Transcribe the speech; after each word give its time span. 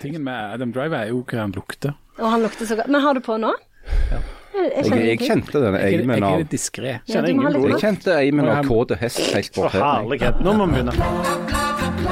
Tingen 0.00 0.24
med 0.24 0.54
Adam 0.54 0.72
Driver 0.72 1.02
er 1.04 1.10
jo 1.12 1.22
hva 1.28 1.42
han 1.44 1.52
lukter. 1.56 1.94
Og 2.18 2.30
han 2.30 2.42
lukter 2.44 2.66
så 2.68 2.76
godt. 2.78 2.88
Men 2.92 3.00
har 3.04 3.14
du 3.14 3.20
på 3.24 3.36
nå? 3.40 3.52
Ja. 4.12 4.20
Jeg, 4.52 4.72
jeg 4.76 4.84
Jeg, 4.92 5.06
jeg 5.08 5.18
kjente 5.28 5.60
den 5.62 5.74
Jeg, 5.74 5.92
jeg, 5.92 6.00
eimen 6.02 6.16
jeg 6.16 6.24
av 6.28 6.40
er 6.40 6.48
diskré. 6.52 6.92
Ja, 7.08 7.20
ha 7.20 7.28
ingen 7.28 7.52
litt. 7.56 7.68
Jeg 7.72 7.80
kjente 7.80 8.16
eimen 8.18 8.48
av 8.52 8.68
kåte 8.68 8.98
hest 9.00 9.22
helt 9.32 9.52
Å, 9.56 9.62
bort 9.62 9.72
her. 9.76 9.86
herlighet. 9.86 10.42
Nå 10.44 10.52
må 10.58 10.68
vi 10.68 10.82
begynne. 10.82 12.02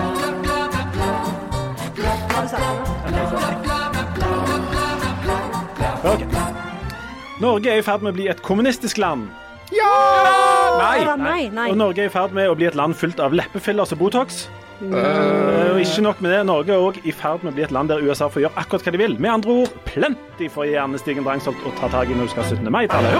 Norge 7.40 7.70
er 7.72 7.80
i 7.80 7.84
ferd 7.84 8.02
med 8.04 8.12
å 8.12 8.16
bli 8.18 8.26
et 8.32 8.40
kommunistisk 8.44 9.00
land. 9.00 9.28
Nei, 9.70 11.04
nei, 11.20 11.42
nei. 11.54 11.68
Og 11.70 11.78
Norge 11.78 12.04
er 12.04 12.10
i 12.10 12.12
ferd 12.12 12.34
med 12.36 12.50
å 12.50 12.56
bli 12.58 12.66
et 12.68 12.76
land 12.78 12.96
fylt 12.98 13.20
av 13.22 13.34
leppefillers 13.36 13.94
og 13.94 14.00
Botox. 14.02 14.42
Eh, 14.80 15.72
og 15.74 15.80
ikke 15.82 16.04
nok 16.06 16.22
med 16.24 16.32
det, 16.32 16.40
Norge 16.48 16.72
er 16.72 16.86
òg 16.86 17.00
i 17.04 17.12
ferd 17.12 17.44
med 17.44 17.52
å 17.52 17.58
bli 17.58 17.66
et 17.66 17.74
land 17.74 17.92
der 17.92 18.00
USA 18.04 18.30
får 18.32 18.46
gjøre 18.46 18.62
akkurat 18.62 18.86
hva 18.86 18.94
de 18.96 19.02
vil. 19.02 19.18
Med 19.20 19.34
andre 19.34 19.58
ord 19.64 19.76
plenty 19.88 20.48
for 20.52 20.68
Gjerne 20.68 21.00
Stigen 21.00 21.26
Drangsholt 21.26 21.68
å 21.68 21.74
ta 21.80 21.92
tak 21.92 22.08
i 22.08 22.16
når 22.16 22.30
du 22.30 22.34
skal 22.36 22.46
ha 22.46 22.56
17. 22.56 22.72
mai-tallet. 22.72 23.12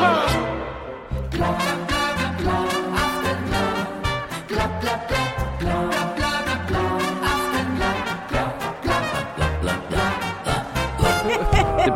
Hurra! 1.36 1.79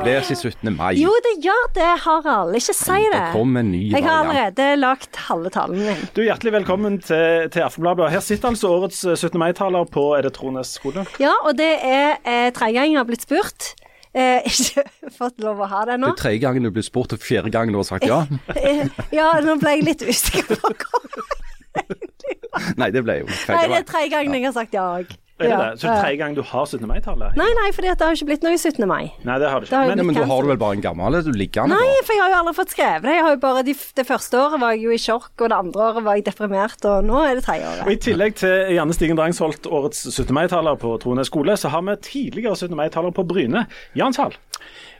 Blir 0.04 0.20
ikke 0.20 0.36
17. 0.52 0.70
mai. 0.76 0.90
Jo, 1.00 1.12
det 1.26 1.34
gjør 1.44 1.64
det, 1.76 1.90
Harald. 2.04 2.56
Ikke 2.58 2.74
si 2.76 2.98
det. 3.06 3.12
Det 3.18 3.32
kommer 3.34 3.64
en 3.64 3.70
ny 3.74 3.82
Jeg 3.92 4.04
har 4.06 4.24
allerede 4.24 4.68
lagt 4.80 5.20
halve 5.28 5.52
talen 5.54 5.80
min. 5.82 6.04
Du, 6.16 6.22
Hjertelig 6.24 6.52
velkommen 6.60 7.00
til, 7.04 7.48
til 7.54 7.64
Aftenbladet. 7.66 8.10
Her 8.14 8.24
sitter 8.24 8.52
altså 8.52 8.70
årets 8.76 9.02
eh, 9.04 9.16
17. 9.16 9.38
mai-taler 9.40 9.88
på 9.92 10.10
er 10.18 10.28
det 10.28 10.34
Trones 10.38 10.76
skole. 10.78 11.06
Ja, 11.22 11.32
og 11.44 11.56
det 11.58 11.72
er 11.80 12.20
eh, 12.22 12.50
tredje 12.54 12.78
gang 12.78 12.92
jeg 12.94 13.00
har 13.00 13.08
blitt 13.08 13.26
spurt. 13.26 13.72
Eh, 14.14 14.44
ikke 14.50 14.84
fått 15.16 15.42
lov 15.42 15.64
å 15.64 15.70
ha 15.72 15.82
det 15.88 15.98
Det 15.98 16.12
er 16.12 16.20
tredje 16.20 16.42
gangen 16.46 16.68
du 16.68 16.70
blir 16.74 16.86
spurt, 16.86 17.16
og 17.16 17.22
fjerde 17.24 17.50
gangen 17.54 17.74
du 17.74 17.80
har 17.80 17.88
sagt 17.88 18.06
ja. 18.06 18.22
Eh, 18.54 18.86
ja, 19.14 19.32
nå 19.42 19.58
ble 19.58 19.78
jeg 19.78 19.88
litt 19.88 20.04
usikker 20.06 20.54
på 20.54 20.70
hva 20.70 21.02
Nei, 22.78 22.92
det 22.94 23.02
ble 23.02 23.16
jo 23.24 23.26
Nei, 23.26 23.34
feil. 23.42 23.70
det 23.72 23.80
er 23.80 23.86
tredje 23.88 24.10
gangen 24.12 24.36
jeg 24.38 24.46
har 24.46 24.54
sagt 24.54 24.76
ja 24.76 24.84
òg. 25.00 25.10
Er 25.34 25.48
det 25.50 25.56
det? 25.58 25.80
Så 25.80 25.88
det 25.88 25.90
er 25.90 26.02
tredje 26.04 26.18
gang 26.20 26.34
du 26.36 26.42
har 26.46 26.66
17. 26.68 26.86
mai-tallet? 26.86 27.34
Nei, 27.34 27.48
nei, 27.58 27.70
for 27.74 27.82
det 27.82 27.94
har 27.98 28.12
jo 28.12 28.18
ikke 28.20 28.28
blitt 28.28 28.44
noe 28.46 28.54
17. 28.54 28.84
mai. 28.86 29.08
Nei, 29.26 29.38
det 29.42 29.48
har 29.50 29.64
du 29.64 29.66
Det 29.66 29.74
har 29.74 29.88
ikke. 29.90 29.96
Men 29.98 30.06
men 30.06 30.18
da 30.20 30.26
har 30.30 30.42
du 30.46 30.50
vel 30.52 30.60
bare 30.60 30.76
en 30.78 30.84
gammel 30.84 31.18
du 31.26 31.32
liggende? 31.34 31.74
Nei, 31.74 31.96
for 32.06 32.14
jeg 32.14 32.22
har 32.22 32.30
jo 32.30 32.38
aldri 32.38 32.54
fått 32.60 32.74
skrevet 32.76 33.02
det. 33.08 33.16
Jeg 33.16 33.26
har 33.26 33.34
jo 33.34 33.40
bare 33.42 33.64
de, 33.66 33.74
det 33.98 34.06
første 34.06 34.38
året 34.38 34.62
var 34.62 34.76
jeg 34.76 34.84
jo 34.86 34.94
i 34.94 35.00
sjokk, 35.02 35.32
og 35.40 35.50
det 35.50 35.58
andre 35.58 35.88
året 35.88 36.06
var 36.06 36.20
jeg 36.20 36.26
deprimert, 36.30 36.86
og 36.86 37.08
nå 37.10 37.24
er 37.26 37.34
det 37.40 37.44
tredje 37.48 37.72
og. 37.72 37.90
I 37.90 37.98
tillegg 38.06 38.38
til 38.38 38.74
Janne 38.76 38.94
Stigen 38.94 39.18
Drangsholt, 39.18 39.66
årets 39.66 40.06
17. 40.14 40.30
mai-taler 40.38 40.78
på 40.78 40.94
Trones 41.02 41.26
skole, 41.32 41.58
så 41.58 41.72
har 41.74 41.82
vi 41.82 41.98
tidligere 42.06 42.54
17. 42.54 42.76
mai-taler 42.78 43.10
på 43.10 43.26
Bryne. 43.26 43.66
Jan 43.98 44.14
Sahl. 44.14 44.38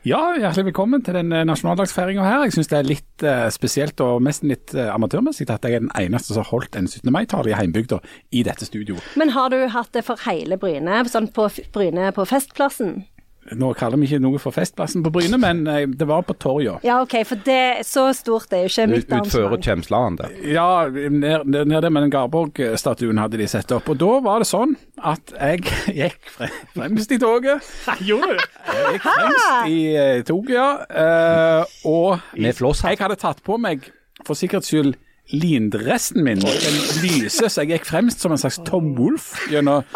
Ja, 0.05 0.35
hjertelig 0.37 0.67
velkommen 0.67 1.01
til 1.01 1.17
den 1.17 1.31
eh, 1.33 1.47
nasjonaldagsfeiringa 1.49 2.27
her. 2.27 2.43
Jeg 2.45 2.53
syns 2.59 2.69
det 2.69 2.77
er 2.77 2.85
litt 2.85 3.23
eh, 3.25 3.47
spesielt 3.49 4.03
og 4.05 4.19
nesten 4.27 4.51
litt 4.53 4.75
eh, 4.77 4.91
amatørmessig 4.93 5.47
at 5.49 5.65
jeg 5.65 5.79
er 5.79 5.81
den 5.81 5.95
eneste 5.97 6.35
som 6.35 6.45
har 6.45 6.51
holdt 6.51 6.77
en 6.77 6.91
17. 6.91 7.09
mai-tale 7.09 7.49
i 7.49 7.55
heimbygda 7.57 8.03
i 8.37 8.43
dette 8.45 8.69
studioet. 8.69 9.01
Men 9.17 9.33
har 9.33 9.49
du 9.49 9.63
hatt 9.73 9.95
det 9.97 10.05
for 10.05 10.21
hele 10.27 10.61
Bryne, 10.61 11.01
sånn 11.09 11.31
på 11.33 11.49
Bryne 11.73 12.13
på 12.13 12.29
Festplassen? 12.29 13.07
Nå 13.53 13.75
kaller 13.77 14.01
vi 14.01 14.07
ikke 14.09 14.23
noe 14.25 14.39
for 14.41 14.55
Festplassen 14.57 15.03
på 15.05 15.11
Bryne, 15.13 15.37
men 15.41 15.67
eh, 15.69 15.83
det 15.87 16.07
var 16.09 16.23
på 16.25 16.33
torget. 16.41 16.85
Ja, 16.87 17.01
OK, 17.05 17.19
for 17.29 17.41
det 17.45 17.85
så 17.85 18.07
stort 18.17 18.49
det 18.51 18.59
er 18.59 18.65
jo 18.65 18.73
ikke 18.73 18.87
mitt 18.95 19.13
Utfører. 19.13 19.59
Kjemsland 19.65 20.19
det. 20.23 20.31
Ja, 20.55 20.87
nede 20.89 21.43
ned 21.45 21.69
ned 21.69 21.89
med 21.93 22.07
den 22.07 22.13
Garborg-statuen 22.15 23.21
hadde 23.21 23.39
de 23.41 23.49
satt 23.51 23.73
opp. 23.77 23.89
Og 23.93 23.99
da 24.01 24.11
var 24.25 24.41
det 24.41 24.49
sånn 24.49 24.75
at 25.05 25.35
jeg 25.37 25.65
gikk 26.01 26.31
fremst 26.73 27.13
i 27.13 27.21
toget. 27.21 27.69
Gjorde 28.09 28.39
du? 28.39 28.45
Jeg 28.73 28.97
gikk 28.97 29.07
fremst 29.11 29.71
i 29.71 29.79
eh, 29.93 30.23
toget, 30.25 30.55
ja. 30.57 30.69
Eh, 30.89 31.77
og 31.91 32.39
Med 32.41 32.57
flosshatt. 32.57 32.95
jeg 32.95 33.05
hadde 33.05 33.21
tatt 33.21 33.45
på 33.45 33.59
meg, 33.61 33.91
for 34.25 34.39
sikkerhets 34.39 34.73
skyld, 34.73 34.95
lindressen 35.33 36.25
min. 36.25 36.43
Den 36.43 36.81
lyser, 37.05 37.49
så 37.49 37.65
jeg 37.65 37.79
gikk 37.79 37.89
fremst 37.89 38.25
som 38.25 38.35
en 38.35 38.41
slags 38.41 38.61
Tom 38.67 38.93
Wolf 38.99 39.33
gjennom 39.53 39.87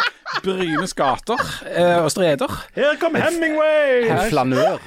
Brynes 0.45 0.95
gater 0.97 1.41
eh, 1.69 1.99
og 2.03 2.11
streder. 2.13 2.53
Her 2.77 2.97
kom 3.01 3.17
Hemingway! 3.19 4.09
En 4.09 4.25
flanør. 4.31 4.81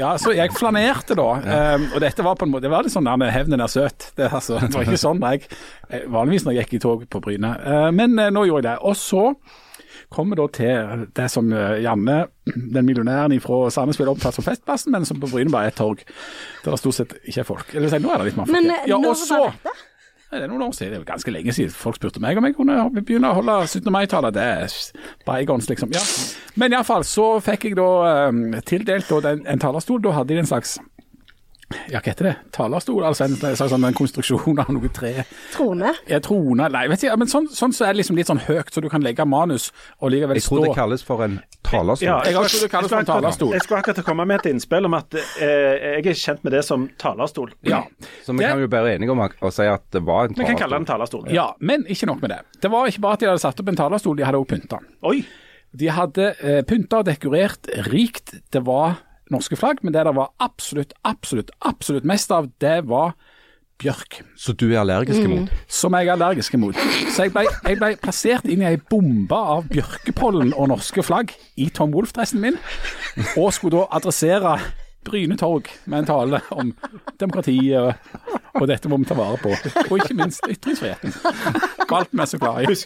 Ja, 0.00 0.16
så 0.20 0.34
jeg 0.34 0.52
flanerte 0.56 1.16
da. 1.16 1.28
Um, 1.76 1.86
og 1.94 2.00
dette 2.04 2.24
var 2.26 2.36
på 2.36 2.44
en 2.44 2.52
måte 2.52 2.66
Det 2.66 2.72
var 2.72 2.84
litt 2.84 2.92
sånn 2.92 3.06
der 3.06 3.20
med 3.20 3.32
hevnen 3.32 3.62
er 3.64 3.70
søt. 3.70 4.10
Det, 4.18 4.28
altså, 4.28 4.58
det 4.60 4.72
var 4.74 4.84
ikke 4.88 5.00
sånn 5.00 5.22
jeg 5.22 5.46
eh, 5.88 6.06
vanligvis 6.10 6.46
når 6.46 6.56
jeg 6.56 6.66
gikk 6.66 6.74
i 6.76 6.82
tog 6.82 7.04
på 7.08 7.22
Bryne. 7.24 7.52
Uh, 7.62 7.88
men 7.94 8.18
uh, 8.20 8.28
nå 8.34 8.44
gjorde 8.50 8.66
jeg 8.66 8.68
det. 8.68 8.76
Og 8.88 8.98
så 8.98 9.24
kommer 10.14 10.38
da 10.38 10.48
til 10.52 11.06
det 11.16 11.28
som 11.32 11.52
eh, 11.52 11.78
Janne, 11.84 12.24
den 12.46 12.88
millionæren 12.88 13.34
fra 13.42 13.64
Sandnes, 13.74 14.00
ville 14.00 14.12
opptatt 14.12 14.36
som 14.36 14.46
Festplassen, 14.46 14.92
men 14.94 15.08
som 15.08 15.20
på 15.22 15.30
Bryne 15.30 15.52
bare 15.52 15.70
er 15.70 15.74
et 15.74 15.80
torg 15.80 16.04
der 16.64 16.74
det 16.74 16.82
stort 16.82 16.98
sett 16.98 17.16
ikke 17.22 17.42
er 17.42 17.48
folk. 17.48 17.72
Eller 17.74 17.92
si, 17.92 18.02
nå 18.02 18.12
er 18.12 18.22
det 18.22 18.30
litt 18.30 18.38
mer 18.40 18.48
folk. 18.48 18.58
Men 18.58 18.70
eh, 18.74 18.84
ja, 18.90 18.98
og 18.98 19.06
når 19.06 19.18
så, 19.22 19.40
var 19.40 19.56
dette? 19.56 19.88
Nei, 20.32 20.38
Det 20.38 20.46
er 20.46 20.48
noen 20.54 20.62
år 20.64 20.70
siden, 20.72 20.92
det 20.92 20.96
er 20.96 21.02
jo 21.02 21.08
ganske 21.10 21.32
lenge 21.34 21.52
siden 21.52 21.74
folk 21.76 21.98
spurte 21.98 22.20
meg 22.24 22.38
om 22.40 22.46
jeg 22.48 22.54
kunne 22.56 22.76
begynne 22.96 23.28
å 23.28 23.36
holde 23.36 23.56
17. 23.66 23.90
mai-tallet. 23.92 24.32
Det 24.32 24.44
er 24.48 24.76
bygons, 25.26 25.68
liksom. 25.68 25.92
Ja. 25.92 26.00
Men 26.56 26.72
iallfall 26.72 27.04
så 27.04 27.26
fikk 27.44 27.66
jeg 27.68 27.76
da 27.76 27.90
um, 28.32 28.54
tildelt 28.64 29.10
da, 29.12 29.18
den, 29.26 29.42
en 29.44 29.60
talerstol. 29.60 30.00
Da 30.00 30.14
hadde 30.16 30.32
de 30.32 30.40
en 30.40 30.48
slags 30.48 30.78
ja, 31.90 32.00
hva 32.00 32.10
heter 32.12 32.28
det? 32.28 32.34
Talerstol? 32.54 33.04
Altså 33.08 33.24
en, 33.26 33.36
sånn, 33.58 33.84
en 33.88 33.96
konstruksjon 33.96 34.58
av 34.62 34.70
noe 34.74 34.90
tre. 34.94 35.24
Trone? 35.54 35.92
Ja, 36.10 36.20
trone 36.24 36.68
Nei, 36.72 36.84
vet 36.92 37.04
ikke, 37.04 37.16
men 37.20 37.30
sånn, 37.30 37.48
sånn 37.52 37.74
så 37.76 37.86
er 37.86 37.94
det 37.94 38.02
liksom 38.02 38.16
litt 38.18 38.30
sånn 38.30 38.42
høyt, 38.46 38.70
så 38.72 38.82
du 38.84 38.88
kan 38.92 39.02
legge 39.04 39.24
manus 39.28 39.70
og 40.00 40.12
likevel 40.14 40.40
stå. 40.40 40.42
Jeg 40.42 40.62
tror 40.62 40.66
det 40.68 40.78
kalles 40.78 41.04
for 41.06 41.24
en 41.26 41.38
talerstol. 41.66 42.06
Ja, 42.08 42.18
Jeg 42.26 42.34
jeg, 42.36 42.70
jeg, 42.70 42.98
en 42.98 43.08
talerstol. 43.08 43.52
Jeg 43.56 43.64
skulle 43.66 43.80
akkurat 43.82 44.04
komme 44.06 44.26
med 44.28 44.40
et 44.42 44.50
innspill 44.52 44.88
om 44.88 44.94
at 44.98 45.14
eh, 45.14 46.00
jeg 46.02 46.06
er 46.12 46.18
kjent 46.24 46.42
med 46.44 46.52
det 46.56 46.64
som 46.66 46.88
talerstol. 47.00 47.52
Ja. 47.68 47.82
Så 48.24 48.32
vi 48.32 48.38
Det- 48.44 48.50
kan 48.52 48.60
jo 48.60 48.66
være 48.72 48.96
enige 48.96 49.10
om 49.14 49.18
å 49.24 49.28
å 49.42 49.52
si 49.52 49.62
at 49.66 49.84
det 49.90 50.02
var 50.02 50.26
en 50.28 50.34
talerstol. 50.34 50.42
Vi 50.42 50.50
kan 50.50 50.58
kalle 50.60 50.76
det 50.76 50.80
en 50.82 50.90
talerstol. 50.94 51.30
ja, 51.32 51.46
men 51.60 51.84
ikke 51.88 52.06
nok 52.06 52.20
med 52.22 52.30
det. 52.30 52.40
Det 52.60 52.70
var 52.70 52.86
ikke 52.86 53.00
bare 53.00 53.12
at 53.12 53.20
de 53.20 53.26
hadde 53.26 53.40
satt 53.40 53.60
opp 53.60 53.68
en 53.68 53.76
talerstol, 53.76 54.16
de 54.16 54.24
hadde 54.24 54.38
også 54.38 54.52
pynta. 54.54 54.78
Oi! 55.02 55.24
De 55.74 55.88
hadde 55.88 56.34
eh, 56.42 56.60
pynta 56.68 56.98
og 57.00 57.06
dekorert 57.08 57.66
rikt. 57.88 58.34
Det 58.52 58.60
var 58.66 58.98
norske 59.34 59.58
flagg, 59.58 59.82
men 59.82 59.94
det 59.94 60.06
det 60.06 60.14
var 60.16 60.32
absolutt, 60.42 60.92
absolutt, 61.08 61.50
absolutt 61.60 62.08
mest 62.08 62.32
av, 62.34 62.50
det 62.60 62.82
var 62.90 63.14
bjørk. 63.82 64.20
Så 64.38 64.52
du 64.52 64.68
er 64.70 64.80
allergisk 64.82 65.24
imot? 65.24 65.50
Som 65.68 65.96
jeg 65.98 66.06
er 66.06 66.14
allergisk 66.14 66.54
imot. 66.54 66.78
Så 67.10 67.26
jeg 67.26 67.34
ble, 67.34 67.46
jeg 67.66 67.80
ble 67.80 67.90
plassert 68.02 68.46
inn 68.46 68.62
i 68.62 68.68
ei 68.70 68.78
bombe 68.78 69.36
av 69.36 69.66
bjørkepollen 69.72 70.54
og 70.54 70.70
norske 70.72 71.02
flagg 71.06 71.34
i 71.56 71.68
Tom 71.74 71.94
Wolff-dressen 71.96 72.42
min, 72.42 72.60
og 73.36 73.52
skulle 73.56 73.80
da 73.80 73.88
adressere 73.98 74.56
Bryne 75.02 75.34
torg 75.34 75.66
med 75.90 75.98
en 75.98 76.06
tale 76.06 76.38
om 76.54 76.68
demokrati 77.18 77.56
og, 77.74 77.88
og 78.54 78.68
dette 78.70 78.86
må 78.86 79.00
vi 79.02 79.08
ta 79.08 79.16
vare 79.18 79.40
på. 79.42 79.50
Og 79.88 79.96
ikke 79.98 80.14
minst 80.14 80.46
ytringsfriheten. 80.46 81.16
Alt 81.88 82.12
vi 82.12 82.22
er 82.22 82.30
så 82.30 82.38
glad 82.38 82.62
i. 82.62 82.76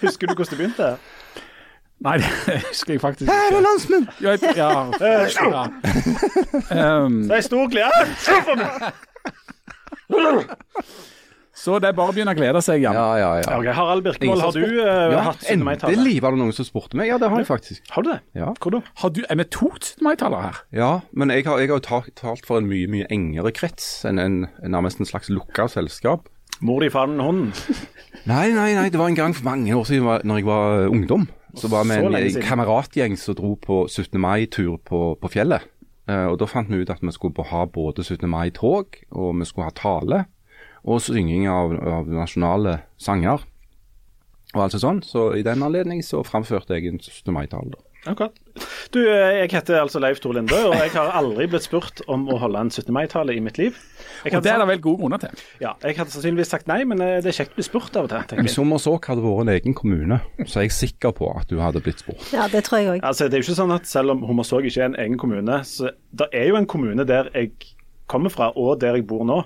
Husker 0.00 0.30
du 0.30 0.32
hvordan 0.32 0.48
det 0.48 0.58
begynte? 0.62 0.88
Nei, 2.06 2.14
det 2.22 2.28
husker 2.68 2.94
jeg 2.94 3.00
faktisk 3.02 3.26
ikke. 3.26 3.34
Ære 3.48 3.60
landsmenn! 3.64 4.04
Ja, 4.22 4.36
ja, 4.38 4.68
ja. 5.34 5.62
Um, 7.04 7.24
Så 7.26 7.34
er 7.34 7.40
stor 7.46 7.66
glede! 7.72 8.02
Se 8.22 8.36
meg! 8.54 8.70
så 11.58 11.74
det 11.82 11.88
er 11.90 11.96
bare 11.98 12.12
å 12.12 12.14
begynne 12.14 12.32
å 12.32 12.38
glede 12.38 12.60
seg, 12.62 12.84
Jan. 12.84 12.94
Ja, 12.96 13.06
ja, 13.18 13.30
ja. 13.42 13.56
Okay, 13.58 13.72
Harald 13.74 14.04
Birkevold, 14.06 14.44
har 14.46 14.54
du 14.54 14.62
uh, 14.78 15.10
ja, 15.10 15.24
hatt 15.26 15.42
17. 15.42 15.64
mai-tale? 15.66 15.96
Endelig 15.98 16.14
var 16.22 16.36
det 16.36 16.40
noen 16.44 16.54
som 16.54 16.68
spurte 16.68 16.96
meg. 17.00 17.10
Ja, 17.10 17.18
det 17.18 17.28
har 17.32 17.42
jeg 17.42 17.48
faktisk. 17.50 17.82
Har 17.96 18.06
du 18.06 18.12
det? 18.12 18.20
Ja, 18.38 18.52
Hvor 18.62 18.76
da? 18.76 18.80
Har 19.02 19.10
du, 19.16 19.20
er 19.26 19.40
vi 19.42 19.46
to 19.58 19.72
17. 19.74 20.04
mai-tallere 20.06 20.44
her? 20.52 20.60
ja 20.78 20.90
men 21.18 21.34
jeg 21.34 21.44
har, 21.50 21.58
jeg 21.58 21.72
har 21.72 21.82
jo 21.82 22.06
talt 22.22 22.46
for 22.46 22.62
en 22.62 22.70
mye 22.70 22.86
mye 22.94 23.08
engere 23.12 23.50
krets 23.58 23.88
enn 24.08 24.22
en, 24.22 24.38
en 24.62 24.74
nærmest 24.76 25.02
en 25.02 25.08
slags 25.10 25.32
lukka 25.34 25.66
selskap. 25.74 26.30
Mor 26.62 26.80
di 26.82 26.88
fant 26.94 27.18
hunden. 27.22 27.50
Nei, 28.26 28.48
nei, 28.54 28.70
nei, 28.78 28.86
det 28.90 28.98
var 28.98 29.10
en 29.10 29.18
gang 29.18 29.34
for 29.36 29.46
mange 29.50 29.74
år 29.74 29.84
siden 29.86 30.06
var- 30.06 30.24
når 30.26 30.40
jeg 30.40 30.46
var 30.48 30.86
ungdom. 30.94 31.26
Så 31.58 31.70
var 31.72 31.84
vi 31.88 31.98
en 31.98 32.42
kameratgjeng 32.42 33.16
som 33.20 33.36
dro 33.38 33.54
på 33.60 33.82
17. 33.88 34.18
mai-tur 34.20 34.78
på, 34.84 35.02
på 35.20 35.30
fjellet. 35.32 35.66
Eh, 36.08 36.26
og 36.30 36.38
da 36.40 36.48
fant 36.48 36.70
vi 36.70 36.80
ut 36.82 36.90
at 36.92 37.02
vi 37.04 37.12
skulle 37.12 37.46
ha 37.50 37.64
både 37.68 38.04
17. 38.04 38.28
mai-tog, 38.30 38.98
og 39.10 39.30
vi 39.38 39.48
skulle 39.48 39.68
ha 39.68 39.76
tale, 39.76 40.24
og 40.88 41.02
synging 41.04 41.48
av, 41.50 41.74
av 41.76 42.08
nasjonale 42.08 42.78
sanger. 43.00 43.44
Og 44.54 44.62
alt 44.64 44.78
sånn. 44.80 45.02
Så 45.04 45.32
i 45.36 45.44
den 45.44 45.62
anledning 45.64 46.00
så 46.04 46.22
framførte 46.24 46.78
jeg 46.78 46.88
en 46.88 47.02
17. 47.02 47.34
mai-tale. 47.34 47.74
da. 47.74 47.87
Akkurat. 48.08 48.32
Du, 48.94 48.98
eh, 49.04 49.42
jeg 49.42 49.50
heter 49.52 49.78
altså 49.82 50.00
Leif 50.00 50.20
Tor 50.24 50.32
Linde, 50.32 50.56
og 50.66 50.74
jeg 50.78 50.90
har 50.94 51.10
aldri 51.18 51.46
blitt 51.50 51.66
spurt 51.66 52.00
om 52.10 52.26
å 52.32 52.38
holde 52.40 52.62
en 52.64 52.70
17. 52.72 52.90
mai-tale 52.94 53.34
i 53.36 53.42
mitt 53.44 53.58
liv. 53.60 53.76
Og 54.24 54.38
det 54.42 54.50
er 54.50 54.62
det 54.62 54.68
vel 54.70 54.80
gode 54.82 55.02
grunner 55.02 55.20
til. 55.22 55.42
ja, 55.60 55.74
jeg 55.84 55.98
hadde 55.98 56.14
sannsynligvis 56.14 56.52
sagt 56.54 56.70
nei, 56.70 56.80
men 56.88 57.02
eh, 57.04 57.18
det 57.24 57.32
er 57.32 57.38
kjekt 57.40 57.54
å 57.54 57.60
bli 57.60 57.66
spurt 57.66 57.98
av 58.00 58.08
og 58.08 58.12
til. 58.12 58.24
tenker 58.32 58.48
jeg. 58.48 58.54
Som 58.54 58.72
hadde 58.74 59.24
vært 59.24 59.44
en 59.44 59.52
egen 59.56 59.76
kommune, 59.78 60.20
så 60.44 60.62
er 60.62 60.68
jeg 60.68 60.76
sikker 60.78 61.14
på 61.18 61.30
at 61.38 61.50
du 61.52 61.58
hadde 61.62 61.82
blitt 61.84 62.02
spurt. 62.04 62.22
Ja, 62.34 62.48
det 62.52 62.64
tror 62.68 62.82
jeg 62.82 62.94
òg. 62.96 63.04
Altså, 63.06 63.28
det 63.28 63.38
er 63.38 63.44
jo 63.44 63.48
ikke 63.50 63.60
sånn 63.60 63.74
at 63.76 63.86
Selv 63.88 64.12
om 64.12 64.24
Hommersåk 64.26 64.66
ikke 64.68 64.82
er 64.82 64.90
en 64.90 64.98
egen 65.00 65.18
kommune, 65.20 65.60
så 65.64 65.92
det 66.12 66.28
er 66.36 66.50
jo 66.50 66.58
en 66.58 66.66
kommune 66.68 67.04
der 67.08 67.30
jeg 67.34 67.52
kommer 68.08 68.32
fra, 68.32 68.50
og 68.56 68.80
der 68.80 68.98
jeg 68.98 69.06
bor 69.06 69.24
nå. 69.28 69.42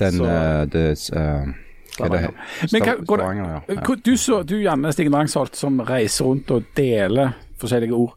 Den, 0.00 0.16
Så- 0.16 0.24
uh, 0.24 0.64
det, 0.72 0.88
uh 1.12 1.52
Stavanger. 1.94 2.32
Men 2.72 2.82
hva, 2.82 2.94
går 3.06 3.22
det. 3.68 4.04
Du, 4.04 4.16
så, 4.18 4.42
du 4.42 4.56
Janne 4.58 4.90
Stigen 4.94 5.14
Rangsholt, 5.14 5.54
som 5.56 5.78
reiser 5.86 6.26
rundt 6.26 6.50
og 6.50 6.66
deler 6.76 7.36
forskjellige 7.64 7.96
ord. 7.96 8.14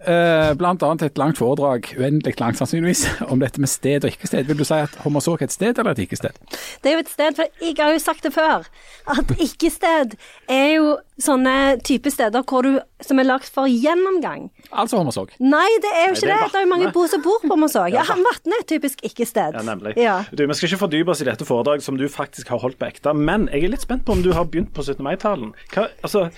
Eh, 0.00 0.54
blant 0.56 0.80
annet 0.80 1.02
et 1.10 1.18
langt 1.20 1.36
foredrag, 1.36 1.90
uendelig 1.98 2.38
langt 2.40 2.56
sannsynligvis, 2.56 3.02
om 3.32 3.42
dette 3.42 3.60
med 3.60 3.68
sted 3.68 4.06
og 4.06 4.14
ikke-sted. 4.14 4.46
Vil 4.48 4.56
du 4.56 4.64
si 4.64 4.78
at 4.80 4.94
Hommersåk 5.04 5.42
er 5.42 5.50
et 5.50 5.52
sted 5.52 5.76
eller 5.76 5.92
et 5.92 6.00
ikke-sted? 6.06 6.38
Det 6.80 6.88
er 6.88 6.96
jo 6.96 7.02
et 7.04 7.12
sted, 7.12 7.36
for 7.36 7.60
jeg 7.60 7.76
har 7.76 7.92
jo 7.92 8.00
sagt 8.00 8.24
det 8.24 8.32
før, 8.32 8.64
at 9.12 9.34
ikke-sted 9.36 10.16
er 10.48 10.70
jo 10.78 10.94
sånne 11.20 11.52
type 11.84 12.08
steder 12.14 12.46
hvor 12.48 12.64
du, 12.64 12.78
som 13.04 13.20
er 13.20 13.28
lagt 13.28 13.52
for 13.52 13.68
gjennomgang. 13.68 14.48
Altså 14.72 14.96
Hommersåk. 14.96 15.36
Nei, 15.42 15.68
det 15.84 15.92
er 15.92 16.08
jo 16.08 16.16
ikke 16.16 16.24
det 16.24 16.32
det. 16.32 16.40
er 16.40 16.54
Det 16.54 16.62
er 16.62 16.66
jo 16.66 16.72
mange 16.72 16.92
bo 16.96 17.04
som 17.12 17.26
bor 17.26 17.44
på 17.44 17.52
Hommersåk. 17.52 17.92
Ja, 17.92 18.08
Vatne 18.08 18.56
er 18.56 18.64
et 18.64 18.72
typisk 18.72 19.04
ikke-sted. 19.04 19.60
Ja, 19.60 19.66
nemlig. 19.68 19.98
Ja. 20.00 20.22
Du, 20.32 20.46
Vi 20.46 20.56
skal 20.56 20.72
ikke 20.72 20.84
fordype 20.86 21.12
oss 21.12 21.20
i 21.20 21.28
dette 21.28 21.44
foredraget 21.44 21.84
som 21.84 22.00
du 22.00 22.08
faktisk 22.08 22.48
har 22.48 22.64
holdt 22.64 22.80
på 22.80 22.88
ekte, 22.88 23.12
men 23.12 23.50
jeg 23.52 23.68
er 23.68 23.76
litt 23.76 23.84
spent 23.84 24.08
på 24.08 24.16
om 24.16 24.24
du 24.24 24.32
har 24.32 24.48
begynt 24.48 24.72
på 24.72 24.80
17. 24.86 25.04
mai-talen. 25.04 25.52
Hva, 25.74 25.90
altså, 26.00 26.30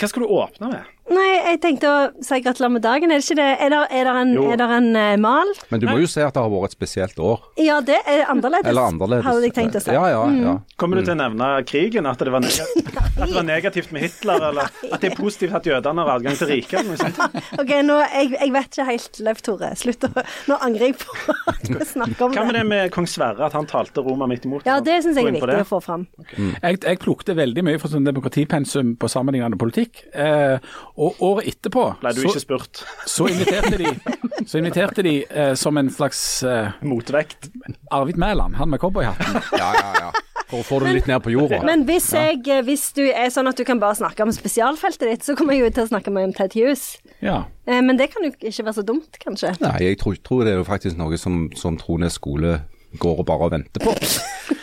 hva 0.00 0.08
skal 0.08 0.24
du 0.24 0.32
åpne 0.32 0.72
med? 0.72 0.95
Nei, 1.06 1.26
jeg 1.52 1.58
tenkte 1.62 1.86
å 1.86 1.98
si 2.24 2.38
gratulerer 2.42 2.72
med 2.74 2.82
dagen. 2.82 3.12
Er 3.14 3.20
det 3.20 3.26
ikke 3.28 3.36
det? 3.38 3.46
Er 3.62 3.70
det, 3.70 3.80
er 3.94 4.08
det 4.08 4.14
en, 4.22 4.30
er 4.50 4.58
det 4.58 4.66
en 4.76 4.88
eh, 4.98 5.12
mal? 5.22 5.52
Men 5.70 5.82
du 5.82 5.86
må 5.86 6.00
jo 6.02 6.08
se 6.10 6.24
at 6.26 6.34
det 6.34 6.42
har 6.42 6.50
vært 6.50 6.72
et 6.72 6.76
spesielt 6.76 7.20
år. 7.22 7.44
Ja, 7.62 7.76
det 7.86 8.00
er 8.10 8.24
annerledes, 8.32 8.66
Eller 8.72 8.88
annerledes. 8.90 9.26
hadde 9.28 9.44
jeg 9.46 9.54
tenkt 9.54 9.78
å 9.78 9.82
si. 9.84 9.92
Ja, 9.94 10.02
ja, 10.10 10.24
ja. 10.42 10.54
Kommer 10.82 10.98
du 10.98 11.06
til 11.06 11.14
å 11.14 11.18
nevne 11.20 11.50
krigen? 11.68 12.08
At 12.10 12.18
det 12.26 12.32
var, 12.34 12.42
neg 12.42 12.58
at 13.06 13.20
det 13.22 13.28
var 13.36 13.46
negativt 13.46 13.92
med 13.94 14.02
Hitler? 14.08 14.48
Eller 14.50 14.72
at 14.90 15.04
det 15.04 15.12
er 15.12 15.16
positivt 15.20 15.54
at 15.60 15.68
jødene 15.70 16.02
har 16.02 16.12
adgang 16.18 16.40
til 16.40 16.50
riket? 16.50 16.90
Ok, 17.62 17.70
nå, 17.86 18.00
jeg, 18.10 18.32
jeg 18.34 18.52
vet 18.52 18.66
ikke 18.74 18.86
helt, 18.90 19.20
Leif 19.24 19.40
Tore. 19.46 19.70
Slutt 19.78 20.04
å 20.08 20.10
Nå 20.50 20.56
angrer 20.64 20.90
jeg 20.90 20.98
på 21.00 21.14
at 21.52 21.62
vi 21.70 21.86
snakker 21.94 22.26
om 22.26 22.34
Hva 22.34 22.44
med 22.48 22.56
det. 22.58 22.64
det 22.64 22.68
med 22.72 22.90
kong 22.94 23.06
Sverre, 23.10 23.46
at 23.46 23.54
han 23.56 23.68
talte 23.70 24.02
Roma 24.04 24.26
midt 24.30 24.44
imot? 24.48 24.66
Ja, 24.68 24.80
det 24.84 24.98
syns 25.06 25.16
jeg 25.20 25.30
er 25.30 25.36
viktig 25.38 25.48
det. 25.54 25.62
å 25.62 25.68
få 25.70 25.80
fram. 25.84 26.04
Jeg, 26.36 26.80
jeg 26.82 27.00
plukte 27.02 27.36
veldig 27.38 27.64
mye 27.66 27.80
fra 27.80 27.90
sånn 27.94 28.06
demokratipensum 28.06 28.94
på 29.00 29.10
sammenlignende 29.10 29.58
politikk. 29.60 30.02
Eh, 30.12 30.58
og 30.96 31.18
året 31.20 31.48
etterpå 31.52 31.82
Ble 32.00 32.12
du 32.16 32.22
så, 32.22 32.30
ikke 32.30 32.40
spurt? 32.44 32.84
så 33.06 33.26
inviterte 33.28 33.76
de, 33.80 33.90
så 34.50 34.60
inviterte 34.60 35.04
de 35.04 35.16
eh, 35.28 35.54
som 35.60 35.76
en 35.76 35.90
slags 35.92 36.20
eh, 36.46 36.70
Motvekt? 36.86 37.50
Arvid 37.92 38.16
Mæland, 38.20 38.56
han 38.56 38.70
med 38.72 38.80
cowboyhatten. 38.80 39.40
ja, 39.60 39.72
ja, 39.76 39.90
ja. 40.06 40.10
For 40.46 40.62
å 40.62 40.66
få 40.66 40.78
det 40.84 40.92
litt 40.94 41.08
ned 41.10 41.18
på 41.24 41.32
jorda. 41.34 41.58
Men 41.66 41.82
hvis, 41.88 42.12
jeg, 42.14 42.38
eh, 42.46 42.62
hvis 42.66 42.84
du 42.94 43.02
er 43.08 43.32
sånn 43.34 43.50
at 43.50 43.58
du 43.58 43.64
kan 43.66 43.80
bare 43.82 43.98
snakke 43.98 44.22
om 44.22 44.30
spesialfeltet 44.34 45.08
ditt, 45.10 45.26
så 45.26 45.34
kommer 45.38 45.56
jeg 45.56 45.64
jo 45.66 45.72
til 45.74 45.86
å 45.88 45.90
snakke 45.90 46.12
med 46.14 46.28
om 46.28 46.34
Ted 46.36 46.54
Hughes. 46.54 46.84
Ja. 47.24 47.40
Eh, 47.66 47.82
Men 47.82 47.98
det 47.98 48.12
kan 48.12 48.22
jo 48.22 48.30
ikke 48.30 48.62
være 48.68 48.76
så 48.78 48.84
dumt, 48.86 49.18
kanskje. 49.22 49.56
Nei, 49.64 49.74
jeg 49.88 49.98
tror, 50.02 50.14
tror 50.22 50.44
det 50.46 50.54
er 50.54 50.60
jo 50.60 50.68
faktisk 50.68 51.00
noe 51.00 51.18
som, 51.18 51.48
som 51.58 51.78
Trones 51.80 52.14
skole 52.20 52.60
går 52.98 53.18
og 53.22 53.26
bare 53.26 53.50
venter 53.50 53.82
på. 53.82 53.94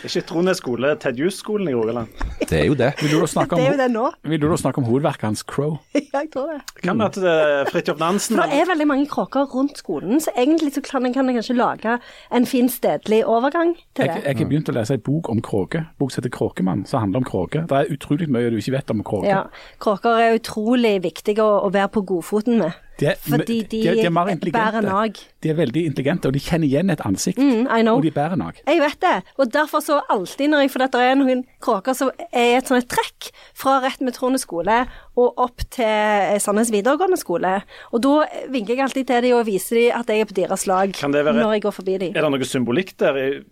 Ikke 0.04 0.20
Trondheim 0.28 0.56
skole, 0.56 0.90
Ted 1.00 1.16
Hughes-skolen 1.20 1.68
i 1.68 1.74
Rogaland. 1.74 2.08
Det 2.48 2.58
er 2.58 2.66
jo 2.68 2.74
det. 2.76 2.90
Vil 3.00 3.14
du 3.14 3.20
da 3.20 3.28
snakke 3.28 3.56
om, 3.56 3.60
Det 3.60 3.66
er 3.66 3.72
jo 3.72 3.78
det 3.80 3.90
nå. 3.92 4.04
Vil 4.28 4.40
du 4.40 4.46
da 4.50 4.56
snakke 4.60 4.80
om 4.82 4.84
hovedverket 4.88 5.26
hans, 5.28 5.42
Crow? 5.42 5.78
Ja, 6.14 6.20
jeg 6.20 6.30
tror 6.32 6.50
det. 6.52 6.60
Kan 6.84 7.00
at 7.02 7.16
uh, 7.18 7.64
Fridtjof 7.72 7.98
Nansen 7.98 8.36
For 8.38 8.46
det 8.46 8.60
er 8.62 8.68
veldig 8.68 8.86
mange 8.86 9.06
kråker 9.10 9.48
rundt 9.50 9.80
skolen, 9.80 10.20
så 10.22 10.30
egentlig 10.38 10.74
så 10.76 10.82
kan 10.84 11.06
en 11.06 11.14
kanskje 11.14 11.56
lage 11.56 11.96
en 12.30 12.46
fin 12.46 12.68
stedlig 12.68 13.24
overgang 13.26 13.74
til 13.96 14.04
det. 14.06 14.20
jeg 14.24 14.36
har 14.38 14.50
begynt 14.52 14.70
å 14.70 14.76
lese 14.76 14.94
en 14.94 15.02
bok 15.04 15.28
om 15.32 15.42
kråke. 15.42 15.86
Bok 15.98 16.12
som 16.12 16.22
heter 16.22 16.36
'Kråkemann', 16.36 16.86
som 16.86 17.00
handler 17.00 17.24
om 17.24 17.24
kråke. 17.24 17.64
Det 17.68 17.78
er 17.80 17.90
utrolig 17.90 18.28
mye 18.30 18.50
du 18.50 18.56
ikke 18.56 18.76
vet 18.76 18.90
om 18.90 19.02
kråke. 19.02 19.28
Ja, 19.28 19.42
Kråker 19.80 20.20
er 20.20 20.38
utrolig 20.38 21.02
viktige 21.02 21.42
å, 21.42 21.66
å 21.66 21.72
være 21.72 21.88
på 21.88 22.04
godfoten 22.06 22.58
med. 22.58 22.72
De 23.00 23.06
er, 23.10 23.16
Fordi 23.18 23.56
de, 23.62 23.68
de, 23.70 23.82
de 23.82 24.04
er 24.06 24.12
mer 24.14 24.30
bærer 24.54 24.84
nag. 24.84 25.18
De 25.42 25.50
er 25.50 25.56
veldig 25.58 25.82
intelligente, 25.88 26.30
og 26.30 26.36
de 26.36 26.42
kjenner 26.42 26.68
igjen 26.68 26.92
et 26.94 27.00
ansikt. 27.04 27.40
Mm. 27.42 27.66
Og 27.90 28.02
de 28.04 28.12
bærer 28.14 28.38
nag. 28.38 28.60
Jeg 28.66 28.82
vet 28.82 29.00
det, 29.02 29.14
og 29.38 29.50
derfor 29.54 29.82
så 29.82 30.00
alltid 30.10 30.52
når 30.52 30.64
jeg 30.64 30.70
For 30.74 30.84
det 30.84 31.00
er 31.02 31.18
noen 31.18 31.42
kråker 31.62 31.96
som 31.96 32.10
er 32.30 32.58
et 32.58 32.70
sånt 32.70 32.86
trekk 32.90 33.30
fra 33.54 33.80
rett 33.82 34.02
med 34.04 34.14
Trone 34.14 34.38
skole 34.38 34.84
og 35.16 35.38
opp 35.38 35.62
til 35.70 36.40
Sandnes 36.42 36.70
videregående 36.74 37.16
skole. 37.20 37.62
Og 37.92 38.02
da 38.02 38.14
vinker 38.50 38.74
jeg 38.74 38.84
alltid 38.88 39.06
til 39.06 39.22
dem 39.28 39.36
og 39.38 39.46
viser 39.46 39.78
dem 39.80 39.98
at 40.00 40.06
jeg 40.10 40.20
er 40.24 40.30
på 40.30 40.34
deres 40.34 40.66
lag 40.66 40.92
være- 40.92 41.34
når 41.38 41.52
jeg 41.54 41.62
går 41.62 41.72
forbi 41.72 41.98
dem. 41.98 42.16
Er 42.16 42.22
det 42.22 42.30
noe 42.34 42.48
symbolikk 42.50 42.96
der? 42.98 43.16
i- 43.16 43.42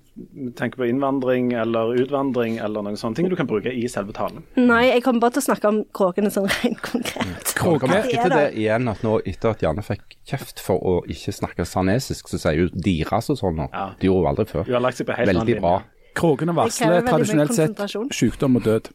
Tenker 0.58 0.76
på 0.76 0.84
innvandring 0.90 1.54
eller 1.56 1.94
utvandring 1.96 2.58
eller 2.60 2.82
noen 2.84 2.98
sånne 3.00 3.16
ting 3.16 3.30
du 3.30 3.36
kan 3.36 3.46
bruke 3.48 3.72
i 3.72 3.86
selve 3.88 4.12
talen? 4.12 4.42
Nei, 4.60 4.90
jeg 4.90 5.02
kommer 5.02 5.20
bare 5.20 5.30
til 5.38 5.40
å 5.40 5.46
snakke 5.46 5.64
om 5.70 5.78
kråkene 5.96 6.28
sånn 6.28 6.50
rent 6.52 6.82
konkret. 6.82 7.54
Kråke. 7.56 7.80
Kråke. 7.80 7.88
Det 7.88 8.18
er 8.18 8.22
til 8.26 8.30
det 8.30 8.52
det. 8.52 8.58
igjen 8.60 8.90
at 8.92 9.00
nå 9.02 9.14
etter 9.24 9.54
at 9.54 9.60
Janne 9.64 9.80
fikk 9.82 10.18
kjeft 10.28 10.60
for 10.60 10.76
å 10.84 10.98
ikke 11.08 11.32
snakke 11.32 11.64
sanesisk, 11.64 12.28
så 12.28 12.36
sier 12.38 12.60
hun 12.68 12.76
deres 12.76 13.30
og 13.32 13.38
sånn 13.40 13.56
nå. 13.56 13.70
Ja. 13.72 13.86
Det 13.98 14.10
gjorde 14.10 14.20
hun 14.26 14.30
aldri 14.36 14.46
før. 14.52 14.64
Du 14.68 14.72
har 14.74 14.80
lagt 14.84 14.98
seg 15.00 15.06
på 15.08 15.16
helt 15.16 15.32
Veldig 15.32 15.60
bra. 15.62 15.82
Kråkene 16.14 16.52
varsler 16.60 17.00
tradisjonelt 17.08 17.54
sett 17.56 17.76
sykdom 18.12 18.56
og 18.60 18.62
død. 18.68 18.90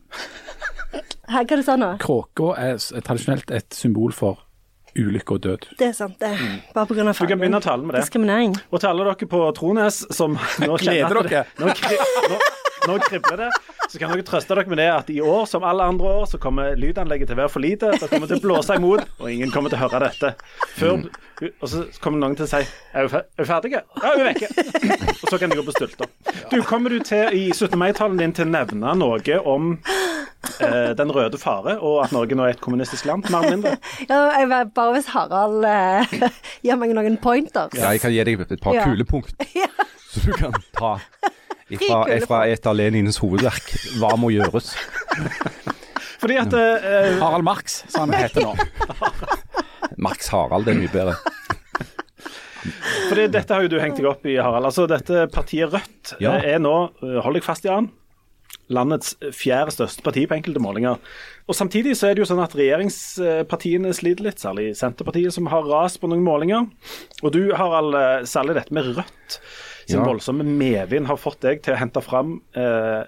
Hva 1.27 1.43
er 1.43 1.49
det 1.59 1.63
sa 1.67 1.75
nå? 1.79 1.93
Kråka 2.01 2.53
er 2.59 2.77
tradisjonelt 3.03 3.51
et 3.51 3.75
symbol 3.75 4.13
for 4.15 4.43
ulykke 4.97 5.35
og 5.35 5.43
død. 5.43 5.67
Det 5.79 5.89
er 5.91 5.95
sant, 5.95 6.15
det. 6.21 6.31
Bare 6.73 6.87
pga. 6.89 7.03
Mm. 7.03 7.13
Du 7.13 7.25
kan 7.29 7.41
begynne 7.41 7.59
å 7.59 7.63
tale 7.63 7.85
med 7.85 7.97
det. 7.97 8.05
Diskriminering. 8.07 8.55
Og 8.71 8.81
til 8.81 8.89
alle 8.89 9.07
dere 9.09 9.29
på 9.29 9.41
Trones 9.57 9.99
som 10.15 10.37
nå 10.37 10.79
kjenner 10.81 11.11
Gleder 11.11 11.21
dere. 11.27 11.43
nå, 11.61 11.73
nå, 12.33 12.39
nå 12.87 12.97
kribler 13.03 13.43
det, 13.45 13.49
så 13.91 13.99
kan 14.01 14.11
dere 14.13 14.25
trøste 14.27 14.55
dere 14.55 14.67
med 14.71 14.79
det 14.81 14.87
at 14.93 15.11
i 15.13 15.19
år, 15.23 15.45
som 15.51 15.63
alle 15.67 15.85
andre 15.91 16.09
år, 16.21 16.25
så 16.31 16.39
kommer 16.41 16.73
lydanlegget 16.79 17.29
til 17.29 17.37
å 17.37 17.41
være 17.43 17.53
for 17.53 17.63
lite. 17.63 17.91
Det 17.99 18.09
kommer 18.11 18.27
til 18.31 18.39
å 18.39 18.45
blåse 18.47 18.75
imot, 18.79 19.05
og 19.19 19.31
ingen 19.31 19.51
kommer 19.53 19.71
til 19.73 19.79
å 19.79 19.85
høre 19.85 20.07
dette. 20.07 20.33
Før, 20.77 21.05
og 21.61 21.69
så 21.69 21.83
kommer 22.01 22.23
noen 22.23 22.35
til 22.39 22.47
å 22.47 22.49
si 22.49 22.63
Er 22.97 23.05
vi 23.05 23.11
fer- 23.13 23.27
er 23.37 23.43
vi 23.43 23.49
ferdige? 23.51 23.83
Ja, 24.01 24.13
vi 24.17 24.23
er 24.25 24.29
vekke. 24.31 24.47
Og 25.21 25.27
så 25.29 25.37
kan 25.39 25.51
de 25.53 25.59
gå 25.59 25.65
på 25.67 25.75
stulter. 25.77 26.09
Du, 26.51 26.57
kommer 26.65 26.89
du 26.95 26.99
til 27.05 27.35
i 27.37 27.43
17. 27.53 27.77
mai-talen 27.77 28.17
din 28.19 28.33
til 28.33 28.47
å 28.47 28.53
nevne 28.55 28.95
noe 28.97 29.39
om 29.45 29.75
eh, 30.61 30.93
den 30.97 31.11
røde 31.13 31.37
fare, 31.41 31.77
og 31.83 31.99
at 32.05 32.13
Norge 32.15 32.35
nå 32.37 32.45
er 32.47 32.55
et 32.55 32.61
kommunistisk 32.63 33.05
land, 33.09 33.27
mer 33.33 33.43
eller 33.45 33.57
mindre? 33.57 33.75
Ja, 34.09 34.19
jeg 34.39 34.49
vet 34.51 34.73
bare 34.77 34.95
hvis 34.97 35.09
Harald 35.13 35.65
eh, 35.67 36.17
gir 36.65 36.79
meg 36.81 36.93
noen 36.97 37.17
pointers. 37.21 37.75
Ja, 37.77 37.91
jeg 37.95 38.01
kan 38.03 38.13
gi 38.15 38.23
deg 38.31 38.45
et 38.47 38.63
par 38.63 38.77
Ja. 38.77 38.87
kulepunkt, 38.87 39.35
så 40.11 40.23
du 40.25 40.31
kan 40.39 40.55
ta 40.77 40.95
ifra, 41.73 42.01
ifra 42.15 42.41
et 42.51 42.67
av 42.69 42.75
Lenins 42.77 43.19
hovedverk. 43.21 43.71
Hva 43.99 44.13
må 44.19 44.31
gjøres? 44.33 44.73
Fordi 46.17 46.37
at 46.41 46.53
uh, 46.53 47.19
Harald 47.21 47.45
Marx, 47.45 47.83
som 47.91 48.07
han 48.07 48.17
heter 48.17 48.47
nå. 48.47 48.55
Marx 50.07 50.31
Harald, 50.33 50.65
det 50.67 50.73
er 50.75 50.79
mye 50.81 50.93
bedre. 50.93 51.17
Fordi 53.07 53.27
dette 53.31 53.53
har 53.53 53.63
jo 53.63 53.71
du 53.71 53.77
hengt 53.79 53.99
deg 53.99 54.09
opp 54.09 54.25
i, 54.27 54.35
Harald. 54.41 54.67
Altså, 54.67 54.87
dette 54.89 55.27
partiet 55.33 55.71
Rødt 55.73 56.15
Ja. 56.23 56.35
eh, 56.37 56.55
er 56.55 56.59
nå, 56.63 56.73
eh, 57.05 57.19
hold 57.23 57.37
deg 57.37 57.45
fast 57.45 57.65
i 57.67 57.71
han, 57.71 57.89
landets 58.73 59.13
fjerde 59.35 59.71
største 59.75 60.03
parti 60.03 60.25
på 60.27 60.35
enkelte 60.35 60.59
målinger. 60.63 60.97
Og 61.47 61.55
Samtidig 61.55 61.95
så 61.95 62.09
er 62.09 62.17
det 62.17 62.25
jo 62.25 62.29
sånn 62.33 62.43
at 62.43 62.55
regjeringspartiene 62.57 63.93
sliter 63.95 64.27
litt, 64.27 64.41
særlig 64.43 64.73
Senterpartiet, 64.75 65.31
som 65.37 65.47
har 65.53 65.63
ras 65.69 65.95
på 66.01 66.09
noen 66.11 66.25
målinger. 66.25 66.67
Og 67.23 67.31
du, 67.31 67.53
Harald, 67.55 67.95
særlig 68.27 68.57
dette 68.59 68.75
med 68.75 68.91
Rødt 68.97 69.39
sin 69.87 70.01
Ja. 70.01 70.05
voldsomme 70.05 70.43
medvind 70.43 71.07
har 71.07 71.17
fått 71.17 71.39
deg 71.45 71.61
til 71.63 71.73
å 71.73 71.79
hente 71.79 72.01
fram 72.03 72.41
eh, 72.59 73.03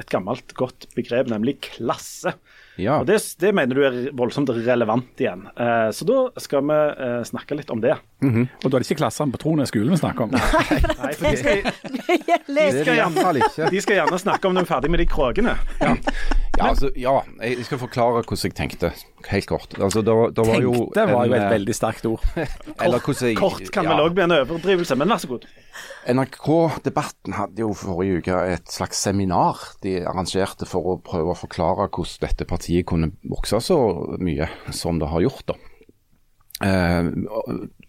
et 0.00 0.08
gammelt, 0.10 0.54
godt 0.56 0.86
begrep, 0.96 1.28
nemlig 1.28 1.58
klasse. 1.66 2.32
Ja. 2.80 2.94
Og 3.02 3.06
det, 3.06 3.18
det 3.38 3.50
mener 3.52 3.76
du 3.76 3.82
er 3.84 3.96
voldsomt 4.16 4.48
relevant 4.64 5.20
igjen. 5.20 5.42
Eh, 5.60 5.90
så 5.92 6.06
da 6.08 6.22
skal 6.40 6.64
vi 6.64 6.78
eh, 7.04 7.18
snakke 7.28 7.58
litt 7.58 7.68
om 7.74 7.82
det. 7.84 7.98
Og 8.24 8.64
da 8.64 8.70
er 8.72 8.80
det 8.80 8.86
ikke 8.88 9.02
klassene 9.02 9.34
på 9.34 9.42
Trones 9.42 9.68
skole 9.68 9.92
vi 9.92 10.00
snakker 10.00 10.24
om. 10.24 10.32
Nei, 10.32 11.12
for 11.18 11.26
de 11.28 11.36
skal, 11.36 11.66
Det 12.48 12.64
er 12.64 12.78
skal 12.80 12.96
gjerne. 12.96 13.68
De 13.76 13.82
skal 13.84 14.00
gjerne 14.00 14.22
snakke 14.24 14.48
om 14.48 14.56
når 14.56 14.64
vi 14.64 14.70
er 14.70 14.72
ferdig 14.72 14.92
med 14.94 15.04
de 15.04 15.08
kråkene. 15.12 15.58
Ja. 15.84 15.92
Ja, 16.62 16.68
altså, 16.70 16.90
ja, 16.96 17.12
jeg 17.42 17.64
skal 17.66 17.80
forklare 17.80 18.22
hvordan 18.22 18.42
jeg 18.46 18.54
tenkte, 18.58 18.90
helt 19.28 19.48
kort. 19.50 19.74
Altså, 19.78 20.02
det, 20.06 20.14
det 20.36 20.44
var 20.46 20.60
jo 20.62 20.72
Tenkte 20.72 21.06
var 21.10 21.26
jo 21.26 21.34
et 21.36 21.42
eh, 21.46 21.50
veldig 21.52 21.74
sterkt 21.76 22.06
ord. 22.06 22.24
Hvordan 22.78 23.28
jeg 23.28 23.36
Kort 23.38 23.72
kan 23.74 23.86
ja. 23.86 23.92
vel 23.92 24.04
òg 24.04 24.14
bli 24.16 24.24
en 24.24 24.34
overdrivelse, 24.36 24.96
men 24.98 25.12
vær 25.12 25.22
så 25.22 25.30
god. 25.32 25.46
NRK-debatten 26.12 27.36
hadde 27.38 27.64
jo 27.64 27.72
forrige 27.78 28.22
uke 28.22 28.38
et 28.54 28.72
slags 28.72 29.02
seminar 29.06 29.60
de 29.84 29.98
arrangerte 30.06 30.66
for 30.68 30.94
å 30.94 30.96
prøve 31.04 31.34
å 31.34 31.38
forklare 31.38 31.88
hvordan 31.88 32.26
dette 32.26 32.46
partiet 32.48 32.86
kunne 32.90 33.12
vokse 33.30 33.60
så 33.62 33.78
mye 34.22 34.48
som 34.74 35.02
det 35.02 35.10
har 35.12 35.26
gjort. 35.26 35.52
da. 35.52 35.58
Eh, 36.62 37.10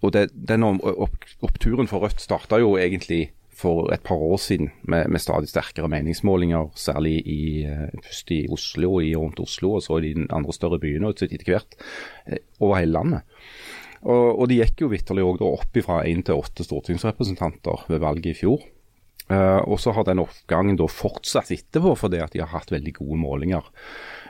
og- 0.01 0.11
det, 0.13 0.29
den 0.33 0.63
opp, 0.63 1.23
oppturen 1.41 1.87
for 1.87 2.03
Rødt 2.03 2.19
starta 2.21 2.59
jo 2.59 2.75
egentlig 2.77 3.31
for 3.55 3.91
et 3.93 4.03
par 4.05 4.19
år 4.19 4.39
siden 4.41 4.71
med, 4.89 5.07
med 5.13 5.21
stadig 5.21 5.49
sterkere 5.51 5.89
meningsmålinger, 5.91 6.71
særlig 6.75 7.19
i, 7.29 7.63
eh, 7.69 7.89
først 8.03 8.33
i 8.33 8.41
Oslo, 8.51 8.97
i 8.99 9.13
rundt 9.15 9.39
Oslo, 9.43 9.75
og 9.77 9.85
så 9.85 9.99
i 9.99 10.13
de 10.13 10.27
andre 10.33 10.55
større 10.55 10.81
byene 10.81 11.11
og 11.11 11.23
etter 11.23 11.45
hvert 11.47 11.77
eh, 12.27 12.41
over 12.59 12.81
hele 12.81 12.97
landet. 12.97 13.41
Og, 14.03 14.39
og 14.41 14.49
de 14.51 14.59
gikk 14.59 14.83
jo 14.83 14.91
vitterlig 14.91 15.23
òg 15.23 15.43
opp 15.47 15.79
fra 15.85 16.01
én 16.09 16.23
til 16.25 16.39
åtte 16.39 16.65
stortingsrepresentanter 16.67 17.85
ved 17.87 18.03
valget 18.03 18.33
i 18.33 18.39
fjor. 18.43 18.65
Uh, 19.31 19.63
og 19.71 19.77
så 19.79 19.93
har 19.95 20.03
den 20.03 20.19
oppgangen 20.19 20.75
da 20.75 20.83
fortsatt 20.91 21.53
etterpå 21.55 21.93
fordi 21.95 22.19
at 22.19 22.33
de 22.33 22.41
har 22.43 22.51
hatt 22.51 22.73
veldig 22.73 22.91
gode 22.97 23.19
målinger. 23.21 23.69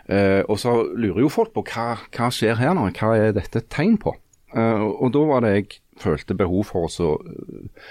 Uh, 0.06 0.46
og 0.46 0.60
så 0.62 0.76
lurer 0.86 1.24
jo 1.24 1.32
folk 1.34 1.50
på 1.56 1.64
hva, 1.72 1.96
hva 2.14 2.30
skjer 2.34 2.60
her 2.60 2.76
nå, 2.78 2.86
hva 3.00 3.16
er 3.18 3.34
dette 3.34 3.64
et 3.64 3.72
tegn 3.74 3.98
på? 3.98 4.14
Uh, 4.54 4.86
og 5.02 5.10
da 5.16 5.24
var 5.26 5.42
det 5.42 5.56
jeg 5.56 5.72
følte 6.02 6.36
behov 6.38 6.68
for 6.70 6.88
å 6.88 7.14
uh, 7.22 7.88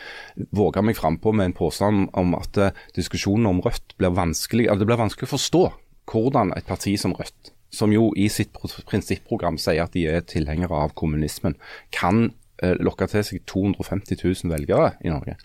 våge 0.54 0.82
meg 0.84 0.98
frampå 0.98 1.32
med 1.36 1.50
en 1.50 1.56
påstand 1.56 2.10
om 2.18 2.36
at 2.38 2.58
uh, 2.60 2.84
diskusjonen 2.96 3.48
om 3.50 3.62
Rødt 3.64 3.96
blir 4.00 4.14
vanskelig, 4.16 4.68
altså 4.68 4.82
det 4.82 4.90
blir 4.90 5.02
vanskelig 5.02 5.28
å 5.28 5.34
forstå 5.34 5.64
hvordan 6.12 6.52
et 6.56 6.68
parti 6.68 6.96
som 7.00 7.14
Rødt, 7.16 7.52
som 7.72 7.92
jo 7.94 8.10
i 8.18 8.28
sitt 8.32 8.54
prinsipprogram 8.88 9.58
sier 9.60 9.84
at 9.84 9.94
de 9.96 10.06
er 10.10 10.24
tilhengere 10.28 10.84
av 10.86 10.94
kommunismen, 10.98 11.56
kan 11.94 12.30
uh, 12.64 12.74
lokke 12.82 13.08
til 13.12 13.26
seg 13.26 13.44
250 13.50 14.18
000 14.24 14.52
velgere 14.52 14.92
i 15.04 15.12
Norge. 15.12 15.38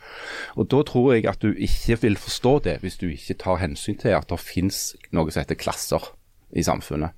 Og 0.58 0.70
Da 0.74 0.84
tror 0.88 1.14
jeg 1.16 1.28
at 1.30 1.44
du 1.44 1.54
ikke 1.54 2.00
vil 2.04 2.20
forstå 2.22 2.58
det 2.68 2.80
hvis 2.84 3.00
du 3.02 3.10
ikke 3.12 3.40
tar 3.46 3.62
hensyn 3.64 4.00
til 4.02 4.18
at 4.18 4.30
det 4.32 4.42
finnes 4.44 4.96
noe 5.12 5.32
som 5.32 5.44
heter 5.44 5.60
klasser 5.60 6.14
i 6.56 6.64
samfunnet. 6.64 7.12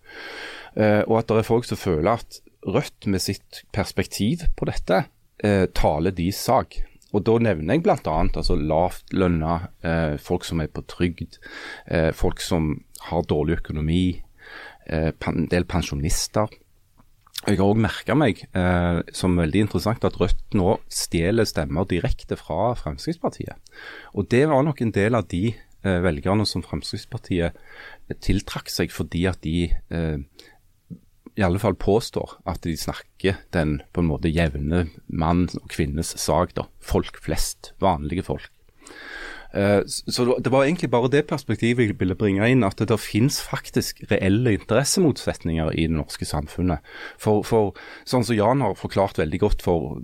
Og 0.79 1.13
at 1.19 1.27
det 1.29 1.35
er 1.37 1.45
folk 1.45 1.67
som 1.69 1.77
føler 1.77 2.17
at 2.17 2.39
Rødt 2.65 3.05
med 3.07 3.21
sitt 3.23 3.61
perspektiv 3.71 4.41
på 4.57 4.67
dette 4.67 5.03
eh, 5.43 5.65
taler 5.75 6.15
de 6.15 6.29
sak. 6.35 6.79
Og 7.09 7.25
Da 7.25 7.37
nevner 7.41 7.77
jeg 7.77 7.83
bl.a. 7.83 7.97
Altså 8.05 8.55
lavtlønna, 8.55 9.59
eh, 9.81 10.15
folk 10.21 10.45
som 10.45 10.61
er 10.61 10.69
på 10.69 10.85
trygd, 10.85 11.39
eh, 11.87 12.11
folk 12.13 12.41
som 12.41 12.75
har 13.09 13.23
dårlig 13.23 13.59
økonomi, 13.63 14.21
eh, 14.85 15.11
en 15.27 15.47
del 15.47 15.65
pensjonister. 15.65 16.47
Jeg 17.47 17.57
har 17.57 17.71
òg 17.71 17.79
merka 17.79 18.15
meg, 18.15 18.43
eh, 18.53 19.01
som 19.13 19.37
veldig 19.37 19.61
interessant, 19.63 20.03
at 20.03 20.19
Rødt 20.19 20.53
nå 20.53 20.77
stjeler 20.89 21.47
stemmer 21.47 21.87
direkte 21.87 22.35
fra 22.35 22.75
Fremskrittspartiet. 22.75 23.55
Og 24.13 24.27
Det 24.29 24.47
var 24.47 24.61
nok 24.63 24.81
en 24.81 24.91
del 24.91 25.15
av 25.15 25.27
de 25.27 25.55
eh, 25.83 25.99
velgerne 26.03 26.45
som 26.45 26.61
Fremskrittspartiet 26.61 27.55
tiltrakk 28.19 28.69
seg 28.69 28.91
fordi 28.91 29.25
at 29.29 29.41
de 29.41 29.71
i 31.39 31.43
alle 31.45 31.61
fall 31.61 31.77
påstår 31.79 32.35
at 32.49 32.61
de 32.65 32.75
snakker 32.77 33.39
den 33.55 33.79
på 33.95 34.03
en 34.03 34.09
måte 34.11 34.31
jevne 34.31 34.87
mann 35.07 35.47
og 35.55 35.69
kvinnes 35.71 36.11
sak. 36.19 36.55
da, 36.57 36.67
Folk 36.83 37.21
flest, 37.23 37.73
vanlige 37.79 38.27
folk. 38.27 38.51
Uh, 39.49 39.81
så 39.87 40.37
Det 40.37 40.51
var 40.51 40.63
egentlig 40.63 40.91
bare 40.91 41.09
det 41.09 41.25
perspektivet 41.25 41.87
jeg 41.87 41.99
ville 41.99 42.15
bringe 42.15 42.45
inn, 42.45 42.63
at 42.63 42.77
det 42.77 42.99
finnes 43.01 43.39
faktisk 43.41 44.03
reelle 44.11 44.53
interessemotsetninger 44.53 45.71
i 45.73 45.87
det 45.87 45.95
norske 45.95 46.25
samfunnet. 46.25 46.85
For, 47.17 47.41
for 47.41 47.73
sånn 48.05 48.27
som 48.27 48.37
Jan 48.37 48.61
har 48.61 48.77
forklart 48.77 49.17
veldig 49.17 49.39
godt 49.39 49.65
for 49.65 49.97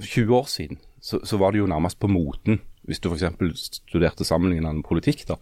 20 0.00 0.32
år 0.32 0.48
siden, 0.48 0.80
så, 1.00 1.20
så 1.24 1.36
var 1.36 1.52
det 1.52 1.60
jo 1.60 1.68
nærmest 1.68 2.00
på 2.00 2.08
moten 2.08 2.62
hvis 2.86 3.00
du 3.02 3.08
f.eks. 3.10 3.70
studerte 3.80 4.26
sammenlignende 4.26 4.84
politikk, 4.86 5.24
da, 5.28 5.38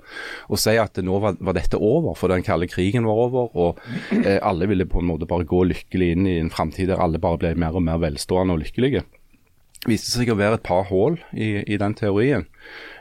og 0.49 0.61
si 0.61 0.77
at 0.81 1.01
nå 1.05 1.19
var, 1.23 1.39
var, 1.41 1.57
dette 1.57 1.81
over, 1.81 2.17
for 2.19 2.33
den 2.33 2.45
kalde 2.47 2.69
krigen 2.71 3.09
var 3.09 3.21
over, 3.27 3.51
og 3.53 3.83
eh, 4.17 4.39
alle 4.41 4.69
ville 4.71 4.89
på 4.89 5.03
en 5.03 5.11
måte 5.13 5.29
bare 5.31 5.49
gå 5.49 5.65
lykkelig 5.71 6.11
inn 6.15 6.31
i 6.31 6.39
en 6.41 6.53
framtid 6.53 6.91
der 6.93 7.03
alle 7.03 7.23
bare 7.23 7.41
ble 7.43 7.55
mer 7.61 7.77
og 7.77 7.85
mer 7.87 8.01
velstående 8.03 8.57
og 8.57 8.65
lykkelige. 8.65 9.05
Det 9.85 9.93
viste 9.93 10.15
seg 10.15 10.31
å 10.33 10.39
være 10.39 10.57
et 10.57 10.65
par 10.65 10.87
hull 10.89 11.19
i, 11.37 11.61
i, 11.61 11.77
den 11.81 11.97
teorien. 11.99 12.47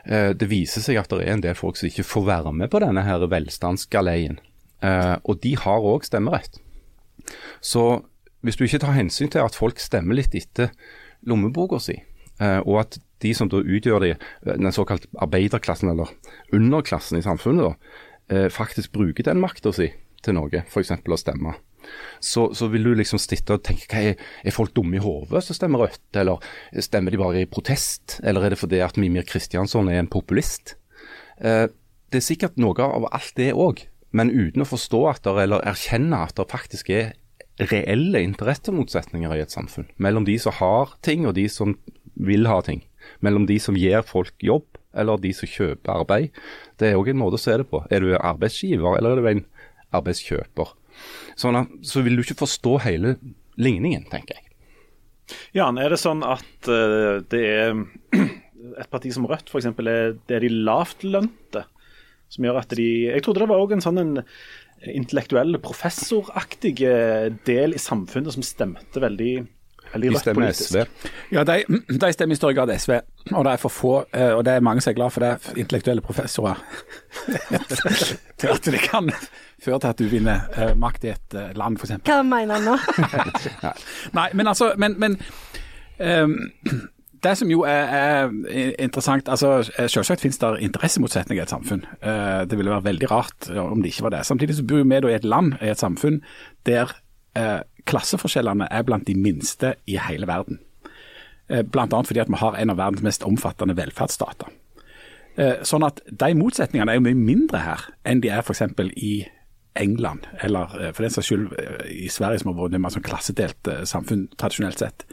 Eh, 0.04 0.32
det 0.36 0.50
viser 0.50 0.84
seg 0.84 1.00
at 1.00 1.12
det 1.12 1.24
er 1.24 1.38
en 1.38 1.44
del 1.44 1.56
folk 1.56 1.80
som 1.80 1.88
ikke 1.88 2.04
får 2.04 2.26
være 2.28 2.52
med 2.52 2.72
på 2.72 2.82
denne 2.84 3.06
her 3.06 3.24
velstandsgaleien. 3.32 4.36
Eh, 4.84 5.14
og 5.24 5.40
de 5.40 5.54
har 5.62 5.86
òg 5.94 6.04
stemmerett. 6.04 6.60
Så 7.64 8.04
hvis 8.44 8.60
du 8.60 8.66
ikke 8.66 8.82
tar 8.82 8.98
hensyn 8.98 9.32
til 9.32 9.40
at 9.40 9.56
folk 9.56 9.80
stemmer 9.80 10.18
litt 10.18 10.34
etter 10.36 10.74
lommeboka 11.24 11.80
si, 11.80 11.96
eh, 12.36 12.60
og 12.60 12.82
at 12.82 12.98
de 13.24 13.34
som 13.36 13.50
da 13.50 13.62
utgjør 13.62 14.04
de, 14.04 14.14
den 14.46 14.74
såkalte 14.74 15.10
arbeiderklassen, 15.24 15.92
eller 15.94 16.12
underklassen 16.54 17.18
i 17.18 17.24
samfunnet, 17.24 17.70
da, 17.70 18.00
eh, 18.30 18.48
faktisk 18.52 18.92
bruker 18.94 19.26
den 19.26 19.42
makta 19.42 19.72
si 19.74 19.90
til 20.24 20.36
noe, 20.36 20.64
f.eks. 20.64 20.92
å 20.92 21.20
stemme. 21.20 21.54
Så, 22.20 22.46
så, 22.56 22.70
vil 22.72 22.86
du 22.86 22.94
liksom 22.96 23.20
sitte 23.20 23.58
og 23.58 23.64
tenke 23.66 24.00
er, 24.00 24.20
er 24.40 24.54
folk 24.54 24.72
dumme 24.76 24.96
i 24.96 25.02
hodet 25.04 25.42
som 25.44 25.56
stemmer 25.56 25.84
Rødt, 25.84 26.06
eller 26.16 26.40
stemmer 26.80 27.12
de 27.12 27.20
bare 27.20 27.42
i 27.42 27.50
protest, 27.50 28.18
eller 28.24 28.46
er 28.46 28.54
det 28.54 28.60
fordi 28.60 28.80
at 28.84 28.96
Mimir 29.00 29.26
Kristiansson 29.28 29.90
er 29.92 30.00
en 30.00 30.08
populist? 30.08 30.78
Eh, 31.40 31.66
det 32.12 32.20
er 32.20 32.24
sikkert 32.24 32.56
noe 32.60 32.78
av 32.86 33.08
alt 33.10 33.34
det 33.36 33.50
òg, 33.52 33.84
men 34.14 34.32
uten 34.32 34.64
å 34.64 34.70
forstå 34.70 35.02
at 35.10 35.24
der, 35.26 35.42
eller 35.44 35.66
erkjenne 35.66 36.22
at 36.24 36.36
det 36.38 36.48
faktisk 36.52 36.92
er 36.94 37.12
reelle 37.60 38.22
interessemotsetninger 38.24 39.34
i 39.36 39.42
et 39.44 39.52
samfunn. 39.52 39.90
Mellom 40.02 40.24
de 40.26 40.38
som 40.42 40.54
har 40.56 40.96
ting 41.06 41.26
og 41.28 41.36
de 41.36 41.46
som 41.52 41.76
vil 42.14 42.46
ha 42.48 42.60
ting 42.64 42.84
mellom 43.24 43.46
de 43.50 43.58
som 43.62 43.76
gir 43.78 44.04
folk 44.06 44.34
jobb, 44.42 44.66
eller 44.94 45.20
de 45.20 45.32
som 45.34 45.50
kjøper 45.50 46.04
arbeid. 46.04 46.40
Det 46.78 46.90
er 46.90 46.98
òg 46.98 47.10
en 47.10 47.20
måte 47.20 47.38
å 47.38 47.44
se 47.44 47.56
det 47.58 47.66
på. 47.70 47.82
Er 47.90 48.04
du 48.04 48.14
arbeidsgiver, 48.16 48.98
eller 48.98 49.16
er 49.16 49.22
du 49.22 49.30
en 49.30 49.44
arbeidskjøper? 49.94 50.74
Sånn 51.38 51.58
så 51.86 52.04
vil 52.06 52.16
du 52.16 52.24
ikke 52.24 52.42
forstå 52.44 52.78
hele 52.86 53.16
ligningen, 53.60 54.06
tenker 54.10 54.38
jeg. 54.38 54.50
Jan, 55.56 55.78
er 55.80 55.94
det 55.94 56.00
sånn 56.02 56.20
at 56.26 56.68
uh, 56.68 57.22
det 57.32 57.44
er 57.48 57.78
et 58.82 58.90
parti 58.92 59.12
som 59.14 59.26
Rødt 59.28 59.50
f.eks. 59.50 59.70
Er, 59.70 60.18
det 60.28 60.36
er 60.36 60.44
de 60.44 60.52
lavtlønte 60.52 61.64
som 62.32 62.46
gjør 62.46 62.60
at 62.62 62.74
de 62.76 62.88
Jeg 63.06 63.24
trodde 63.24 63.44
det 63.44 63.50
var 63.50 63.62
òg 63.62 63.74
en 63.76 63.84
sånn 63.84 64.00
en 64.00 64.14
intellektuell, 64.84 65.56
professoraktig 65.64 66.74
del 67.46 67.76
i 67.76 67.80
samfunnet 67.80 68.34
som 68.34 68.44
stemte 68.44 69.00
veldig 69.00 69.46
de 70.02 70.18
stemmer 70.18 70.52
SV. 70.52 70.84
Ja, 71.32 71.44
de, 71.44 71.64
de, 72.02 72.12
stemmer 72.12 72.34
i 72.34 72.38
større 72.38 72.54
grad 72.54 72.72
SV. 72.78 72.98
Og 73.32 73.44
det 73.44 73.52
er 73.52 73.60
for 73.62 73.72
få, 73.72 73.94
eh, 74.12 74.32
og 74.34 74.44
det 74.46 74.54
er 74.54 74.64
mange 74.64 74.84
som 74.84 74.92
er 74.92 74.98
glad 74.98 75.14
for 75.14 75.24
det, 75.24 75.34
intellektuelle 75.56 76.04
professorer. 76.04 76.60
til 78.38 78.50
at 78.52 78.64
det 78.64 78.80
kan 78.84 79.10
føre 79.64 79.78
til 79.80 79.88
at 79.88 80.00
du 80.00 80.08
vinner 80.10 80.48
uh, 80.58 80.72
makt 80.78 81.06
i 81.06 81.12
et 81.14 81.36
uh, 81.38 81.52
land, 81.56 81.78
f.eks. 81.78 82.00
Hva 82.04 82.22
mener 82.26 82.58
han 82.58 82.66
nå? 82.68 82.74
Nei, 84.18 84.28
men 84.34 84.50
altså 84.50 84.72
men, 84.80 84.98
men 85.00 85.16
um, 86.02 86.34
det 87.24 87.32
som 87.40 87.48
jo 87.48 87.62
er, 87.64 87.94
er 87.96 88.34
interessant, 88.82 89.30
altså 89.32 89.62
Selvsagt 89.64 90.20
finnes 90.20 90.36
det 90.42 90.50
interessemotsetninger 90.66 91.40
i 91.40 91.46
et 91.46 91.54
samfunn. 91.54 91.80
Det 92.50 92.58
ville 92.58 92.68
være 92.68 92.84
veldig 92.84 93.08
rart 93.08 93.48
om 93.48 93.80
det 93.80 93.94
ikke 93.94 94.04
var 94.04 94.12
det. 94.18 94.26
Samtidig 94.28 94.58
så 94.58 94.66
bor 94.68 94.82
vi 94.84 94.98
i 95.08 95.14
et 95.14 95.24
land, 95.24 95.54
i 95.62 95.70
et 95.72 95.80
samfunn, 95.80 96.18
der 96.68 96.92
uh, 97.38 97.60
klasseforskjellene 97.88 98.68
er 98.70 98.86
blant 98.86 99.06
de 99.06 99.14
minste 99.18 99.74
i 99.86 99.98
hele 100.00 100.26
verden. 100.26 100.60
Eh, 101.48 101.62
Bl.a. 101.62 102.02
fordi 102.02 102.20
at 102.20 102.28
vi 102.28 102.40
har 102.40 102.56
en 102.56 102.70
av 102.70 102.80
verdens 102.80 103.02
mest 103.04 103.24
omfattende 103.24 103.76
velferdsstater. 103.76 104.48
Eh, 105.36 105.62
sånn 105.66 105.84
at 105.84 106.00
de 106.08 106.34
motsetningene 106.38 106.92
er 106.92 107.00
jo 107.00 107.04
mye 107.04 107.18
mindre 107.18 107.60
her 107.64 107.88
enn 108.06 108.22
de 108.24 108.30
er 108.32 108.40
f.eks. 108.44 108.62
i 108.96 109.14
England, 109.76 110.28
eller 110.46 110.74
eh, 110.78 110.92
for 110.94 111.04
den 111.04 111.12
saks 111.12 111.28
skyld 111.28 111.54
i 111.90 112.08
Sverige, 112.08 112.40
som 112.40 112.52
har 112.52 112.60
vært 112.62 112.78
et 112.78 112.96
sånn 112.96 113.08
klassedelt 113.08 113.72
samfunn 113.90 114.28
tradisjonelt 114.38 114.80
sett. 114.80 115.06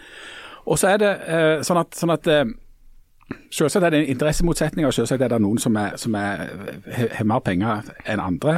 Og 0.70 0.78
så 0.78 0.94
er 0.94 1.02
det 1.02 1.14
sånn 1.66 1.82
at, 1.82 1.98
sånn 1.98 2.18
at 2.18 2.36
Selvsagt 3.32 3.86
er 3.88 3.94
det 3.94 4.10
interessemotsetninger, 4.12 4.90
og 4.90 4.94
selvsagt 4.94 5.24
er 5.24 5.30
det 5.32 5.38
noen 5.40 5.60
som, 5.62 5.78
som 5.96 6.16
er, 6.20 6.50
har 7.16 7.28
mer 7.28 7.40
penger 7.46 7.88
enn 8.04 8.20
andre. 8.20 8.58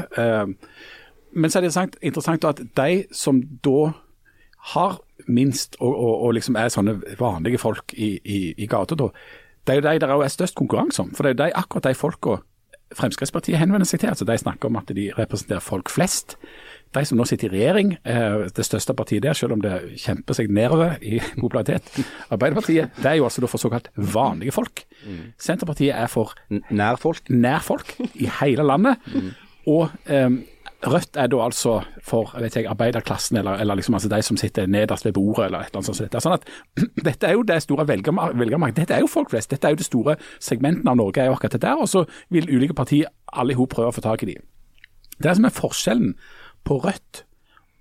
Men 1.35 1.51
så 1.51 1.59
er 1.59 1.67
det 1.67 1.99
interessant, 2.01 2.45
at 2.45 2.61
de 2.77 3.03
som 3.11 3.41
da 3.65 3.91
har 4.73 4.99
minst, 5.27 5.75
og, 5.79 5.91
og, 5.91 6.21
og 6.27 6.33
liksom 6.37 6.55
er 6.55 6.71
sånne 6.71 6.97
vanlige 7.19 7.59
folk 7.59 7.93
i, 7.93 8.15
i, 8.23 8.39
i 8.57 8.67
gata, 8.69 8.95
da, 8.99 9.09
det 9.63 9.73
er 9.73 9.79
jo 9.79 9.85
de 9.85 9.99
der 10.03 10.15
er 10.15 10.31
størst 10.31 10.55
konkurranse 10.59 11.03
om. 11.03 11.13
For 11.15 11.23
det 11.23 11.33
er 11.33 11.35
jo 11.35 11.43
de, 11.43 11.55
akkurat 11.63 11.89
de 11.89 11.95
folka 11.97 12.41
Fremskrittspartiet 12.93 13.57
henvender 13.57 13.87
seg 13.89 14.03
til. 14.03 14.11
altså 14.11 14.25
De 14.25 14.35
snakker 14.37 14.69
om 14.69 14.75
at 14.77 14.91
de 14.93 15.07
representerer 15.17 15.63
folk 15.65 15.89
flest. 15.89 16.35
De 16.93 17.01
som 17.09 17.17
nå 17.17 17.25
sitter 17.25 17.49
i 17.49 17.55
regjering, 17.55 17.95
er 18.05 18.51
det 18.53 18.65
største 18.67 18.93
partiet 18.93 19.23
der, 19.25 19.33
selv 19.33 19.55
om 19.55 19.63
det 19.63 19.97
kjemper 20.03 20.37
seg 20.37 20.51
nedover 20.53 20.99
i 21.01 21.17
popularitet. 21.41 21.89
Arbeiderpartiet 22.29 22.93
det 22.99 23.09
er 23.09 23.17
jo 23.17 23.25
altså 23.25 23.47
for 23.49 23.61
såkalt 23.61 23.89
vanlige 23.95 24.53
folk. 24.53 24.85
Senterpartiet 25.41 25.95
er 25.95 26.11
for 26.11 26.35
nærfolk 26.69 27.33
nærfolk 27.33 27.95
i 28.13 28.29
hele 28.41 28.67
landet. 28.67 29.01
Og 29.65 29.89
um, 30.11 30.43
Rødt 30.83 31.15
er 31.15 31.27
da 31.31 31.39
altså 31.45 31.77
for 32.03 32.33
jeg, 32.39 32.65
arbeiderklassen, 32.67 33.37
eller, 33.37 33.51
eller 33.51 33.75
liksom, 33.79 33.95
altså 33.95 34.09
de 34.09 34.21
som 34.21 34.37
sitter 34.37 34.67
nederst 34.67 35.05
ved 35.05 35.13
bordet, 35.13 35.45
eller 35.45 35.59
et 35.59 35.71
eller 35.71 35.79
annet 35.79 35.95
sånt. 35.95 36.11
Det 36.11 36.21
Sånn 36.23 36.35
at, 36.35 36.47
dette 37.07 37.27
er 37.27 37.37
jo 37.37 37.45
det 37.47 37.59
store 37.63 37.85
velgermarkedet. 37.87 38.75
Dette 38.81 38.97
er 38.97 39.05
jo 39.05 39.11
folk 39.11 39.31
flest. 39.31 39.51
Dette 39.51 39.67
er 39.67 39.75
jo 39.75 39.79
det 39.79 39.87
store 39.87 40.17
segmentet 40.43 40.89
av 40.89 40.97
Norge. 40.99 41.21
er 41.21 41.31
jo 41.31 41.37
akkurat 41.37 41.55
det 41.55 41.61
der, 41.63 41.79
Og 41.79 41.89
så 41.89 42.03
vil 42.29 42.49
ulike 42.51 42.75
partier 42.75 43.07
alle 43.33 43.55
i 43.55 43.59
hop 43.59 43.71
prøve 43.75 43.93
å 43.93 43.95
få 43.95 44.03
tak 44.03 44.23
i 44.23 44.33
de. 44.33 44.37
Det 45.23 45.35
som 45.35 45.45
er 45.45 45.55
forskjellen 45.55 46.15
på 46.67 46.79
Rødt 46.83 47.23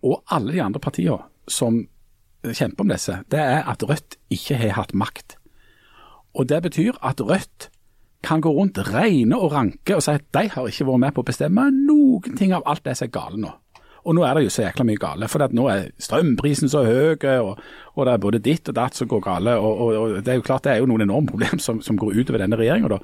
og 0.02 0.22
alle 0.30 0.52
de 0.52 0.62
andre 0.62 0.80
partiene 0.82 1.22
som 1.48 1.86
kjemper 2.42 2.82
om 2.82 2.90
disse, 2.90 3.18
det 3.30 3.38
er 3.40 3.62
at 3.70 3.82
Rødt 3.82 4.18
ikke 4.30 4.58
har 4.58 4.76
hatt 4.78 4.94
makt. 4.94 5.36
Og 6.34 6.48
Det 6.48 6.62
betyr 6.62 6.98
at 7.02 7.20
Rødt 7.20 7.70
kan 8.22 8.42
gå 8.42 8.52
rundt 8.54 8.78
regne 8.92 9.38
og 9.38 9.52
ranke 9.52 9.96
og 9.96 10.04
si 10.04 10.14
at 10.14 10.28
de 10.34 10.46
har 10.52 10.68
ikke 10.68 10.86
vært 10.88 11.04
med 11.06 11.14
på 11.16 11.24
å 11.24 11.28
bestemme 11.32 11.66
noen 11.74 12.38
ting 12.38 12.54
av 12.56 12.64
alt 12.70 12.84
det 12.86 12.96
som 12.98 13.08
er 13.08 13.14
gale 13.14 13.42
nå. 13.42 13.52
Og 14.02 14.16
nå 14.16 14.24
er 14.26 14.34
det 14.34 14.48
jo 14.48 14.50
så 14.50 14.64
jækla 14.64 14.84
mye 14.86 14.98
gale, 14.98 15.28
for 15.30 15.52
nå 15.54 15.64
er 15.70 15.84
strømprisen 16.02 16.70
så 16.70 16.82
høy, 16.82 17.22
og, 17.38 17.60
og, 17.94 18.00
det 18.06 18.12
er 18.12 18.22
både 18.24 18.40
ditt 18.42 18.70
og 18.72 18.74
datt 18.74 18.98
som 18.98 19.06
går 19.10 19.22
gale. 19.22 19.54
Og, 19.62 19.82
og, 19.84 19.98
og, 20.00 20.16
Det 20.26 20.32
er 20.32 20.40
jo 20.40 20.46
klart 20.46 20.66
det 20.66 20.72
er 20.72 20.82
jo 20.82 20.88
noen 20.90 21.04
enorme 21.06 21.30
problem 21.30 21.62
som, 21.62 21.78
som 21.86 21.98
går 22.00 22.18
utover 22.18 22.42
denne 22.42 22.58
regjeringa. 22.58 22.98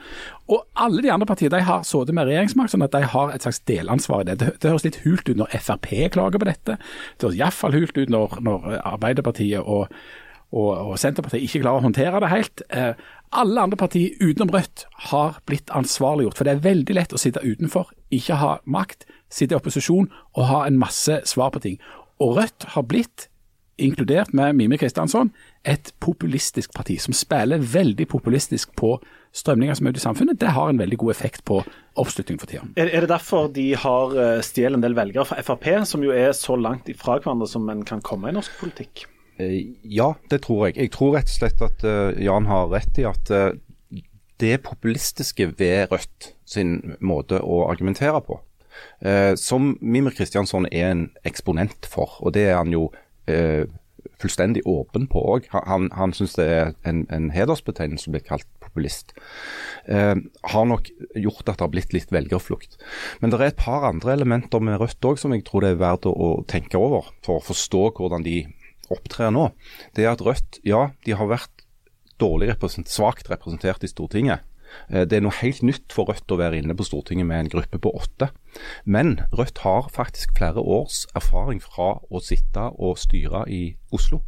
Og 0.50 0.64
alle 0.74 1.04
de 1.04 1.12
andre 1.14 1.28
partiene 1.30 1.54
de 1.54 1.68
har 1.68 1.86
sittet 1.86 2.18
med 2.18 2.26
regjeringsmakt, 2.26 2.74
sånn 2.74 2.86
at 2.88 2.96
de 2.96 3.04
har 3.14 3.34
et 3.34 3.46
slags 3.46 3.62
delansvar 3.70 4.24
i 4.24 4.30
det. 4.32 4.40
Det, 4.42 4.54
det 4.58 4.72
høres 4.72 4.88
litt 4.88 5.02
hult 5.04 5.30
ut 5.30 5.38
når 5.38 5.54
Frp 5.54 5.92
klager 6.16 6.42
på 6.42 6.50
dette. 6.50 6.80
Det 7.14 7.28
høres 7.28 7.38
iallfall 7.38 7.78
hult 7.78 8.00
ut 8.00 8.14
når, 8.14 8.40
når 8.48 8.72
Arbeiderpartiet 8.82 9.62
og 9.62 9.86
og, 10.48 10.68
og 10.72 10.94
Senterpartiet 10.96 11.44
ikke 11.44 11.60
klarer 11.60 11.82
å 11.82 11.84
håndtere 11.84 12.20
det 12.24 12.30
helt. 12.32 12.62
Eh, 12.72 13.08
alle 13.30 13.60
andre 13.60 13.78
partier 13.80 14.16
utenom 14.20 14.50
Rødt 14.54 14.86
har 15.10 15.40
blitt 15.48 15.70
ansvarliggjort. 15.74 16.38
For 16.38 16.48
det 16.48 16.56
er 16.56 16.66
veldig 16.66 16.98
lett 16.98 17.14
å 17.14 17.20
sitte 17.20 17.44
utenfor, 17.44 17.90
ikke 18.14 18.38
ha 18.40 18.52
makt, 18.64 19.08
sitte 19.32 19.56
i 19.56 19.58
opposisjon 19.58 20.08
og 20.36 20.46
ha 20.50 20.64
en 20.66 20.78
masse 20.80 21.20
svar 21.28 21.52
på 21.54 21.62
ting. 21.64 21.80
Og 22.22 22.38
Rødt 22.38 22.70
har 22.74 22.86
blitt, 22.88 23.28
inkludert 23.78 24.32
med 24.34 24.56
Mime 24.58 24.74
Kristiansson, 24.74 25.28
et 25.62 25.92
populistisk 26.02 26.72
parti 26.74 26.96
som 26.98 27.14
spiller 27.14 27.62
veldig 27.62 28.08
populistisk 28.10 28.72
på 28.74 28.96
strømninger 29.38 29.78
som 29.78 29.86
er 29.86 29.94
ute 29.94 30.00
i 30.00 30.02
samfunnet. 30.02 30.40
Det 30.40 30.50
har 30.56 30.72
en 30.72 30.80
veldig 30.80 30.98
god 30.98 31.12
effekt 31.14 31.44
på 31.46 31.60
oppslutning 31.94 32.40
for 32.40 32.50
tida. 32.50 32.64
Er, 32.74 32.90
det 33.04 33.12
derfor 33.12 33.46
de 33.54 33.68
har 33.78 34.16
uh, 34.16 34.40
stjålet 34.42 34.80
en 34.80 34.82
del 34.82 34.98
velgere 34.98 35.28
fra 35.28 35.38
Frp, 35.46 35.68
som 35.86 36.02
jo 36.02 36.10
er 36.10 36.32
så 36.34 36.58
langt 36.58 36.90
ifra 36.90 37.20
hverandre 37.20 37.46
som 37.46 37.70
en 37.70 37.84
kan 37.86 38.02
komme 38.02 38.32
i 38.32 38.34
norsk 38.34 38.58
politikk? 38.58 39.06
Eh, 39.38 39.74
ja, 39.84 40.12
det 40.30 40.42
tror 40.46 40.66
jeg. 40.66 40.76
Jeg 40.76 40.92
tror 40.94 41.14
rett 41.16 41.30
og 41.30 41.36
slett 41.36 41.64
at 41.64 41.86
uh, 41.86 42.10
Jan 42.18 42.48
har 42.50 42.70
rett 42.72 42.98
i 42.98 43.06
at 43.08 43.30
uh, 43.30 43.52
det 44.38 44.60
populistiske 44.66 45.52
ved 45.58 45.92
Rødt 45.92 46.32
sin 46.46 46.96
måte 47.00 47.40
å 47.42 47.64
argumentere 47.68 48.20
på, 48.22 48.38
som 49.34 49.72
Mimir 49.82 50.14
Kristiansson 50.14 50.68
er 50.70 50.92
en 50.92 51.00
eksponent 51.26 51.88
for, 51.90 52.14
og 52.22 52.36
det 52.36 52.44
er 52.46 52.60
han 52.60 52.70
jo 52.70 52.84
fullstendig 54.22 54.62
åpen 54.70 55.08
på 55.10 55.22
òg. 55.34 55.48
Han, 55.50 55.88
han 55.94 56.14
syns 56.14 56.36
det 56.38 56.46
er 56.46 56.70
en, 56.86 57.02
en 57.10 57.32
hedersbetegnelse 57.34 58.06
å 58.10 58.14
bli 58.14 58.22
kalt 58.26 58.46
populist. 58.62 59.14
Eh, 59.86 60.14
har 60.52 60.68
nok 60.68 60.90
gjort 61.14 61.48
at 61.48 61.58
det 61.58 61.64
har 61.64 61.72
blitt 61.72 61.94
litt 61.96 62.12
velgerflukt. 62.14 62.78
Men 63.20 63.32
det 63.32 63.40
er 63.40 63.50
et 63.52 63.60
par 63.60 63.86
andre 63.88 64.14
elementer 64.14 64.62
med 64.62 64.80
Rødt 64.82 65.08
òg 65.08 65.20
som 65.20 65.34
jeg 65.34 65.46
tror 65.48 65.64
det 65.64 65.74
er 65.74 65.82
verdt 65.82 66.08
å, 66.08 66.12
å 66.12 66.30
tenke 66.48 66.80
over 66.80 67.10
for 67.26 67.38
å 67.38 67.46
forstå 67.48 67.84
hvordan 67.98 68.26
de 68.26 68.42
opptrer 68.94 69.32
nå, 69.34 69.50
det 69.96 70.06
er 70.06 70.12
at 70.14 70.24
Rødt 70.24 70.60
ja, 70.66 70.88
de 71.06 71.16
har 71.18 71.30
vært 71.30 71.66
dårlig 72.18 72.50
represent, 72.52 72.90
svakt 72.90 73.30
representert 73.30 73.84
i 73.86 73.90
Stortinget. 73.90 74.44
Eh, 74.88 75.04
det 75.08 75.18
er 75.18 75.24
noe 75.24 75.36
helt 75.40 75.62
nytt 75.66 75.94
for 75.94 76.10
Rødt 76.10 76.30
å 76.32 76.40
være 76.40 76.60
inne 76.60 76.76
på 76.76 76.86
Stortinget 76.86 77.28
med 77.28 77.44
en 77.44 77.52
gruppe 77.52 77.80
på 77.82 77.92
åtte. 77.96 78.30
Men 78.84 79.18
Rødt 79.34 79.62
har 79.64 79.90
faktisk 79.94 80.36
flere 80.38 80.62
års 80.62 81.06
erfaring 81.18 81.62
fra 81.64 81.96
å 82.08 82.22
sitte 82.24 82.70
og 82.76 82.98
styre 83.00 83.46
i 83.52 83.62
Oslo. 83.94 84.22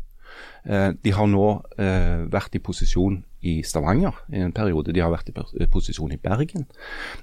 Eh, 0.64 0.92
de 0.94 1.12
har 1.16 1.28
nå 1.30 1.46
eh, 1.80 2.26
vært 2.30 2.56
i 2.56 2.62
posisjon 2.62 3.22
i 3.40 3.60
Stavanger 3.64 4.16
i 4.32 4.42
en 4.44 4.54
periode. 4.54 4.92
De 4.92 5.02
har 5.02 5.12
vært 5.12 5.30
i 5.32 5.66
posisjon 5.70 6.12
i 6.12 6.20
Bergen. 6.20 6.66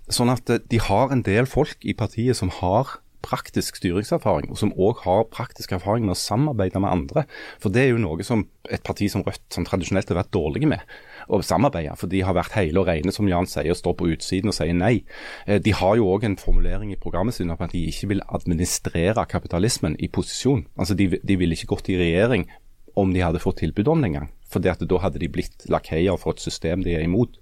Sånn 0.10 0.34
at 0.34 0.50
de 0.50 0.80
har 0.82 1.14
en 1.14 1.22
del 1.26 1.50
folk 1.50 1.86
i 1.86 1.94
partiet 1.98 2.40
som 2.40 2.52
har 2.62 2.98
praktisk 3.28 3.80
styringserfaring, 3.80 4.50
og 4.54 4.60
som 4.62 4.74
òg 4.74 5.04
har 5.04 5.28
praktisk 5.34 5.74
erfaring 5.76 6.08
med 6.08 6.16
å 6.16 6.20
samarbeide 6.20 6.82
med 6.84 6.94
andre. 6.94 7.26
For 7.62 7.74
det 7.74 7.84
er 7.84 7.92
jo 7.92 8.02
noe 8.02 8.26
som 8.28 8.46
et 8.72 8.84
parti 8.88 9.10
som 9.12 9.24
Rødt 9.28 9.44
som 9.54 9.66
tradisjonelt 9.68 10.10
har 10.12 10.22
vært 10.22 10.34
dårlige 10.36 10.70
med 10.72 10.96
å 11.28 11.42
samarbeide. 11.44 11.96
For 12.00 12.12
de 12.12 12.22
har 12.24 12.38
vært 12.38 12.56
hele 12.58 12.82
og 12.82 12.88
rene, 12.90 13.14
som 13.16 13.28
Jan 13.30 13.50
sier, 13.50 13.72
og 13.74 13.80
står 13.80 13.98
på 14.00 14.12
utsiden 14.14 14.52
og 14.52 14.56
sier 14.58 14.76
nei. 14.76 15.02
Eh, 15.46 15.60
de 15.64 15.76
har 15.76 15.98
jo 16.00 16.08
òg 16.14 16.28
en 16.28 16.40
formulering 16.40 16.94
i 16.94 17.00
programmet 17.00 17.36
sitt 17.36 17.48
om 17.48 17.56
at 17.58 17.76
de 17.76 17.84
ikke 17.92 18.12
vil 18.14 18.24
administrere 18.28 19.28
kapitalismen 19.30 19.98
i 20.00 20.12
posisjon. 20.12 20.66
Altså 20.80 20.96
De, 20.98 21.12
de 21.20 21.40
ville 21.40 21.58
ikke 21.58 21.74
gått 21.76 21.92
i 21.92 22.00
regjering 22.00 22.48
om 22.98 23.12
de 23.14 23.22
hadde 23.22 23.42
fått 23.44 23.62
tilbud 23.62 23.92
om 23.92 24.02
det 24.02 24.12
en 24.12 24.20
gang. 24.22 24.32
For 24.48 24.64
da 24.64 24.74
hadde 24.74 25.22
de 25.22 25.30
blitt 25.30 25.68
lakeier 25.70 26.18
for 26.18 26.34
et 26.34 26.42
system 26.42 26.86
de 26.86 26.96
er 26.98 27.06
imot. 27.06 27.36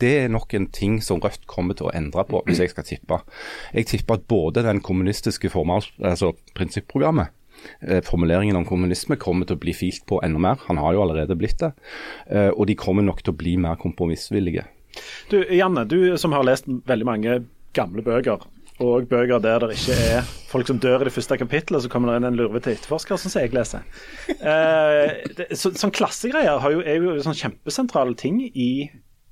Det 0.00 0.12
er 0.24 0.32
nok 0.32 0.54
en 0.54 0.68
ting 0.74 1.00
som 1.04 1.22
Rødt 1.24 1.46
kommer 1.50 1.76
til 1.78 1.88
å 1.88 1.94
endre 1.96 2.24
på, 2.28 2.42
hvis 2.46 2.60
jeg 2.62 2.72
skal 2.74 2.86
tippe. 2.88 3.20
Jeg 3.74 3.88
tipper 3.90 4.18
at 4.18 4.28
både 4.30 4.64
den 4.66 4.82
kommunistiske 4.84 5.50
formal, 5.52 5.86
altså 6.02 6.32
prinsipprogrammet, 6.58 7.32
eh, 7.86 8.02
formuleringen 8.04 8.56
om 8.56 8.66
kommunisme 8.68 9.18
kommer 9.20 9.48
til 9.48 9.58
å 9.58 9.62
bli 9.64 9.74
filt 9.76 10.04
på 10.10 10.20
enda 10.24 10.42
mer. 10.42 10.62
Han 10.68 10.80
har 10.82 10.94
jo 10.94 11.04
allerede 11.06 11.38
blitt 11.38 11.60
det. 11.62 11.72
Eh, 12.30 12.50
og 12.50 12.66
de 12.66 12.78
kommer 12.78 13.06
nok 13.06 13.22
til 13.22 13.34
å 13.34 13.40
bli 13.40 13.56
mer 13.56 13.78
kompromissvillige. 13.80 14.66
Du 15.30 15.40
Janne, 15.50 15.86
du 15.88 16.16
som 16.18 16.32
har 16.32 16.46
lest 16.46 16.68
veldig 16.68 17.06
mange 17.06 17.38
gamle 17.74 18.04
bøker, 18.06 18.44
og 18.82 19.06
bøker 19.06 19.38
der 19.42 19.62
det 19.62 19.76
ikke 19.76 19.96
er 20.16 20.26
folk 20.50 20.66
som 20.66 20.80
dør 20.82 21.02
i 21.02 21.08
det 21.08 21.14
første 21.14 21.38
kapittelet, 21.38 21.84
så 21.84 21.90
kommer 21.90 22.10
det 22.10 22.20
inn 22.20 22.28
en 22.32 22.38
lurvete 22.38 22.72
etterforsker, 22.74 23.18
som 23.18 23.34
jeg 23.34 23.52
leser. 23.54 23.86
Eh, 24.34 25.22
det, 25.38 25.48
så, 25.58 25.70
sånn 25.78 25.94
klassegreier 25.94 26.62
jo, 26.74 26.82
er 26.82 26.98
jo 27.02 27.16
sånn 27.22 27.38
kjempesentrale 27.38 28.18
ting 28.18 28.40
i 28.50 28.68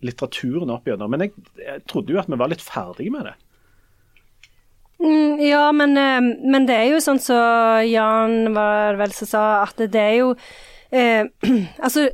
litteraturen 0.06 0.72
opp 0.74 0.88
gjennom. 0.88 1.10
Men 1.12 1.26
jeg, 1.26 1.34
jeg, 1.60 1.82
trodde 1.90 2.14
jo 2.14 2.20
at 2.22 2.30
vi 2.30 2.38
var 2.40 2.52
litt 2.52 2.64
ferdige 2.64 3.14
med 3.14 3.30
det. 3.30 3.36
Mm, 5.02 5.40
ja, 5.42 5.64
men, 5.74 5.96
eh, 5.98 6.20
men, 6.22 6.66
det 6.68 6.76
er 6.78 6.92
jo 6.92 7.00
sånn 7.02 7.18
som 7.18 7.34
så 7.34 7.86
Jan 7.88 8.52
var 8.54 9.00
vel 9.00 9.14
som 9.16 9.26
sa, 9.26 9.46
at 9.64 9.80
det 9.90 9.98
er 9.98 10.14
jo 10.20 10.28
eh, 10.94 11.26
altså, 11.84 12.06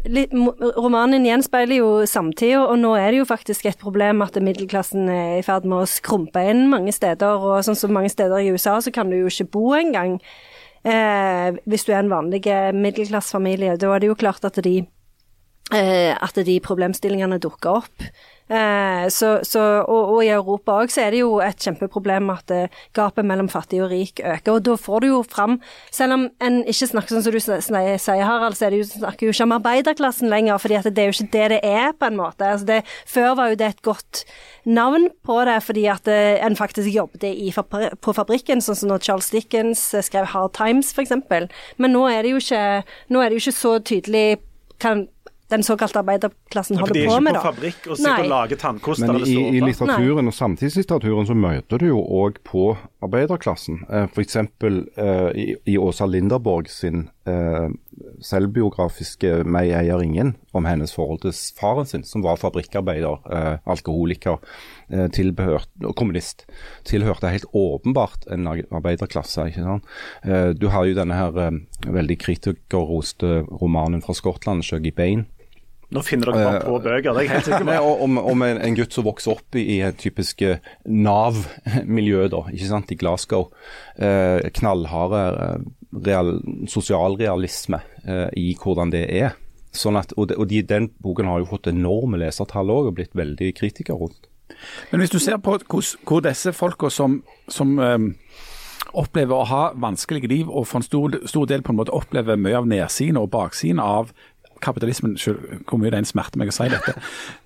Romanen 0.78 1.26
gjenspeiler 1.28 1.82
jo 1.82 1.90
samtida, 2.08 2.62
og 2.64 2.78
nå 2.80 2.94
er 2.96 3.12
det 3.12 3.20
jo 3.20 3.28
faktisk 3.28 3.68
et 3.68 3.80
problem 3.82 4.24
at 4.24 4.40
middelklassen 4.40 5.10
er 5.12 5.34
i 5.36 5.44
ferd 5.44 5.68
med 5.68 5.82
å 5.82 5.90
skrumpe 5.90 6.46
inn 6.48 6.68
mange 6.72 6.94
steder. 6.96 7.36
og 7.36 7.60
sånn 7.66 7.76
som 7.76 7.92
Mange 7.92 8.12
steder 8.14 8.40
i 8.40 8.54
USA 8.54 8.78
så 8.80 8.94
kan 8.94 9.12
du 9.12 9.18
jo 9.18 9.28
ikke 9.28 9.50
bo 9.58 9.66
engang 9.76 10.16
eh, 10.88 11.58
hvis 11.68 11.84
du 11.84 11.92
er 11.92 12.00
en 12.00 12.14
vanlig 12.14 12.46
middelklassefamilie. 12.72 13.76
Da 13.76 13.92
er 13.92 14.00
det 14.00 14.14
jo 14.14 14.16
klart 14.16 14.48
at 14.48 14.62
de 14.64 14.78
at 15.68 16.38
de 16.46 16.54
problemstillingene 16.64 17.36
dukker 17.42 17.82
opp. 17.82 18.06
Eh, 18.48 19.08
så, 19.08 19.38
så, 19.42 19.60
og, 19.60 20.14
og, 20.14 20.18
i 20.24 20.30
Europa 20.32 20.78
òg 20.80 20.92
er 20.96 21.12
det 21.12 21.18
jo 21.20 21.34
et 21.44 21.60
kjempeproblem 21.60 22.30
at 22.32 22.52
eh, 22.54 22.76
gapet 22.96 23.26
mellom 23.28 23.50
fattig 23.52 23.82
og 23.84 23.90
rik 23.92 24.22
øker. 24.24 24.54
Og 24.54 24.64
da 24.64 24.76
får 24.80 25.04
du 25.04 25.08
jo 25.10 25.18
fram 25.28 25.58
Selv 25.92 26.16
om 26.16 26.24
en 26.44 26.56
ikke 26.64 26.88
snakker 26.88 27.16
sånn 27.16 27.26
som 27.26 27.34
du 27.34 27.40
sier, 27.42 28.24
Harald, 28.24 28.56
så 28.56 28.68
er 28.68 28.72
det 28.72 28.80
jo, 28.80 28.88
snakker 28.88 29.28
jo 29.28 29.34
ikke 29.34 29.48
om 29.48 29.56
arbeiderklassen 29.58 30.32
lenger. 30.32 30.58
fordi 30.58 30.78
at 30.80 30.88
det 30.88 31.04
er 31.04 31.10
jo 31.10 31.16
ikke 31.18 31.32
det 31.36 31.46
det 31.52 31.60
er, 31.62 31.92
på 31.92 32.08
en 32.08 32.16
måte. 32.16 32.48
Altså 32.48 32.70
det, 32.70 32.80
før 33.06 33.34
var 33.36 33.52
jo 33.52 33.60
det 33.60 33.68
et 33.68 33.84
godt 33.84 34.24
navn 34.64 35.08
på 35.24 35.38
det, 35.44 35.60
fordi 35.64 35.84
at 35.92 36.08
en 36.08 36.56
faktisk 36.56 36.88
jobbet 36.92 37.24
i, 37.28 37.52
på 37.52 38.12
fabrikken, 38.16 38.60
sånn 38.64 38.76
som 38.76 38.92
når 38.92 39.04
Charles 39.04 39.30
Dickens 39.32 39.84
skrev 40.04 40.28
Hard 40.32 40.54
Times, 40.56 40.92
f.eks. 40.92 41.16
Men 41.76 41.96
nå 41.96 42.06
er 42.08 42.24
det 42.24 42.32
jo 42.32 42.40
ikke, 42.42 42.84
nå 43.12 43.22
er 43.22 43.28
det 43.28 43.38
jo 43.38 43.44
ikke 43.46 43.60
så 43.60 43.78
tydelig 43.80 44.26
kan 44.78 45.08
den 45.48 45.62
såkalte 45.64 46.02
arbeiderklassen 46.02 46.76
holder 46.76 47.06
på 47.08 47.20
med. 47.24 47.34
De 47.34 47.38
er 47.38 47.38
ikke 47.38 47.40
på 47.40 47.46
fabrikk 47.48 47.86
og 47.88 47.96
sitter 47.96 48.24
og 48.24 48.32
lager 48.32 48.60
tannkoster. 48.60 49.12
Men 49.12 49.24
i, 49.24 49.36
i 49.56 49.62
litteraturen 49.64 50.26
Nei. 50.26 50.32
og 50.32 50.36
samtidslitteraturen 50.36 51.28
så 51.30 51.36
møter 51.38 51.80
du 51.80 51.86
jo 51.88 52.02
òg 52.20 52.42
på 52.44 52.64
arbeiderklassen. 53.04 53.80
Eh, 53.88 54.08
F.eks. 54.12 54.36
Eh, 54.36 55.28
i, 55.40 55.46
i 55.72 55.78
Åsa 55.80 56.08
Linderborg 56.10 56.68
sin 56.68 57.06
eh, 57.24 57.68
selvbiografiske 58.24 59.44
'Meg 59.44 59.72
eier 59.78 60.02
ingen' 60.04 60.34
om 60.52 60.68
hennes 60.68 60.92
forhold 60.94 61.22
til 61.22 61.32
faren 61.60 61.86
sin, 61.86 62.04
som 62.04 62.22
var 62.22 62.36
fabrikkarbeider, 62.36 63.24
eh, 63.32 63.58
alkoholiker, 63.66 64.38
eh, 64.90 65.08
tilbehørt, 65.08 65.68
kommunist. 65.96 66.44
Tilhørte 66.84 67.32
helt 67.32 67.48
åpenbart 67.54 68.28
en 68.30 68.46
arbeiderklasse. 68.46 69.48
ikke 69.48 69.64
sant? 69.64 69.84
Eh, 70.24 70.52
du 70.52 70.68
har 70.68 70.84
jo 70.84 70.94
denne 70.94 71.14
her 71.14 71.32
eh, 71.38 71.50
veldig 71.86 72.18
kritikerroste 72.18 73.46
romanen 73.48 74.02
fra 74.02 74.12
Skottland, 74.12 74.62
'Shuggy 74.62 74.92
Bain'. 74.92 75.26
Nå 75.88 76.02
finner 76.04 76.28
dere 76.28 76.44
bare 76.44 76.60
på 76.66 76.76
eh, 76.76 76.82
bøker, 76.84 77.14
det 77.16 77.20
er 77.22 77.24
jeg 77.24 77.32
helt 77.32 77.46
sikker 77.48 77.66
på. 77.68 77.92
om, 78.04 78.18
om 78.20 78.44
en, 78.44 78.60
en, 78.60 78.76
gutt 78.76 78.92
som 78.92 79.06
vokser 79.06 79.32
opp 79.32 79.56
i, 79.56 79.64
i 79.76 79.80
et 79.86 79.96
typisk 80.00 80.44
eh, 80.44 80.60
Nav-miljø 80.84 82.26
da, 82.32 82.42
ikke 82.52 82.68
sant, 82.68 82.92
i 82.92 82.98
Glasgow. 83.00 83.48
Eh, 83.96 84.50
knallharde 84.60 85.22
eh, 85.46 85.68
real, 86.04 86.34
sosialrealisme 86.68 87.80
eh, 88.04 88.26
i 88.36 88.50
hvordan 88.60 88.92
det 88.92 89.06
er. 89.08 89.38
Sånn 89.72 89.96
at, 90.00 90.12
og, 90.16 90.28
de, 90.28 90.36
og 90.36 90.48
de, 90.50 90.60
Den 90.64 90.90
boken 91.04 91.28
har 91.30 91.40
jo 91.40 91.48
fått 91.54 91.70
enorme 91.72 92.20
lesertall 92.20 92.68
òg, 92.72 92.90
og 92.90 92.98
blitt 93.00 93.16
veldig 93.16 93.54
kritiker 93.56 93.96
rundt. 93.96 94.28
Men 94.92 95.00
hvis 95.00 95.12
du 95.12 95.18
ser 95.20 95.40
på 95.44 95.56
hvor 95.60 96.22
disse 96.24 96.52
folka 96.56 96.92
som, 96.92 97.22
som 97.52 97.76
um 97.80 98.12
opplever 98.96 99.36
å 99.36 99.46
ha 99.48 99.62
vanskelige 99.76 100.30
liv, 100.30 100.48
og 100.48 100.66
for 100.68 100.80
en 100.80 100.86
stor, 100.86 101.18
stor, 101.28 101.46
del 101.50 101.64
på 101.64 101.74
en 101.74 101.80
måte 101.80 101.94
opplever 101.94 102.38
mye 102.40 102.56
av 102.56 102.68
nedsiden 102.68 103.18
og 103.20 103.30
baksiden 103.34 103.82
av 103.82 104.12
kapitalismen, 104.64 105.16
selv, 105.20 105.62
hvor 105.68 105.80
mye 105.80 105.92
det 105.94 106.02
en 106.02 106.08
smerter 106.08 106.40
meg 106.40 106.52
å 106.52 106.56
si 106.56 106.68
dette, 106.72 106.94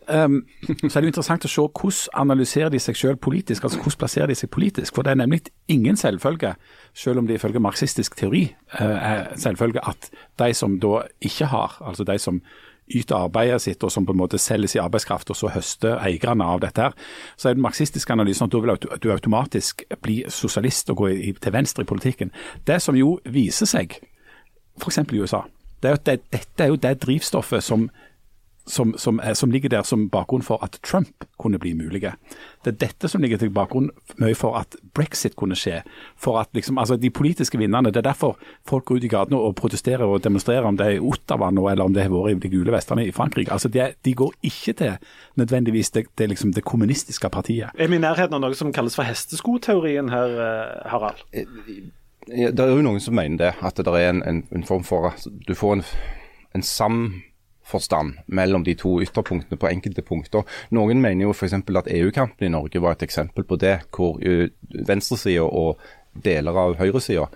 um, 0.09 0.41
så 0.89 0.91
er 0.91 1.01
det 1.01 1.07
jo 1.09 1.13
interessant 1.13 1.47
å 1.47 1.53
se 1.53 1.67
hvordan 1.67 2.25
analyserer 2.25 2.73
de 2.73 2.81
seg 2.83 2.99
selv 2.99 3.23
politisk, 3.25 3.65
altså 3.65 3.81
hvordan 3.81 4.01
plasserer 4.03 4.33
de 4.33 4.39
seg 4.39 4.51
politisk. 4.55 4.95
For 4.95 5.07
det 5.07 5.15
er 5.15 5.23
nemlig 5.23 5.45
ingen 5.73 5.97
selvfølge, 6.01 6.55
selv 6.95 7.23
om 7.23 7.31
det 7.31 7.39
ifølge 7.39 7.63
marxistisk 7.63 8.17
teori 8.19 8.49
uh, 8.79 8.83
er 8.83 9.25
selvfølge, 9.41 9.85
at 9.89 10.13
de 10.43 10.53
som 10.57 10.79
da 10.83 11.03
ikke 11.21 11.51
har, 11.53 11.79
altså 11.81 12.09
de 12.09 12.19
som 12.23 12.43
yter 12.91 13.17
arbeidet 13.17 13.63
sitt 13.63 13.85
og 13.85 13.93
som 13.93 14.07
på 14.07 14.15
en 14.15 14.21
måte 14.21 14.41
selges 14.43 14.77
i 14.77 14.81
arbeidskraft, 14.83 15.31
og 15.31 15.39
så 15.39 15.51
høster 15.55 16.01
eierne 16.03 16.45
av 16.45 16.61
dette. 16.61 16.83
her, 16.83 16.93
Så 17.37 17.49
er 17.49 17.55
den 17.55 17.63
marxistiske 17.63 18.13
analysen 18.13 18.45
at 18.47 18.53
da 18.53 18.59
vil 18.59 18.77
du 19.01 19.13
automatisk 19.13 19.83
bli 20.03 20.25
sosialist 20.29 20.91
og 20.91 20.97
gå 20.97 21.09
til 21.41 21.53
venstre 21.53 21.83
i 21.83 21.87
politikken. 21.87 22.31
Det 22.67 22.83
som 22.83 22.97
jo 22.97 23.19
viser 23.25 23.67
seg, 23.67 23.99
f.eks. 24.81 24.99
i 24.99 25.21
USA, 25.21 25.43
det 25.83 25.91
er 25.91 26.03
det, 26.07 26.19
dette 26.33 26.65
er 26.65 26.73
jo 26.73 26.81
det 26.81 26.97
drivstoffet 27.03 27.65
som 27.65 27.91
som, 28.67 28.95
som, 28.99 29.21
er, 29.23 29.35
som 29.35 29.51
ligger 29.51 29.69
der 29.69 29.83
som 29.83 30.09
bakgrunn 30.11 30.43
for 30.43 30.63
at 30.63 30.79
Trump 30.87 31.25
kunne 31.41 31.59
bli 31.59 31.73
mulig. 31.75 32.03
Det 32.63 32.71
er 32.71 32.79
dette 32.79 33.09
som 33.11 33.23
ligger 33.23 33.41
til 33.41 33.51
bakgrunn 33.51 33.91
mye 34.23 34.37
for 34.39 34.57
at 34.59 34.77
brexit 34.95 35.35
kunne 35.37 35.57
skje. 35.59 35.81
For 36.17 36.39
at 36.41 36.53
liksom, 36.55 36.79
altså 36.79 36.97
De 36.97 37.11
politiske 37.11 37.59
vinnerne. 37.59 37.91
Det 37.91 37.97
er 37.97 38.11
derfor 38.13 38.39
folk 38.69 38.85
går 38.85 39.01
ut 39.01 39.05
i 39.05 39.11
gatene 39.11 39.41
og 39.41 39.57
protesterer 39.59 40.05
og 40.05 40.23
demonstrerer, 40.25 40.65
om 40.65 40.77
det 40.77 40.87
er 40.87 40.99
i 40.99 41.03
Ottawa 41.03 41.51
nå 41.51 41.69
eller 41.69 41.85
om 41.85 41.95
det 41.95 42.07
har 42.07 42.13
vært 42.13 42.37
i 42.37 42.49
de 42.49 42.53
gule 42.57 42.73
vestene 42.73 43.07
i 43.07 43.13
Frankrike. 43.13 43.53
Altså 43.53 43.69
De, 43.69 43.89
de 44.05 44.15
går 44.15 44.33
ikke 44.43 44.73
til 44.73 44.93
nødvendigvis 45.37 45.91
det, 45.91 46.07
det, 46.19 46.29
liksom 46.29 46.53
det 46.53 46.65
kommunistiske 46.65 47.29
partiet. 47.31 47.71
Er 47.75 47.89
vi 47.89 47.99
i 47.99 48.03
nærheten 48.03 48.35
av 48.35 48.45
noe 48.45 48.55
som 48.55 48.73
kalles 48.73 48.95
for 48.95 49.09
hesteskoteorien 49.09 50.11
her, 50.13 50.39
eh, 50.39 50.91
Harald? 50.91 51.27
Det 52.27 52.61
er 52.61 52.71
jo 52.71 52.83
noen 52.85 53.03
som 53.03 53.17
mener 53.19 53.39
det, 53.41 53.53
at 53.63 53.79
det 53.79 53.93
er 53.99 54.11
en, 54.11 54.23
en, 54.23 54.43
en 54.55 54.67
form 54.67 54.85
for 54.87 55.11
at 55.11 55.25
du 55.49 55.55
får 55.59 55.79
en, 55.79 55.85
en 56.55 56.63
samforstand 56.63 58.21
mellom 58.27 58.65
de 58.65 58.77
to 58.79 58.99
ytterpunktene 59.03 59.59
på 59.59 59.71
enkelte 59.71 60.05
punkter. 60.07 60.47
Noen 60.71 61.03
mener 61.03 61.27
jo 61.27 61.35
f.eks. 61.35 61.59
at 61.59 61.91
EU-kampen 61.91 62.47
i 62.47 62.53
Norge 62.55 62.83
var 62.83 62.95
et 62.95 63.03
eksempel 63.09 63.45
på 63.49 63.59
det, 63.59 63.81
hvor 63.97 64.21
uh, 64.23 64.47
venstresida 64.87 65.49
og 65.49 65.83
deler 66.13 66.63
av 66.63 66.79
høyresida 66.79 67.27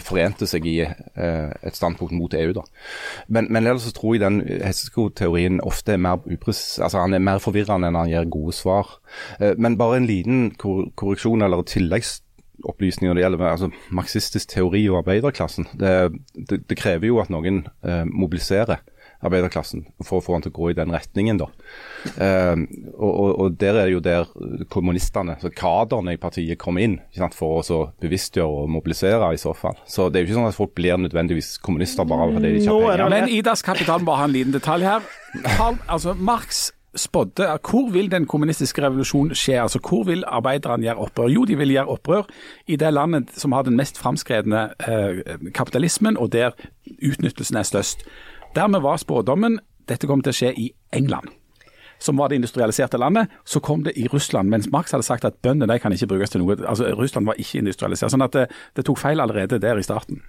forente 0.00 0.46
seg 0.48 0.66
i 0.68 0.78
eh, 0.80 1.50
et 1.62 1.76
standpunkt 1.76 2.14
mot 2.16 2.34
EU. 2.34 2.52
da. 2.56 2.64
Men, 3.28 3.48
men 3.50 3.66
ellers 3.66 3.88
så 3.88 3.94
tror 3.96 4.14
jeg 4.16 4.24
den 4.24 4.40
hesteskoteorien 4.64 5.60
ofte 5.64 5.94
er 5.94 6.02
mer 6.02 6.22
upres, 6.24 6.78
altså 6.82 7.02
han 7.04 7.14
er 7.14 7.24
mer 7.24 7.42
forvirrende 7.42 7.90
enn 7.90 7.98
han 7.98 8.10
gir 8.10 8.30
gode 8.32 8.56
svar. 8.56 8.96
Eh, 9.38 9.54
men 9.58 9.78
bare 9.80 10.00
en 10.00 10.08
liten 10.08 10.46
korreksjon 10.58 11.44
eller 11.44 11.66
tilleggsopplysning 12.64 13.10
når 13.10 13.14
det 13.14 13.24
gjelder 13.24 13.46
altså, 13.50 13.70
marxistisk 13.90 14.48
teori 14.48 14.88
og 14.88 15.02
arbeiderklassen. 15.02 15.68
Det, 15.74 16.12
det, 16.34 16.64
det 16.68 16.78
krever 16.78 17.08
jo 17.08 17.20
at 17.20 17.30
noen 17.30 17.66
eh, 17.84 18.04
mobiliserer 18.04 18.82
arbeiderklassen 19.24 19.86
for 20.04 20.18
å 20.18 20.24
få 20.24 20.34
han 20.34 20.42
til 20.44 20.52
å 20.52 20.56
gå 20.58 20.70
i 20.70 20.76
den 20.76 20.92
retningen. 20.92 21.38
da. 21.40 21.46
Eh, 22.20 22.56
og, 22.92 23.12
og, 23.12 23.30
og, 23.40 23.54
Der 23.56 23.78
er 23.78 23.86
det 23.86 23.94
jo 23.94 24.02
der 24.04 24.28
kommunistene, 24.68 25.38
så 25.40 25.48
kaderne 25.48 26.12
i 26.12 26.20
partiet, 26.20 26.58
kommer 26.58 26.84
inn 26.84 26.98
sant, 27.14 27.34
for 27.34 27.60
å 27.60 27.64
så 27.64 27.80
bevisstgjøre 28.04 28.64
og 28.64 28.70
mobilisere 28.74 29.32
i 29.32 29.40
så 29.40 29.54
fall. 29.56 29.78
Så 29.86 30.10
Det 30.10 30.20
er 30.20 30.24
jo 30.24 30.32
ikke 30.32 30.40
sånn 30.40 30.50
at 30.52 30.58
folk 30.58 30.74
blir 30.76 31.00
nødvendigvis 31.00 31.56
kommunister 31.64 32.04
bare 32.04 32.32
fordi 32.34 32.52
de 32.52 32.62
ikke 32.62 32.76
har 32.76 32.98
penger. 32.98 33.14
Men 33.16 33.32
Idas 33.32 33.64
Kapital 33.64 34.04
bare 34.04 34.24
ha 34.24 34.28
en 34.28 34.36
liten 34.36 34.56
detalj 34.56 34.84
her. 34.84 35.12
Karl, 35.56 35.80
altså 35.88 36.14
Marx 36.14 36.68
spådde 36.96 37.46
hvor 37.70 37.90
vil 37.92 38.10
den 38.10 38.26
kommunistiske 38.26 38.82
revolusjonen 38.82 39.34
skje? 39.34 39.60
Altså 39.62 39.78
Hvor 39.78 40.04
vil 40.04 40.24
arbeiderne 40.26 40.82
gjøre 40.82 40.96
opprør? 40.96 41.28
Jo, 41.28 41.44
de 41.44 41.56
vil 41.56 41.74
gjøre 41.74 41.86
opprør 41.86 42.26
i 42.66 42.76
det 42.76 42.92
landet 42.92 43.30
som 43.36 43.52
har 43.52 43.62
den 43.62 43.76
mest 43.76 43.98
framskredne 43.98 44.68
eh, 44.88 45.38
kapitalismen, 45.54 46.16
og 46.16 46.32
der 46.32 46.50
utnyttelsen 47.02 47.56
er 47.56 47.62
størst. 47.62 48.04
Dermed 48.54 48.80
var 48.80 48.96
spådommen 48.96 49.58
dette 49.88 50.06
kom 50.06 50.22
til 50.22 50.32
å 50.32 50.36
skje 50.36 50.52
i 50.56 50.70
England, 50.92 51.28
som 52.00 52.16
var 52.18 52.28
det 52.28 52.38
industrialiserte 52.40 52.98
landet. 52.98 53.32
Så 53.44 53.60
kom 53.60 53.84
det 53.84 53.96
i 53.96 54.08
Russland, 54.08 54.48
mens 54.48 54.70
Marx 54.72 54.92
hadde 54.92 55.06
sagt 55.06 55.24
at 55.24 55.40
bøndene 55.42 55.78
kan 55.78 55.92
ikke 55.92 56.06
brukes 56.14 56.30
til 56.30 56.44
noe. 56.44 56.56
Altså 56.64 56.94
Russland 56.96 57.26
var 57.26 57.40
ikke 57.40 57.58
industrialisert. 57.58 58.10
sånn 58.10 58.24
at 58.24 58.32
det, 58.32 58.48
det 58.76 58.86
tok 58.86 58.98
feil 58.98 59.20
allerede 59.20 59.60
der 59.60 59.78
i 59.78 59.84
starten. 59.84 60.22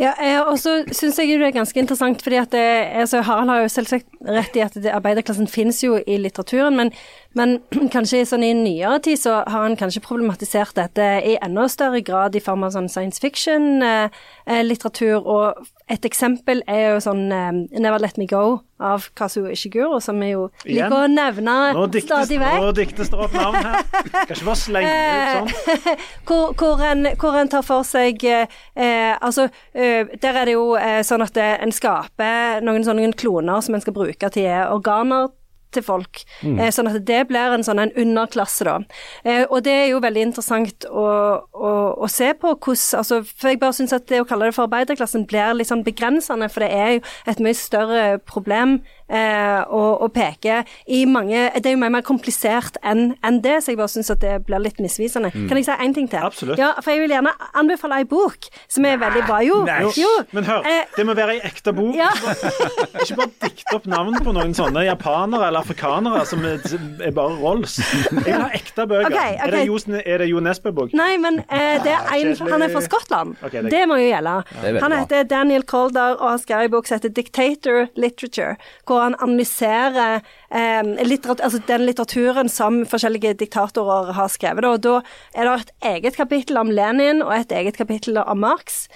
Ja, 0.00 0.12
og 0.48 0.56
så 0.56 0.78
syns 0.88 1.18
jeg 1.20 1.36
det 1.36 1.50
er 1.50 1.54
ganske 1.54 1.78
interessant, 1.78 2.22
fordi 2.24 2.38
at 2.40 2.54
det, 2.54 2.62
altså 3.02 3.20
Harald 3.22 3.50
har 3.52 3.60
jo 3.60 3.68
selvsagt 3.70 4.06
rett 4.24 4.56
i 4.56 4.62
at 4.64 4.74
det, 4.74 4.88
arbeiderklassen 4.88 5.50
finnes 5.50 5.82
jo 5.84 5.98
i 6.08 6.16
litteraturen, 6.16 6.78
men, 6.78 6.90
men 7.36 7.58
kanskje 7.94 8.24
sånn 8.26 8.46
i 8.46 8.54
nyere 8.56 9.02
tid 9.04 9.20
så 9.20 9.42
har 9.44 9.66
han 9.66 9.76
kanskje 9.76 10.02
problematisert 10.02 10.74
dette 10.80 11.08
i 11.28 11.36
enda 11.44 11.68
større 11.70 12.00
grad 12.00 12.34
i 12.34 12.42
form 12.42 12.64
av 12.64 12.72
sånn 12.72 12.88
science 12.90 13.20
fiction-litteratur. 13.20 14.08
Eh, 14.08 14.41
og 14.46 15.66
et 15.92 16.04
eksempel 16.08 16.62
er 16.70 16.94
jo 16.94 17.00
sånn 17.04 17.26
um, 17.32 17.58
'Never 17.70 18.00
Let 18.00 18.18
Me 18.18 18.26
Go' 18.26 18.62
av 18.82 19.08
Kazuo 19.14 19.50
Ishiguro, 19.52 20.00
som 20.00 20.18
vi 20.20 20.32
jo 20.32 20.48
liker 20.64 20.94
å 21.04 21.10
nevne 21.10 21.56
nå 21.76 21.84
diktes, 21.92 22.08
stadig 22.08 22.38
vekk. 22.40 22.62
Nå 22.62 22.70
diktes 22.76 23.12
det 23.12 23.18
opp 23.18 23.36
navn 23.36 23.58
her. 23.60 23.84
Kan 24.08 24.32
ikke 24.34 24.48
bare 24.48 24.58
slenge 24.58 24.94
ut 24.96 25.34
sånn. 25.36 25.76
hvor, 26.26 26.56
hvor, 26.58 26.82
en, 26.88 27.06
hvor 27.20 27.38
en 27.38 27.52
tar 27.52 27.66
for 27.66 27.86
seg 27.86 28.24
eh, 28.24 29.12
Altså, 29.22 29.48
eh, 29.74 30.10
der 30.22 30.40
er 30.40 30.48
det 30.48 30.56
jo 30.56 30.72
eh, 30.80 31.02
sånn 31.06 31.22
at 31.22 31.38
en 31.42 31.74
skaper 31.74 32.64
noen 32.64 32.86
sånne 32.86 33.12
kloner 33.18 33.62
som 33.62 33.76
en 33.76 33.84
skal 33.84 33.94
bruke 33.96 34.32
til 34.34 34.50
organer 34.72 35.30
til 35.72 35.84
folk. 35.86 36.22
Mm. 36.42 36.58
Eh, 36.58 36.70
sånn 36.74 36.90
at 36.90 37.00
det 37.08 37.20
blir 37.30 37.56
en 37.56 37.64
sånn 37.66 37.82
en 37.82 37.94
underklasse, 37.98 38.66
da. 38.68 38.78
Eh, 39.24 39.44
og 39.48 39.62
det 39.66 39.74
er 39.74 39.86
jo 39.92 40.02
veldig 40.04 40.26
interessant 40.28 40.86
å, 40.88 41.06
å, 41.52 41.72
å 41.96 42.10
se 42.10 42.32
på 42.38 42.54
hvordan 42.54 42.98
altså, 42.98 43.20
For 43.26 43.50
jeg 43.50 43.60
bare 43.60 43.76
syns 43.76 43.94
at 43.96 44.08
det 44.10 44.22
å 44.22 44.26
kalle 44.28 44.48
det 44.48 44.56
for 44.56 44.68
arbeiderklassen 44.68 45.26
blir 45.30 45.54
litt 45.56 45.70
sånn 45.70 45.84
begrensende, 45.86 46.48
for 46.52 46.64
det 46.64 46.72
er 46.72 46.90
jo 46.96 47.04
et 47.32 47.42
mye 47.42 47.58
større 47.58 48.02
problem 48.28 48.80
og, 49.12 50.02
og 50.06 50.12
peke 50.14 50.62
i 50.86 51.02
mange 51.04 51.50
Det 51.58 51.68
er 51.68 51.74
jo 51.74 51.80
mye 51.82 51.92
mer 51.92 52.04
komplisert 52.06 52.78
enn 52.82 53.12
en 53.24 53.40
det, 53.44 53.58
så 53.62 53.72
jeg 53.72 53.80
bare 53.80 53.92
syns 53.92 54.10
at 54.12 54.20
det 54.22 54.34
blir 54.46 54.62
litt 54.62 54.78
misvisende. 54.82 55.30
Mm. 55.34 55.46
Kan 55.50 55.58
jeg 55.58 55.66
si 55.66 55.76
én 55.84 55.94
ting 55.96 56.08
til? 56.10 56.22
Absolutt. 56.24 56.60
Ja, 56.60 56.72
for 56.80 56.94
jeg 56.94 57.04
vil 57.04 57.14
gjerne 57.14 57.32
anbefale 57.58 58.00
ei 58.02 58.06
bok 58.08 58.48
som 58.70 58.86
er 58.88 59.00
veldig 59.00 59.24
bra. 59.28 59.40
Jo. 59.44 59.60
Nei. 59.66 59.80
jo. 59.98 60.10
Men 60.36 60.46
hør, 60.48 60.66
eh, 60.68 60.90
det 60.96 61.06
må 61.08 61.16
være 61.18 61.36
ei 61.36 61.42
ekte 61.48 61.74
bok. 61.76 61.94
Ja. 61.98 62.10
Ikke 63.02 63.18
bare 63.20 63.30
dikte 63.44 63.76
opp 63.78 63.88
navn 63.90 64.18
på 64.24 64.34
noen 64.36 64.54
sånne 64.56 64.84
japanere 64.86 65.48
eller 65.50 65.62
afrikanere 65.62 66.24
som 66.28 66.44
er, 66.48 66.60
er 67.02 67.14
bare 67.16 67.36
Rolls. 67.40 67.78
Jeg 67.82 68.24
vil 68.26 68.44
ha 68.44 68.50
ekte 68.54 68.86
bøker. 68.88 69.10
Okay, 69.10 69.36
okay. 69.36 69.38
Er 69.46 69.56
det 69.56 69.62
Jo, 69.68 69.78
er 70.02 70.22
det 70.22 70.28
jo 70.30 70.42
Nesbø-bok? 70.44 70.94
Nei, 70.98 71.14
men 71.22 71.40
eh, 71.46 71.78
det 71.84 71.94
er 71.94 72.10
en, 72.18 72.34
han 72.52 72.66
er 72.66 72.72
fra 72.72 72.84
Skottland. 72.84 73.36
Okay, 73.42 73.64
det, 73.64 73.72
det, 73.74 73.82
må 73.90 73.98
jo 74.00 74.08
gjelde. 74.08 74.36
Han 74.82 74.96
heter 74.96 75.26
Daniel 75.28 75.66
Calder 75.68 76.16
og 76.18 76.34
har 76.34 76.42
skrevet 76.42 76.70
en 76.70 76.74
bok 76.76 76.88
som 76.88 76.98
heter 76.98 77.12
'Dictator 77.14 77.88
Literature', 77.98 78.56
hvor 78.86 79.01
han 79.02 79.16
analyserer 79.18 80.20
eh, 80.50 80.82
litteratur, 81.06 81.44
altså 81.44 81.62
den 81.68 81.86
litteraturen 81.88 82.50
som 82.52 82.82
forskjellige 82.88 83.34
diktatorer 83.44 84.12
har 84.16 84.30
skrevet. 84.32 84.68
Og 84.68 84.84
da 84.84 84.98
er 85.34 85.48
det 85.48 85.56
et 85.60 85.74
eget 85.94 86.20
kapittel 86.20 86.60
om 86.60 86.72
Lenin 86.72 87.22
og 87.24 87.34
et 87.36 87.52
eget 87.52 87.78
kapittel 87.80 88.20
om 88.22 88.42
Marx 88.42 88.86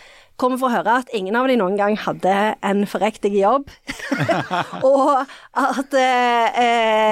kommer 0.41 0.61
for 0.61 0.69
å 0.69 0.75
høre 0.77 0.99
at 1.03 1.13
ingen 1.17 1.37
av 1.39 1.49
de 1.49 1.57
noen 1.59 1.77
gang 1.79 1.97
hadde 2.01 2.33
en 2.65 2.85
forriktig 2.89 3.33
jobb. 3.37 3.71
og 4.91 5.25
at 5.57 5.97
eh, 5.97 6.59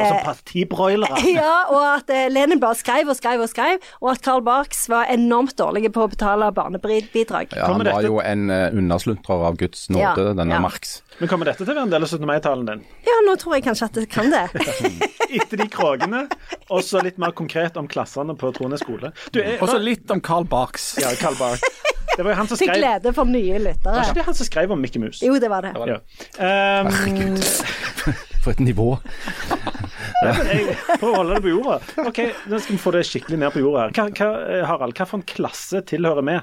Altså 0.05 0.19
partibroilere. 0.27 1.21
ja, 1.39 1.55
og 1.73 1.81
at 1.89 2.13
eh, 2.13 2.27
Lenin 2.33 2.61
bare 2.63 2.79
skrev 2.79 3.11
og 3.11 3.19
skrev 3.19 3.45
og 3.45 3.51
skrev, 3.53 3.81
og 4.03 4.13
at 4.15 4.25
Karl 4.25 4.45
Barks 4.45 4.85
var 4.93 5.09
enormt 5.13 5.57
dårlig 5.61 5.93
på 5.95 6.05
å 6.05 6.11
betale 6.13 6.51
barnebidrag. 6.55 7.55
Ja, 7.57 7.71
han 7.73 7.85
var 7.85 8.05
jo 8.05 8.21
en 8.25 8.49
uh, 8.53 8.69
undersluntrer 8.75 9.49
av 9.49 9.59
Guds 9.61 9.89
nåde, 9.93 10.05
Ja, 10.05 10.37
denne 10.37 10.59
ja. 10.59 10.63
Marx. 10.65 10.99
Men 11.19 11.31
kommer 11.31 11.49
dette 11.49 11.63
til 11.63 11.73
å 11.73 11.77
være 11.77 11.87
en 11.89 11.95
del 11.95 12.05
av 12.07 12.11
17. 12.11 12.27
mai-talen 12.29 12.69
din? 12.69 12.85
Ja, 13.07 13.17
nå 13.27 13.37
tror 13.41 13.57
jeg 13.57 13.67
kanskje 13.69 13.89
at 13.89 13.99
det 14.01 14.09
kan 14.13 14.33
det. 14.33 14.45
Etter 15.35 15.61
de 15.61 15.69
krogene, 15.71 16.27
og 16.69 16.85
så 16.87 17.03
litt 17.05 17.19
mer 17.23 17.35
konkret 17.37 17.79
om 17.81 17.89
klassene 17.91 18.37
på 18.39 18.53
Trone 18.57 18.79
skole. 18.81 19.15
Og 19.61 19.67
så 19.71 19.81
litt 19.81 20.11
om 20.13 20.23
Carl 20.25 20.47
Barks. 20.49 20.95
Ja, 21.03 21.15
Karl 21.21 21.39
Bark. 21.41 21.94
Det 22.17 22.23
var 22.23 22.31
jo 22.31 22.37
han 22.39 22.49
som 22.51 22.59
Til 22.61 22.71
glede 22.71 23.13
for 23.17 23.31
nye 23.31 23.59
lyttere. 23.63 23.95
Var 23.97 24.09
ikke 24.09 24.19
det 24.21 24.27
han 24.29 24.37
som 24.39 24.47
skrev 24.47 24.75
om 24.75 24.81
Mickey 24.83 25.03
Mus? 25.03 25.23
Jo, 25.25 25.35
det 25.43 25.51
var 25.51 25.67
det. 25.67 25.73
Ja. 25.91 25.99
Um, 26.85 27.37
For 28.45 28.53
et 28.53 28.61
nivå. 28.61 28.91
jeg 30.25 30.75
prøver 31.01 31.11
å 31.11 31.17
holde 31.17 31.37
det 31.39 31.43
på 31.47 31.53
jorda. 31.55 31.77
Ok, 32.05 32.19
Nå 32.53 32.59
skal 32.61 32.77
vi 32.77 32.81
få 32.83 32.93
det 32.95 33.03
skikkelig 33.09 33.39
ned 33.41 33.55
på 33.55 33.63
jorda. 33.63 33.87
her. 33.87 33.95
Hva, 33.97 34.05
hva, 34.13 34.59
Harald, 34.69 34.97
hva 34.99 35.07
for 35.09 35.21
en 35.21 35.27
klasse 35.29 35.81
tilhører 35.89 36.27
vi? 36.29 36.37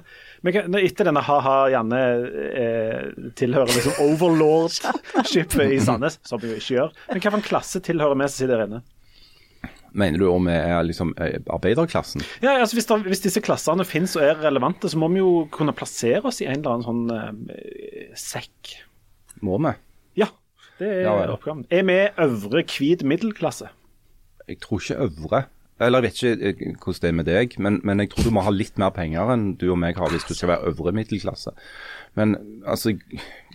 Etter 0.82 1.08
denne 1.08 1.22
ha-ha 1.28 1.58
Janne 1.70 2.00
eh, 2.58 3.12
tilhører 3.38 3.70
liksom 3.76 4.02
overlord-skipet 4.08 5.76
i 5.78 5.80
Sandnes, 5.84 6.18
som 6.26 6.42
vi 6.42 6.50
jo 6.56 6.58
ikke 6.58 6.78
gjør. 6.80 6.98
Men 7.12 7.22
hva 7.22 7.30
for 7.30 7.40
en 7.44 7.48
klasse 7.52 7.84
tilhører 7.86 8.18
vi 8.18 8.30
som 8.32 8.40
sitter 8.40 8.58
her 8.58 8.66
inne? 8.72 8.82
Mener 9.94 10.22
du 10.22 10.28
om 10.32 10.46
vi 10.48 10.54
er 10.56 10.84
liksom 10.88 11.14
eh, 11.20 11.40
arbeiderklassen? 11.52 12.24
Ja, 12.44 12.54
altså 12.62 12.78
hvis, 12.78 12.88
det, 12.88 13.00
hvis 13.12 13.24
disse 13.26 13.42
klassene 13.44 13.84
finnes 13.88 14.14
og 14.16 14.24
er 14.24 14.38
relevante, 14.46 14.88
så 14.92 15.00
må 15.02 15.10
vi 15.12 15.20
jo 15.20 15.32
kunne 15.52 15.74
plassere 15.76 16.24
oss 16.30 16.40
i 16.44 16.48
en 16.48 16.62
eller 16.62 16.78
annen 16.78 16.88
sånn 16.88 17.48
eh, 17.52 18.12
sekk. 18.20 18.76
Må 19.44 19.58
vi? 19.66 19.74
Ja, 20.22 20.30
det 20.80 20.92
er 20.94 21.02
Ja, 21.08 21.16
ja. 21.26 21.32
oppgaven. 21.36 21.66
Er 21.74 21.84
vi 21.88 21.98
øvre 22.28 22.64
hvit 22.68 23.04
middelklasse? 23.08 23.72
Jeg 24.48 24.62
tror 24.64 24.80
ikke 24.82 25.02
øvre. 25.10 25.44
Eller 25.82 26.06
jeg 26.06 26.12
vet 26.12 26.20
ikke 26.22 26.50
eh, 26.70 26.74
hvordan 26.78 27.02
det 27.02 27.10
er 27.10 27.16
med 27.18 27.26
deg, 27.28 27.54
men, 27.60 27.80
men 27.88 28.04
jeg 28.04 28.12
tror 28.14 28.28
du 28.30 28.34
må 28.36 28.44
ha 28.46 28.52
litt 28.54 28.78
mer 28.80 28.92
penger 28.96 29.32
enn 29.34 29.48
du 29.58 29.68
og 29.74 29.80
meg 29.82 29.98
har 29.98 30.12
hvis 30.14 30.28
du 30.30 30.36
skal 30.38 30.52
være 30.54 30.72
øvre 30.72 30.92
middelklasse. 30.94 31.52
Men 32.20 32.36
altså, 32.70 32.94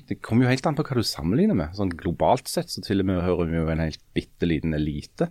det 0.08 0.20
kommer 0.26 0.44
jo 0.46 0.50
helt 0.52 0.66
an 0.66 0.76
på 0.78 0.84
hva 0.88 0.98
du 0.98 1.06
sammenligner 1.06 1.54
med. 1.56 1.72
Sånn 1.78 1.92
Globalt 1.96 2.50
sett 2.50 2.72
så 2.72 2.82
til 2.84 3.00
og 3.04 3.06
med 3.08 3.22
hører 3.24 3.48
vi 3.52 3.60
jo 3.60 3.68
en 3.72 3.84
helt 3.84 4.02
bitte 4.16 4.48
liten 4.50 4.74
elite. 4.76 5.30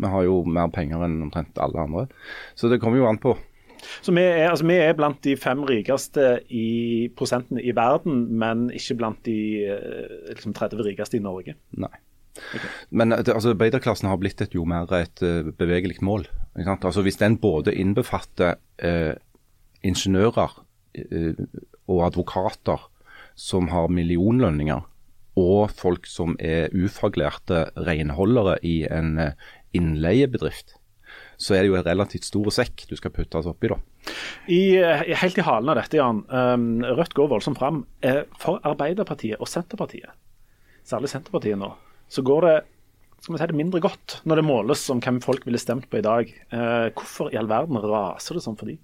Vi 0.00 0.10
har 0.10 0.26
jo 0.26 0.42
mer 0.48 0.70
penger 0.72 1.04
enn 1.06 1.20
omtrent 1.26 1.58
alle 1.62 1.86
andre. 1.86 2.06
Så 2.58 2.70
det 2.72 2.80
kommer 2.82 3.02
jo 3.02 3.08
an 3.10 3.20
på. 3.22 3.36
Så 4.02 4.14
vi 4.14 4.22
er, 4.22 4.48
altså, 4.48 4.66
vi 4.68 4.78
er 4.78 4.94
blant 4.94 5.18
de 5.26 5.34
fem 5.36 5.64
rikeste 5.66 6.36
i 6.54 7.08
prosentene 7.18 7.62
i 7.62 7.74
verden, 7.74 8.28
men 8.38 8.68
ikke 8.74 8.98
blant 9.00 9.20
de 9.26 9.36
eh, 9.74 10.14
liksom 10.30 10.54
30 10.54 10.84
rikeste 10.86 11.18
i 11.18 11.24
Norge. 11.24 11.56
Nei. 11.74 11.92
Men 12.90 13.12
eh, 13.12 13.24
altså, 13.26 13.52
arbeiderklassen 13.52 14.08
har 14.08 14.20
blitt 14.22 14.40
et 14.44 14.54
jo 14.54 14.64
mer 14.68 14.90
et 14.96 15.24
uh, 15.26 15.50
bevegelig 15.58 15.98
mål. 16.02 16.28
Altså, 16.54 17.02
hvis 17.02 17.20
den 17.20 17.38
både 17.42 17.74
innbefatter 17.74 18.54
eh, 18.78 19.14
ingeniører 19.82 20.56
eh, 20.94 21.44
og 21.90 22.06
advokater 22.06 22.88
som 23.34 23.70
har 23.72 23.88
millionlønninger, 23.88 24.88
og 25.40 25.70
folk 25.72 26.04
som 26.06 26.34
er 26.44 26.68
ufaglærte 26.76 27.64
renholdere 27.80 28.58
i 28.68 28.82
en 28.84 29.16
eh, 29.18 29.32
innleiebedrift, 29.76 30.76
så 31.40 31.56
er 31.56 31.64
det 31.64 31.72
jo 31.72 31.78
en 31.78 31.86
relativt 31.86 32.28
stor 32.28 32.50
sekk 32.54 32.84
du 32.88 32.94
skal 32.98 33.12
putte 33.14 33.40
oss 33.40 33.48
oppi, 33.50 33.70
da. 33.72 33.78
I, 34.46 34.76
eh, 34.78 35.04
helt 35.18 35.38
i 35.38 35.46
halen 35.46 35.72
av 35.72 35.80
dette, 35.80 35.98
Jan. 35.98 36.24
Um, 36.28 36.82
Rødt 36.82 37.14
går 37.18 37.30
voldsomt 37.30 37.58
fram. 37.58 37.84
Eh, 38.02 38.22
for 38.38 38.62
Arbeiderpartiet 38.66 39.40
og 39.40 39.50
Senterpartiet, 39.50 40.14
særlig 40.86 41.10
Senterpartiet 41.12 41.58
nå, 41.58 41.72
så 42.08 42.24
går 42.26 42.48
det 42.48 42.56
skal 43.22 43.36
vi 43.36 43.38
si 43.38 43.46
det 43.52 43.54
mindre 43.54 43.78
godt 43.78 44.16
når 44.26 44.40
det 44.40 44.46
måles 44.48 44.80
om 44.90 44.98
hvem 44.98 45.20
folk 45.22 45.44
ville 45.46 45.60
stemt 45.62 45.86
på 45.90 46.00
i 46.00 46.02
dag. 46.02 46.30
Eh, 46.50 46.88
hvorfor 46.90 47.30
i 47.30 47.38
all 47.38 47.46
verden 47.46 47.78
raser 47.78 48.34
det 48.34 48.42
sånn 48.42 48.58
for 48.58 48.66
de? 48.66 48.74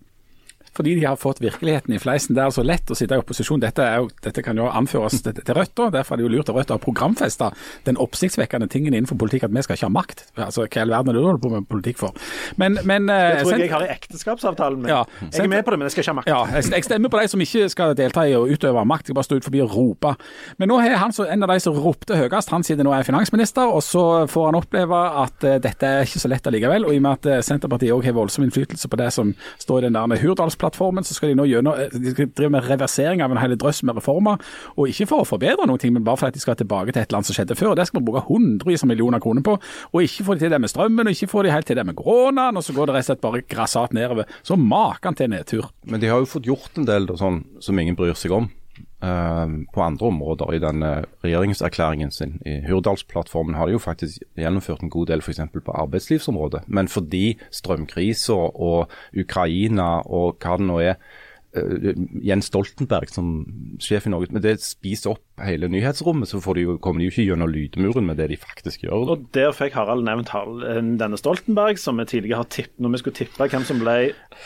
Fordi 0.76 0.94
de 0.98 1.04
har 1.06 1.18
fått 1.20 1.40
virkeligheten 1.42 1.94
i 1.94 2.00
fleisen. 2.02 2.36
Det 2.36 2.42
er 2.42 2.50
altså 2.50 2.64
lett 2.66 2.90
å 2.90 2.96
sitte 2.98 3.16
i 3.16 3.22
opposisjon. 3.22 3.60
Dette, 3.62 3.84
jo, 3.98 4.08
dette 4.24 4.44
kan 4.44 4.58
jo 4.58 4.68
anføres 4.68 5.22
til, 5.24 5.36
til 5.38 5.58
Rødt. 5.58 5.76
Derfor 5.94 6.14
er 6.14 6.20
det 6.20 6.26
jo 6.26 6.32
lurt 6.32 6.52
av 6.52 6.58
Rødt 6.58 6.72
å 6.72 6.78
ha 6.78 6.82
programfesta 6.82 7.50
den 7.88 7.98
oppsiktsvekkende 8.00 8.68
tingen 8.70 8.94
innenfor 8.94 9.18
politikk 9.20 9.48
at 9.48 9.54
vi 9.54 9.64
skal 9.64 9.78
ikke 9.78 9.88
ha 9.88 9.94
makt. 9.94 10.24
Altså, 10.36 10.66
Hva 10.66 10.80
i 10.80 10.84
all 10.84 10.94
verden 10.94 11.12
er 11.12 11.18
det 11.18 11.22
du 11.22 11.28
holder 11.28 11.42
på 11.44 11.52
med 11.52 11.68
politikk 11.70 12.00
for? 12.00 12.16
Men, 12.60 12.78
men, 12.88 13.08
det 13.10 13.18
eh, 13.18 13.42
tror 13.42 13.54
jeg 13.54 13.66
jeg 13.66 13.74
har 13.74 13.86
i 13.86 13.90
ekteskapsavtalen 13.94 14.82
min. 14.82 14.92
Ja, 14.92 15.02
jeg 15.28 15.44
er 15.44 15.52
med 15.52 15.64
på 15.66 15.74
det, 15.74 15.80
men 15.80 15.88
jeg 15.88 15.96
skal 15.96 16.04
ikke 16.04 16.14
ha 16.14 16.18
makt. 16.20 16.32
Ja, 16.32 16.40
jeg, 16.56 16.68
jeg 16.76 16.88
stemmer 16.88 17.12
på 17.12 17.22
de 17.22 17.32
som 17.32 17.44
ikke 17.44 17.68
skal 17.72 17.94
delta 17.98 18.26
i 18.28 18.34
å 18.38 18.44
utøve 18.48 18.84
makt, 18.88 19.10
jeg 19.10 19.18
bare 19.18 19.28
stå 19.28 19.38
ut 19.38 19.48
forbi 19.48 19.62
og 19.64 19.74
rope. 19.74 20.14
Men 20.60 20.72
nå 20.72 20.80
er 20.84 20.98
han 21.00 21.14
så, 21.14 21.28
en 21.30 21.46
av 21.46 21.52
de 21.52 21.58
som 21.62 21.76
ropte 21.78 22.18
høyest, 22.18 22.52
han 22.54 22.66
sitter 22.66 22.86
nå 22.86 22.94
er 22.94 23.06
finansminister, 23.06 23.68
og 23.68 23.82
så 23.84 24.04
får 24.30 24.50
han 24.50 24.58
oppleve 24.58 25.02
at 25.24 25.46
uh, 25.46 25.56
dette 25.62 25.88
er 25.88 26.08
ikke 26.08 26.22
så 26.22 26.30
lett 26.32 26.48
allikevel. 26.50 26.88
Og 26.88 26.94
i 26.94 27.00
og 27.00 27.06
med 27.06 27.18
at 27.18 27.30
uh, 27.30 27.44
Senterpartiet 27.44 27.94
òg 27.94 28.06
har 28.08 28.16
voldsom 28.16 28.46
innflytelse 28.46 28.90
på 28.90 29.00
det 29.00 29.10
som 29.14 29.34
står 29.60 29.82
i 29.82 29.88
den 29.88 29.98
der 29.98 30.10
Hurdalsplattformen, 30.58 31.04
så 31.04 31.14
skal 31.14 31.30
de 31.30 31.38
nå 31.38 31.46
gjennom, 31.46 31.76
de 31.92 32.12
skal 32.12 32.30
drive 32.34 32.50
med 32.50 32.66
reversering 32.68 33.22
av 33.22 33.32
en 33.32 33.40
hel 33.40 33.56
drøss 33.58 33.82
med 33.86 33.96
reformer. 33.98 34.38
Og 34.76 34.90
ikke 34.90 35.06
for 35.06 35.22
å 35.22 35.28
forbedre 35.28 35.66
noen 35.66 35.78
ting, 35.78 35.94
men 35.94 36.04
bare 36.04 36.18
for 36.18 36.28
at 36.28 36.34
de 36.34 36.42
skal 36.42 36.58
tilbake 36.58 36.92
til 36.92 37.02
et 37.02 37.12
land 37.12 37.26
som 37.26 37.36
skjedde 37.36 37.56
før. 37.58 37.76
Det 37.78 37.86
skal 37.88 38.00
vi 38.00 38.08
bruke 38.10 38.26
hundrevis 38.28 38.84
av 38.84 38.90
millioner 38.90 39.22
kroner 39.22 39.44
på. 39.46 39.58
Og 39.92 40.02
ikke 40.02 40.26
få 40.26 40.36
de 40.36 40.46
til 40.46 40.54
det 40.54 40.60
med 40.60 40.72
strømmen, 40.72 41.06
og 41.06 41.14
ikke 41.14 41.30
få 41.30 41.46
de 41.46 41.54
helt 41.54 41.68
til 41.68 41.78
det 41.78 41.86
med 41.86 41.98
koronaen, 41.98 42.58
og 42.58 42.66
så 42.66 42.74
går 42.76 42.90
det 42.90 42.98
rett 42.98 43.06
og 43.06 43.12
slett 43.12 43.24
bare 43.24 43.44
grassat 43.46 43.96
nedover. 43.96 44.28
Så 44.42 44.58
maken 44.58 45.18
til 45.18 45.30
nedtur. 45.32 45.70
Men 45.86 46.02
de 46.02 46.10
har 46.10 46.22
jo 46.22 46.30
fått 46.30 46.48
gjort 46.48 46.78
en 46.78 46.88
del 46.88 47.08
da, 47.08 47.18
sånn 47.18 47.44
som 47.62 47.78
ingen 47.78 47.98
bryr 47.98 48.18
seg 48.18 48.34
om. 48.34 48.50
Eh, 49.02 49.46
på 49.74 49.84
andre 49.84 50.06
områder 50.06 50.54
i 50.54 50.62
den 50.62 50.82
eh, 50.82 51.04
regjeringserklæringen 51.24 52.10
sin. 52.10 52.38
I 52.46 52.60
Hurdalsplattformen 52.68 53.54
har 53.58 53.66
de 53.66 53.76
jo 53.76 53.82
faktisk 53.82 54.22
gjennomført 54.38 54.82
en 54.82 54.92
god 54.92 55.12
del 55.12 55.22
f.eks. 55.24 55.40
på 55.54 55.78
arbeidslivsområdet. 55.84 56.66
Men 56.66 56.88
fordi 56.88 57.38
strømkrisa 57.50 58.34
og 58.34 58.92
Ukraina 59.16 59.98
og 60.06 60.38
hva 60.42 60.58
det 60.58 60.66
nå 60.68 60.78
er, 60.82 60.98
eh, 61.54 61.94
Jens 62.26 62.50
Stoltenberg 62.50 63.08
som 63.12 63.30
sjef 63.80 64.06
i 64.06 64.12
Norge, 64.12 64.32
men 64.34 64.42
det 64.44 64.58
spiser 64.64 65.14
opp 65.14 65.24
hele 65.46 65.70
nyhetsrommet, 65.70 66.28
så 66.28 66.42
får 66.42 66.58
de 66.58 66.66
jo, 66.66 66.76
kommer 66.82 67.00
de 67.00 67.08
jo 67.08 67.14
ikke 67.14 67.28
gjennom 67.30 67.50
lydmuren 67.54 68.06
med 68.10 68.18
det 68.18 68.28
de 68.32 68.36
faktisk 68.42 68.84
gjør. 68.84 69.14
Og 69.14 69.24
Der 69.34 69.54
fikk 69.54 69.78
Harald 69.78 70.04
nevnt 70.04 70.34
Harald, 70.34 70.66
denne 70.98 71.18
Stoltenberg, 71.20 71.78
som 71.78 72.02
vi 72.02 72.04
tidligere 72.10 72.42
har 72.42 72.50
tippet 72.50 72.82
når 72.82 72.96
vi 72.96 73.02
skulle 73.04 73.20
tippe 73.22 73.48
hvem 73.48 73.64
som 73.64 73.80
ble 73.80 73.96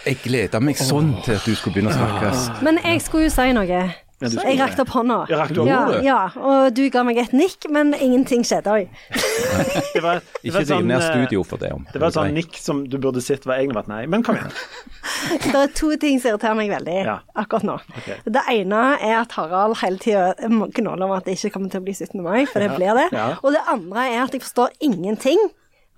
Jeg 0.07 0.23
gleder 0.25 0.61
meg 0.61 0.77
sånn 0.77 1.15
til 1.25 1.41
at 1.41 1.45
du 1.49 1.55
skulle 1.57 1.81
begynne 1.81 1.95
å 1.95 1.99
snakke. 1.99 2.63
Men 2.63 2.83
jeg 2.85 3.01
skulle 3.09 3.31
jo 3.31 3.37
si 3.41 3.53
noe. 3.57 3.85
Skulle 4.31 4.51
Jeg 4.53 4.61
rakte 4.61 4.83
opp 4.85 4.91
hånda. 4.95 5.17
Ja, 5.31 5.39
rakte 5.43 5.61
opp 5.63 5.67
ja, 5.69 5.81
ja, 6.07 6.19
og 6.39 6.75
du 6.77 6.83
ga 6.95 7.03
meg 7.05 7.19
et 7.19 7.33
nikk, 7.35 7.67
men 7.75 7.91
ingenting 7.99 8.45
skjedde 8.47 8.71
òg. 8.71 8.89
Det 9.93 10.01
var, 10.03 10.21
det 10.43 10.53
var 10.53 10.63
Ikke 10.63 10.69
sånn, 10.71 10.87
ned 10.89 10.97
eh, 10.97 11.05
studio 11.11 11.43
for 11.45 11.61
det. 11.61 11.71
om. 11.75 11.83
Det 11.93 12.01
var 12.01 12.09
et 12.09 12.17
sånt 12.17 12.33
nikk 12.37 12.57
som 12.59 12.85
du 12.89 12.97
burde 13.03 13.21
sett 13.23 13.45
var 13.47 13.59
egentlig 13.61 13.77
vært 13.77 13.91
nei. 13.93 14.01
Men 14.09 14.23
kom 14.25 14.39
igjen. 14.39 14.55
Det 15.53 15.53
er 15.59 15.73
to 15.77 15.91
ting 16.01 16.17
som 16.23 16.33
irriterer 16.33 16.57
meg 16.59 16.71
veldig 16.73 16.97
Ja. 17.05 17.19
akkurat 17.43 17.67
nå. 17.69 17.77
Okay. 18.01 18.17
Det 18.25 18.43
ene 18.55 18.81
er 19.03 19.19
at 19.21 19.33
Harald 19.37 19.77
hele 19.83 19.99
tida 20.03 20.33
gnåler 20.79 21.05
om 21.07 21.13
at 21.17 21.27
det 21.29 21.37
ikke 21.37 21.53
kommer 21.57 21.71
til 21.73 21.83
å 21.83 21.87
bli 21.87 21.95
17. 21.95 22.23
mai, 22.25 22.47
for 22.49 22.65
det 22.65 22.71
blir 22.79 22.97
det. 22.99 23.09
Ja. 23.13 23.29
Og 23.43 23.53
det 23.57 23.63
andre 23.71 24.07
er 24.15 24.23
at 24.25 24.33
jeg 24.35 24.43
forstår 24.47 24.73
ingenting 24.81 25.39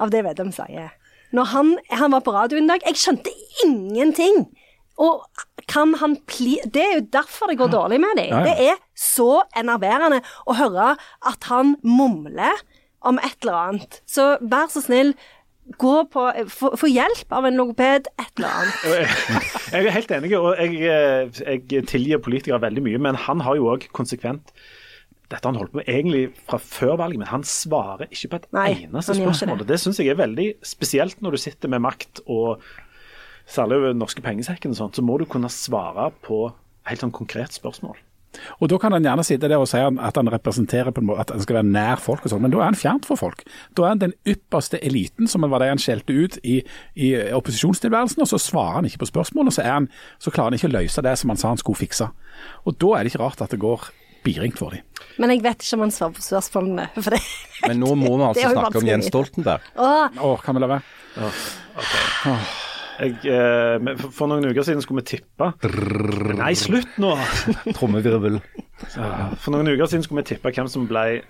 av 0.03 0.11
det 0.11 0.25
Vedum 0.27 0.51
sier. 0.55 0.91
Når 1.35 1.49
han, 1.55 1.73
han 1.91 2.13
var 2.15 2.23
på 2.27 2.35
radio 2.35 2.59
en 2.61 2.69
dag, 2.71 2.83
jeg 2.87 2.99
skjønte 3.01 3.33
ingenting. 3.65 4.45
Og 5.03 5.25
kan 5.71 5.95
han 6.01 6.17
pli... 6.29 6.59
Det 6.71 6.83
er 6.83 6.99
jo 6.99 7.07
derfor 7.15 7.51
det 7.51 7.59
går 7.59 7.73
dårlig 7.73 8.01
med 8.03 8.19
dem. 8.21 8.31
Ja, 8.31 8.43
ja. 8.43 8.45
Det 8.45 8.69
er 8.71 8.83
så 8.99 9.43
enerverende 9.59 10.21
å 10.47 10.57
høre 10.59 10.93
at 11.27 11.49
han 11.51 11.77
mumler 11.83 12.63
om 13.05 13.19
et 13.19 13.37
eller 13.43 13.59
annet. 13.61 14.03
Så 14.09 14.35
vær 14.41 14.71
så 14.73 14.85
snill, 14.85 15.15
gå 15.81 15.97
på 16.13 16.23
Få 16.53 16.89
hjelp 16.91 17.33
av 17.33 17.49
en 17.49 17.59
logoped, 17.59 18.09
et 18.21 18.41
eller 18.41 18.55
annet. 18.61 19.19
Jeg 19.75 19.89
er 19.89 19.97
helt 19.97 20.15
enig, 20.15 20.33
og 20.39 20.55
jeg, 20.61 20.77
eh, 20.87 21.43
jeg 21.73 21.87
tilgir 21.91 22.21
politikere 22.23 22.61
veldig 22.63 22.85
mye, 22.85 23.01
men 23.09 23.19
han 23.19 23.41
har 23.43 23.57
jo 23.59 23.73
òg 23.73 23.89
konsekvent 23.97 24.53
dette 25.33 25.49
han 25.49 25.57
holdt 25.59 25.73
på 25.73 25.81
med 25.81 25.89
egentlig 25.89 26.25
fra 26.47 26.59
før 26.61 26.99
valget, 27.01 27.19
men 27.23 27.31
han 27.31 27.45
svarer 27.49 28.11
ikke 28.13 28.31
på 28.35 28.41
et 28.43 28.49
Nei, 28.55 28.67
eneste 28.85 29.17
spørsmål. 29.17 29.63
det. 29.63 29.69
Det 29.73 29.79
syns 29.83 29.99
jeg 29.99 30.13
er 30.13 30.21
veldig 30.21 30.49
spesielt 30.63 31.23
når 31.25 31.35
du 31.35 31.41
sitter 31.41 31.73
med 31.73 31.83
makt, 31.87 32.21
og 32.31 32.63
særlig 33.47 33.79
over 33.79 33.93
den 33.93 34.03
norske 34.03 34.25
pengesekken 34.25 34.75
og 34.75 34.81
sånt, 34.81 34.99
så 34.99 35.05
må 35.05 35.19
du 35.21 35.27
kunne 35.29 35.53
svare 35.53 36.11
på 36.25 36.47
helt 36.89 37.05
sånn 37.05 37.15
konkret 37.15 37.57
spørsmål. 37.57 37.97
Og 38.59 38.69
Da 38.69 38.79
kan 38.83 38.93
han 38.93 39.05
gjerne 39.05 39.25
sitte 39.27 39.49
der 39.51 39.63
og 39.63 39.69
si 39.71 39.79
at 39.79 40.19
han 40.19 40.31
representerer 40.31 40.91
på 40.95 41.03
en 41.03 41.09
måte, 41.09 41.25
at 41.25 41.31
han 41.31 41.43
skal 41.45 41.59
være 41.61 41.71
nær 41.71 42.03
folk, 42.03 42.25
og 42.25 42.33
sånn, 42.33 42.43
men 42.43 42.55
da 42.55 42.61
er 42.61 42.71
han 42.71 42.79
fjernt 42.79 43.09
for 43.09 43.21
folk. 43.21 43.45
Da 43.77 43.85
er 43.85 43.95
han 43.95 44.03
den 44.03 44.15
ypperste 44.27 44.81
eliten, 44.85 45.29
som 45.31 45.47
var 45.47 45.63
det 45.63 45.71
han 45.73 45.83
skjelte 45.83 46.17
ut 46.17 46.39
i, 46.43 46.61
i 46.97 47.15
opposisjonstilværelsen, 47.37 48.25
og 48.25 48.31
så 48.31 48.41
svarer 48.43 48.81
han 48.81 48.89
ikke 48.91 49.05
på 49.05 49.13
spørsmål, 49.13 49.51
og 49.51 49.57
så, 49.57 49.65
er 49.65 49.77
han, 49.79 49.91
så 50.19 50.35
klarer 50.35 50.53
han 50.53 50.59
ikke 50.59 50.73
å 50.73 50.77
løse 50.81 51.05
det 51.07 51.15
som 51.21 51.33
han 51.33 51.41
sa 51.41 51.53
han 51.55 51.63
skulle 51.63 51.83
fikse. 51.85 52.11
Og 52.65 52.81
Da 52.81 52.97
er 52.97 53.05
det 53.05 53.15
ikke 53.15 53.23
rart 53.23 53.45
at 53.45 53.55
det 53.55 53.63
går 53.63 53.89
biringt 54.25 54.59
for 54.59 54.75
dem. 54.75 54.85
Men 55.21 55.31
jeg 55.35 55.45
vet 55.45 55.63
ikke 55.63 55.79
om 55.79 55.85
han 55.85 55.95
svarer 55.95 56.17
på 56.17 56.25
spørsmålene. 56.25 56.89
For 56.97 57.15
det. 57.15 57.21
Men 57.69 57.83
nå 57.83 57.93
må 58.01 58.17
vi 58.17 58.29
altså 58.33 58.53
snakke 58.57 58.81
om. 58.81 58.89
Jens 58.89 59.11
Stoltenberg. 59.13 59.73
Åh, 59.77 60.21
Åh, 60.25 60.39
kan 60.43 60.57
vi 60.57 60.65
la 60.65 60.71
være? 60.75 60.95
Åh, 61.21 61.43
okay. 61.77 62.33
men 62.33 62.47
for- 62.99 64.11
for 64.15 64.31
noen 64.31 64.45
uker 64.51 64.63
siden 64.67 64.83
skulle 64.85 65.03
vi 65.03 65.17
tippe 65.19 65.49
Nei, 66.39 66.53
slutt 66.59 66.99
nå! 67.03 67.15
Trommevirvel. 67.79 68.41
For 68.91 69.55
noen 69.55 69.73
uker 69.75 69.89
siden 69.91 70.05
skulle 70.07 70.23
vi 70.23 70.35
tippe 70.35 70.53
hvem 70.55 70.69
som 70.71 70.87
ble 70.91 71.23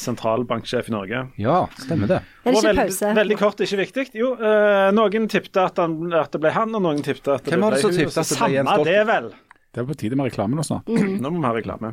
sentralbanksjef 0.00 0.86
i 0.88 0.92
Norge. 0.94 1.18
Ja, 1.36 1.58
stemmer 1.76 2.08
det. 2.08 2.18
er 2.24 2.48
det 2.48 2.54
ikke 2.56 2.68
veldig, 2.70 2.84
pause? 2.88 3.10
veldig 3.18 3.36
kort, 3.40 3.60
ikke 3.66 3.80
viktig. 3.82 4.04
Jo, 4.16 4.30
eh, 4.40 4.86
noen 4.96 5.26
tippte 5.28 5.60
at, 5.68 5.76
han, 5.82 5.98
at 6.16 6.32
det 6.32 6.40
ble 6.40 6.52
han, 6.54 6.72
og 6.78 6.84
noen 6.86 7.02
tippte 7.04 7.34
at 7.36 7.44
det 7.44 7.52
Hvem 7.52 7.66
var 7.66 7.74
ble 7.76 7.76
det 7.76 7.84
som 7.84 7.92
hun. 7.92 7.98
tippte 8.00 8.24
at 8.24 8.32
det 8.32 8.38
ble 8.40 8.48
Jens 8.54 8.70
Samme 8.72 8.88
det, 8.88 8.96
vel. 9.10 9.28
Det 9.68 9.82
er 9.82 9.88
på 9.90 9.98
tide 10.00 10.16
med 10.16 10.30
reklame 10.30 10.56
nå 10.56 10.64
snart. 10.64 10.88
Nå 11.22 11.30
må 11.34 11.42
vi 11.42 11.46
ha 11.50 11.52
reklame. 11.58 11.92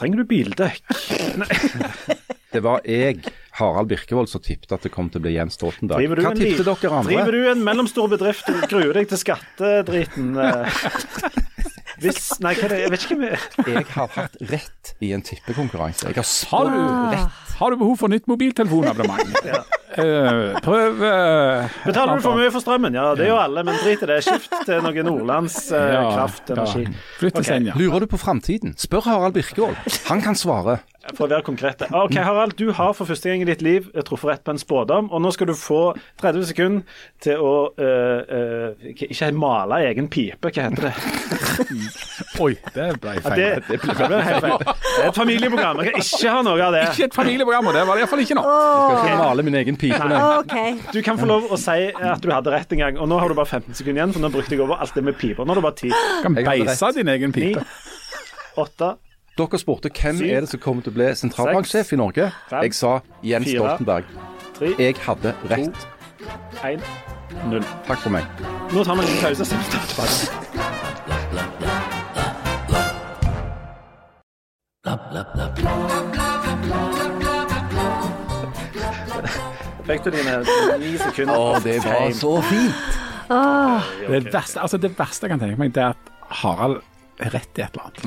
Trenger 0.00 0.22
du 0.22 0.24
bildekk? 0.30 0.80
Det 2.50 2.62
var 2.64 2.80
jeg, 2.88 3.20
Harald 3.60 3.90
Birkevold, 3.92 4.30
som 4.32 4.42
tippet 4.44 4.72
at 4.76 4.82
det 4.86 4.92
kom 4.94 5.10
til 5.12 5.20
å 5.20 5.24
bli 5.28 5.36
Jens 5.36 5.56
Stoltenberg. 5.60 6.08
Hva 6.20 6.32
tippet 6.38 6.66
dere 6.66 6.92
andre? 6.96 7.10
Driver 7.12 7.36
du 7.36 7.50
en 7.52 7.64
mellomstor 7.66 8.10
bedrift 8.12 8.48
og 8.52 8.64
gruer 8.72 8.96
deg 9.00 9.10
til 9.12 9.20
skattedriten? 9.22 10.32
eh? 10.40 10.80
Hvis 12.00 12.30
Nei, 12.40 12.54
hva 12.56 12.64
er 12.64 12.72
det? 12.72 12.78
Jeg 12.80 12.90
vet 12.94 13.02
ikke 13.04 13.16
hva 13.20 13.26
vi 13.66 13.74
Jeg 13.74 13.86
har 13.92 14.12
hatt 14.14 14.38
rett 14.48 14.92
i 15.04 15.10
en 15.12 15.24
tippekonkurranse. 15.26 16.08
Jeg 16.08 16.16
har 16.16 16.30
Har 16.54 16.70
du, 16.72 16.78
rett. 17.12 17.42
har 17.60 17.74
du 17.74 17.76
behov 17.82 17.98
for 18.00 18.12
nytt 18.12 18.30
mobiltelefonabonnement? 18.30 19.68
Eh, 19.90 20.54
prøv 20.62 21.00
uh, 21.02 21.66
Betaler 21.82 22.20
du 22.20 22.22
for 22.22 22.38
mye 22.38 22.52
for 22.54 22.62
strømmen? 22.62 22.94
Ja, 22.94 23.08
det 23.18 23.24
gjør 23.26 23.40
alle, 23.42 23.64
men 23.66 23.74
drit 23.82 24.04
i 24.04 24.06
det. 24.06 24.20
Skift 24.22 24.52
til 24.68 24.84
noe 24.84 25.02
Nordlands 25.02 25.56
uh, 25.74 25.80
Ja, 25.82 26.04
kraftenergi. 26.14 26.84
ja. 26.86 26.92
Flytt 27.18 27.34
til 27.34 27.42
Ok. 27.42 27.48
Senja. 27.48 27.74
Lurer 27.74 28.04
du 28.06 28.06
på 28.12 28.20
framtiden? 28.22 28.76
Spør 28.78 29.02
Harald 29.08 29.34
Birkevold. 29.34 29.74
Han 30.06 30.22
kan 30.22 30.38
svare. 30.38 30.78
For 31.14 31.24
å 31.24 31.30
være 31.30 31.44
konkrete. 31.46 31.86
OK, 31.96 32.18
Harald. 32.20 32.52
Du 32.60 32.74
har 32.76 32.92
for 32.92 33.08
første 33.08 33.30
gang 33.30 33.40
i 33.40 33.46
ditt 33.48 33.62
liv 33.64 33.86
eh, 33.94 34.02
truffet 34.04 34.28
rett 34.28 34.42
på 34.44 34.52
en 34.52 34.60
spådom, 34.60 35.08
og 35.08 35.22
nå 35.24 35.30
skal 35.32 35.48
du 35.48 35.54
få 35.56 35.94
30 36.20 36.44
sekunder 36.50 36.98
til 37.24 37.40
å 37.40 37.54
uh, 37.72 38.20
uh, 38.20 38.90
Ikke 38.92 39.30
male 39.32 39.80
egen 39.88 40.10
pipe, 40.12 40.50
hva 40.52 40.66
heter 40.68 40.90
det? 40.90 40.92
Oi, 42.44 42.52
det 42.76 42.90
ble 43.00 43.16
Ja, 43.16 43.24
feil. 43.24 43.40
det, 43.40 43.48
det 43.70 43.80
ble 43.80 44.20
feil. 44.20 44.60
Det 44.60 45.00
er 45.00 45.08
et 45.08 45.16
familieprogram. 45.16 45.80
Jeg 45.80 45.96
kan 45.96 46.04
ikke 46.04 46.36
ha 46.36 46.44
noe 46.46 46.68
av 46.68 46.76
det. 46.76 46.84
Ikke 46.92 47.08
et 47.08 47.16
familieprogram, 47.16 47.72
og 47.72 47.78
det 47.78 47.88
var 47.88 47.96
det 47.96 48.04
iallfall 48.04 48.24
ikke 48.26 48.38
nå. 48.38 48.46
Jeg 48.46 48.94
skal 49.00 49.00
ikke 49.00 49.20
male 49.24 49.48
min 49.48 49.60
egen 49.64 49.80
pipe. 49.80 50.00
nei. 50.12 50.22
Okay. 50.44 50.78
Du 50.92 51.00
kan 51.06 51.20
få 51.20 51.28
lov 51.32 51.48
å 51.48 51.60
si 51.60 51.78
at 51.96 52.20
du 52.20 52.32
hadde 52.32 52.52
rett 52.52 52.76
en 52.76 52.84
gang, 52.84 53.00
og 53.00 53.08
nå 53.08 53.20
har 53.22 53.32
du 53.32 53.40
bare 53.40 53.48
15 53.60 53.72
sekunder 53.80 54.04
igjen, 54.04 54.16
for 54.16 54.26
nå 54.26 54.32
brukte 54.36 54.56
jeg 54.56 54.66
over 54.68 54.84
alt 54.84 54.96
det 54.96 55.06
med 55.08 55.16
piper. 55.20 55.48
Nå 55.48 55.56
er 55.56 55.62
det 55.62 55.68
bare 55.70 55.80
10, 55.80 55.94
Du 55.96 56.26
kan 56.28 56.40
beise 56.44 56.96
din 57.00 57.14
egen 57.16 57.32
9, 57.32 57.40
pipe. 57.40 57.64
8, 58.60 58.96
Dere 59.40 59.58
spurte 59.62 59.88
hvem 59.88 60.18
Syv. 60.20 60.26
er 60.28 60.44
det 60.44 60.50
som 60.52 60.60
kommer 60.60 60.84
til 60.84 60.92
å 60.92 60.96
bli 60.98 61.06
sentralbanksjef 61.16 61.94
i 61.94 62.00
Norge. 62.00 62.26
Fem. 62.50 62.66
Jeg 62.66 62.76
sa 62.76 62.92
Jens 63.24 63.48
Fire. 63.48 63.56
Stoltenberg. 63.56 64.04
Tre, 64.58 64.74
Jeg 64.78 64.96
hadde 65.06 65.34
rett. 65.48 65.86
1, 66.64 66.82
0. 67.48 67.64
Takk 67.86 68.04
for 68.04 68.10
meg. 68.10 68.24
Nå 68.74 68.84
tar 68.84 69.00
vi 69.00 69.06
en 69.06 69.12
liten 69.16 69.94
pause. 69.96 70.28
Fikk 79.86 80.04
du 80.06 80.10
dine 80.14 80.36
ni 80.78 80.92
sekunder? 81.00 81.34
Å, 81.34 81.58
det 81.64 81.78
var 81.82 82.12
så 82.14 82.36
fint. 82.46 82.98
Det 83.30 84.20
verste, 84.34 84.60
altså 84.62 84.78
det 84.82 84.92
verste 84.98 85.26
jeg 85.26 85.32
kan 85.34 85.42
tenke 85.42 85.58
meg, 85.60 85.72
det 85.74 85.82
er 85.82 85.94
at 85.94 86.10
Harald 86.42 86.80
rett 87.20 87.58
i 87.58 87.62
et 87.62 87.70
eller 87.74 87.84
annet. 87.84 88.02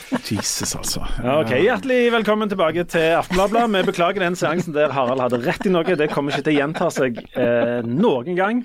Jesus, 0.32 0.74
altså. 0.74 1.04
Ja, 1.22 1.36
ok, 1.40 1.52
Hjertelig 1.62 2.10
velkommen 2.10 2.50
tilbake 2.50 2.82
til 2.90 3.14
Aftenbladet. 3.14 3.62
Vi 3.70 3.82
beklager 3.86 4.24
den 4.24 4.34
seansen 4.38 4.74
der 4.74 4.90
Harald 4.94 5.22
hadde 5.22 5.38
rett 5.44 5.66
i 5.68 5.70
noe. 5.70 5.84
Det 5.86 6.08
kommer 6.10 6.34
ikke 6.34 6.48
til 6.48 6.56
å 6.56 6.60
gjenta 6.60 6.88
seg 6.90 7.20
eh, 7.38 7.86
noen 7.86 8.38
gang. 8.38 8.62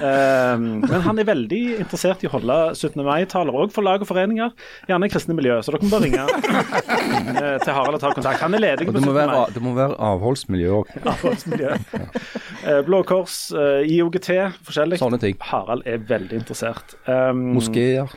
Eh, 0.00 0.54
men 0.62 1.04
han 1.04 1.20
er 1.20 1.28
veldig 1.28 1.60
interessert 1.82 2.24
i 2.24 2.30
å 2.30 2.32
holde 2.32 2.56
17. 2.78 2.96
mai-taler 3.04 3.58
òg 3.64 3.74
for 3.74 3.84
lag 3.84 4.04
og 4.04 4.08
foreninger. 4.08 4.54
Gjerne 4.88 5.10
kristne 5.12 5.36
miljø, 5.36 5.58
så 5.64 5.74
dere 5.74 5.84
må 5.84 5.92
bare 5.92 6.08
ringe 6.08 6.24
eh, 6.24 7.58
til 7.60 7.76
Harald 7.76 7.98
og 7.98 8.04
ta 8.04 8.12
kontakt. 8.16 8.40
Han 8.44 8.56
er 8.56 8.64
ledig 8.64 8.88
på 8.88 8.96
17. 8.96 9.10
være, 9.12 9.34
mai. 9.34 9.52
det 9.52 9.64
må 9.64 9.74
være 9.76 9.98
avholdsmiljø 10.12 10.78
òg. 10.78 10.94
Avholdsmiljø. 11.12 11.74
Eh, 12.62 12.80
Blå 12.86 13.02
Kors, 13.08 13.42
eh, 13.52 13.82
IOGT, 13.98 14.32
forskjellig. 14.64 15.02
Sånne 15.02 15.20
ting. 15.22 15.36
Harald 15.50 15.84
er 15.88 16.00
veldig 16.08 16.40
interessert. 16.40 16.96
Um, 17.04 17.50
Moskeer. 17.58 18.16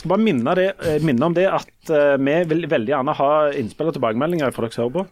Skal 0.00 0.14
bare 0.14 0.24
minne, 0.24 0.52
det, 0.56 0.70
eh, 0.80 1.02
minne 1.04 1.26
om 1.28 1.34
det 1.36 1.44
at 1.44 1.90
eh, 1.92 2.14
vi 2.16 2.36
vil 2.48 2.64
veldig 2.70 2.94
gjerne 2.94 3.14
ha 3.18 3.32
innspill 3.52 3.90
og 3.90 3.98
tilbakemeldinger 3.98 4.54
fra 4.56 4.64
dere 4.64 4.80
hører 4.80 4.94
på. 4.94 5.02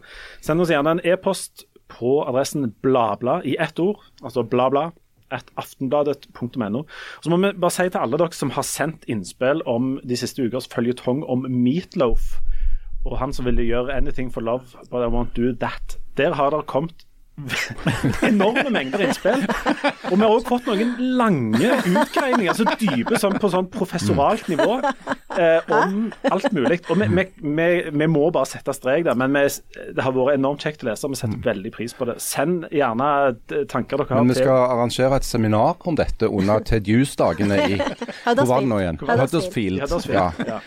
Send 0.41 0.63
oss 0.63 0.71
gjerne 0.73 0.95
en 0.95 1.01
e-post 1.05 1.67
på 1.93 2.15
adressen 2.25 2.71
blabla 2.81 3.37
i 3.45 3.53
ett 3.61 3.77
ord, 3.83 4.01
altså 4.23 4.41
blabla 4.49 4.87
at 5.29 5.51
aftenbladet.no. 5.61 6.81
Så 7.21 7.29
må 7.29 7.37
vi 7.37 7.51
bare 7.53 7.75
si 7.75 7.85
til 7.85 8.01
alle 8.01 8.17
dere 8.17 8.33
som 8.33 8.53
har 8.55 8.65
sendt 8.65 9.05
innspill 9.05 9.61
om 9.69 9.99
de 10.01 10.17
siste 10.17 10.41
ukers 10.41 10.69
føljetong 10.73 11.21
om 11.29 11.45
Meatloaf, 11.45 12.39
og 13.05 13.19
han 13.21 13.33
som 13.33 13.45
ville 13.45 13.67
gjøre 13.67 13.93
'Anything 13.93 14.33
for 14.33 14.41
love, 14.41 14.73
but 14.89 15.05
I 15.05 15.13
won't 15.13 15.37
do 15.37 15.53
that'. 15.53 15.99
Der 16.17 16.33
har 16.33 16.49
det 16.49 16.65
kommet 16.65 17.05
enorme 18.29 18.69
mengder 18.73 19.03
innspill. 19.07 19.43
Og 20.09 20.15
vi 20.15 20.21
har 20.23 20.33
òg 20.33 20.45
fått 20.47 20.67
noen 20.69 20.93
lange 21.19 21.71
utgreininger, 21.85 22.55
så 22.57 22.65
dype 22.79 23.19
sånn, 23.21 23.37
på 23.41 23.49
sånn 23.53 23.67
professoralt 23.73 24.47
nivå, 24.51 24.79
eh, 25.37 25.71
om 25.75 26.09
alt 26.31 26.49
mulig. 26.55 26.79
Og 26.89 26.99
vi, 27.01 27.07
vi, 27.19 27.25
vi, 27.59 27.67
vi 28.03 28.09
må 28.11 28.25
bare 28.35 28.49
sette 28.49 28.73
strek 28.75 29.05
der, 29.07 29.17
men 29.19 29.35
vi, 29.37 29.45
det 29.95 30.05
har 30.05 30.15
vært 30.15 30.37
enormt 30.39 30.65
kjekt 30.65 30.83
å 30.85 30.89
lese, 30.91 31.07
og 31.09 31.15
vi 31.15 31.21
setter 31.21 31.43
veldig 31.49 31.73
pris 31.75 31.95
på 31.97 32.07
det. 32.09 32.17
Send 32.23 32.67
gjerne 32.75 33.09
eh, 33.53 33.63
tanker 33.71 34.01
dere 34.03 34.09
har. 34.13 34.23
Men 34.23 34.33
vi 34.33 34.39
til- 34.39 34.47
skal 34.47 34.65
arrangere 34.75 35.19
et 35.21 35.27
seminar 35.27 35.77
om 35.89 35.97
dette 35.99 36.29
under 36.29 36.63
Ted 36.65 36.87
Hughes-dagene 36.89 37.59
i 37.69 37.77
det 37.79 38.47
igjen? 38.85 38.99
Huddersfield. 39.85 40.19
Ja. 40.19 40.29
Ja. 40.49 40.59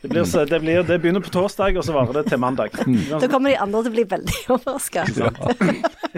Det, 0.00 0.08
blir, 0.08 0.24
så- 0.24 0.46
det, 0.48 0.60
blir, 0.62 0.82
det 0.88 0.96
begynner 1.02 1.20
på 1.24 1.32
torsdag, 1.34 1.76
og 1.76 1.84
så 1.84 1.92
varer 1.96 2.20
det 2.20 2.26
til 2.32 2.40
mandag. 2.40 2.72
Da 3.10 3.28
kommer 3.28 3.52
de 3.52 3.58
andre 3.60 3.82
til 3.84 3.90
å 3.92 3.94
bli 3.98 4.04
veldig 4.10 4.38
overraska. 4.54 5.04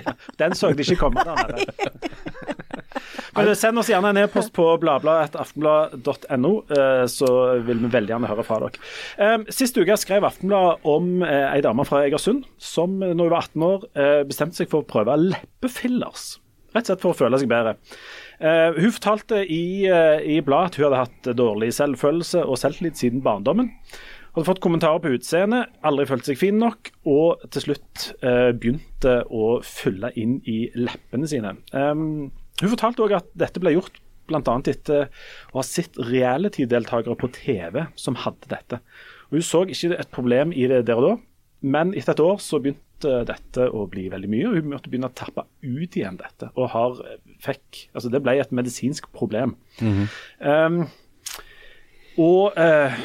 Den 0.41 0.55
så 0.59 0.73
de 0.73 0.85
ikke 0.85 1.01
komme. 1.05 1.25
Men 3.37 3.55
Send 3.57 3.81
oss 3.81 3.88
gjerne 3.88 4.11
en 4.12 4.21
e-post 4.21 4.53
på 4.57 4.67
bladbladet.aftenblad.no, 4.83 6.53
eh, 6.77 7.05
så 7.09 7.31
vil 7.65 7.81
vi 7.87 7.91
veldig 7.95 8.12
gjerne 8.15 8.31
høre 8.31 8.45
fra 8.47 8.59
dere. 8.65 8.83
Eh, 9.17 9.38
Sist 9.55 9.79
uke 9.81 9.97
skrev 10.01 10.27
Aftenbladet 10.29 10.85
om 10.93 11.23
eh, 11.25 11.49
ei 11.55 11.62
dame 11.65 11.87
fra 11.88 12.03
Egersund 12.07 12.45
som 12.61 12.99
eh, 13.03 13.15
når 13.17 13.31
hun 13.31 13.35
var 13.37 13.49
18 13.49 13.67
år 13.69 13.87
eh, 13.97 14.23
bestemte 14.29 14.61
seg 14.61 14.71
for 14.73 14.85
å 14.85 14.88
prøve 14.88 15.17
leppefillers. 15.23 16.35
Rett 16.73 16.87
og 16.87 16.93
slett 16.93 17.03
for 17.05 17.12
å 17.12 17.19
føle 17.19 17.41
seg 17.41 17.51
bedre. 17.53 17.75
Eh, 18.41 18.79
hun 18.79 18.95
fortalte 18.97 19.43
i, 19.45 19.85
eh, 19.88 20.23
i 20.37 20.38
bladet 20.45 20.73
at 20.73 20.79
hun 20.81 20.87
hadde 20.88 21.03
hatt 21.05 21.33
dårlig 21.38 21.73
selvfølelse 21.77 22.45
og 22.47 22.61
selvtillit 22.61 23.01
siden 23.01 23.25
barndommen. 23.25 23.73
Hadde 24.33 24.49
fått 24.49 24.62
kommentarer 24.64 25.01
på 25.05 25.11
utseendet, 25.12 25.75
aldri 25.85 26.07
følt 26.09 26.25
seg 26.25 26.38
fin 26.40 26.57
nok, 26.57 26.88
og 27.05 27.42
til 27.53 27.66
slutt 27.66 28.05
eh, 28.25 28.53
begynte 28.57 29.18
å 29.29 29.59
fylle 29.66 30.09
inn 30.16 30.38
i 30.49 30.71
leppene 30.79 31.29
sine. 31.29 31.53
Um, 31.77 32.31
hun 32.62 32.73
fortalte 32.73 33.05
òg 33.05 33.12
at 33.18 33.29
dette 33.37 33.61
ble 33.61 33.75
gjort 33.75 33.99
bl.a. 34.31 34.55
etter 34.71 35.11
å 35.53 35.59
ha 35.59 35.66
sett 35.66 35.99
reality-deltakere 36.01 37.18
på 37.21 37.29
TV 37.37 37.83
som 38.01 38.16
hadde 38.23 38.49
dette. 38.55 38.81
Og 39.29 39.37
Hun 39.37 39.45
så 39.51 39.62
ikke 39.66 39.99
et 39.99 40.14
problem 40.14 40.57
i 40.57 40.64
det 40.71 40.87
der 40.88 41.03
og 41.03 41.09
da, 41.11 41.12
men 41.62 41.92
etter 41.92 42.16
et 42.16 42.25
år 42.25 42.40
så 42.42 42.62
begynte 42.62 43.21
dette 43.27 43.68
å 43.75 43.85
bli 43.90 44.07
veldig 44.12 44.31
mye, 44.31 44.49
og 44.49 44.57
hun 44.57 44.73
måtte 44.73 44.88
begynne 44.88 45.11
å 45.11 45.18
tappe 45.18 45.45
ut 45.61 45.97
igjen 45.99 46.16
dette. 46.21 46.49
og 46.55 46.71
har, 46.73 47.05
fikk, 47.42 47.87
altså 47.92 48.09
Det 48.09 48.23
ble 48.23 48.38
et 48.40 48.55
medisinsk 48.55 49.12
problem. 49.12 49.57
Um, 50.40 50.87
og 52.20 52.59
eh, 52.61 52.96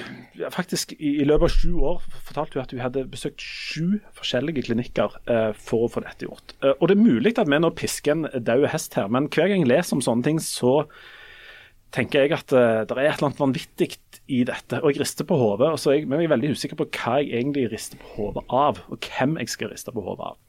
faktisk 0.53 0.93
i, 0.97 1.17
i 1.21 1.27
løpet 1.27 1.47
av 1.47 1.53
sju 1.53 1.75
år 1.91 2.01
fortalte 2.27 2.57
hun 2.57 2.63
at 2.63 2.73
hun 2.73 2.83
hadde 2.83 3.05
besøkt 3.11 3.43
sju 3.43 3.99
forskjellige 4.17 4.67
klinikker 4.67 5.19
eh, 5.29 5.51
for 5.55 5.85
å 5.85 5.91
få 5.91 6.03
dette 6.05 6.27
gjort. 6.27 6.55
Eh, 6.61 6.73
og 6.75 6.89
det 6.89 6.97
er 6.97 7.05
mulig 7.05 7.35
at 7.37 7.49
vi 7.49 7.61
nå 7.61 7.71
pisker 7.77 8.15
en 8.15 8.27
død 8.33 8.67
hest 8.73 8.97
her, 8.99 9.11
men 9.11 9.29
hver 9.31 9.51
gang 9.51 9.63
jeg 9.63 9.71
leser 9.71 9.97
om 9.97 10.03
sånne 10.05 10.27
ting, 10.27 10.41
så 10.43 10.81
tenker 11.95 12.25
jeg 12.25 12.35
at 12.35 12.51
eh, 12.51 12.83
det 12.87 12.97
er 12.97 13.03
et 13.05 13.13
eller 13.15 13.29
annet 13.29 13.43
vanvittig 13.45 13.91
i 14.27 14.43
dette. 14.47 14.81
Og 14.81 14.91
jeg 14.91 15.03
rister 15.03 15.27
på 15.27 15.39
hodet, 15.39 15.71
men 16.07 16.19
jeg 16.19 16.29
er 16.29 16.35
veldig 16.35 16.51
usikker 16.57 16.79
på 16.79 16.89
hva 16.97 17.19
jeg 17.21 17.31
egentlig 17.39 17.69
rister 17.71 18.01
på 18.01 18.17
hodet 18.17 18.43
av, 18.51 18.83
og 18.91 19.07
hvem 19.07 19.39
jeg 19.41 19.55
skal 19.55 19.71
riste 19.73 19.95
på 19.95 20.03
hodet 20.03 20.33
av. 20.33 20.41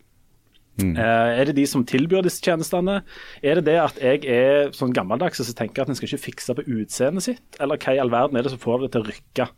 Eh, 0.79 1.41
er 1.41 1.49
det 1.49 1.57
de 1.59 1.67
som 1.67 1.85
tilbyr 1.87 2.23
disse 2.27 2.43
tjenestene? 2.45 3.01
Er 3.43 3.59
det 3.59 3.67
det 3.71 3.79
at 3.83 4.03
jeg 4.03 4.25
er 4.31 4.75
sånn 4.77 4.95
gammeldags 4.95 5.41
og 5.43 5.49
så 5.49 5.57
tenker 5.59 5.83
at 5.83 5.93
en 5.93 5.99
skal 5.99 6.11
ikke 6.11 6.27
fikse 6.31 6.55
på 6.59 6.67
utseendet 6.79 7.27
sitt? 7.27 7.47
Eller 7.63 7.81
hva 7.81 7.95
i 7.97 8.03
all 8.03 8.13
verden 8.15 8.39
er 8.39 8.47
det 8.47 8.55
som 8.55 8.63
får 8.63 8.85
det 8.85 8.93
til 8.95 9.03
å 9.03 9.09
rykke? 9.09 9.49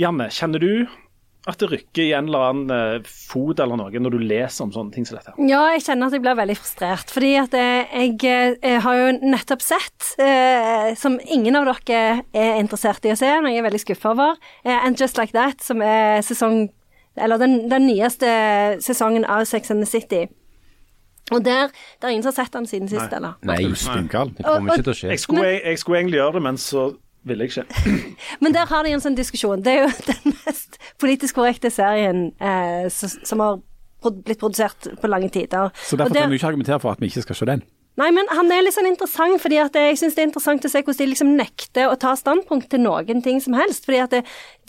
Janne, 0.00 0.28
kjenner 0.32 0.62
du 0.62 0.72
at 1.48 1.56
det 1.56 1.70
rykker 1.70 2.02
i 2.04 2.12
en 2.12 2.26
eller 2.28 2.42
annen 2.50 2.72
eh, 2.74 3.06
fot 3.08 3.60
eller 3.62 3.78
noe 3.80 4.02
når 4.02 4.12
du 4.12 4.24
leser 4.28 4.66
om 4.66 4.72
sånne 4.74 4.92
ting 4.92 5.06
som 5.08 5.16
dette? 5.16 5.32
Ja, 5.48 5.62
jeg 5.72 5.86
kjenner 5.86 6.10
at 6.10 6.16
jeg 6.16 6.24
blir 6.24 6.36
veldig 6.36 6.56
frustrert. 6.58 7.14
Fordi 7.14 7.30
at 7.40 7.56
jeg, 7.56 7.86
jeg, 8.20 8.58
eh, 8.60 8.76
har 8.84 8.98
jo 8.98 9.06
nettopp 9.22 9.64
sett, 9.64 10.10
eh, 10.20 10.92
som 11.00 11.16
ingen 11.24 11.56
av 11.56 11.70
dere 11.70 12.26
er 12.36 12.60
interessert 12.60 13.08
i 13.08 13.14
å 13.14 13.18
se, 13.18 13.30
noe 13.40 13.54
jeg 13.54 13.62
er 13.62 13.68
veldig 13.70 13.82
skuffa 13.86 14.12
over, 14.12 14.36
eh, 14.66 14.76
And 14.84 15.00
Just 15.00 15.16
Like 15.20 15.32
That, 15.36 15.64
som 15.64 15.80
er 15.84 16.20
sesong 16.26 16.68
Eller 17.16 17.38
den, 17.42 17.70
den 17.70 17.86
nyeste 17.86 18.28
sesongen 18.84 19.24
av 19.24 19.44
Sex 19.44 19.70
and 19.70 19.82
the 19.82 19.88
City. 19.90 20.26
Og 21.30 21.44
der, 21.44 21.68
det 22.00 22.06
er 22.06 22.14
ingen 22.14 22.22
som 22.24 22.32
har 22.32 22.44
sett 22.44 22.52
den 22.52 22.66
siden 22.66 22.88
sist, 22.90 23.12
eller? 23.14 23.36
Nei, 23.46 23.60
spinngal? 23.78 24.32
det 24.34 24.44
kommer 24.46 24.74
ikke 24.74 24.86
til 24.88 24.92
å 24.92 24.98
skje. 24.98 25.10
Jeg 25.12 25.22
skulle, 25.22 25.44
jeg, 25.46 25.60
jeg 25.64 25.78
skulle 25.78 26.00
egentlig 26.00 26.18
gjøre 26.18 26.32
det, 26.38 26.42
men 26.42 26.58
så 26.58 26.84
ville 27.28 27.46
jeg 27.46 27.52
ikke. 27.52 27.66
Men 28.40 28.56
der 28.56 28.66
har 28.70 28.86
de 28.86 28.94
en 28.96 29.02
sånn 29.04 29.18
diskusjon. 29.18 29.62
Det 29.62 29.74
er 29.76 29.84
jo 29.84 29.90
den 30.10 30.34
mest 30.46 30.80
politisk 31.02 31.38
korrekte 31.38 31.70
serien 31.70 32.30
eh, 32.40 32.88
som, 32.90 33.12
som 33.28 33.44
har 33.44 33.60
blitt 34.24 34.40
produsert 34.40 34.88
på 35.02 35.10
lange 35.12 35.28
tider. 35.30 35.70
Så 35.76 35.98
derfor 36.00 36.10
Og 36.10 36.16
der- 36.16 36.26
kan 36.26 36.32
du 36.34 36.38
ikke 36.40 36.50
argumentere 36.50 36.80
for 36.82 36.90
at 36.96 37.00
vi 37.04 37.10
ikke 37.12 37.22
skal 37.28 37.38
se 37.42 37.50
den. 37.52 37.62
Nei, 37.98 38.08
men 38.14 38.28
han 38.30 38.48
er 38.54 38.62
litt 38.62 38.76
sånn 38.76 38.88
interessant, 38.88 39.40
fordi 39.42 39.58
at 39.60 39.74
jeg 39.74 39.98
syns 39.98 40.14
det 40.14 40.22
er 40.22 40.28
interessant 40.28 40.64
å 40.64 40.70
se 40.70 40.80
hvordan 40.80 41.00
de 41.00 41.08
liksom 41.10 41.32
nekter 41.36 41.90
å 41.90 41.98
ta 42.00 42.12
standpunkt 42.16 42.70
til 42.70 42.84
noen 42.84 43.18
ting 43.24 43.40
som 43.42 43.56
helst. 43.58 43.84
Fordi 43.88 43.98
at 44.04 44.14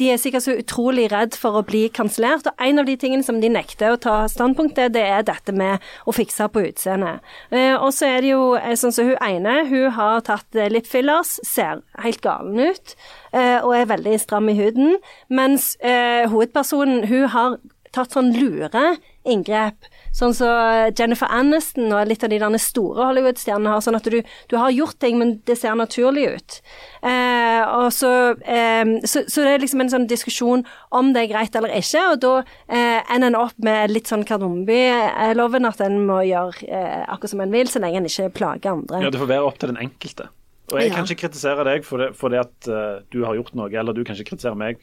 de 0.01 0.09
er 0.09 0.17
sikkert 0.19 0.47
så 0.47 0.55
utrolig 0.57 1.05
redd 1.13 1.37
for 1.37 1.59
å 1.59 1.63
bli 1.67 1.85
kansellert. 1.93 2.49
Og 2.49 2.65
en 2.65 2.81
av 2.81 2.89
de 2.89 2.97
tingene 2.99 3.23
som 3.23 3.37
de 3.39 3.51
nekter 3.53 3.93
å 3.93 3.99
ta 4.01 4.15
standpunkt 4.31 4.75
til, 4.79 4.89
det 4.91 5.05
er 5.05 5.23
dette 5.27 5.53
med 5.55 5.85
å 6.09 6.15
fikse 6.17 6.49
på 6.51 6.65
utseendet. 6.71 7.21
Eh, 7.53 7.75
og 7.77 7.93
så 7.95 8.09
er 8.09 8.25
det 8.25 8.33
jo 8.33 8.43
eh, 8.57 8.73
sånn 8.79 8.95
som 8.95 9.11
hun 9.11 9.21
ene, 9.23 9.61
hun 9.69 9.93
har 9.95 10.25
tatt 10.27 10.57
eh, 10.57 10.71
lip 10.73 10.89
fillers, 10.89 11.37
ser 11.47 11.85
helt 12.01 12.23
galen 12.25 12.57
ut 12.59 12.95
og 13.31 13.71
er 13.71 13.85
veldig 13.87 14.17
stram 14.19 14.49
i 14.51 14.57
huden. 14.57 14.97
Mens 15.31 15.77
hovedpersonen, 15.79 17.05
hun 17.07 17.29
har 17.31 17.53
tatt 17.95 18.11
sånn 18.11 18.33
lure 18.35 18.97
inngrep. 19.27 19.87
Sånn 20.15 20.33
som 20.35 20.89
Jennifer 20.97 21.29
Aniston 21.31 21.91
og 21.93 22.07
litt 22.09 22.23
av 22.25 22.31
de 22.33 22.39
der 22.41 22.57
store 22.61 23.05
Hollywood-stjernene 23.09 23.75
har. 23.75 23.83
Sånn 23.85 23.95
at 23.99 24.07
du, 24.09 24.19
du 24.51 24.55
har 24.57 24.73
gjort 24.73 24.97
ting, 24.99 25.19
men 25.21 25.37
det 25.47 25.57
ser 25.59 25.77
naturlig 25.79 26.27
ut. 26.35 26.57
Eh, 27.05 27.89
så, 27.93 28.11
eh, 28.41 28.95
så, 29.05 29.23
så 29.27 29.45
det 29.45 29.53
er 29.55 29.63
liksom 29.63 29.85
en 29.85 29.93
sånn 29.93 30.09
diskusjon 30.09 30.65
om 30.89 31.13
det 31.13 31.25
er 31.25 31.31
greit 31.33 31.55
eller 31.55 31.73
ikke. 31.77 32.03
Og 32.13 32.19
da 32.25 32.33
eh, 32.67 32.99
ender 33.13 33.31
en 33.31 33.39
opp 33.43 33.57
med 33.63 33.93
litt 33.93 34.11
sånn 34.11 34.25
Kardemommeby-loven, 34.27 35.67
at 35.69 35.81
en 35.85 36.01
må 36.07 36.21
gjøre 36.27 36.67
eh, 36.67 37.01
akkurat 37.07 37.35
som 37.35 37.45
en 37.45 37.53
vil, 37.53 37.69
så 37.71 37.81
lenge 37.83 38.01
en 38.01 38.09
ikke 38.09 38.31
plager 38.35 38.73
andre. 38.75 39.03
Ja, 39.05 39.13
Det 39.13 39.21
får 39.21 39.33
være 39.35 39.47
opp 39.47 39.59
til 39.61 39.73
den 39.73 39.81
enkelte. 39.87 40.29
Og 40.71 40.79
jeg 40.79 40.89
Ja. 40.91 40.95
kan 40.95 41.05
ikke 41.05 41.27
kritisere 41.27 41.63
deg 41.67 41.83
for 41.83 41.99
det, 41.99 42.13
for 42.15 42.31
det 42.31 42.39
at 42.39 42.67
uh, 42.71 43.01
du 43.11 43.25
har 43.25 43.35
gjort 43.35 43.53
noe, 43.59 43.67
eller 43.67 43.91
du 43.93 44.05
kan 44.07 44.15
ikke 44.15 44.29
kritisere 44.31 44.55
meg 44.55 44.79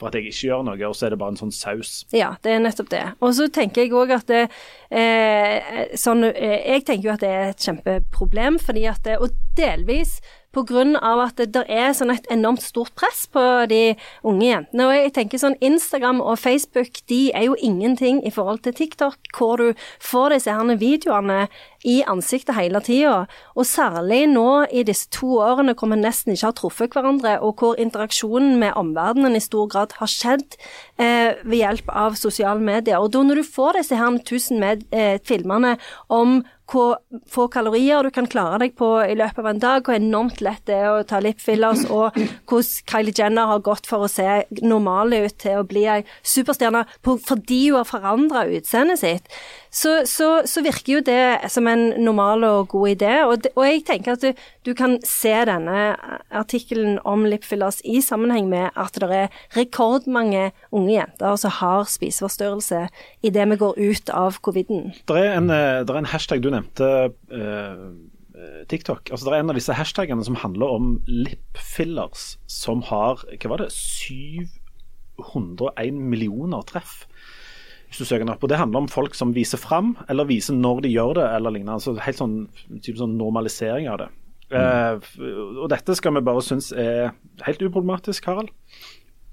for 0.00 0.10
at 0.10 0.18
jeg 0.18 0.32
ikke 0.32 0.48
gjør 0.48 0.64
noe, 0.66 0.78
og 0.88 0.96
så 0.98 1.06
er 1.06 1.14
det 1.14 1.20
bare 1.20 1.34
en 1.34 1.40
sånn 1.40 1.54
saus. 1.54 2.02
Ja, 2.14 2.34
det 2.42 2.54
er 2.54 2.62
nettopp 2.64 2.90
det. 2.90 3.02
Og 3.22 3.34
så 3.38 3.48
tenker 3.54 3.84
jeg 3.84 3.94
òg 3.94 4.14
at 4.16 4.26
det, 4.30 4.44
eh, 4.90 5.88
sånn, 5.94 6.24
eh, 6.24 6.62
Jeg 6.72 6.84
tenker 6.84 7.08
jo 7.08 7.14
at 7.14 7.20
det 7.20 7.30
er 7.30 7.48
et 7.50 7.58
kjempeproblem, 7.58 8.58
fordi 8.58 8.86
at 8.88 9.02
det, 9.04 9.18
og 9.20 9.30
delvis 9.56 10.20
av 10.54 11.20
at 11.20 11.36
det, 11.36 11.64
er 11.68 11.92
sånn 11.96 12.10
et 12.12 12.26
enormt 12.30 12.60
stort 12.60 12.94
press 12.94 13.26
på 13.26 13.66
de 13.68 13.94
unge 14.22 14.46
jentene. 14.46 14.84
Og 14.84 14.92
jeg 14.92 15.12
tenker 15.14 15.38
sånn 15.38 15.56
Instagram 15.60 16.20
og 16.20 16.38
Facebook 16.38 17.00
de 17.08 17.32
er 17.32 17.46
jo 17.46 17.56
ingenting 17.56 18.20
i 18.26 18.30
forhold 18.30 18.62
til 18.62 18.74
TikTok, 18.74 19.16
hvor 19.36 19.56
du 19.56 19.72
får 19.98 20.36
disse 20.36 20.52
her 20.52 20.76
videoene 20.76 21.48
i 21.88 22.00
ansiktet 22.08 22.56
hele 22.56 22.80
tida. 22.84 23.26
Og 23.56 23.66
særlig 23.68 24.24
nå 24.30 24.64
i 24.70 24.84
disse 24.86 25.10
to 25.14 25.38
årene 25.42 25.74
hvor 25.78 25.90
vi 25.92 26.00
nesten 26.00 26.34
ikke 26.34 26.48
har 26.48 26.56
truffet 26.58 26.96
hverandre, 26.96 27.38
og 27.42 27.60
hvor 27.60 27.78
interaksjonen 27.80 28.58
med 28.62 28.76
omverdenen 28.78 29.36
i 29.38 29.42
stor 29.42 29.68
grad 29.72 29.96
har 29.98 30.10
skjedd 30.10 30.58
eh, 31.00 31.38
ved 31.42 31.58
hjelp 31.58 31.92
av 31.92 32.18
sosiale 32.20 32.62
medier. 32.62 33.02
Og 33.02 33.12
da 33.14 33.24
når 33.26 33.42
du 33.42 33.46
får 33.46 33.80
disse 33.80 33.98
her 33.98 34.18
tusen 34.26 34.60
med, 34.62 34.86
eh, 34.92 35.18
filmene 35.26 35.76
om 36.12 36.42
hvor 36.72 37.00
få 37.28 37.46
kalorier 37.52 38.04
du 38.04 38.10
kan 38.14 38.28
klare 38.30 38.60
deg 38.62 38.76
på 38.78 38.88
i 39.04 39.16
løpet 39.18 39.40
av 39.42 39.48
en 39.50 39.62
dag, 39.62 39.84
hvor 39.84 39.98
enormt 39.98 40.40
lett 40.44 40.62
det 40.70 40.78
er 40.78 40.90
å 40.92 41.06
ta 41.08 41.20
lipfillers, 41.22 41.84
og 41.92 42.16
hvordan 42.48 42.88
Kylie 42.88 43.16
Jenner 43.18 43.50
har 43.50 43.64
gått 43.66 43.88
for 43.90 44.06
å 44.06 44.10
se 44.10 44.42
normal 44.62 45.12
ut 45.12 45.36
til 45.42 45.60
å 45.60 45.66
bli 45.68 45.84
ei 45.90 46.00
superstjerne 46.22 46.86
fordi 47.02 47.60
hun 47.68 47.80
har 47.80 47.88
forandra 47.88 48.46
utseendet 48.48 49.02
sitt, 49.02 49.28
så, 49.72 50.02
så, 50.04 50.42
så, 50.44 50.60
virker 50.60 50.98
jo 50.98 51.00
det 51.00 51.48
som 51.48 51.64
en 51.70 51.94
normal 52.04 52.44
og 52.44 52.68
god 52.74 52.88
idé. 52.92 53.12
Og, 53.24 53.44
det, 53.44 53.50
og 53.56 53.64
jeg 53.64 53.84
tenker 53.88 54.12
at 54.12 54.20
du, 54.20 54.32
du, 54.68 54.74
kan 54.76 54.98
se 55.06 55.32
denne 55.48 55.96
artikkelen 56.28 56.98
om 57.08 57.24
lipfillers 57.24 57.80
i 57.88 58.02
sammenheng 58.04 58.50
med 58.52 58.68
at 58.76 58.92
det 59.00 59.08
er 59.16 59.32
rekordmange 59.56 60.52
unge 60.76 60.92
jenter 60.92 61.36
som 61.40 61.50
har 61.62 61.88
spiseforstyrrelse 61.88 62.84
idet 63.24 63.48
vi 63.54 63.60
går 63.64 63.74
ut 63.80 64.06
av 64.12 64.36
coviden. 64.44 64.92
Det 65.08 65.16
er 65.16 65.32
en, 65.38 65.48
eh, 65.50 65.80
det 65.80 65.90
er 65.94 65.98
en 66.02 66.12
hashtag 66.12 66.44
du 66.44 66.50
nevnte. 66.52 67.12
Uh, 67.32 67.96
TikTok. 68.68 69.10
Altså, 69.12 69.24
det 69.24 69.32
er 69.32 69.38
en 69.42 69.50
av 69.52 69.56
disse 69.56 69.74
hashtagene 69.76 70.24
som 70.26 70.36
handler 70.40 70.66
om 70.74 70.86
lipfillers, 71.06 72.38
som 72.50 72.82
har 72.88 73.14
hva 73.30 73.48
var 73.52 73.58
det, 73.62 73.70
701 73.72 75.96
millioner 75.96 76.62
treff 76.68 77.06
hvis 77.92 78.00
du 78.00 78.08
søker 78.08 78.24
den 78.24 78.32
opp. 78.32 78.42
Og 78.42 78.48
Det 78.48 78.56
handler 78.56 78.84
om 78.84 78.88
folk 78.88 79.14
som 79.14 79.34
viser 79.36 79.60
fram, 79.60 79.92
eller 80.08 80.24
viser 80.24 80.56
når 80.56 80.86
de 80.86 80.94
gjør 80.94 81.18
det, 81.20 81.28
eller 81.36 81.52
lignende. 81.52 81.76
Altså 81.76 81.92
helt 82.00 82.18
sånn, 82.18 82.36
sånn 82.80 83.18
normalisering 83.20 83.90
av 83.92 83.98
det. 84.00 84.08
Mm. 84.52 84.56
Uh, 84.56 85.58
og 85.64 85.68
dette 85.72 85.96
skal 85.96 86.16
vi 86.16 86.24
bare 86.24 86.44
synes 86.44 86.70
er 86.72 87.12
helt 87.44 87.64
uproblematisk, 87.64 88.24
Harald? 88.28 88.52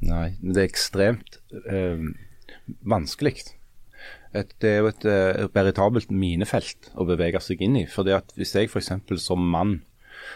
Nei, 0.04 0.34
det 0.44 0.60
er 0.60 0.68
ekstremt 0.68 1.40
uh, 1.72 2.04
vanskelig. 2.88 3.38
Et, 4.36 4.52
det 4.62 4.70
er 4.70 4.84
jo 4.84 4.92
et 4.92 5.08
uh, 5.08 5.48
veritabelt 5.56 6.12
minefelt 6.12 6.92
å 7.00 7.08
bevege 7.08 7.40
seg 7.44 7.64
inn 7.64 7.80
i. 7.80 7.86
fordi 7.88 8.14
at 8.16 8.36
Hvis 8.36 8.56
jeg 8.56 8.68
f.eks. 8.68 8.92
som 9.24 9.48
mann, 9.56 9.80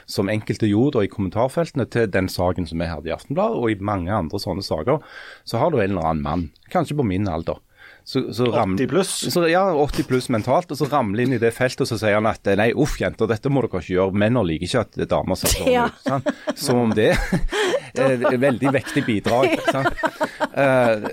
som 0.07 0.31
enkelte 0.31 0.71
gjorde 0.71 1.03
i 1.03 1.11
kommentarfeltene 1.11 1.85
til 1.91 2.07
den 2.11 2.31
saken 2.31 2.67
som 2.71 2.79
vi 2.79 2.87
hadde 2.87 3.11
i 3.11 3.15
Aftenbladet, 3.15 3.59
og 3.59 3.71
i 3.71 3.83
mange 3.83 4.15
andre 4.15 4.39
sånne 4.39 4.63
saker, 4.63 5.03
så 5.43 5.59
har 5.59 5.71
du 5.71 5.81
en 5.81 5.91
eller 5.91 6.07
annen 6.07 6.23
mann, 6.23 6.49
kanskje 6.71 6.97
på 6.97 7.07
min 7.07 7.27
alder, 7.27 7.59
så, 8.03 8.33
så 8.33 8.49
80 8.51 8.87
pluss? 8.91 9.11
Så, 9.33 9.45
ja, 9.47 9.63
80 9.73 10.07
pluss 10.09 10.29
mentalt. 10.33 10.71
Og 10.71 10.79
så 10.79 10.87
ramler 10.91 11.23
inn 11.25 11.35
i 11.37 11.41
det 11.41 11.53
feltet 11.55 11.85
og 11.85 11.89
så 11.89 11.99
sier 12.01 12.17
han 12.17 12.27
at 12.29 12.47
nei, 12.59 12.69
uff 12.75 12.97
jenter, 12.99 13.29
dette 13.31 13.51
må 13.51 13.63
dere 13.63 13.79
ikke 13.79 13.95
gjøre. 13.95 14.19
Menn 14.23 14.39
liker 14.43 14.67
ikke 14.67 14.83
at 14.83 14.99
damer 15.13 15.39
ser 15.39 15.55
sånn 15.55 15.71
ja. 15.71 15.87
ut. 15.87 16.03
Sant? 16.03 16.31
Som 16.59 16.83
om 16.83 16.93
det 16.95 17.13
er 18.03 18.17
et 18.17 18.39
veldig 18.43 18.73
vektig 18.75 19.05
bidrag. 19.07 19.55
Sant? 19.73 20.03
Uh, 20.53 21.07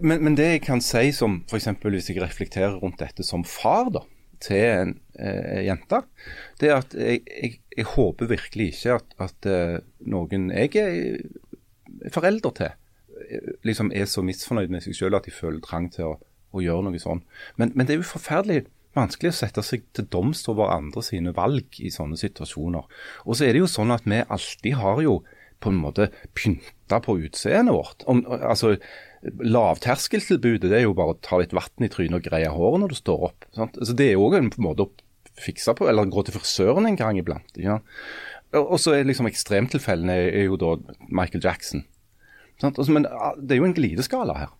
men, 0.00 0.20
men, 0.20 0.34
det 0.38 0.48
jeg 0.54 0.64
kan 0.64 0.82
si 0.82 1.10
som 1.14 1.42
f.eks. 1.50 1.68
hvis 1.82 2.10
jeg 2.10 2.22
reflekterer 2.22 2.78
rundt 2.80 3.02
dette 3.02 3.26
som 3.26 3.44
far 3.46 3.90
da, 3.94 4.04
til 4.42 4.60
en 4.60 4.94
eh, 5.16 5.60
jente, 5.64 6.00
det 6.60 6.68
er 6.68 6.80
at 6.80 6.96
jeg, 6.98 7.20
jeg, 7.28 7.58
jeg 7.76 7.86
håper 7.94 8.28
virkelig 8.32 8.66
ikke 8.74 8.96
at, 8.98 9.14
at 9.28 9.48
uh, 9.48 9.76
noen 10.10 10.50
jeg 10.52 10.74
er 10.80 12.10
forelder 12.12 12.56
til, 12.58 12.74
liksom 13.66 13.92
er 13.94 14.08
så 14.10 14.24
misfornøyd 14.26 14.72
med 14.72 14.84
seg 14.84 14.96
selv 14.98 15.18
at 15.18 15.28
de 15.28 15.34
føler 15.34 15.62
trang 15.64 15.90
til 15.92 16.12
å, 16.12 16.14
å 16.54 16.64
gjøre 16.64 16.88
noe 16.88 17.02
sånn. 17.02 17.22
Men, 17.60 17.72
men, 17.74 17.86
det 17.86 17.96
er 17.96 18.02
jo 18.02 18.12
forferdelig 18.14 18.64
vanskelig 18.94 19.32
å 19.32 19.38
sette 19.40 19.64
seg 19.66 19.86
til 19.96 20.06
doms 20.10 20.44
over 20.50 20.70
andre 20.74 21.02
sine 21.02 21.34
valg 21.34 21.80
i 21.82 21.90
sånne 21.90 22.18
situasjoner. 22.20 22.86
Og 23.26 23.38
så 23.38 23.48
er 23.48 23.54
det 23.54 23.64
jo 23.64 23.70
sånn 23.70 23.94
at 23.94 24.06
vi 24.06 24.22
alltid 24.22 24.78
har 24.78 25.02
jo 25.02 25.18
på 25.64 25.72
en 25.72 25.80
måte 25.80 26.10
pynta 26.36 27.00
på 27.02 27.16
utseendet 27.24 27.74
vårt. 27.74 28.04
Om, 28.10 28.22
altså, 28.36 28.74
Lavterskeltilbudet 29.24 30.68
det 30.68 30.82
er 30.82 30.84
jo 30.84 30.96
bare 30.96 31.14
å 31.14 31.20
ta 31.24 31.38
litt 31.40 31.54
vann 31.56 31.86
i 31.86 31.88
trynet 31.88 32.18
og 32.18 32.26
greie 32.26 32.50
håret 32.52 32.82
når 32.82 32.92
du 32.92 32.98
står 32.98 33.26
opp. 33.30 33.46
Altså, 33.56 33.96
det 33.96 34.10
er 34.10 34.20
òg 34.20 34.36
en 34.36 34.50
måte 34.60 34.84
å 34.84 34.92
fikse 35.40 35.74
på, 35.74 35.88
eller 35.88 36.10
gå 36.12 36.26
til 36.26 36.36
frisøren 36.36 36.86
en 36.86 36.98
gang 36.98 37.18
iblant. 37.18 37.56
Ja. 37.58 37.80
Og 38.54 38.76
så 38.78 38.94
er 38.94 39.08
liksom 39.08 39.26
ekstremtilfellene 39.30 40.18
er 40.28 40.44
jo 40.46 40.58
da 40.60 40.76
Michael 41.08 41.42
Jackson. 41.42 41.86
Altså, 42.62 42.92
men 42.94 43.08
ah, 43.10 43.34
det 43.38 43.56
er 43.56 43.62
jo 43.62 43.68
en 43.68 43.76
glideskala 43.76 44.36
her. 44.38 44.52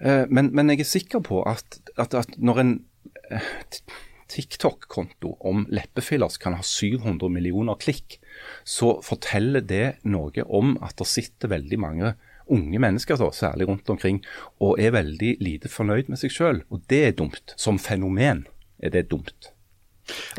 Eh, 0.00 0.24
men, 0.30 0.52
men, 0.56 0.70
jeg 0.72 0.84
er 0.84 0.88
sikker 0.88 1.22
på 1.24 1.42
at, 1.48 1.80
at, 1.98 2.14
at 2.16 2.38
når 2.38 2.62
en 2.62 2.72
eh, 3.30 3.50
TikTok-konto 4.28 5.34
om 5.48 5.66
leppefillers 5.72 6.38
kan 6.40 6.56
ha 6.58 6.64
700 6.64 7.30
millioner 7.32 7.78
klikk, 7.80 8.18
så 8.64 8.98
forteller 9.04 9.64
det 9.64 9.98
noe 10.08 10.44
om 10.44 10.76
at 10.84 10.96
det 11.00 11.08
sitter 11.08 11.52
veldig 11.52 11.80
mange 11.80 12.14
unge 12.48 12.80
mennesker, 12.80 13.18
da, 13.20 13.28
særlig 13.32 13.68
rundt 13.68 13.90
omkring, 13.92 14.22
og 14.64 14.80
er 14.80 14.94
veldig 14.96 15.34
lite 15.44 15.68
fornøyd 15.68 16.08
med 16.08 16.20
seg 16.20 16.32
sjøl. 16.32 16.62
Og 16.72 16.84
det 16.88 17.02
er 17.04 17.16
dumt. 17.16 17.54
Som 17.60 17.80
fenomen 17.82 18.46
er 18.80 18.94
det 18.94 19.08
dumt. 19.12 19.52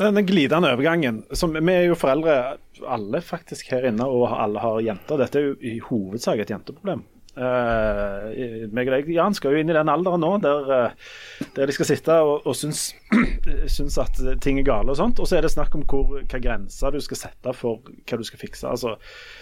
Den 0.00 0.26
glidende 0.26 0.72
overgangen. 0.74 1.22
Som, 1.36 1.54
vi 1.54 1.76
er 1.76 1.88
jo 1.88 1.98
foreldre 1.98 2.58
alle 2.88 3.20
faktisk 3.24 3.70
her 3.74 3.86
inne, 3.90 4.06
og 4.08 4.30
alle 4.32 4.62
har 4.62 4.82
jenter. 4.84 5.20
Dette 5.20 5.40
er 5.40 5.48
jo 5.50 5.56
i 5.60 5.78
hovedsak 5.84 6.42
et 6.42 6.52
jenteproblem. 6.52 7.04
Uh, 7.30 8.66
meg 8.74 8.88
og 8.90 8.94
deg, 8.96 9.10
Jan, 9.14 9.34
skal 9.38 9.54
jo 9.54 9.60
inn 9.62 9.70
i 9.70 9.74
den 9.76 9.88
alderen 9.88 10.18
nå 10.20 10.32
der, 10.42 10.66
uh, 10.90 11.44
der 11.54 11.70
de 11.70 11.76
skal 11.76 11.86
sitte 11.86 12.16
og, 12.26 12.42
og 12.42 12.56
synes, 12.58 12.88
syns, 13.76 13.96
at 14.02 14.18
ting 14.42 14.58
er 14.58 14.66
gale 14.66 14.90
og 14.90 14.98
sånt. 14.98 15.22
Og 15.22 15.30
så 15.30 15.38
er 15.38 15.46
det 15.46 15.52
snakk 15.54 15.76
om 15.78 15.86
hvor, 15.88 16.18
hva 16.18 16.42
grenser 16.42 16.92
du 16.92 16.98
skal 17.04 17.20
sette 17.22 17.54
for 17.56 17.86
hva 17.86 18.18
du 18.18 18.26
skal 18.26 18.42
fikse. 18.42 18.66
Altså, 18.68 18.96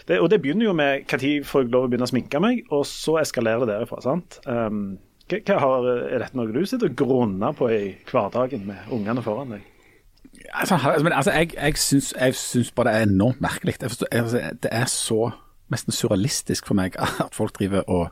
det, 0.07 0.21
og 0.21 0.29
det 0.31 0.43
begynner 0.45 0.69
jo 0.69 0.77
med 0.77 1.09
når 1.09 1.49
får 1.49 1.65
jeg 1.65 1.73
lov 1.73 1.89
å 1.89 1.91
begynne 1.91 2.09
å 2.09 2.13
sminke 2.13 2.43
meg, 2.45 2.63
og 2.69 2.85
så 2.89 3.19
eskalerer 3.23 3.65
det 3.65 3.73
derifra. 3.73 4.03
sant? 4.05 4.39
Um, 4.45 4.99
hva, 5.29 5.41
hva 5.49 5.59
har, 5.65 5.91
er 6.13 6.23
dette 6.23 6.39
noe 6.39 6.53
du 6.53 6.63
sitter 6.69 6.93
og 6.93 7.01
grunner 7.01 7.57
på 7.57 7.73
i 7.73 7.83
hverdagen 8.09 8.69
med 8.69 8.95
ungene 8.95 9.25
foran 9.25 9.57
deg? 9.57 9.67
Altså, 10.55 10.79
men 11.03 11.13
altså, 11.13 11.33
jeg, 11.33 11.51
jeg, 11.55 11.77
syns, 11.77 12.15
jeg 12.21 12.35
syns 12.35 12.71
bare 12.73 12.89
det 12.89 12.97
er 12.97 13.03
enormt 13.03 13.41
merkelig. 13.41 13.75
Forstår, 13.83 14.07
altså, 14.13 14.51
det 14.63 14.71
er 14.73 14.85
så 14.85 15.31
nesten 15.73 15.93
surrealistisk 15.93 16.67
for 16.67 16.79
meg 16.79 16.97
at 17.05 17.29
folk 17.33 17.59
driver 17.59 17.85
og 17.89 18.09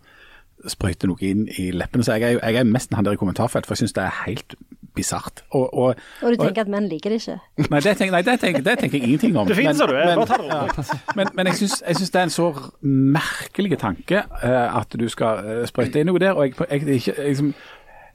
sprøyter 0.71 1.09
noe 1.11 1.21
inn 1.21 1.47
i 1.59 1.71
leppene. 1.71 2.05
Så 2.05 2.17
jeg 2.17 2.37
er, 2.37 2.41
jeg 2.43 2.61
er 2.61 2.69
mest 2.69 2.95
han 2.95 3.05
der 3.05 3.17
i 3.17 3.21
kommentarfelt, 3.21 3.67
for 3.67 3.77
jeg 3.77 3.85
syns 3.85 3.97
det 3.97 4.07
er 4.07 4.23
helt 4.27 4.57
bisart. 4.97 5.45
Og, 5.51 5.75
og, 5.75 5.95
og, 6.23 6.31
du 6.33 6.37
tenker 6.41 6.63
og, 6.63 6.65
at 6.65 6.73
menn 6.73 6.89
liker 6.89 7.13
det 7.13 7.21
ikke? 7.21 7.37
Nei, 7.73 7.81
det 7.85 7.97
tenker, 8.01 8.15
nei, 8.17 8.23
det 8.25 8.37
tenker, 8.41 8.63
det 8.65 8.79
tenker 8.81 8.99
jeg 8.99 9.11
ingenting 9.11 9.37
om. 9.37 9.49
Det 9.49 9.57
finnes, 9.59 9.79
men, 9.79 9.89
du 9.89 9.95
er. 9.95 10.15
Bare 10.17 10.39
det 10.41 10.47
ja, 10.49 11.01
Men, 11.19 11.33
men 11.37 11.51
jeg 11.53 11.59
syns 11.69 12.11
det 12.11 12.21
er 12.21 12.29
en 12.29 12.33
så 12.33 12.47
merkelig 12.83 13.79
tanke 13.83 14.25
uh, 14.25 14.79
at 14.81 14.97
du 15.01 15.09
skal 15.13 15.43
uh, 15.45 15.65
sprøyte 15.69 16.01
inn 16.01 16.09
noe 16.11 16.23
der. 16.23 16.33
og 16.33 16.49
jeg, 16.49 16.57
jeg, 16.71 16.89
jeg, 16.89 17.03
jeg 17.13 17.29
liksom, 17.35 17.53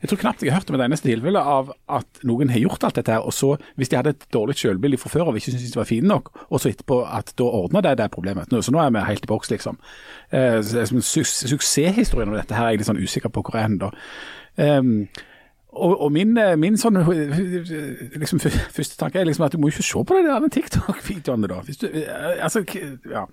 jeg 0.01 0.09
tror 0.09 0.19
knapt 0.23 0.43
jeg 0.43 0.51
har 0.51 0.61
hørt 0.61 0.71
om 0.71 0.77
et 0.79 0.83
eneste 0.87 1.09
tilfelle 1.09 1.41
av 1.55 1.71
at 1.93 2.21
noen 2.27 2.49
har 2.49 2.61
gjort 2.63 2.85
alt 2.87 2.97
dette 2.97 3.13
her, 3.13 3.25
og 3.25 3.35
så, 3.37 3.53
hvis 3.77 3.91
de 3.91 3.99
hadde 3.99 4.15
et 4.15 4.27
dårlig 4.33 4.57
selvbilde 4.57 4.97
fra 5.01 5.11
før 5.13 5.29
og 5.29 5.37
ikke 5.37 5.53
syntes 5.53 5.73
de 5.75 5.77
var 5.79 5.89
fine 5.89 6.09
nok, 6.09 6.31
og 6.49 6.61
så 6.61 6.71
etterpå 6.71 7.01
at 7.05 7.33
da 7.37 7.49
ordna 7.61 7.83
det 7.85 7.97
det 8.01 8.11
problemet. 8.13 8.49
Så 8.51 8.73
nå 8.73 8.81
er 8.81 8.93
vi 8.95 9.05
helt 9.05 9.27
i 9.27 9.29
boks, 9.29 9.51
liksom. 9.53 9.77
Eh, 10.33 10.59
suksesshistorien 10.61 12.31
om 12.31 12.37
dette 12.37 12.57
her 12.57 12.65
er 12.65 12.75
jeg 12.75 12.81
litt 12.81 12.89
sånn 12.89 13.01
usikker 13.01 13.33
på 13.33 13.45
hvor 13.45 13.59
er 13.59 13.69
den 13.69 13.81
da. 13.81 13.91
Um, 14.57 15.05
og, 15.71 16.01
og 16.01 16.11
min, 16.11 16.33
eh, 16.37 16.57
min, 16.59 16.75
sånn, 16.77 16.97
liksom, 18.19 18.41
første 18.43 18.97
tanke 18.99 19.21
er 19.21 19.27
liksom 19.29 19.45
at 19.45 19.53
du 19.55 19.59
må 19.61 19.69
ikke 19.71 19.85
se 19.87 20.03
på 20.03 20.17
de 20.19 20.49
TikTok-videoene. 20.51 21.47
da. 21.47 21.61
Du, 21.63 21.85
eh, 21.87 22.43
altså, 22.43 22.63
ja. 23.07 23.23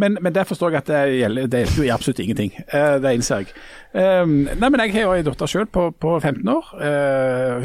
men, 0.00 0.16
men 0.20 0.32
der 0.34 0.48
forstår 0.48 0.72
jeg 0.72 0.82
at 0.82 0.88
det 0.88 1.02
gjelder, 1.18 1.50
det 1.52 1.64
gjelder 1.66 1.84
jo 1.84 1.92
absolutt 1.92 2.24
ingenting. 2.24 2.56
Det 2.72 3.12
innser 3.12 3.42
jeg. 3.42 3.52
Nei, 3.92 4.68
men 4.68 4.80
Jeg 4.80 4.94
har 4.94 5.02
jo 5.02 5.12
en 5.12 5.24
datter 5.28 5.46
selv 5.46 5.68
på, 5.68 5.90
på 6.00 6.16
15 6.20 6.48
år 6.48 6.72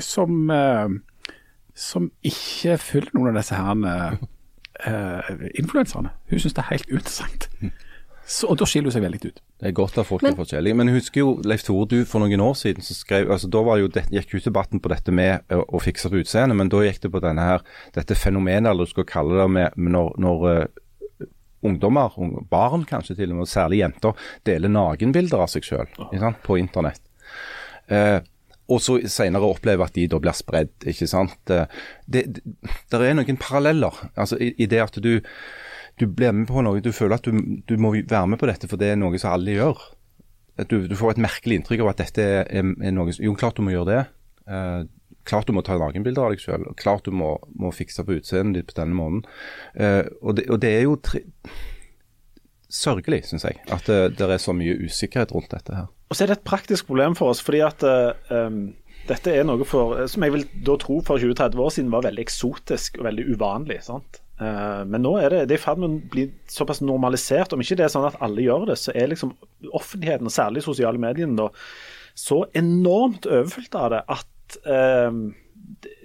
som, 0.03 0.51
som 1.75 2.11
ikke 2.23 2.77
følger 2.83 3.15
noen 3.15 3.31
av 3.31 3.39
disse 3.39 3.55
her 3.55 4.19
influenserne. 5.55 6.11
Hun 6.29 6.43
syns 6.43 6.57
det 6.57 6.65
er 6.65 6.73
helt 6.73 6.91
uinteressant. 6.91 7.47
Så, 8.27 8.49
og 8.51 8.57
da 8.59 8.65
skiller 8.67 8.91
hun 8.91 8.95
seg 8.97 9.03
veldig 9.05 9.19
ut. 9.23 9.37
Det 9.61 9.69
er 9.69 9.75
godt 9.75 9.97
at 10.01 10.07
folk 10.09 10.23
men, 10.25 10.33
er 10.35 10.41
forskjellige. 10.41 10.75
Men 10.75 10.89
jeg 10.91 10.99
husker 10.99 11.21
jo, 11.21 11.29
Leif 11.47 11.63
Tore, 11.63 11.87
du 11.87 12.01
for 12.09 12.19
noen 12.19 12.41
år 12.43 12.57
siden 12.59 12.83
så 12.83 12.95
skrev 12.97 13.31
altså 13.31 13.47
Da 13.51 13.61
var 13.63 13.79
jo 13.79 13.87
det, 13.87 14.03
gikk 14.11 14.33
jo 14.35 14.41
debatten 14.49 14.81
på 14.83 14.91
dette 14.91 15.13
med 15.15 15.47
å, 15.55 15.61
å 15.63 15.79
fikse 15.79 16.11
på 16.11 16.19
utseendet, 16.19 16.57
men 16.59 16.71
da 16.71 16.81
gikk 16.83 16.99
det 17.05 17.11
på 17.13 17.21
denne 17.23 17.45
her, 17.47 17.63
dette 17.95 18.17
fenomenet, 18.19 18.67
eller 18.73 18.83
du 18.83 18.91
skal 18.91 19.07
kalle 19.07 19.39
det, 19.39 19.47
med, 19.55 19.77
med 19.79 19.95
når, 19.95 20.09
når 20.25 20.43
uh, 20.43 21.27
ungdommer, 21.67 22.17
barn 22.51 22.83
kanskje 22.89 23.15
til 23.21 23.31
og 23.31 23.39
med, 23.39 23.51
særlig 23.51 23.79
jenter, 23.85 24.27
deler 24.49 24.73
nakenbilder 24.75 25.45
av 25.45 25.53
seg 25.53 25.63
sjøl 25.67 25.87
på 26.43 26.59
internett. 26.59 26.99
Uh, 27.87 28.19
og 28.67 28.83
så 28.83 28.97
senere 29.07 29.47
oppleve 29.47 29.87
at 29.87 29.95
de 29.95 30.03
da 30.11 30.19
blir 30.19 30.35
spredd. 30.35 30.73
ikke 30.83 31.07
sant? 31.07 31.39
Uh, 31.47 31.63
det, 32.03 32.25
det, 32.35 32.43
det, 32.91 32.99
er 32.99 33.15
noen 33.15 33.39
paralleller. 33.39 34.03
altså 34.19 34.35
i, 34.35 34.51
i 34.59 34.67
det 34.67 34.83
at 34.83 34.99
du 34.99 35.13
du 35.97 36.05
blir 36.05 36.33
med 36.35 36.47
på 36.49 36.61
noe, 36.61 36.81
du 36.83 36.91
føler 36.93 37.17
at 37.17 37.25
du, 37.25 37.39
du, 37.65 37.77
må 37.81 37.93
være 37.97 38.27
med 38.29 38.39
på 38.41 38.49
dette, 38.49 38.69
for 38.69 38.79
det 38.81 38.91
er 38.93 38.99
noe 38.99 39.17
som 39.21 39.33
alle 39.33 39.55
gjør. 39.57 39.79
Du, 40.69 40.79
du 40.89 40.95
får 40.97 41.15
et 41.15 41.23
merkelig 41.25 41.59
inntrykk 41.59 41.83
av 41.85 41.91
at 41.93 42.03
dette 42.03 42.23
er, 42.23 42.45
er, 42.49 42.93
noe 42.93 43.13
Jo, 43.13 43.33
klart 43.37 43.57
du 43.57 43.65
må 43.65 43.73
gjøre 43.73 43.89
det. 43.91 44.03
Uh, 44.49 44.85
klart 45.27 45.49
du 45.49 45.53
må 45.53 45.63
ta 45.65 45.77
nakenbilder 45.77 46.23
av 46.27 46.33
deg 46.33 46.43
sjøl. 46.43 46.67
Klart 46.79 47.09
du 47.09 47.13
må, 47.15 47.35
må 47.59 47.73
fikse 47.75 48.05
på 48.05 48.17
utseendet 48.17 48.61
ditt 48.61 48.69
på 48.71 48.77
denne 48.79 48.97
måneden. 48.97 49.25
Eh, 49.75 50.05
og, 50.21 50.39
og 50.47 50.61
det 50.63 50.71
er 50.71 50.85
jo 50.85 50.95
tri 51.03 51.25
sørgelig, 52.71 53.21
syns 53.29 53.45
jeg, 53.47 53.61
at 53.71 53.85
det, 53.87 54.17
det, 54.19 54.25
er 54.27 54.41
så 54.43 54.51
mye 54.55 54.73
usikkerhet 54.83 55.31
rundt 55.31 55.53
dette 55.53 55.75
her. 55.75 55.85
Og 56.11 56.17
så 56.17 56.25
er 56.25 56.31
det 56.31 56.37
et 56.39 56.47
praktisk 56.47 56.89
problem 56.89 57.15
for 57.15 57.31
oss, 57.31 57.39
fordi 57.43 57.61
at 57.63 57.83
um, 58.27 58.57
dette 59.07 59.31
er 59.31 59.47
noe 59.47 59.63
for, 59.67 60.01
som 60.11 60.25
jeg 60.25 60.33
vil 60.35 60.43
da 60.67 60.75
tro 60.79 60.97
for 61.07 61.23
20-30 61.23 61.63
år 61.63 61.71
siden 61.75 61.93
var 61.93 62.03
veldig 62.03 62.25
eksotisk 62.25 62.99
og 62.99 63.07
veldig 63.07 63.27
uvanlig. 63.31 63.79
sant? 63.87 64.19
Uh, 64.37 64.83
men 64.85 65.01
nå 65.01 65.15
er 65.17 65.33
det, 65.33 65.55
i 65.55 65.61
ferd 65.61 65.81
med 65.81 65.89
å 65.89 66.11
bli 66.13 66.27
såpass 66.51 66.83
normalisert. 66.85 67.53
Om 67.53 67.63
ikke 67.63 67.79
det 67.79 67.87
er 67.87 67.93
sånn 67.93 68.07
at 68.09 68.19
alle 68.23 68.45
gjør 68.45 68.67
det, 68.71 68.77
så 68.81 68.93
er 68.93 69.11
liksom 69.11 69.33
offentligheten, 69.71 70.29
og 70.29 70.35
særlig 70.35 70.65
sosiale 70.65 71.01
medier, 71.01 71.31
så 72.17 72.43
enormt 72.57 73.27
overfylt 73.29 73.77
av 73.77 73.91
det 73.93 74.03
at 74.17 74.59
uh, 74.69 75.11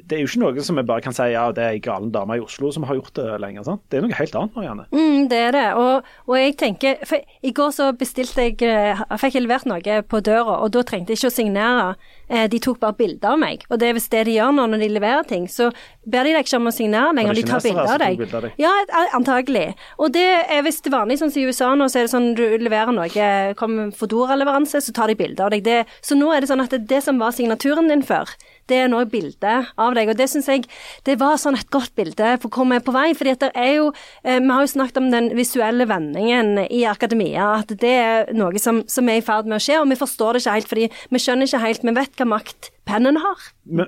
det 0.08 0.16
er 0.16 0.22
jo 0.22 0.28
ikke 0.30 0.40
noe 0.42 0.64
som 0.66 0.78
vi 0.78 0.84
bare 0.86 1.04
kan 1.04 1.14
si 1.14 1.28
ja, 1.32 1.44
det 1.54 1.62
er 1.62 1.76
ei 1.76 1.82
galen 1.82 2.10
dame 2.14 2.36
i 2.38 2.42
Oslo 2.42 2.70
som 2.74 2.84
har 2.88 2.98
gjort 2.98 3.14
det 3.18 3.26
lenger. 3.42 3.64
sant? 3.66 3.82
Det 3.90 3.98
er 3.98 4.04
noe 4.04 4.16
helt 4.18 4.34
annet, 4.38 4.56
Marianne. 4.56 4.86
Mm, 4.92 5.28
det 5.30 5.38
er 5.38 5.54
det. 5.56 5.66
Og, 5.78 6.08
og, 6.26 6.34
jeg 6.38 6.56
tenker 6.60 7.04
For 7.08 7.22
i 7.42 7.52
går 7.54 7.70
så 7.74 7.90
bestilte 7.96 8.46
jeg 8.46 8.56
Jeg 8.62 8.96
eh, 8.98 9.16
fikk 9.20 9.38
levert 9.40 9.68
noe 9.68 10.00
på 10.08 10.20
døra, 10.24 10.58
og 10.64 10.72
da 10.74 10.82
trengte 10.86 11.14
jeg 11.14 11.22
ikke 11.22 11.32
å 11.32 11.36
signere. 11.36 11.86
Eh, 12.28 12.46
de 12.50 12.60
tok 12.62 12.80
bare 12.82 12.96
bilde 12.98 13.28
av 13.28 13.38
meg. 13.40 13.66
Og 13.70 13.80
det 13.80 13.90
er 13.90 13.96
visst 13.96 14.12
det 14.12 14.24
de 14.28 14.36
gjør 14.38 14.54
nå 14.56 14.66
når 14.72 14.84
de 14.84 14.90
leverer 14.92 15.26
ting. 15.28 15.46
Så 15.50 15.70
ber 16.04 16.26
de 16.26 16.34
deg 16.36 16.46
ikke 16.46 16.60
om 16.60 16.70
å 16.70 16.74
signere 16.74 17.14
lenger, 17.16 17.38
de 17.38 17.46
tar 17.48 17.64
bilde 17.64 17.86
av 17.86 18.00
deg. 18.02 18.18
Bilder 18.22 18.38
av 18.40 18.46
deg. 18.48 18.62
Ja, 18.62 18.72
antagelig. 19.18 19.66
Og 19.98 20.14
det 20.16 20.26
er 20.42 20.64
visst 20.66 20.88
vanlig, 20.92 21.20
sånn 21.20 21.32
som 21.34 21.42
i 21.42 21.46
USA 21.48 21.72
nå, 21.78 21.88
så 21.92 22.00
er 22.00 22.08
det 22.08 22.14
sånn 22.14 22.32
du 22.38 22.44
leverer 22.62 22.94
noe, 22.94 23.28
kommer 23.58 23.92
Fodora-leveranse, 23.96 24.82
så 24.82 24.94
tar 24.96 25.12
de 25.12 25.18
bilde 25.18 25.44
av 25.44 25.52
deg. 25.54 25.64
Det, 25.66 25.78
så 26.04 26.18
nå 26.18 26.32
er 26.34 26.42
det 26.42 26.50
sånn 26.50 26.64
at 26.64 26.74
det, 26.74 26.84
det 26.90 27.02
som 27.04 27.20
var 27.22 27.34
signaturen 27.36 27.90
din 27.90 28.04
før, 28.06 28.30
det 28.72 28.80
er 28.84 28.92
nå 28.92 29.04
bildet 29.12 29.32
bilde 29.32 29.54
av 29.78 29.96
deg. 29.96 30.10
Og 30.10 30.18
det 30.18 30.28
syns 30.30 30.48
jeg 30.50 30.66
det 31.06 31.18
var 31.20 31.40
sånn 31.40 31.58
et 31.58 31.70
godt 31.72 31.94
bilde 31.98 32.36
på 32.42 32.50
hvor 32.52 32.68
vi 32.68 32.78
er 32.78 32.84
på 32.84 32.94
vei. 32.94 33.12
fordi 33.14 33.36
det 33.40 33.50
er 33.54 33.72
jo 33.78 33.92
eh, 34.24 34.40
Vi 34.40 34.50
har 34.50 34.62
jo 34.62 34.72
snakket 34.74 35.00
om 35.00 35.10
den 35.12 35.32
visuelle 35.36 35.86
vendingen 35.88 36.66
i 36.68 36.84
akademia, 36.86 37.62
at 37.62 37.72
det 37.80 37.92
er 37.92 38.32
noe 38.36 38.58
som, 38.58 38.82
som 38.86 39.08
er 39.08 39.20
i 39.20 39.24
ferd 39.24 39.46
med 39.46 39.58
å 39.58 39.62
skje. 39.62 39.80
Og 39.80 39.90
vi 39.90 40.00
forstår 40.00 40.34
det 40.34 40.44
ikke 40.44 40.56
helt, 40.58 40.70
fordi 40.72 40.88
vi 41.10 41.22
skjønner 41.22 41.48
ikke 41.48 41.66
helt 41.66 41.82
Vi 41.82 41.96
vet 41.96 42.18
hva 42.18 42.28
makt 42.36 42.70
pennen 42.88 43.18
har. 43.22 43.42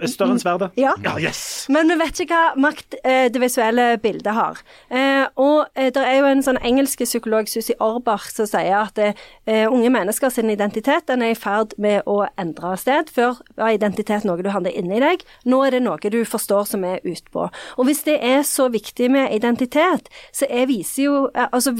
Større 0.07 0.37
enn 0.37 0.41
sverdet? 0.41 0.71
Ja. 0.79 0.93
ja. 1.03 1.17
yes! 1.19 1.67
Men 1.73 1.91
vi 1.91 1.97
vet 1.99 2.21
ikke 2.23 2.37
hva 2.39 2.63
makt 2.69 2.97
eh, 3.03 3.27
det 3.33 3.41
visuelle 3.43 3.87
bildet 4.03 4.37
har. 4.37 4.61
Eh, 4.89 5.25
og 5.41 5.67
eh, 5.75 5.91
det 5.95 6.05
er 6.05 6.21
jo 6.21 6.29
en 6.31 6.45
sånn 6.47 6.61
engelsk 6.63 7.03
psykolog, 7.03 7.51
Susi 7.51 7.75
Orbach, 7.83 8.29
som 8.33 8.49
sier 8.49 8.77
at 8.85 9.01
eh, 9.03 9.65
unge 9.67 9.91
mennesker 9.93 10.31
sin 10.33 10.53
identitet 10.53 11.09
den 11.11 11.25
er 11.27 11.35
i 11.35 11.39
ferd 11.39 11.75
med 11.83 12.07
å 12.11 12.23
endre 12.41 12.77
sted. 12.81 13.11
Før 13.15 13.41
var 13.59 13.75
identitet 13.75 14.27
noe 14.29 14.43
du 14.45 14.53
hadde 14.55 14.73
inni 14.73 15.03
deg, 15.03 15.27
nå 15.51 15.65
er 15.67 15.77
det 15.77 15.83
noe 15.85 16.15
du 16.15 16.21
forstår 16.29 16.71
som 16.71 16.87
er 16.87 17.03
utpå. 17.03 17.49
Og 17.79 17.89
hvis 17.89 18.05
det 18.07 18.21
er 18.23 18.45
så 18.47 18.69
viktig 18.73 19.11
med 19.11 19.35
identitet, 19.35 20.11
så 20.35 20.47
er, 20.49 20.69
viser 20.71 21.09
jo 21.09 21.19
eh, 21.35 21.51
Altså 21.55 21.75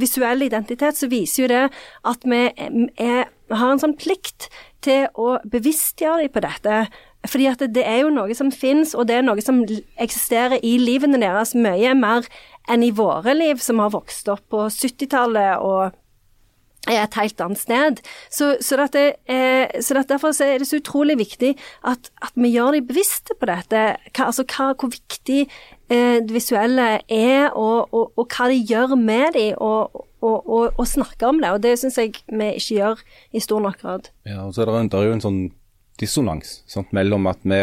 visuell 0.00 0.42
identitet, 0.46 0.96
så 0.96 1.08
viser 1.10 1.42
jo 1.42 1.48
det 1.50 1.64
at 2.08 2.24
vi 2.28 2.40
er, 2.48 3.28
har 3.56 3.72
en 3.72 3.80
sånn 3.80 3.96
plikt 3.98 4.48
til 4.84 5.06
å 5.18 5.36
bevisstgjøre 5.48 6.24
dem 6.24 6.34
på 6.34 6.42
dette. 6.44 6.80
Fordi 7.26 7.48
at 7.50 7.64
det 7.74 7.84
er 7.84 8.02
jo 8.04 8.12
noe 8.14 8.34
som 8.38 8.52
finnes, 8.54 8.94
og 8.94 9.08
det 9.08 9.18
er 9.18 9.26
noe 9.26 9.42
som 9.42 9.64
eksisterer 9.98 10.62
i 10.62 10.76
livene 10.80 11.20
deres 11.20 11.54
mye 11.58 11.94
mer 11.98 12.28
enn 12.70 12.84
i 12.86 12.92
våre 12.94 13.34
liv, 13.34 13.58
som 13.62 13.82
har 13.82 13.94
vokst 13.94 14.28
opp 14.30 14.44
på 14.52 14.68
70-tallet 14.70 15.64
og 15.64 15.96
er 16.88 17.04
et 17.04 17.18
helt 17.20 17.40
annet 17.44 17.60
sted. 17.60 18.02
Så, 18.30 18.56
så, 18.64 18.78
det, 18.92 19.06
eh, 19.30 19.80
så 19.84 20.02
derfor 20.08 20.34
er 20.44 20.58
det 20.58 20.68
så 20.68 20.80
utrolig 20.80 21.18
viktig 21.20 21.54
at, 21.86 22.10
at 22.22 22.34
vi 22.34 22.52
gjør 22.54 22.76
de 22.76 22.84
bevisste 22.88 23.36
på 23.38 23.48
dette. 23.50 23.84
Hva, 24.12 24.28
altså 24.28 24.46
hva, 24.48 24.72
hvor 24.78 24.92
viktig 24.92 25.40
eh, 25.44 26.18
det 26.24 26.34
visuelle 26.34 26.90
er, 27.04 27.50
og, 27.52 27.92
og, 27.92 28.12
og, 28.16 28.24
hva 28.28 28.50
de 28.52 28.60
gjør 28.62 28.96
med 28.96 29.34
de, 29.38 29.48
Og, 29.58 30.04
og, 30.18 30.86
snakke 30.86 31.28
om 31.28 31.38
det. 31.38 31.50
Og 31.54 31.62
det 31.62 31.76
syns 31.78 31.98
jeg 31.98 32.16
vi 32.26 32.48
ikke 32.58 32.80
gjør 32.80 33.02
i 33.32 33.40
stor 33.40 33.62
nok 33.62 33.78
grad. 33.80 34.10
Ja, 34.26 34.46
og 34.48 34.54
så 34.54 34.64
er 34.64 34.72
det, 34.72 34.90
det 34.90 34.98
er 34.98 35.06
jo 35.06 35.14
en 35.14 35.22
sånn 35.22 35.42
dissonans 35.98 36.62
sant, 36.70 36.90
mellom 36.94 37.26
at 37.30 37.42
vi, 37.46 37.60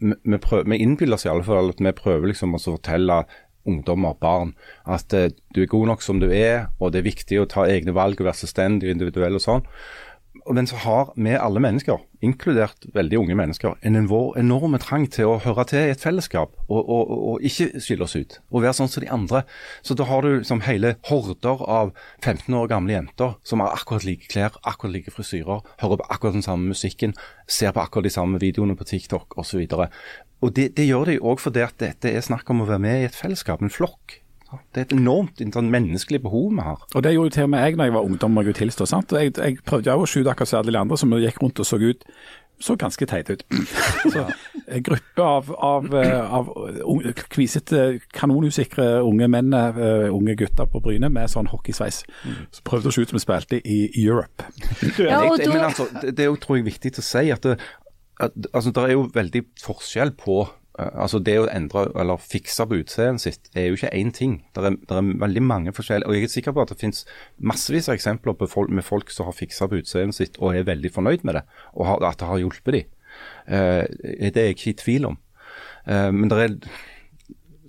vi, 0.00 0.38
prøver, 0.38 0.68
vi 0.70 0.80
innbiller 0.80 1.18
oss 1.18 1.26
i 1.26 1.32
alle 1.32 1.44
fall 1.44 1.72
at 1.72 1.82
vi 1.84 1.92
prøver 1.96 2.30
liksom 2.30 2.56
å 2.56 2.62
fortelle 2.62 3.24
ungdommer, 3.68 4.16
barn, 4.20 4.54
at 4.86 5.14
uh, 5.16 5.28
du 5.54 5.62
er 5.64 5.70
god 5.70 5.92
nok 5.92 6.02
som 6.04 6.20
du 6.22 6.30
er, 6.30 6.70
og 6.78 6.92
det 6.92 7.02
er 7.02 7.10
viktig 7.10 7.40
å 7.40 7.48
ta 7.50 7.68
egne 7.68 7.96
valg 7.96 8.20
og 8.20 8.28
være 8.28 8.44
selvstendig 8.44 8.90
og 8.90 8.96
individuell 8.96 9.40
og 9.40 9.44
sånn 9.44 9.64
men 10.52 10.66
så 10.66 10.76
har 10.76 11.12
vi 11.16 11.32
alle 11.38 11.60
mennesker, 11.62 12.00
inkludert 12.24 12.86
veldig 12.94 13.18
unge 13.20 13.36
mennesker, 13.38 13.76
en 13.86 13.96
enorm 13.96 14.76
trang 14.82 15.06
til 15.12 15.30
å 15.30 15.38
høre 15.44 15.64
til 15.70 15.86
i 15.86 15.92
et 15.94 16.02
fellesskap 16.02 16.56
og, 16.66 16.80
og, 16.80 17.12
og 17.14 17.44
ikke 17.44 17.80
skille 17.80 18.04
oss 18.04 18.16
ut. 18.16 18.38
Og 18.50 18.64
være 18.64 18.74
sånn 18.76 18.90
som 18.90 19.04
de 19.04 19.10
andre. 19.14 19.44
Så 19.86 19.96
da 19.96 20.06
har 20.08 20.24
du 20.24 20.34
liksom 20.34 20.64
hele 20.66 20.94
horder 21.08 21.62
av 21.64 21.94
15 22.24 22.52
år 22.58 22.68
gamle 22.72 22.96
jenter 22.96 23.36
som 23.46 23.62
har 23.64 23.76
akkurat 23.76 24.04
like 24.08 24.28
klær, 24.32 24.58
akkurat 24.66 24.96
like 24.96 25.14
frisyrer, 25.14 25.64
hører 25.80 26.02
på 26.02 26.10
akkurat 26.10 26.36
den 26.36 26.46
samme 26.46 26.74
musikken, 26.74 27.14
ser 27.48 27.72
på 27.72 27.84
akkurat 27.84 28.08
de 28.08 28.14
samme 28.16 28.40
videoene 28.42 28.76
på 28.76 28.88
TikTok 28.90 29.38
osv. 29.40 29.64
Og, 29.70 29.86
og 30.42 30.52
det, 30.56 30.72
det 30.76 30.88
gjør 30.88 31.08
de 31.08 31.20
òg 31.22 31.40
fordi 31.40 31.62
at 31.64 31.78
dette 31.80 32.10
er 32.10 32.24
snakk 32.24 32.50
om 32.52 32.64
å 32.64 32.68
være 32.68 32.82
med 32.84 33.00
i 33.00 33.08
et 33.08 33.16
fellesskap, 33.16 33.62
en 33.62 33.72
flokk. 33.72 34.20
Det 34.74 34.82
er 34.82 34.86
et 34.86 34.94
enormt 34.94 35.40
sånn 35.54 35.70
menneskelig 35.72 36.20
behov 36.22 36.52
vi 36.54 36.62
har. 36.62 36.82
Og 36.94 37.02
Det 37.02 37.14
gjorde 37.14 37.30
jo 37.30 37.34
til 37.34 37.46
og 37.48 37.52
med 37.54 37.64
jeg 37.64 37.78
da 37.78 37.88
jeg 37.88 37.94
var 37.96 38.06
ungdom. 38.06 38.38
Jeg, 38.38 38.54
tilstå, 38.60 38.86
sant? 38.86 39.12
Og 39.12 39.18
jeg, 39.18 39.32
jeg 39.34 39.58
prøvde 39.66 39.90
jo 39.90 40.04
å 40.04 40.08
skyte 40.10 40.30
akkurat 40.30 40.50
som 40.50 40.60
alle 40.60 40.74
de 40.74 40.78
andre 40.78 40.98
som 41.00 41.14
gikk 41.18 41.40
rundt 41.42 41.62
og 41.62 41.66
så 41.66 41.80
ut 41.82 42.06
så 42.62 42.76
ganske 42.78 43.06
teit 43.06 43.30
ut. 43.30 43.42
så, 44.12 44.24
en 44.66 44.82
gruppe 44.82 45.22
av, 45.22 45.50
av, 45.58 45.88
eh, 45.98 46.34
av 46.38 46.50
kvisete, 47.34 47.82
kanonusikre 48.14 48.86
unge 49.04 49.28
menn, 49.28 49.52
uh, 49.52 50.06
unge 50.14 50.36
gutter 50.38 50.68
på 50.70 50.80
Bryne 50.84 51.10
med 51.12 51.32
sånn 51.32 51.50
hockeysveis. 51.50 52.02
Så 52.54 52.64
prøvde 52.66 52.92
å 52.92 52.94
se 52.94 53.04
ut 53.04 53.12
som 53.12 53.18
vi 53.18 53.24
spilte 53.24 53.60
i, 53.60 53.80
i 53.90 54.06
Europe. 54.06 54.46
ja, 55.02 55.20
det, 55.36 55.50
men 55.50 55.66
altså, 55.66 55.88
det, 56.00 56.14
det 56.16 56.26
er 56.26 56.30
jo 56.30 56.38
tror 56.40 56.60
jeg 56.60 56.68
viktig 56.70 56.94
å 57.02 57.04
si 57.04 57.26
at, 57.34 57.44
det, 57.44 57.58
altså, 58.20 58.70
det 58.70 58.84
er 58.84 58.94
jo 58.94 59.08
veldig 59.14 59.42
forskjell 59.62 60.14
på 60.20 60.44
Eh, 60.78 60.90
altså 60.98 61.20
Det 61.22 61.34
å 61.38 61.46
endre 61.52 61.86
eller 62.00 62.22
fikse 62.22 62.66
på 62.66 62.80
utseendet 62.82 63.22
sitt 63.22 63.50
er 63.54 63.68
jo 63.68 63.78
ikke 63.78 63.92
én 63.94 64.10
ting. 64.14 64.38
Det 64.54 64.64
er, 64.64 64.78
er, 64.96 65.10
veldig 65.22 65.42
mange 65.42 65.74
forskjellige 65.74 66.10
og 66.10 66.16
Jeg 66.16 66.28
er 66.28 66.32
sikker 66.32 66.56
på 66.56 66.64
at 66.64 66.72
det 66.72 66.80
finnes 66.80 67.04
massevis 67.38 67.88
av 67.88 67.98
eksempler 67.98 68.38
folk, 68.50 68.70
med 68.70 68.86
folk 68.86 69.12
som 69.14 69.28
har 69.28 69.36
fiksa 69.36 69.68
på 69.70 69.82
utseendet 69.82 70.18
sitt 70.18 70.40
og 70.40 70.54
er 70.54 70.66
veldig 70.66 70.90
fornøyd 70.94 71.24
med 71.24 71.38
det, 71.38 71.44
og 71.74 71.86
har, 71.86 72.02
at 72.10 72.18
det 72.18 72.30
har 72.30 72.42
hjulpet 72.42 72.78
dem. 72.78 72.90
Uh, 73.46 73.84
det 74.18 74.40
er 74.40 74.48
jeg 74.48 74.56
ikke 74.56 74.70
i 74.72 74.78
tvil 74.80 75.06
om. 75.12 75.18
Uh, 75.86 76.10
men 76.10 76.30
det 76.30 76.38
er 76.42 76.56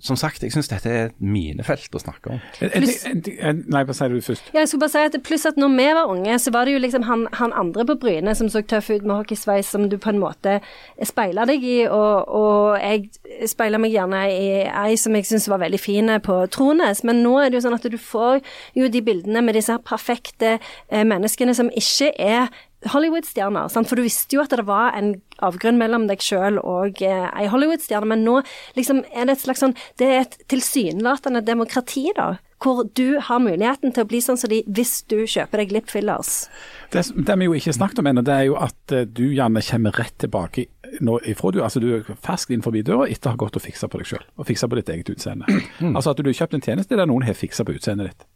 som 0.06 0.18
sagt, 0.18 0.44
jeg 0.44 0.54
syns 0.54 0.70
dette 0.70 0.90
er 0.90 1.08
et 1.10 1.16
minefelt 1.20 1.94
å 1.94 2.02
snakke 2.02 2.36
om. 2.36 2.42
Plus, 2.60 3.02
nei, 3.06 3.82
hva 3.86 3.96
sier 3.96 4.12
du 4.12 4.22
først? 4.24 4.52
Ja, 4.52 4.62
jeg 4.62 4.70
skulle 4.70 4.86
bare 4.86 4.94
si 4.94 5.04
at 5.10 5.18
Pluss 5.26 5.46
at 5.48 5.58
når 5.60 5.74
vi 5.74 5.86
var 5.98 6.12
unge, 6.12 6.38
så 6.42 6.52
var 6.54 6.68
det 6.68 6.76
jo 6.76 6.82
liksom 6.82 7.06
han, 7.08 7.26
han 7.40 7.54
andre 7.56 7.86
på 7.88 7.98
Bryne 8.04 8.34
som 8.38 8.50
så 8.52 8.62
tøff 8.62 8.90
ut 8.92 9.06
med 9.06 9.16
hockeysveis, 9.18 9.72
som 9.74 9.88
du 9.90 9.98
på 10.02 10.12
en 10.12 10.22
måte 10.22 10.58
speila 11.06 11.46
deg 11.48 11.64
i. 11.66 11.78
Og, 11.86 12.30
og 12.40 12.78
jeg 12.80 13.48
speila 13.50 13.80
meg 13.82 13.94
gjerne 13.96 14.22
i 14.32 14.46
ei 14.66 15.00
som 15.00 15.16
jeg 15.16 15.28
syns 15.28 15.48
var 15.52 15.62
veldig 15.64 15.82
fin 15.82 16.14
på 16.24 16.38
Trones. 16.54 17.02
Men 17.06 17.22
nå 17.24 17.36
er 17.42 17.50
det 17.50 17.60
jo 17.60 17.66
sånn 17.66 17.78
at 17.78 17.90
du 17.90 17.98
får 18.00 18.40
jo 18.78 18.90
de 18.92 19.02
bildene 19.04 19.42
med 19.44 19.58
disse 19.58 19.76
perfekte 19.86 20.56
eh, 20.56 21.04
menneskene 21.06 21.56
som 21.56 21.72
ikke 21.74 22.12
er 22.22 22.48
Hollywood-stjerner. 22.92 23.70
For 23.76 23.98
du 23.98 24.04
visste 24.04 24.38
jo 24.38 24.44
at 24.44 24.54
det 24.54 24.66
var 24.68 24.96
en 24.96 25.14
avgrunn 25.44 25.78
mellom 25.80 26.06
deg 26.08 26.22
sjøl 26.24 26.60
og 26.62 27.02
eh, 27.04 27.28
ei 27.36 27.46
Hollywood-stjerne, 27.52 28.08
men 28.12 28.24
nå 28.26 28.40
liksom 28.78 29.04
er 29.12 29.28
det 29.28 29.36
et 29.36 29.44
slags 29.44 29.62
sånn 29.64 29.76
Det 30.00 30.08
er 30.08 30.24
et 30.24 30.36
tilsynelatende 30.52 31.44
demokrati, 31.46 32.08
da. 32.16 32.36
Hvor 32.62 32.86
du 32.96 33.18
har 33.20 33.42
muligheten 33.44 33.92
til 33.92 34.06
å 34.06 34.08
bli 34.08 34.22
sånn 34.24 34.38
som 34.40 34.48
de 34.48 34.62
hvis 34.64 35.02
du 35.12 35.18
kjøper 35.28 35.60
deg 35.60 35.74
lip 35.76 35.90
fillers. 35.92 36.46
Det, 36.92 37.02
det 37.28 37.36
vi 37.36 37.50
jo 37.50 37.56
ikke 37.58 37.74
snakket 37.76 38.00
om 38.00 38.08
ennå, 38.08 38.24
det 38.24 38.32
er 38.32 38.46
jo 38.48 38.56
at 38.56 38.94
uh, 38.96 39.02
du 39.04 39.26
gjerne 39.28 39.60
kommer 39.66 39.98
rett 40.00 40.16
tilbake 40.24 40.64
nå, 41.04 41.18
ifra 41.28 41.52
du, 41.52 41.60
altså 41.64 41.82
du 41.82 41.90
er 41.98 42.08
fersk 42.24 42.54
inn 42.54 42.64
forbi 42.64 42.80
døra 42.86 43.10
etter 43.12 43.28
å 43.28 43.34
ha 43.34 43.40
gått 43.44 43.58
og 43.60 43.64
fiksa 43.66 43.90
på 43.92 44.00
deg 44.00 44.08
sjøl. 44.08 44.24
Og 44.40 44.48
fiksa 44.48 44.70
på 44.72 44.80
ditt 44.80 44.94
eget 44.94 45.12
utseende. 45.12 45.48
Mm. 45.80 45.92
Altså 45.96 46.14
at 46.14 46.22
du 46.22 46.30
har 46.30 46.40
kjøpt 46.40 46.56
en 46.56 46.64
tjeneste 46.64 46.96
der 46.96 47.08
noen 47.08 47.26
har 47.26 47.36
fiksa 47.36 47.66
på 47.66 47.76
utseendet 47.76 48.12
ditt. 48.12 48.26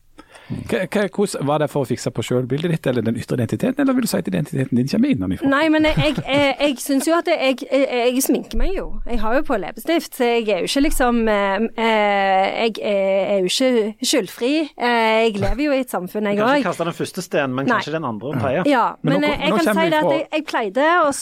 Hvordan 0.50 1.46
Var 1.46 1.62
det 1.62 1.68
for 1.70 1.84
å 1.84 1.88
fikse 1.88 2.10
på 2.14 2.24
sjølbildet 2.26 2.72
ditt 2.74 2.86
eller 2.90 3.04
den 3.06 3.18
ytre 3.20 3.38
identiteten, 3.38 3.82
eller 3.82 3.96
vil 3.96 4.06
du 4.06 4.10
si 4.10 4.18
at 4.18 4.28
identiteten 4.28 4.78
din 4.78 4.88
kommer 4.90 5.12
innenfra? 5.14 5.50
Nei, 5.50 5.62
men 5.72 5.86
jeg, 5.86 5.96
jeg, 6.00 6.16
jeg, 6.26 6.54
jeg 6.64 6.76
syns 6.82 7.08
jo 7.08 7.16
at 7.16 7.30
jeg, 7.30 7.58
jeg, 7.70 8.22
sminker 8.24 8.58
meg 8.60 8.74
jo. 8.74 8.86
Jeg 9.06 9.20
har 9.22 9.36
jo 9.38 9.44
på 9.46 9.58
leppestift, 9.60 10.16
så 10.18 10.30
jeg 10.30 10.48
er 10.50 10.64
jo 10.64 10.70
ikke 10.70 10.84
liksom 10.88 11.20
eh, 11.30 11.66
eh, 11.84 12.46
Jeg 12.66 12.74
er 12.82 13.44
jo 13.44 13.50
ikke 13.50 14.08
skyldfri. 14.10 14.52
Eh, 14.74 15.18
jeg 15.26 15.36
lever 15.38 15.64
jo 15.68 15.76
i 15.76 15.82
et 15.84 15.94
samfunn, 15.94 16.30
jeg 16.30 16.40
òg. 16.40 16.50
Kanskje 16.50 16.68
kaste 16.68 16.88
den 16.90 16.98
første 16.98 17.26
stenen, 17.26 17.56
men 17.58 17.70
kanskje 17.70 17.94
den 17.96 18.08
andre 18.08 18.32
og 18.32 18.40
tredje. 18.40 18.66
Ja, 18.70 18.86
men, 19.02 19.20
men 19.20 19.28
jeg, 19.30 19.54
kan 19.54 19.70
si 19.70 19.86
det 19.94 20.02
at 20.02 20.12
jeg, 20.18 20.46
pleide 20.50 20.90
å 21.06 21.12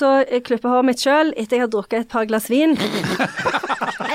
klippe 0.46 0.72
håret 0.72 0.88
mitt 0.88 1.04
sjøl 1.04 1.34
etter 1.36 1.58
jeg 1.58 1.66
har 1.66 1.72
drukket 1.72 2.06
et 2.06 2.12
par 2.12 2.28
glass 2.30 2.48
vin. 2.52 2.76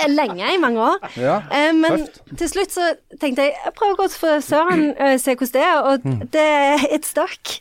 Lenge, 0.09 0.47
i 0.49 0.57
mange 0.59 0.81
år. 0.83 1.03
Ja, 1.19 1.37
men 1.75 2.07
til 2.35 2.49
slutt 2.49 2.73
så 2.73 2.89
tenkte 3.21 3.45
jeg 3.45 3.53
jeg 3.53 3.73
prøver 3.77 3.93
å 3.93 3.99
gå 4.01 4.07
til 4.11 4.19
frisøren 4.19 4.83
eh, 5.05 5.17
se 5.21 5.35
hvordan 5.35 5.53
det 5.53 5.63
er, 5.67 5.77
og 5.83 6.07
Mm. 6.07 6.19
det 6.33 6.47
it's 6.95 7.11
stuck. 7.13 7.53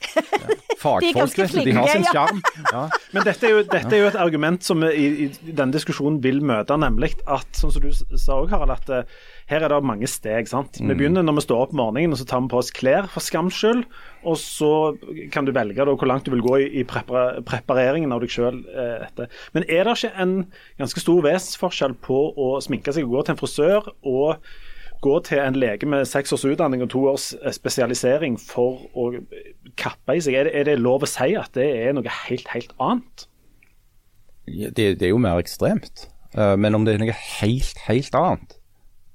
Fagfolk, 0.82 1.14
ganske 1.14 1.42
vet 1.42 1.52
du, 1.54 1.60
de 1.68 1.74
har 1.76 1.88
sin 1.92 2.06
ja. 2.06 2.12
sjarm. 2.14 2.40
Ja. 2.72 2.86
Men 3.12 3.24
dette 3.26 3.46
er, 3.46 3.50
jo, 3.52 3.62
dette 3.68 3.92
er 3.92 4.00
jo 4.00 4.08
et 4.08 4.16
argument 4.16 4.64
som 4.64 4.80
vi 4.80 4.88
i, 4.96 5.06
i 5.26 5.52
denne 5.52 5.74
diskusjonen 5.74 6.20
vil 6.24 6.40
møte, 6.42 6.74
nemlig 6.80 7.12
at, 7.26 7.46
som 7.58 7.70
du 7.74 7.90
sa 7.92 8.38
òg, 8.40 8.48
Harald, 8.54 8.72
at 8.78 8.88
eh, 8.90 9.18
her 9.52 9.66
er 9.66 9.68
det 9.74 9.82
mange 9.84 10.08
steg. 10.08 10.48
sant? 10.48 10.78
Vi 10.80 10.94
begynner 10.96 11.22
når 11.26 11.36
vi 11.40 11.44
står 11.44 11.66
opp 11.66 11.74
om 11.74 11.82
morgenen 11.82 12.14
og 12.16 12.20
så 12.22 12.26
tar 12.30 12.40
vi 12.44 12.50
på 12.52 12.60
oss 12.62 12.72
klær 12.74 13.08
for 13.12 13.20
skams 13.24 13.58
skyld. 13.60 13.84
Og 14.24 14.38
så 14.38 14.72
kan 15.34 15.44
du 15.44 15.52
velge 15.52 15.76
da 15.82 15.92
hvor 15.92 16.08
langt 16.08 16.24
du 16.24 16.32
vil 16.32 16.44
gå 16.44 16.56
i, 16.62 16.66
i 16.80 16.84
prepar 16.88 17.40
prepareringen 17.44 18.12
av 18.14 18.22
deg 18.22 18.32
sjøl. 18.32 18.62
Eh, 18.72 19.06
etter. 19.08 19.28
Men 19.52 19.66
er 19.68 19.84
det 19.90 19.96
ikke 19.98 20.14
en 20.24 20.34
ganske 20.80 21.02
stor 21.02 21.22
vesensforskjell 21.26 21.98
på 22.06 22.20
å 22.38 22.52
sminke 22.64 22.94
seg 22.94 23.04
og 23.08 23.18
gå 23.18 23.24
til 23.26 23.34
en 23.36 23.42
frisør 23.42 23.90
og 24.02 24.38
gå 25.02 25.16
til 25.26 25.42
en 25.42 25.58
lege 25.58 25.88
med 25.88 26.06
seks 26.08 26.32
års 26.34 26.46
utdanning 26.48 26.84
og 26.84 26.92
to 26.94 27.02
års 27.10 27.32
eh, 27.40 27.52
spesialisering 27.54 28.38
for 28.40 28.86
å 28.94 29.10
kappe 29.80 30.16
i 30.16 30.22
seg? 30.24 30.38
Er 30.38 30.48
det, 30.48 30.54
er 30.60 30.70
det 30.70 30.78
lov 30.80 31.04
å 31.04 31.10
si 31.10 31.32
at 31.38 31.52
det 31.58 31.68
er 31.82 31.96
noe 31.96 32.16
helt, 32.26 32.48
helt 32.54 32.74
annet? 32.78 33.26
Det, 34.46 34.94
det 34.98 35.06
er 35.06 35.12
jo 35.12 35.20
mer 35.22 35.42
ekstremt. 35.42 36.06
Eh, 36.34 36.56
Men 36.56 36.78
om 36.78 36.86
det 36.86 36.96
er 36.96 37.04
noe 37.04 37.18
helt, 37.40 37.84
helt 37.88 38.18
annet, 38.18 38.56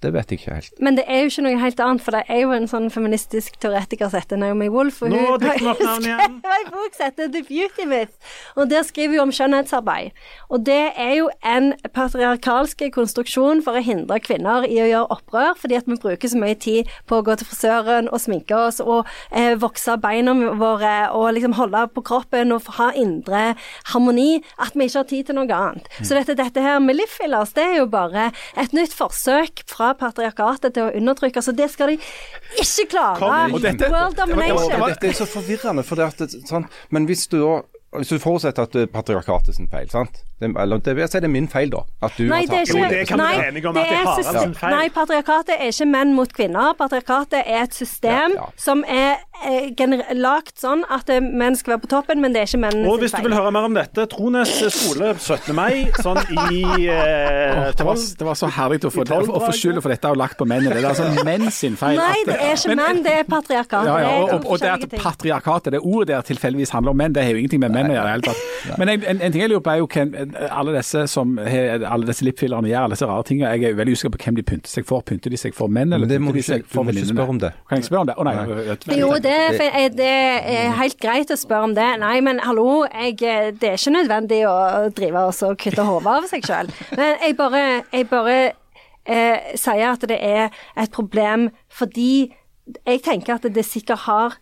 det 0.07 0.13
vet 0.15 0.31
jeg 0.31 0.41
ikke 0.41 0.57
helt. 0.57 0.73
Men 0.83 0.97
det 0.97 1.03
er 1.07 1.23
jo 1.23 1.31
ikke 1.31 1.45
noe 1.45 1.59
helt 1.61 1.81
annet, 1.83 2.03
for 2.05 2.15
det 2.15 2.23
er 2.31 2.41
jo 2.45 2.53
en 2.55 2.67
sånn 2.71 2.87
feministisk 2.93 3.57
teoretiker 3.63 4.11
som 4.11 4.21
heter 4.21 4.39
Naomi 4.39 4.69
Wolf. 4.71 5.01
Og 5.03 5.11
hun 5.11 5.41
dykker 5.41 5.63
vi 5.63 5.71
opp 5.73 5.83
skrev 5.83 6.23
en 6.23 6.71
bok 6.73 6.95
som 6.95 7.05
heter 7.07 7.31
The 7.33 7.43
Beauty 7.47 7.87
Myth, 7.89 8.33
og 8.55 8.69
der 8.71 8.85
skriver 8.87 9.17
hun 9.17 9.27
om 9.27 9.33
skjønnhetsarbeid. 9.35 10.15
Og 10.53 10.63
det 10.67 10.79
er 10.95 11.13
jo 11.17 11.29
en 11.45 11.73
patriarkalsk 11.95 12.85
konstruksjon 12.95 13.63
for 13.65 13.77
å 13.77 13.83
hindre 13.83 14.19
kvinner 14.23 14.67
i 14.67 14.79
å 14.83 14.87
gjøre 14.87 15.17
opprør, 15.17 15.57
fordi 15.59 15.79
at 15.79 15.89
vi 15.89 15.99
bruker 16.01 16.31
så 16.31 16.39
mye 16.39 16.57
tid 16.59 16.91
på 17.09 17.19
å 17.19 17.25
gå 17.25 17.35
til 17.39 17.49
frisøren 17.49 18.09
og 18.11 18.21
sminke 18.23 18.55
oss 18.57 18.79
og 18.83 19.07
eh, 19.31 19.55
vokse 19.59 19.97
beina 20.01 20.35
våre 20.59 20.95
og 21.15 21.31
liksom 21.35 21.57
holde 21.57 21.83
på 21.95 22.03
kroppen 22.07 22.53
og 22.55 22.71
ha 22.77 22.91
indre 22.97 23.43
harmoni, 23.91 24.43
at 24.61 24.75
vi 24.77 24.87
ikke 24.87 25.01
har 25.01 25.09
tid 25.11 25.29
til 25.29 25.39
noe 25.39 25.59
annet. 25.59 25.91
Så 25.99 26.15
dette, 26.15 26.37
dette 26.37 26.63
her 26.63 26.79
med 26.83 26.99
lip 26.99 27.11
fillers, 27.11 27.53
det 27.57 27.65
er 27.65 27.79
jo 27.81 27.89
bare 27.91 28.29
et 28.59 28.75
nytt 28.75 28.95
forsøk 28.95 29.65
fra 29.67 29.93
patriarkatet 29.99 30.73
til 30.77 30.87
å 30.87 30.91
undertrykke, 30.95 31.41
så 31.43 31.53
det 31.55 31.69
skal 31.73 31.93
de 31.93 31.97
ikke 32.61 32.87
klare. 32.93 33.17
Kom, 33.21 33.53
og 33.57 33.61
dette- 33.65 33.89
World 33.91 34.15
domination. 34.19 34.71
det 34.85 34.93
Dette 34.95 35.07
er 35.11 35.17
så 35.19 35.25
forvirrende. 35.29 35.83
For 35.87 35.95
det 35.99 36.05
at, 36.13 36.37
sånn, 36.49 36.67
men 36.91 37.05
hvis 37.09 37.27
du 37.27 37.39
da 37.41 37.61
hvis 37.97 38.09
du 38.11 38.19
forutsetter 38.19 38.63
at 38.67 38.73
patriarkatet 38.75 38.81
er 38.83 38.91
patriarkatet 38.91 39.55
sin 39.55 39.69
feil, 39.71 39.87
sant? 39.89 40.23
Det, 40.39 40.51
eller 40.61 40.77
det 40.85 40.93
jeg 40.99 41.09
si 41.09 41.17
det 41.17 41.25
er 41.25 41.33
min 41.33 41.47
feil, 41.49 41.71
da. 41.73 41.79
At 42.05 42.13
du 42.13 42.27
Nei, 42.29 42.43
det 42.45 42.59
er 42.59 42.67
ikke 42.67 42.89
det 42.91 43.05
kan 43.09 43.17
nei, 43.17 43.29
være 43.39 43.47
enige 43.49 43.69
om 43.69 43.73
det 43.73 43.81
at 43.81 43.87
det 43.89 43.95
er 43.97 44.03
er 44.03 44.27
Harald 44.27 44.57
feil. 44.59 44.75
Nei, 44.75 44.89
patriarkatet 44.93 45.53
er 45.55 45.71
ikke 45.71 45.87
menn 45.89 46.11
mot 46.13 46.33
kvinner. 46.37 46.75
Patriarkatet 46.77 47.39
er 47.41 47.63
et 47.63 47.73
system 47.73 48.35
Ja, 48.35 48.43
ja. 48.43 48.49
som 48.61 48.83
er 48.85 49.15
eh, 49.49 50.13
lagt 50.13 50.61
sånn 50.61 50.83
at 50.93 51.09
eh, 51.09 51.23
menn 51.25 51.57
skal 51.57 51.73
være 51.73 51.83
på 51.87 51.89
toppen, 51.95 52.21
men 52.21 52.35
det 52.35 52.43
er 52.43 52.51
ikke 52.51 52.61
menn 52.61 52.85
Og 52.85 53.01
hvis 53.01 53.15
du 53.17 53.21
vil 53.25 53.33
høre 53.33 53.53
mer 53.55 53.65
om 53.65 53.77
dette, 53.79 54.05
Trones 54.13 54.53
skole 54.75 55.15
17. 55.15 55.55
mai, 55.57 55.87
sånn 56.05 56.21
i 56.37 56.61
eh, 56.93 57.73
Det 57.73 57.87
var, 57.89 57.97
det 58.21 58.29
var 58.29 58.37
så 58.37 58.51
herlig 58.59 58.83
å 58.85 58.93
få, 58.93 59.07
I 59.07 59.17
å, 59.17 59.19
å 59.39 59.41
få 59.47 59.51
skylda 59.57 59.81
for 59.81 59.95
dette 59.95 60.13
og 60.13 60.21
lagt 60.21 60.37
på 60.37 60.45
mennene. 60.45 60.77
Det 60.77 60.83
er 60.83 60.89
altså 60.91 61.25
menn 61.25 61.49
sin 61.49 61.79
feil. 61.81 61.97
Nei, 61.97 62.21
det 62.29 62.37
er 62.37 62.53
ikke 62.53 62.77
menn, 62.77 63.01
det 63.05 63.17
er 63.23 63.27
patriarkat. 63.33 63.89
Ja, 63.89 63.97
er 64.05 64.21
og, 64.21 64.35
og, 64.37 64.51
og 64.53 64.61
det 64.61 64.69
at 64.75 64.87
patriarkatet, 65.01 65.73
det 65.73 65.81
ordet 65.81 66.13
der 66.13 66.29
tilfeldigvis 66.29 66.77
handler 66.77 66.93
om 66.93 67.01
menn, 67.01 67.17
det 67.17 67.25
har 67.25 67.33
jo 67.33 67.41
ingenting 67.41 67.65
med 67.65 67.73
menn 67.73 67.89
å 67.89 67.97
gjøre 67.97 68.05
i 68.05 68.07
det 68.07 68.15
hele 68.15 68.29
tatt. 68.29 68.77
Men 68.77 68.93
en, 68.93 69.09
en, 69.15 69.25
en 69.25 69.33
ting 69.33 69.41
jeg 69.41 69.53
lurer 69.55 69.65
på 69.65 69.73
er 69.73 69.81
jo 69.81 69.89
hvem 69.97 70.13
alle 70.49 70.73
disse 70.77 71.05
som 71.07 71.37
alle 71.39 72.05
disse 72.07 72.25
lipfillerne 72.25 72.67
gjør, 72.69 72.83
alle 72.87 72.95
disse 72.97 73.07
rare 73.09 73.23
tingene. 73.27 73.51
Jeg 73.57 73.71
er 73.71 73.77
veldig 73.77 73.93
usikker 73.97 74.13
på 74.15 74.21
hvem 74.25 74.35
de 74.39 74.43
pynter 74.43 74.69
seg 74.71 74.85
for. 74.89 75.01
Pynter 75.07 75.29
de 75.33 75.37
seg 75.37 75.53
for 75.57 75.67
menn, 75.71 75.93
eller 75.93 76.07
pynter 76.07 76.33
de 76.33 76.43
seg 76.43 76.63
ikke- 76.63 76.75
venninnene? 76.77 76.77
du 76.77 76.83
må 76.83 76.91
ikke 76.91 77.13
spørre 77.15 77.29
om 77.35 77.39
det. 77.39 77.51
Kan 77.69 77.77
jeg 77.77 77.85
spørre 77.89 77.99
om 77.99 78.07
det? 78.07 78.15
Å 78.17 78.23
nei. 78.23 78.33
jeg- 78.35 78.65
jeg- 78.87 78.99
Jo, 78.99 79.11
det, 79.13 79.25
er- 79.25 79.77
er- 79.83 79.89
det 79.89 80.11
er 80.59 80.71
helt 80.81 80.99
greit 80.99 81.29
å 81.29 81.37
spørre 81.37 81.63
om 81.63 81.73
det. 81.75 81.99
Nei, 81.99 82.19
men 82.21 82.39
hallo, 82.39 82.85
jeg, 82.93 83.17
det 83.59 83.63
er 83.63 83.77
ikke 83.77 83.95
nødvendig 83.97 84.41
å 84.47 84.93
drive 84.93 85.15
oss 85.27 85.43
og 85.43 85.57
kutte 85.57 85.83
hodet 85.85 86.07
av 86.07 86.23
seg 86.27 86.41
sjøl. 86.43 86.69
Men 86.97 87.15
jeg 87.21 87.37
bare, 87.37 87.83
jeg 87.93 88.09
bare 88.09 88.51
eh, 89.05 89.55
sier 89.55 89.91
at 89.93 90.01
det 90.01 90.19
er 90.21 90.49
et 90.75 90.91
problem 90.91 91.49
fordi 91.69 92.33
jeg 92.85 93.01
tenker 93.01 93.35
at 93.35 93.41
det 93.53 93.63
sikkert 93.65 93.99
har 93.99 94.33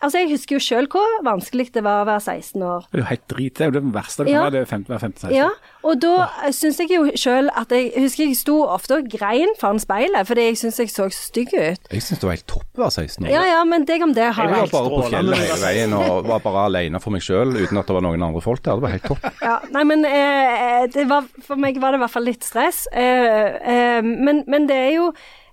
Altså, 0.00 0.20
jeg 0.22 0.28
husker 0.30 0.54
jo 0.54 0.60
sjøl 0.62 0.86
hvor 0.92 1.14
vanskelig 1.26 1.72
det 1.74 1.82
var 1.82 2.04
å 2.04 2.06
være 2.06 2.22
16 2.22 2.62
år. 2.62 2.84
Det 2.92 2.98
er 3.00 3.02
jo 3.02 3.06
helt 3.08 3.24
drit. 3.32 3.54
Det 3.58 3.64
er 3.64 3.70
jo 3.72 3.74
det 3.80 3.82
verste. 3.96 4.24
Det 4.24 4.30
Ja. 4.32 4.42
kan 4.44 4.52
være 4.52 4.60
det 4.60 4.68
15, 4.68 4.92
være 4.92 5.00
15 5.00 5.18
16. 5.24 5.34
Ja, 5.36 5.48
og 5.82 6.00
da 6.00 6.28
syns 6.54 6.78
jeg 6.78 6.90
jo 6.94 7.02
sjøl 7.18 7.50
at 7.56 7.68
jeg 7.74 7.90
husker 7.96 8.24
jeg 8.28 8.36
sto 8.38 8.56
ofte 8.62 8.94
og 9.00 9.08
grein 9.10 9.50
foran 9.58 9.80
speilet 9.82 10.26
fordi 10.28 10.44
jeg 10.48 10.56
syns 10.62 10.78
jeg 10.78 10.92
så 10.94 11.08
stygg 11.10 11.50
ut. 11.56 11.90
Jeg 11.90 12.02
syns 12.06 12.20
det 12.22 12.28
var 12.28 12.36
helt 12.36 12.46
topp 12.46 12.78
å 12.78 12.84
være 12.84 12.94
16 13.08 13.26
år. 13.26 13.32
Ja 13.34 13.42
ja, 13.50 13.64
men 13.64 13.84
deg 13.84 14.02
om 14.06 14.14
det, 14.14 14.22
Jeg 14.28 14.34
var 14.36 14.70
bare 14.70 14.92
på 14.94 15.02
fjellet 15.10 15.42
hele 15.42 15.58
veien 15.66 15.92
og 15.98 16.26
var 16.30 16.38
bare 16.46 16.64
alene 16.70 17.00
for 17.02 17.10
meg 17.10 17.22
sjøl 17.26 17.56
uten 17.58 17.78
at 17.82 17.86
det 17.90 17.94
var 17.98 18.02
noen 18.06 18.22
andre 18.22 18.40
folk 18.44 18.62
der. 18.62 18.78
Det 18.78 18.82
var 18.86 18.94
helt 18.94 19.08
topp. 19.10 19.26
Ja, 19.42 19.58
nei, 19.74 19.82
men 19.84 20.04
eh, 20.04 20.86
det 20.94 21.08
var, 21.10 21.26
for 21.42 21.56
meg 21.56 21.80
var 21.82 21.90
det 21.90 21.98
i 21.98 22.04
hvert 22.06 22.14
fall 22.14 22.28
litt 22.28 22.44
stress. 22.46 22.86
Eh, 22.92 23.58
eh, 23.74 24.02
men, 24.02 24.44
men 24.46 24.66
det 24.70 24.76
er 24.76 24.92
jo 24.94 25.08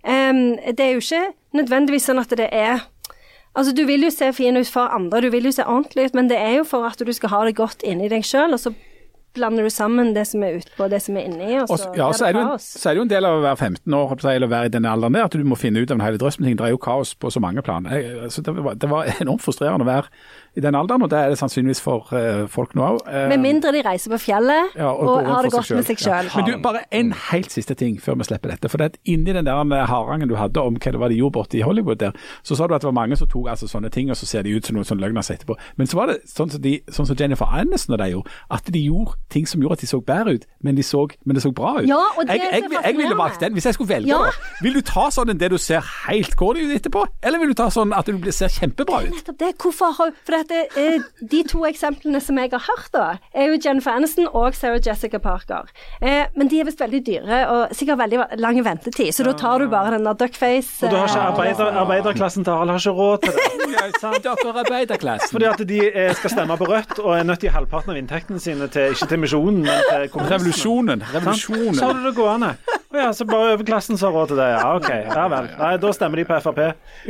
eh, 0.06 0.34
Det 0.70 0.80
er 0.86 0.93
jo 0.93 1.02
ikke 1.02 1.34
nødvendigvis 1.56 2.06
sånn 2.12 2.20
at 2.22 2.30
det 2.38 2.50
er 2.54 2.84
Altså, 3.56 3.76
Du 3.76 3.86
vil 3.88 4.03
jo 4.03 4.12
se 4.12 4.34
fin 4.34 4.58
ut 4.58 4.68
for 4.68 4.91
andre, 4.91 5.22
du 5.22 5.30
vil 5.32 5.47
jo 5.47 5.51
se 5.56 5.64
ordentlig 5.64 6.10
ut, 6.10 6.16
men 6.16 6.30
det 6.30 6.38
er 6.38 6.58
jo 6.60 6.68
for 6.68 6.88
at 6.88 6.99
du 6.99 7.14
skal 7.14 7.32
ha 7.32 7.45
det 7.47 7.56
godt 7.56 7.84
inni 7.88 8.10
deg 8.12 8.26
sjøl, 8.28 8.53
og 8.53 8.60
så 8.60 8.74
blander 9.36 9.64
du 9.64 9.70
sammen 9.74 10.14
det 10.16 10.24
som 10.30 10.43
er 10.47 10.60
utpå 10.62 10.86
og 10.86 10.91
det 10.93 11.01
som 11.03 11.18
er 11.20 11.28
inni, 11.28 11.58
og 11.60 11.70
Og 11.70 11.80
så 11.80 11.84
så, 11.84 11.91
ja, 11.97 12.08
så, 12.16 12.26
er 12.30 12.38
det 12.38 12.43
kaos. 12.43 12.68
en, 12.76 12.82
så 12.82 12.89
er 12.89 12.93
det 12.93 13.01
jo 13.01 13.06
en 13.06 13.12
del 13.12 13.28
av 13.28 13.38
å 13.38 13.43
være 13.43 13.58
15 13.58 13.97
år 13.97 14.14
å 14.16 14.30
eller 14.32 14.51
være 14.51 14.70
i 14.70 14.74
denne 14.76 14.91
alderen 14.91 15.18
der, 15.18 15.28
at 15.28 15.36
du 15.36 15.43
må 15.43 15.58
finne 15.60 15.84
ut 15.84 15.91
av 15.91 15.99
en 15.99 16.06
hel 16.06 16.20
drøss 16.22 16.39
med 16.39 16.47
ting. 16.47 16.58
Det 16.60 16.68
er 16.68 16.76
jo 16.76 16.82
kaos 16.82 17.14
på 17.16 17.32
så 17.32 17.43
mange 17.43 17.64
plan. 17.66 17.88
Jeg, 17.91 18.16
altså, 18.28 18.41
det, 18.41 18.56
var, 18.64 18.80
det 18.80 18.89
var 18.91 19.12
enormt 19.24 19.43
frustrerende 19.43 19.88
å 19.88 19.89
være 19.89 20.12
i 20.56 20.64
den 20.64 20.76
alderen, 20.78 21.03
og 21.06 21.12
det 21.12 21.20
er 21.20 21.34
det 21.34 21.39
sannsynligvis 21.39 21.82
for 21.84 22.12
uh, 22.16 22.45
folk 22.51 22.76
nå 22.78 22.86
òg. 22.95 23.01
Med 23.32 23.41
mindre 23.43 23.74
de 23.76 23.84
reiser 23.86 24.14
på 24.14 24.20
fjellet 24.28 24.76
Ja, 24.78 24.91
og, 24.91 25.10
og 25.10 25.30
har 25.30 25.45
det 25.45 25.51
godt 25.53 25.72
med 25.76 25.88
seg 25.88 26.01
sjøl. 26.01 26.30
Men 26.36 26.47
du, 26.47 26.53
bare 26.64 26.86
en 26.95 27.12
helt 27.32 27.51
siste 27.51 27.76
ting 27.78 27.97
før 28.01 28.20
vi 28.22 28.30
slipper 28.30 28.53
dette. 28.53 28.72
For 28.72 28.82
det 28.82 28.93
at 28.93 28.97
inni 29.10 29.34
den 29.36 29.47
der 29.47 29.64
med 29.68 29.86
harangen 29.89 30.30
du 30.32 30.36
hadde 30.39 30.62
om 30.62 30.78
hva 30.80 30.93
det 30.95 31.01
var 31.01 31.12
de 31.12 31.20
gjorde 31.20 31.36
borte 31.38 31.60
i 31.60 31.64
Hollywood 31.66 31.99
der, 32.01 32.16
så 32.43 32.58
sa 32.58 32.68
du 32.68 32.76
at 32.76 32.84
det 32.86 32.89
var 32.89 32.97
mange 32.97 33.18
som 33.20 33.30
tok 33.32 33.49
altså 33.51 33.68
sånne 33.70 33.91
ting, 33.93 34.12
og 34.12 34.20
så 34.20 34.28
ser 34.30 34.45
de 34.45 34.56
ut 34.56 34.66
som 34.66 34.78
noen 34.78 34.88
sånn 34.88 35.01
løgner 35.01 35.26
etterpå. 35.26 35.58
Men 35.80 35.89
så 35.89 35.99
var 35.99 36.12
det 36.12 36.18
sånn 36.30 36.51
som, 36.53 36.62
de, 36.64 36.78
sånn 36.91 37.10
som 37.10 37.20
Jennifer 37.20 37.49
Aniston 37.49 37.97
og 37.97 38.01
de 38.01 38.10
gjorde, 38.14 38.36
at 38.58 38.72
de 38.74 38.84
gjorde 38.86 39.18
ting 39.34 39.47
som 39.49 39.64
gjorde 39.64 39.80
at 39.80 39.86
de 39.86 39.89
så 39.91 40.01
bedre 40.06 40.38
ut, 40.38 40.47
men, 40.64 40.78
de 40.78 40.86
så, 40.86 41.06
men 41.26 41.38
det 41.38 41.43
så 41.45 41.51
bra 41.56 41.76
ut. 41.80 41.89
Ja, 41.89 42.01
og 42.16 42.28
det 42.28 42.38
jeg, 42.38 42.51
jeg, 42.51 42.70
jeg, 42.72 42.84
jeg, 42.84 42.97
ville 42.99 43.18
valgt 43.20 43.43
den. 43.43 43.56
Hvis 43.58 43.68
jeg 43.70 43.78
skulle 43.78 43.91
velge, 43.93 44.12
Ja. 44.12 44.22
da. 44.28 44.53
Vil 44.64 44.78
du 44.78 44.82
ta 44.86 45.08
sånn 45.14 45.34
en 45.34 45.39
det 45.41 45.51
du 45.51 45.58
ser 45.62 45.84
helt 46.06 46.36
corny 46.39 46.66
ut 46.66 46.76
etterpå, 46.78 47.06
eller 47.26 47.41
vil 47.41 47.53
du 47.53 47.58
ta 47.58 47.70
sånn 47.74 47.93
at 47.95 48.10
du 48.10 48.32
ser 48.36 48.51
kjempebra 48.53 49.03
ut? 49.06 49.14
Nettopp 49.14 49.39
det. 49.41 49.51
Hvorfor 49.62 49.95
har 49.97 50.14
For 50.26 50.38
dette, 50.50 50.76
det, 50.76 51.30
de 51.32 51.41
to 51.48 51.64
eksemplene 51.68 52.22
som 52.24 52.39
jeg 52.39 52.52
har 52.54 52.64
hørt, 52.68 52.89
da, 52.93 53.06
er 53.34 53.52
jo 53.52 53.60
Jennifer 53.64 53.96
Aniston 53.96 54.28
og 54.32 54.56
Sarah 54.58 54.82
Jessica 54.84 55.20
Parker. 55.22 55.70
Eh, 56.02 56.26
men 56.36 56.50
de 56.52 56.62
er 56.62 56.68
visst 56.68 56.82
veldig 56.82 57.02
dyre 57.06 57.41
og 57.52 57.76
sikkert 57.76 58.02
veldig 58.04 58.22
lang 58.41 58.62
ventetid, 58.66 59.12
så 59.16 59.26
da 59.28 59.36
tar 59.38 59.64
du 59.64 59.70
bare 59.72 59.96
den 59.96 60.08
der 60.08 60.18
duckface 60.20 60.86
Og 60.86 60.93
du 60.93 60.98
har 61.00 61.10
ikke 61.10 61.22
eh, 61.22 61.32
arbeider, 61.32 61.82
arbeiderklassen 61.84 62.46
til 62.46 62.56
alle 62.56 62.76
har 62.76 62.84
ikke 62.84 62.96
råd 63.00 63.26
til 63.26 63.36
det. 63.36 63.52
Dere. 64.86 65.20
Fordi 65.32 65.46
at 65.46 65.62
de 65.68 65.80
eh, 65.89 66.14
skal 66.16 66.32
stemme 66.32 66.58
på 66.58 66.68
Rødt 66.70 67.00
og 67.00 67.12
er 67.18 67.24
nødt 67.28 67.39
til 67.41 67.50
å 67.50 67.52
gi 67.52 67.56
halvparten 67.56 67.93
av 67.93 68.00
inntektene 68.00 68.41
sine 68.41 68.68
til, 68.72 68.96
ikke 68.96 69.10
til 69.12 69.22
misjonen, 69.22 69.62
men 69.66 69.84
til 69.89 70.10
kommunismen. 70.14 71.06
Revolusjonen. 71.14 71.76
Sant? 71.76 71.80
Så 71.80 71.89
har 71.89 72.00
du 72.00 72.08
det 72.08 72.16
gående. 72.18 72.56
Ja, 72.96 73.10
så 73.14 73.26
bare 73.28 73.54
overklassen 73.56 73.98
som 74.00 74.12
har 74.14 74.22
råd 74.22 74.32
til 74.32 74.39
det. 74.39 74.48
Ja, 74.54 74.70
OK. 74.78 74.89
Ja 74.89 75.26
vel. 75.32 75.48
Nei, 75.60 75.72
da 75.84 75.91
stemmer 75.96 76.22
de 76.22 76.26
på 76.30 76.38
Frp. 76.46 76.62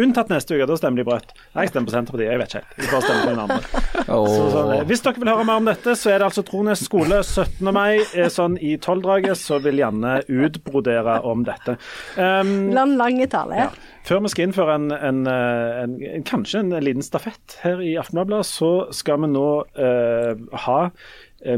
Unntatt 0.02 0.32
neste 0.34 0.56
uke, 0.58 0.68
da 0.70 0.78
stemmer 0.80 1.02
de 1.02 1.06
på 1.08 1.14
Rødt. 1.16 1.34
Nei, 1.56 1.66
jeg 1.66 1.72
stemmer 1.74 1.90
på 1.92 1.96
Senterpartiet, 1.96 2.32
jeg 2.32 2.42
vet 2.42 2.56
ikke 2.56 2.62
helt. 2.64 2.78
De 2.82 2.90
får 2.92 3.06
stemme 3.06 3.24
på 3.26 3.34
noen 3.34 3.44
andre. 3.46 3.84
Så, 4.06 4.46
sånn, 4.54 4.74
hvis 4.90 5.04
dere 5.06 5.22
vil 5.24 5.32
høre 5.34 5.48
mer 5.50 5.62
om 5.62 5.70
dette, 5.70 5.96
så 6.00 6.12
er 6.14 6.20
det 6.22 6.28
altså 6.30 6.44
Trones 6.48 6.84
skole 6.86 7.22
17. 7.24 7.72
mai. 7.76 8.00
eh, 8.16 8.30
Sånn 8.36 8.58
i 8.62 8.76
tolvdraget 8.82 9.40
så 9.40 9.60
vil 9.64 9.80
Janne 9.82 10.18
utbrodere 10.28 11.20
om 11.26 11.46
dette. 11.48 11.78
Um, 12.18 12.56
Lang, 12.76 12.96
lange 13.00 13.28
tale. 13.32 13.66
ja. 13.66 13.70
Før 14.06 14.20
vi 14.22 14.30
skal 14.30 14.46
innføre 14.46 14.74
en, 14.78 14.92
en, 14.94 15.22
eh, 15.26 15.78
en, 15.82 15.94
en, 16.06 16.24
kanskje 16.30 16.60
en 16.62 16.76
liten 16.86 17.02
stafett 17.02 17.56
her 17.64 17.80
i 17.82 17.96
Aftenbladet, 17.98 18.44
så 18.46 18.74
skal 18.94 19.24
vi 19.24 19.32
nå 19.34 19.48
uh, 19.66 20.44
ha 20.68 20.80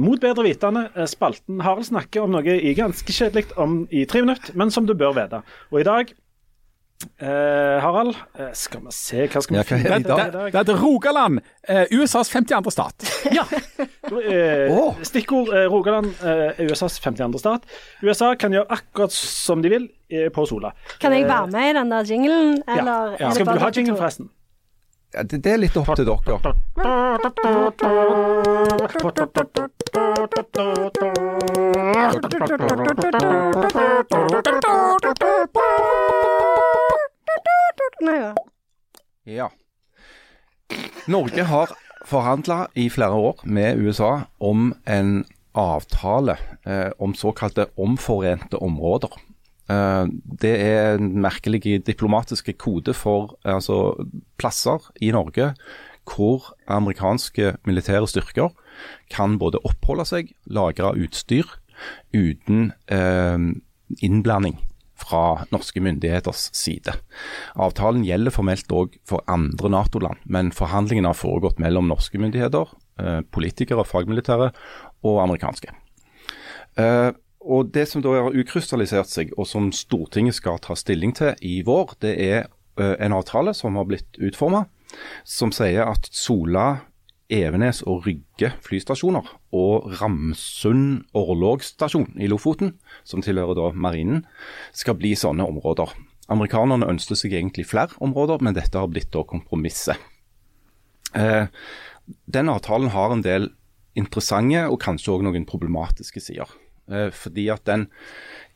Mot 0.04 0.20
bedre 0.20 0.44
vitende, 0.44 0.90
eh, 0.96 1.06
spalten 1.08 1.62
Harald 1.64 1.86
snakker 1.88 2.26
om 2.26 2.32
noe 2.36 2.58
i 2.60 2.74
ganske 2.76 3.08
kjedelig 3.14 3.54
om 3.58 3.86
i 3.92 4.06
tre 4.06 4.22
minutter, 4.26 4.52
men 4.60 4.72
som 4.72 4.86
du 4.86 4.94
bør 4.94 5.14
vite. 5.16 5.40
Og 5.72 5.80
i 5.80 5.86
dag 5.88 6.12
eh, 7.22 7.78
Harald, 7.84 8.16
eh, 8.40 8.50
skal 8.58 8.82
vi 8.84 8.92
se 8.92 9.28
Hva 9.28 9.42
skal 9.46 9.54
vi 9.54 9.60
Ja, 9.60 9.64
hva 9.64 9.70
finne 9.70 10.00
i 10.00 10.04
dag? 10.08 10.32
det, 10.34 10.66
det 10.68 10.74
er 10.76 10.82
Rogaland, 10.82 11.40
eh, 11.70 11.86
USAs 11.94 12.30
52. 12.34 12.72
stat. 12.74 13.08
Ja. 13.38 13.44
Eh, 14.08 14.72
Åh. 14.72 14.96
Stikkord 15.04 15.50
eh, 15.52 15.66
Rogaland 15.72 16.14
eh, 16.24 16.54
er 16.58 16.70
USAs 16.72 17.00
52. 17.04 17.40
stat. 17.44 17.66
USA 18.04 18.34
kan 18.40 18.52
gjøre 18.56 18.70
akkurat 18.72 19.12
som 19.12 19.62
de 19.62 19.70
vil 19.74 19.90
eh, 20.10 20.30
på 20.34 20.46
Sola. 20.48 20.72
Kan 21.02 21.14
jeg 21.14 21.28
være 21.28 21.48
med 21.52 21.70
i 21.70 21.74
den 21.80 21.92
der 21.92 22.04
jinglen, 22.08 22.54
Ja. 22.68 22.78
eller? 22.80 23.12
Ja. 23.20 23.26
ja. 23.28 23.32
Skal 23.36 23.46
du 23.46 23.52
ha 23.52 23.58
jinglen, 23.68 23.76
jingle, 23.82 23.98
forresten? 24.00 24.30
Ja, 25.14 25.24
det, 25.24 25.38
det 25.44 25.52
er 25.54 25.58
litt 25.62 25.78
opp 25.80 25.88
til 25.96 26.06
dere. 26.08 26.54
Ja. 39.28 39.50
Norge 41.08 41.44
har 41.44 41.72
forhandla 42.08 42.68
i 42.76 42.90
flere 42.92 43.16
år 43.16 43.42
med 43.44 43.80
USA 43.80 44.12
om 44.40 44.74
en 44.86 45.26
avtale 45.58 46.38
eh, 46.66 46.92
om 47.00 47.16
såkalte 47.16 47.66
omforente 47.76 48.58
områder. 48.58 49.10
Eh, 49.68 50.06
det 50.42 50.54
er 50.64 50.96
en 50.96 51.12
merkelig 51.24 51.82
diplomatisk 51.88 52.50
kode 52.60 52.96
for 52.96 53.36
altså, 53.44 53.96
plasser 54.40 54.92
i 55.02 55.12
Norge 55.16 55.54
hvor 56.08 56.54
amerikanske 56.72 57.58
militære 57.68 58.08
styrker 58.08 58.54
kan 59.12 59.36
både 59.42 59.60
oppholde 59.68 60.06
seg, 60.08 60.30
lagre 60.48 60.94
utstyr, 60.96 61.50
uten 62.16 62.72
eh, 62.88 63.36
innblanding 64.00 64.56
fra 64.98 65.44
norske 65.54 65.82
myndigheters 65.84 66.48
side. 66.58 66.96
Avtalen 67.60 68.06
gjelder 68.08 68.34
formelt 68.34 68.72
òg 68.74 68.96
for 69.08 69.22
andre 69.30 69.70
Nato-land, 69.74 70.24
men 70.26 70.54
forhandlingene 70.56 71.12
har 71.12 71.20
foregått 71.20 71.62
mellom 71.62 71.92
norske 71.92 72.18
myndigheter, 72.22 72.72
eh, 73.04 73.20
politikere, 73.30 73.86
fagmilitære 73.86 74.50
og 75.04 75.22
amerikanske. 75.28 75.76
Og 77.48 77.72
Det 77.72 77.86
som 77.88 78.04
da 78.04 78.12
har 78.12 78.36
ukrystallisert 78.36 79.08
seg, 79.08 79.32
og 79.40 79.48
som 79.48 79.72
Stortinget 79.72 80.36
skal 80.36 80.60
ta 80.60 80.76
stilling 80.76 81.14
til 81.16 81.36
i 81.42 81.62
vår, 81.64 81.96
det 82.04 82.14
er 82.20 82.40
eh, 82.80 82.96
en 83.00 83.16
avtale 83.16 83.54
som 83.56 83.80
har 83.80 83.88
blitt 83.88 84.20
utforma, 84.20 84.66
som 85.24 85.54
sier 85.56 85.88
at 85.88 86.10
Sola 86.12 86.82
Evenes 87.32 87.82
og 87.88 88.06
Rygge 88.08 88.54
flystasjoner 88.64 89.26
og 89.56 89.88
Ramsund 90.00 91.08
orlogsstasjon 91.18 92.20
i 92.20 92.30
Lofoten, 92.32 92.76
som 93.08 93.24
tilhører 93.24 93.58
da 93.58 93.72
marinen, 93.76 94.26
skal 94.76 95.00
bli 95.00 95.14
sånne 95.16 95.48
områder. 95.48 95.92
Amerikanerne 96.32 96.88
ønsket 96.92 97.22
seg 97.22 97.36
egentlig 97.36 97.68
flere 97.70 97.96
områder, 98.04 98.44
men 98.44 98.56
dette 98.56 98.80
har 98.80 98.92
blitt 98.92 99.12
da 99.16 99.24
kompromisset. 99.28 100.00
Eh, 101.16 101.48
den 102.28 102.52
avtalen 102.52 102.92
har 102.92 103.16
en 103.16 103.24
del 103.24 103.52
interessante 103.98 104.68
og 104.68 104.80
kanskje 104.84 105.16
òg 105.16 105.24
noen 105.26 105.48
problematiske 105.48 106.22
sider. 106.24 106.52
Eh, 106.88 107.10
fordi 107.12 107.50
at 107.52 107.66
den 107.68 107.88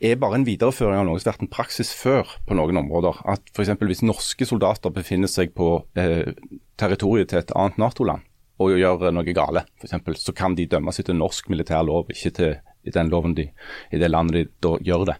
er 0.01 0.17
bare 0.19 0.39
en 0.39 0.47
videreføring 0.47 1.01
av 1.01 1.05
noe 1.07 1.19
som 1.19 1.29
har 1.29 1.35
vært 1.35 1.45
en 1.45 1.51
praksis 1.51 1.91
før 1.97 2.29
på 2.47 2.55
noen 2.57 2.79
områder. 2.81 3.21
At 3.29 3.51
f.eks. 3.53 3.75
hvis 3.81 4.05
norske 4.07 4.47
soldater 4.47 4.93
befinner 4.95 5.31
seg 5.31 5.53
på 5.57 5.73
eh, 5.99 6.33
territoriet 6.79 7.31
til 7.31 7.41
et 7.41 7.55
annet 7.57 7.79
Nato-land, 7.81 8.27
og 8.61 8.75
gjør 8.77 9.07
noe 9.13 9.33
gale, 9.35 9.65
f.eks., 9.81 10.21
så 10.21 10.35
kan 10.37 10.55
de 10.55 10.69
dømmes 10.69 11.01
etter 11.01 11.17
norsk 11.17 11.49
militær 11.51 11.83
lov, 11.87 12.11
ikke 12.13 12.35
til 12.37 12.59
i 12.81 12.89
den 12.89 13.11
loven 13.11 13.35
de, 13.37 13.43
i 13.93 13.99
det 14.01 14.09
landet 14.09 14.33
de 14.33 14.43
da 14.65 14.71
gjør 14.81 15.05
det. 15.11 15.17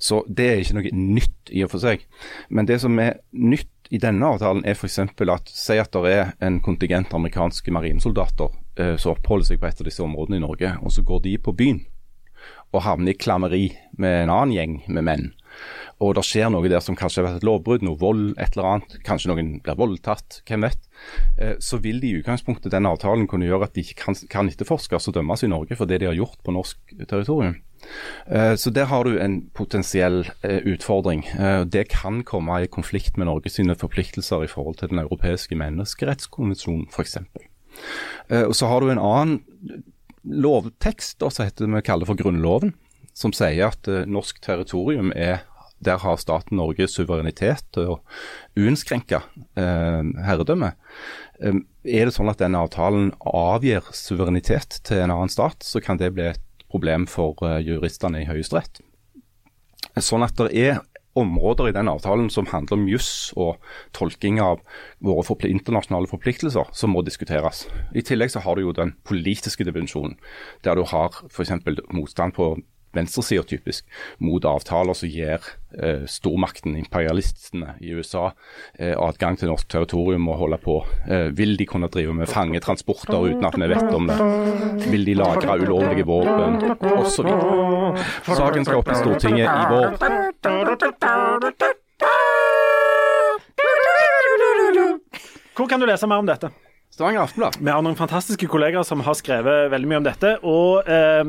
Så 0.00 0.22
det 0.28 0.46
er 0.48 0.62
ikke 0.62 0.78
noe 0.78 0.92
nytt 0.96 1.52
i 1.52 1.64
og 1.64 1.74
for 1.74 1.82
seg. 1.82 2.06
Men 2.48 2.68
det 2.68 2.78
som 2.80 2.96
er 3.02 3.18
nytt 3.36 3.68
i 3.92 4.00
denne 4.00 4.30
avtalen 4.32 4.64
er 4.64 4.78
f.eks. 4.78 5.02
at 5.04 5.52
si 5.52 5.76
at 5.76 5.92
det 5.92 6.12
er 6.14 6.30
en 6.40 6.62
kontingent 6.64 7.12
amerikanske 7.12 7.74
marinesoldater 7.74 8.54
eh, 8.80 8.94
som 8.96 9.12
oppholder 9.12 9.50
seg 9.50 9.60
på 9.60 9.68
et 9.68 9.82
av 9.84 9.90
disse 9.90 10.04
områdene 10.04 10.40
i 10.40 10.44
Norge, 10.46 10.72
og 10.80 10.94
så 10.94 11.04
går 11.04 11.26
de 11.26 11.36
på 11.42 11.52
byen 11.58 11.82
og 12.72 12.84
havner 12.86 13.12
i 13.12 13.18
klammeri 13.20 13.64
med 14.00 14.24
en 14.24 14.34
annen 14.34 14.56
gjeng 14.56 14.76
med 14.88 15.08
menn 15.08 15.30
og 16.02 16.16
det 16.16 16.24
skjer 16.26 16.50
noe 16.50 16.70
der 16.70 16.82
som 16.82 16.96
kanskje 16.98 17.20
har 17.20 17.28
vært 17.28 17.42
et 17.42 17.46
lovbrudd, 17.46 17.84
noe 17.86 17.98
vold, 18.00 18.32
et 18.34 18.56
eller 18.56 18.68
annet, 18.72 18.96
kanskje 19.06 19.30
noen 19.30 19.50
blir 19.62 19.78
voldtatt, 19.78 20.40
hvem 20.48 20.66
vet, 20.66 20.88
eh, 21.38 21.54
så 21.62 21.78
vil 21.82 22.00
de 22.02 22.10
i 22.10 22.22
utgangspunktet 22.22 22.74
den 22.74 22.88
avtalen 22.90 23.28
kunne 23.30 23.46
gjøre 23.46 23.68
at 23.68 23.76
de 23.76 23.84
ikke 23.86 24.00
kan, 24.00 24.18
kan 24.32 24.50
etterforskes 24.50 25.10
og 25.10 25.16
dømmes 25.18 25.44
i 25.46 25.50
Norge 25.52 25.78
for 25.78 25.90
det 25.90 26.00
de 26.02 26.10
har 26.10 26.18
gjort 26.18 26.40
på 26.42 26.54
norsk 26.56 26.96
territorium. 27.04 27.60
Eh, 28.26 28.54
så 28.58 28.72
der 28.74 28.90
har 28.90 29.06
du 29.06 29.14
en 29.18 29.38
potensiell 29.54 30.24
eh, 30.42 30.60
utfordring. 30.74 31.24
Det 31.70 31.88
kan 31.94 32.22
komme 32.26 32.62
i 32.62 32.70
konflikt 32.70 33.18
med 33.18 33.30
Norges 33.30 33.60
forpliktelser 33.78 34.44
i 34.44 34.50
forhold 34.50 34.80
til 34.80 34.90
Den 34.90 35.02
europeiske 35.02 35.58
menneskerettskonvensjonen 35.58 36.88
f.eks. 36.90 37.18
Og 38.32 38.54
så 38.54 38.68
har 38.68 38.80
du 38.80 38.90
en 38.90 39.00
annen 39.00 39.82
lovtekst 40.22 41.22
som 41.22 41.46
heter 41.46 41.70
vi 41.70 41.82
kaller 41.86 42.08
for 42.08 42.18
Grunnloven, 42.18 42.74
som 43.14 43.34
sier 43.36 43.72
at 43.72 43.88
norsk 44.08 44.38
territorium 44.44 45.12
er 45.16 45.42
der 45.84 45.98
har 45.98 46.20
staten 46.20 46.58
Norge 46.60 46.86
suverenitet 46.90 47.78
og 47.82 48.00
uinnskrenka 48.58 49.22
eh, 49.58 50.02
herredømme. 50.26 50.72
Eh, 51.42 51.58
er 51.82 52.06
det 52.06 52.14
sånn 52.14 52.30
at 52.30 52.40
denne 52.42 52.60
avtalen 52.62 53.10
avgir 53.26 53.88
suverenitet 53.96 54.80
til 54.86 55.02
en 55.02 55.14
annen 55.14 55.32
stat, 55.32 55.64
så 55.66 55.82
kan 55.82 56.00
det 56.00 56.12
bli 56.14 56.30
et 56.30 56.42
problem 56.72 57.08
for 57.10 57.36
eh, 57.46 57.60
juristene 57.66 58.22
i 58.22 58.28
Høyesterett. 58.30 58.82
Sånn 59.98 60.24
at 60.24 60.38
det 60.38 60.52
er 60.56 60.80
områder 61.18 61.68
i 61.68 61.76
den 61.76 61.90
avtalen 61.92 62.30
som 62.32 62.48
handler 62.50 62.78
om 62.78 62.88
juss 62.88 63.32
og 63.36 63.60
tolking 63.96 64.40
av 64.40 64.62
våre 65.04 65.24
forpl 65.26 65.50
internasjonale 65.50 66.08
forpliktelser, 66.10 66.70
som 66.72 66.94
må 66.94 67.04
diskuteres. 67.04 67.66
I 67.94 68.04
tillegg 68.06 68.32
så 68.32 68.42
har 68.44 68.56
du 68.56 68.66
jo 68.66 68.76
den 68.76 68.94
politiske 69.08 69.66
dimensjonen, 69.68 70.16
der 70.64 70.78
du 70.78 70.86
har 70.88 71.22
f.eks. 71.28 71.52
motstand 71.92 72.36
på 72.38 72.54
venstresida 72.92 73.42
typisk, 73.42 73.86
mot 74.18 74.44
avtaler 74.44 74.96
som 74.96 75.08
gir 75.08 75.40
eh, 75.72 76.04
stormakten, 76.08 76.76
imperialistene 76.76 77.76
i 77.80 77.94
USA, 77.96 78.30
eh, 78.76 78.92
adgang 78.92 79.38
til 79.40 79.48
norsk 79.52 79.70
territorium 79.72 80.28
og 80.28 80.40
holde 80.42 80.58
på. 80.62 80.78
Eh, 81.08 81.30
vil 81.36 81.56
de 81.56 81.66
kunne 81.68 81.90
drive 81.92 82.14
med 82.16 82.30
fangetransporter 82.30 83.30
uten 83.30 83.48
at 83.48 83.56
vi 83.56 83.70
vet 83.72 83.96
om 83.96 84.10
det? 84.10 84.18
Vil 84.92 85.08
de 85.08 85.16
lagre 85.16 85.56
ulovlige 85.62 86.06
våpen, 86.08 86.60
osv. 86.92 87.32
Saken 88.28 88.68
skal 88.68 88.82
opp 88.82 88.92
i 88.92 89.00
Stortinget 89.00 89.48
i 89.48 89.64
vår. 89.72 90.61
Hvor 95.52 95.68
kan 95.68 95.80
du 95.80 95.86
lese 95.86 96.08
mer 96.08 96.22
om 96.22 96.28
dette? 96.28 96.48
Stavanger 96.92 97.22
Aftenblad. 97.22 97.56
Vi 97.56 97.72
har 97.72 97.80
noen 97.84 97.96
fantastiske 97.96 98.46
kollegaer 98.52 98.84
som 98.84 99.00
har 99.04 99.16
skrevet 99.16 99.70
veldig 99.72 99.88
mye 99.88 100.00
om 100.02 100.06
dette. 100.06 100.32
Og 100.44 100.88
eh, 100.88 101.22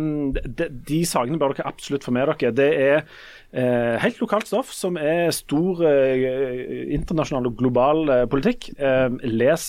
de, 0.43 0.67
de, 0.89 0.99
sakene 1.07 1.39
bør 1.39 1.55
dere 1.55 1.69
absolutt 1.71 2.03
få 2.03 2.11
med 2.15 2.27
dere. 2.27 2.51
Det 2.55 2.69
er 2.83 2.97
eh, 2.99 3.95
helt 4.03 4.19
lokalt 4.23 4.47
stoff 4.49 4.73
som 4.75 4.99
er 4.99 5.31
stor 5.35 5.83
eh, 5.87 6.91
internasjonal 6.95 7.47
og 7.51 7.59
global 7.59 8.03
eh, 8.11 8.25
politikk. 8.31 8.73
Eh, 8.75 9.07
les 9.27 9.67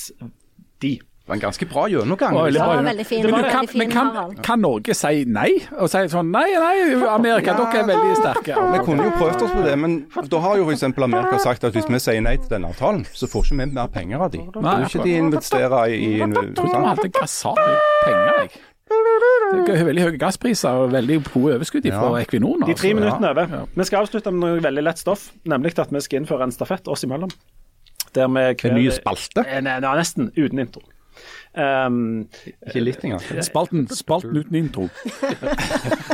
de. 0.82 0.96
Det 1.24 1.30
var 1.30 1.34
en 1.34 1.40
ganske 1.40 1.66
bra 1.66 1.82
gjennomgang. 1.88 2.34
Ja, 2.52 2.64
veldig 2.84 3.04
fin. 3.06 3.26
Men, 3.30 3.44
kan, 3.50 3.68
men 3.74 3.90
kan, 3.90 4.34
kan, 4.44 4.60
Norge 4.60 4.92
si 4.92 5.22
nei? 5.24 5.54
Og 5.80 5.88
si 5.88 6.02
sånn 6.12 6.28
nei, 6.28 6.50
nei, 6.52 6.74
Amerika, 7.08 7.54
dere 7.56 7.80
er 7.80 7.86
veldig 7.88 8.18
sterke. 8.18 8.58
Vi 8.74 8.82
kunne 8.84 9.06
jo 9.06 9.14
prøvd 9.16 9.44
oss 9.46 9.54
på 9.54 9.62
det, 9.64 9.72
men 9.80 9.94
da 10.28 10.42
har 10.44 10.60
jo 10.60 10.66
f.eks. 10.68 10.84
Amerika 10.92 11.40
sagt 11.40 11.64
at 11.64 11.72
hvis 11.78 11.88
vi 11.88 12.02
sier 12.04 12.20
nei 12.20 12.36
til 12.42 12.52
denne 12.52 12.68
avtalen, 12.74 13.06
så 13.16 13.24
får 13.32 13.48
ikke 13.48 13.56
vi 13.62 13.68
mer 13.72 13.88
penger 13.96 14.26
av 14.26 14.34
de. 14.36 14.42
Da 14.52 14.66
vil 14.66 14.86
ikke 14.90 15.08
de 15.08 15.16
investere 15.22 15.82
i, 15.96 16.12
i 16.12 16.28
trodde 16.28 16.76
vi 16.76 16.86
hadde 16.90 17.10
grassat 17.16 17.64
penger, 17.64 18.30
jeg. 18.44 18.54
Det 19.64 19.80
er 19.80 19.88
veldig 19.88 20.08
høye 20.10 20.20
gasspriser 20.20 20.84
og 20.84 20.92
veldig 20.92 21.22
gode 21.30 21.56
overskudd 21.56 21.88
fra 21.88 22.10
ja. 22.18 22.24
Equinor. 22.26 22.66
De 22.68 22.76
tre 22.76 22.92
minuttene 22.92 23.32
er 23.32 23.38
over. 23.46 23.68
Vi 23.72 23.88
skal 23.88 24.04
avslutte 24.04 24.28
med 24.34 24.44
noe 24.44 24.64
veldig 24.68 24.84
lett 24.84 25.00
stoff, 25.00 25.30
nemlig 25.48 25.72
at 25.80 25.88
vi 25.88 26.04
skal 26.04 26.20
innføre 26.20 26.50
en 26.50 26.52
stafett 26.52 26.92
oss 26.92 27.08
imellom. 27.08 27.32
Der 28.12 28.28
vi 28.28 28.44
hver... 28.44 28.66
En 28.68 28.76
ny 28.76 28.90
spalte? 28.92 29.48
Nei, 29.64 29.80
nesten. 29.80 30.28
Uten 30.36 30.60
intro. 30.60 30.84
Um, 31.54 32.26
ikke 32.66 32.80
litt 32.82 33.04
engang. 33.06 33.22
Spalten, 33.46 33.86
spalten 33.94 34.36
uten 34.36 34.56
intro. 34.58 34.88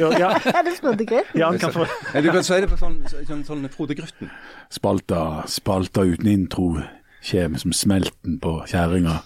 jo, 0.00 0.10
ja. 0.20 0.34
Er 0.56 0.66
det 0.66 0.74
Frode 0.76 1.06
Grytten? 1.06 1.40
Ja, 1.40 1.48
kan 1.56 1.72
få... 1.72 1.86
du 2.12 2.30
kan 2.30 2.44
si 2.44 2.58
det 2.60 2.68
på 2.68 2.76
sånn, 2.80 2.98
sånn, 3.08 3.44
sånn 3.48 3.68
Frode 3.72 3.96
Grytten. 3.96 4.28
Spalta, 4.68 5.46
spalta 5.48 6.04
uten 6.04 6.28
intro 6.28 6.74
kjem 7.24 7.56
som 7.60 7.72
smelten 7.72 8.36
på 8.40 8.58
kjerringa. 8.68 9.20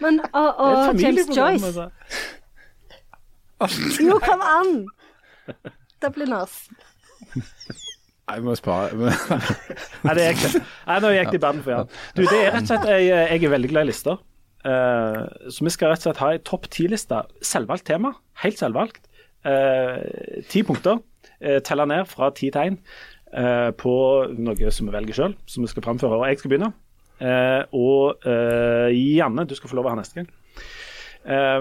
Men 0.00 0.20
og, 0.32 0.50
og 0.58 1.00
James 1.00 1.28
Joyce 1.36 1.66
altså. 1.70 1.90
Jo, 4.00 4.16
kom 4.24 4.40
an! 4.40 4.86
Det 6.00 6.10
blir 6.14 6.30
nas. 6.30 6.64
Jeg 8.36 8.46
må 8.46 8.54
spare. 8.58 9.12
Nei, 10.06 10.14
det 10.16 10.26
gikk 10.30 10.42
ikke. 10.48 10.64
Nei, 10.88 10.98
nå 11.04 11.12
gikk 11.14 11.30
det 11.32 11.38
i 11.38 11.44
banden 11.44 11.64
for 11.66 11.74
Jan. 11.74 11.94
Du, 12.16 12.22
det 12.24 12.38
er 12.38 12.52
rett 12.54 12.66
og 12.66 12.72
slett, 12.72 12.90
jeg, 12.90 13.06
jeg 13.10 13.46
er 13.46 13.54
veldig 13.54 13.70
glad 13.72 13.86
i 13.86 13.90
lister. 13.90 14.20
Uh, 14.60 15.24
så 15.48 15.64
vi 15.64 15.72
skal 15.72 15.92
rett 15.92 16.02
og 16.02 16.10
slett 16.10 16.20
ha 16.20 16.32
ei 16.34 16.42
topp 16.44 16.68
ti-liste. 16.72 17.22
Selvvalgt 17.44 17.86
tema. 17.88 18.12
Helt 18.42 18.60
selvvalgt. 18.60 19.00
Uh, 19.46 20.42
ti 20.52 20.64
punkter. 20.66 21.00
Uh, 21.40 21.58
Telle 21.64 21.86
ned 21.88 22.08
fra 22.10 22.28
ti 22.36 22.50
tegn 22.52 22.76
uh, 23.32 23.70
på 23.76 23.94
noe 24.36 24.74
som 24.74 24.90
vi 24.90 24.96
velger 24.96 25.16
sjøl, 25.16 25.36
som 25.48 25.64
vi 25.64 25.72
skal 25.72 25.86
framføre. 25.86 26.20
Og 26.20 26.28
jeg 26.28 26.42
skal 26.42 26.54
begynne. 26.54 26.72
og 27.76 28.24
Janne, 28.96 29.44
du 29.44 29.52
skal 29.52 29.68
få 29.68 29.76
lov 29.76 29.90
å 29.90 29.92
ha 29.92 29.98
neste 29.98 30.22
gang. 30.22 30.28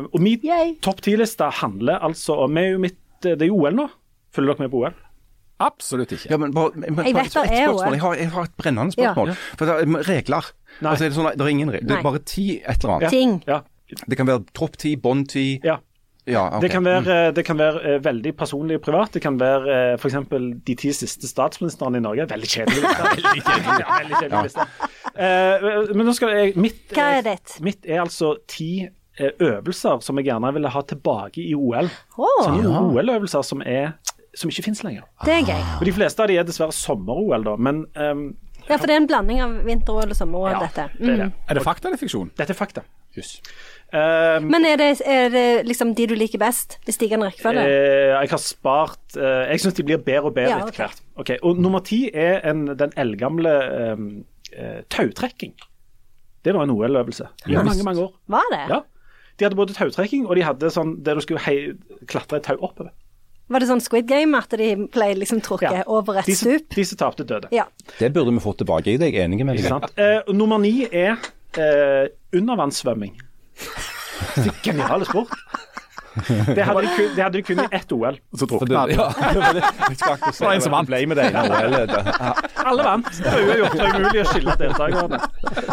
og 0.08 0.22
min 0.24 0.78
topp 0.80 1.02
ti-liste 1.04 1.50
handler 1.60 2.00
altså 2.00 2.38
om 2.46 2.56
Det 2.56 3.36
er 3.36 3.50
jo 3.50 3.58
OL 3.60 3.76
nå. 3.76 3.90
Følger 4.32 4.54
dere 4.54 4.64
med 4.64 4.72
på 4.72 4.86
OL? 4.86 4.96
Absolutt 5.60 6.14
ikke. 6.16 6.30
Ja, 6.32 6.38
men 6.40 6.54
bare, 6.56 6.72
men, 6.76 7.02
jeg 7.04 7.18
vet 7.18 7.34
det 7.36 7.44
er 7.52 7.66
jo 7.68 7.82
jeg 7.84 8.00
har, 8.04 8.16
jeg 8.16 8.32
har 8.32 8.48
et 8.48 8.56
brennende 8.60 8.96
spørsmål. 8.96 9.34
Ja. 9.34 9.58
For 9.60 9.68
det 9.68 9.76
er 9.76 10.08
regler. 10.08 10.54
Altså, 10.80 11.04
er 11.04 11.10
det, 11.10 11.18
sånn, 11.18 11.30
det, 11.34 11.44
er 11.44 11.52
ingen 11.52 11.74
regler. 11.74 11.90
Det 11.90 11.98
er 11.98 12.08
bare 12.08 12.24
ti 12.24 12.48
et 12.62 12.80
eller 12.80 12.96
annet. 12.96 13.14
Ting. 13.14 13.38
Ja. 13.50 13.62
Det 14.06 14.18
kan 14.20 14.30
være 14.30 14.46
tropp 14.56 14.78
ti, 14.80 14.96
bånd 15.02 15.30
ti. 15.34 15.48
Ja. 15.66 15.82
Ja, 16.30 16.44
okay. 16.48 16.62
det, 16.62 16.70
kan 16.70 16.86
være, 16.86 17.02
mm. 17.02 17.36
det 17.36 17.44
kan 17.46 17.58
være 17.58 17.94
veldig 18.06 18.34
personlig 18.38 18.78
og 18.78 18.84
privat. 18.86 19.14
Det 19.16 19.22
kan 19.24 19.40
være 19.40 19.78
uh, 19.96 19.96
f.eks. 19.98 20.18
de 20.68 20.76
ti 20.78 20.92
siste 20.94 21.28
statsministrene 21.28 21.98
i 21.98 22.04
Norge. 22.06 22.28
Veldig 22.30 22.50
kjedelig 22.50 22.84
veldig 22.84 23.44
kjedelig, 23.48 23.78
ja, 23.84 23.88
veldig 23.96 24.20
kjedelig 24.20 24.44
liste. 24.46 24.68
Eh, 25.20 25.66
men 25.98 26.06
nå 26.08 26.14
skal 26.16 26.36
jeg 26.36 26.54
mitt, 26.60 26.84
Hva 26.94 27.10
er 27.18 27.26
ditt? 27.26 27.58
Mitt 27.66 27.88
er 27.88 28.04
altså 28.04 28.36
ti 28.48 28.86
eh, 28.86 29.32
øvelser 29.34 30.04
som 30.06 30.22
jeg 30.22 30.30
gjerne 30.30 30.54
ville 30.56 30.72
ha 30.76 30.84
tilbake 30.88 31.42
i 31.44 31.56
OL. 31.58 31.90
Oh. 32.20 32.44
Sånne 32.46 32.84
OL-øvelser 32.86 33.44
som, 33.48 33.66
er, 33.66 33.98
som 34.36 34.50
ikke 34.52 34.64
finnes 34.70 34.84
lenger. 34.86 35.04
det 35.26 35.34
er 35.34 35.48
gøy. 35.48 35.64
Og 35.80 35.86
De 35.86 35.94
fleste 35.96 36.22
av 36.22 36.28
de 36.30 36.38
er 36.38 36.44
dessverre 36.48 36.76
sommer-OL, 36.76 37.44
da, 37.44 37.56
men 37.58 37.86
um, 37.96 38.24
Ja, 38.70 38.76
for 38.78 38.86
det 38.86 38.94
er 38.96 39.02
en 39.02 39.08
blanding 39.10 39.42
av 39.42 39.54
vinter-OL 39.66 40.12
og 40.12 40.16
sommer-OL, 40.18 40.52
ja, 40.54 40.60
dette. 40.68 40.90
det 41.00 41.10
er 41.10 41.22
det. 41.24 41.28
Mm. 41.32 41.46
Er 41.50 41.58
det 41.58 41.64
fakta 41.66 41.88
eller 41.90 41.98
fiksjon? 42.02 42.30
Dette 42.38 42.54
er 42.54 42.60
fakta. 42.60 42.84
Yes. 43.18 43.40
Um, 43.90 44.46
Men 44.52 44.66
er 44.70 44.76
det, 44.78 44.90
er 45.02 45.32
det 45.34 45.46
liksom 45.66 45.96
de 45.98 46.06
du 46.06 46.14
liker 46.14 46.38
best, 46.38 46.76
De 46.86 46.94
stigende 46.94 47.26
rekkefølge? 47.32 47.64
Uh, 47.66 48.22
jeg 48.22 48.30
har 48.30 48.38
spart 48.44 49.16
uh, 49.18 49.48
Jeg 49.50 49.64
syns 49.64 49.74
de 49.80 49.86
blir 49.88 49.98
bedre 49.98 50.30
og 50.30 50.36
bedre 50.36 50.52
Ja, 50.52 50.60
etter 50.68 50.84
hvert. 50.84 51.02
Okay, 51.18 51.40
Og 51.42 51.58
nummer 51.58 51.82
ti 51.82 52.04
er 52.14 52.38
en, 52.52 52.68
den 52.78 52.94
eldgamle 53.02 53.56
um, 53.96 54.06
uh, 54.54 54.84
tautrekking. 54.94 55.56
Det 56.46 56.54
var 56.54 56.64
en 56.68 56.76
OL-øvelse 56.76 57.26
i 57.48 57.52
Yes. 57.58 57.66
mange, 57.66 57.84
mange 57.84 58.02
år. 58.06 58.14
Var 58.28 58.46
det? 58.54 58.62
Ja. 58.76 58.80
De 59.40 59.46
hadde 59.46 59.56
både 59.58 59.74
tautrekking, 59.74 60.28
og 60.30 60.36
de 60.38 60.44
hadde 60.46 60.70
sånn 60.70 60.94
der 61.04 61.16
du 61.18 61.22
skulle 61.26 61.42
hei, 61.48 61.74
klatre 62.12 62.38
et 62.38 62.44
tau 62.46 62.58
oppover. 62.62 62.92
Var 63.50 63.60
det 63.64 63.68
sånn 63.70 63.82
Squid 63.82 64.06
Game 64.10 64.38
at 64.38 64.50
de 64.54 64.76
ble 64.94 65.08
liksom 65.18 65.42
trukket 65.42 65.72
Ja. 65.80 65.84
over 65.88 66.20
et 66.22 66.26
De 66.30 66.36
stup? 66.38 66.70
de 66.76 66.84
som 66.86 66.98
tapte, 67.02 67.26
døde. 67.26 67.48
Ja. 67.52 67.66
Det 68.00 68.12
burde 68.14 68.32
vi 68.36 68.40
fått 68.44 68.60
tilbake. 68.62 68.86
Jeg 68.94 69.02
er 69.16 69.26
enig 69.26 69.44
med 69.46 69.58
deg. 69.58 69.90
Eh, 69.98 70.22
nummer 70.34 70.60
ni 70.62 70.86
er 70.86 71.18
eh, 71.58 72.08
undervannssvømming. 72.34 73.16
Det 74.36 74.48
er 74.48 74.56
Geniale 74.64 75.06
sport. 75.06 75.34
Det 76.20 76.64
hadde, 76.66 76.82
de 76.82 76.88
kun, 76.98 77.10
det 77.16 77.22
hadde 77.24 77.38
de 77.38 77.42
kun 77.46 77.60
i 77.62 77.66
ett 77.72 77.92
OL. 77.96 78.18
Så 78.36 78.46
drukna 78.50 78.86
det- 78.90 78.96
han. 78.98 79.14
ja, 79.38 79.54
det 79.94 80.40
var 80.42 80.54
en 80.54 80.62
som 80.62 80.72
vant. 80.74 80.90
Ble 80.90 81.06
med 81.08 81.18
det 81.18 81.26
ene 81.30 81.44
OL-et. 81.48 81.94
Alle 82.66 82.84
vant. 82.84 83.06
Uavgjort. 83.24 83.76
Var 83.78 83.94
umulig 83.96 84.24
å 84.24 84.26
skille 84.34 84.56
deltakerne. 84.60 85.20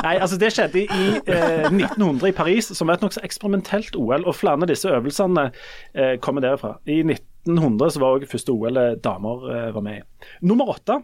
Nei, 0.05 0.13
altså 0.21 0.39
Det 0.39 0.53
skjedde 0.55 0.85
i 0.85 1.07
eh, 1.27 1.67
1900 1.73 2.29
i 2.29 2.33
Paris, 2.37 2.69
som 2.77 2.87
var 2.87 3.01
et 3.01 3.07
nokså 3.07 3.25
eksperimentelt 3.27 3.97
OL. 3.99 4.27
Og 4.29 4.37
flere 4.39 4.61
av 4.61 4.69
disse 4.71 4.93
øvelsene 4.93 5.49
eh, 5.97 6.15
kommer 6.23 6.45
derfra. 6.45 6.77
I 6.87 7.01
1900 7.47 7.95
så 7.95 8.03
var 8.03 8.17
også 8.17 8.31
første 8.31 8.55
OL 8.55 8.81
damer 9.05 9.49
eh, 9.55 9.69
var 9.75 9.87
med 9.87 10.03
i. 10.03 10.31
Nummer 10.47 10.75
åtte. 10.75 11.01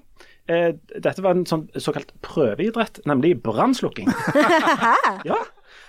Eh, 0.50 0.72
dette 0.98 1.22
var 1.22 1.36
en 1.36 1.46
sånn 1.48 1.68
såkalt 1.78 2.12
prøveidrett, 2.24 3.02
nemlig 3.08 3.36
brannslukking. 3.44 4.10
ja. 5.30 5.40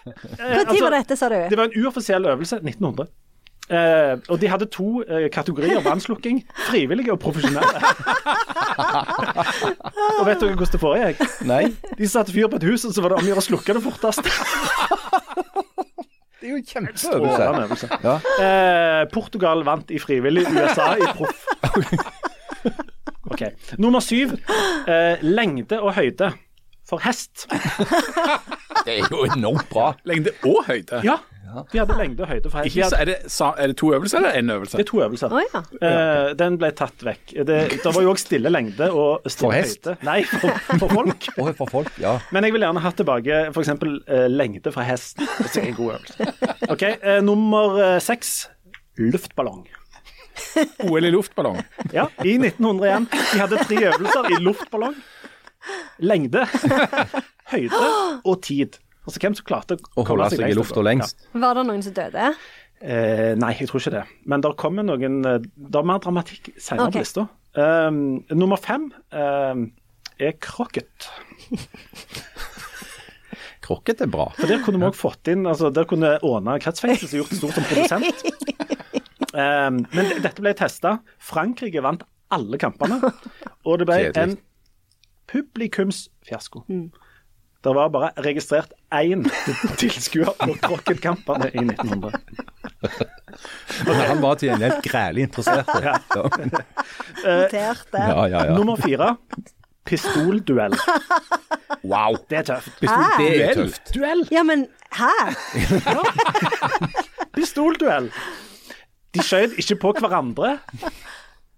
Når 0.06 0.68
altså, 0.68 0.84
var 0.84 0.98
dette, 0.98 1.18
sa 1.18 1.30
du? 1.32 1.40
det 1.50 1.58
var 1.58 1.70
en 1.70 1.84
uoffisiell 1.84 2.32
øvelse 2.34 2.60
1900. 2.62 3.10
Eh, 3.72 4.18
og 4.28 4.42
de 4.42 4.50
hadde 4.52 4.66
to 4.68 5.02
eh, 5.08 5.30
kategorier 5.32 5.80
brannslukking. 5.82 6.42
Frivillige 6.70 7.14
og 7.16 7.20
profesjonelle. 7.24 7.64
og 10.20 10.26
vet 10.28 10.42
dere 10.42 10.58
hvordan 10.58 10.74
det 10.74 10.82
foregikk? 10.82 11.22
Nei, 11.48 11.64
De 11.98 12.10
satte 12.12 12.36
fyr 12.36 12.50
på 12.52 12.60
et 12.60 12.68
hus, 12.68 12.84
og 12.86 12.96
så 12.96 13.04
var 13.04 13.14
det 13.14 13.22
om 13.22 13.26
å 13.26 13.30
gjøre 13.32 13.44
å 13.44 13.48
slukke 13.48 13.78
det 13.78 13.84
fortest. 13.86 14.28
Det 16.44 16.50
er 16.50 16.52
jo 16.52 16.60
en 16.60 16.66
kjempeøvelse. 16.68 17.88
Ja. 18.04 18.18
Eh, 18.44 19.04
Portugal 19.14 19.64
vant 19.64 19.92
i 19.96 20.00
frivillig, 20.02 20.44
USA 20.52 20.90
i 21.00 21.08
proff. 21.16 21.46
Ok. 23.34 23.42
Nummer 23.82 24.04
syv. 24.04 24.36
Eh, 24.88 25.24
lengde 25.24 25.80
og 25.82 25.96
høyde 25.96 26.34
for 26.90 27.00
hest. 27.02 27.48
Det 28.86 28.98
er 29.00 29.08
jo 29.08 29.24
enormt 29.32 29.70
bra. 29.72 29.94
Lengde 30.06 30.36
og 30.44 30.66
høyde. 30.68 31.00
Ja, 31.08 31.16
de 31.72 31.80
hadde 31.82 31.96
lengde 31.98 32.24
og 32.26 32.30
høyde 32.32 32.50
for 32.52 32.64
hest. 32.64 32.78
Hadde, 32.80 33.00
er, 33.02 33.10
det, 33.12 33.18
er 33.64 33.68
det 33.72 33.76
to 33.82 33.92
øvelser 33.96 34.18
eller 34.20 34.38
én 34.40 34.52
øvelse? 34.56 34.78
det 34.78 34.86
er 34.86 34.90
to 34.90 35.02
øvelser. 35.06 35.34
Oh, 35.34 35.42
ja. 35.54 35.62
Eh, 35.90 36.32
den 36.40 36.58
ble 36.62 36.72
tatt 36.78 37.06
vekk. 37.06 37.34
Det, 37.50 37.60
det 37.74 37.86
var 37.86 38.02
jo 38.06 38.14
òg 38.14 38.22
stille 38.22 38.52
lengde 38.54 38.90
og 38.92 39.28
stille 39.28 39.50
For 39.50 39.58
hest? 39.58 39.86
høyde. 39.92 39.98
Nei, 40.08 40.18
for, 40.30 40.58
for 40.82 40.96
folk. 40.98 41.30
oh, 41.38 41.52
for 41.62 41.74
folk, 41.76 41.94
ja. 42.02 42.16
Men 42.36 42.48
jeg 42.48 42.56
vil 42.58 42.66
gjerne 42.68 42.84
ha 42.84 42.94
tilbake 42.98 43.40
f.eks. 43.54 43.74
Eh, 43.78 44.26
lengde 44.32 44.74
fra 44.76 44.88
hest. 44.88 45.22
Det 45.22 45.62
er 45.62 45.70
en 45.72 45.78
god 45.80 45.96
øvelse. 46.00 46.34
Ok, 46.74 46.84
eh, 46.96 47.22
Nummer 47.24 47.80
eh, 47.84 48.00
seks 48.04 48.36
luftballong. 49.00 49.66
OL 50.90 51.06
i 51.06 51.12
luftballong. 51.14 51.60
Ja, 51.94 52.08
I 52.26 52.38
1901. 52.40 53.08
De 53.12 53.40
hadde 53.42 53.60
tre 53.68 53.78
øvelser 53.92 54.32
i 54.34 54.40
luftballong. 54.42 54.96
Lengde, 56.04 56.44
høyde 57.54 57.84
og 58.26 58.42
tid. 58.44 58.80
Altså 59.04 59.20
hvem 59.20 59.36
som 59.36 59.48
klarte 59.48 59.78
Å 59.78 60.06
holde 60.08 60.30
seg 60.32 60.40
i 60.40 60.44
lengst 60.48 60.60
lufta 60.60 60.84
lengst. 60.86 61.18
lengst. 61.20 61.32
Var 61.44 61.58
det 61.58 61.64
noen 61.68 61.84
som 61.84 61.96
døde? 61.98 62.28
Eh, 62.84 63.32
nei, 63.40 63.54
jeg 63.60 63.70
tror 63.70 63.84
ikke 63.84 63.96
det. 63.96 64.04
Men 64.28 64.44
det 64.44 64.52
kommer 64.60 64.88
noen 64.88 65.22
eh, 65.28 65.40
Det 65.40 65.80
er 65.80 65.88
mer 65.88 66.02
dramatikk 66.04 66.52
senere 66.58 66.90
okay. 66.90 67.00
på 67.00 67.06
lista. 67.06 67.28
Um, 67.54 68.24
nummer 68.34 68.58
fem 68.58 68.88
um, 69.14 69.68
er 70.18 70.38
krokket. 70.42 71.10
Krokket 73.64 74.02
er 74.04 74.10
bra. 74.12 74.26
For 74.36 74.50
der 74.50 74.64
kunne 74.64 74.82
vi 74.82 74.88
også 74.90 75.00
fått 75.00 75.30
inn 75.32 75.46
altså 75.48 75.70
Der 75.72 75.86
kunne 75.88 76.18
Åna 76.26 76.58
kretsfengsel 76.60 77.22
gjort 77.22 77.32
det 77.32 77.38
stort 77.40 77.60
som 77.60 77.68
produsent. 77.70 78.26
Um, 79.34 79.80
men 79.96 80.12
dette 80.22 80.44
ble 80.44 80.52
testa. 80.58 80.98
Frankrike 81.18 81.82
vant 81.82 82.04
alle 82.34 82.60
kampene. 82.62 83.00
Og 83.66 83.80
det 83.80 83.88
ble 83.90 84.00
Kjedelig. 84.04 84.24
en 84.24 84.36
publikumsfiasko. 85.32 86.66
Det 87.64 87.72
var 87.76 87.90
bare 87.94 88.10
registrert 88.26 88.74
én 88.92 89.24
tilskuer 89.80 90.34
på 90.40 90.56
krokketkampene 90.66 91.48
i 91.54 91.64
1900. 91.64 92.12
Han 93.88 94.22
var 94.22 94.36
til 94.40 94.50
gjengjeld 94.52 94.82
grælig 94.84 95.28
interessert. 95.30 95.70
Ja. 95.84 95.94
Notert 97.24 97.86
det. 97.94 98.04
ja, 98.04 98.26
ja, 98.28 98.44
ja. 98.50 98.58
Nummer 98.58 98.76
fire 98.84 99.14
pistolduell. 99.88 100.76
Wow. 101.84 102.16
Det 102.30 102.38
er 102.38 102.46
tøft. 102.52 102.76
Det 102.82 102.90
er 102.90 103.18
Duell. 103.20 103.56
tøft. 103.64 103.94
Duell! 103.96 104.28
Ja, 104.32 104.44
men 104.48 104.68
hæ? 104.96 105.12
Pistolduell. 107.36 108.12
De 109.14 109.24
skjøt 109.24 109.58
ikke 109.62 109.76
på 109.82 109.92
hverandre. 110.00 110.58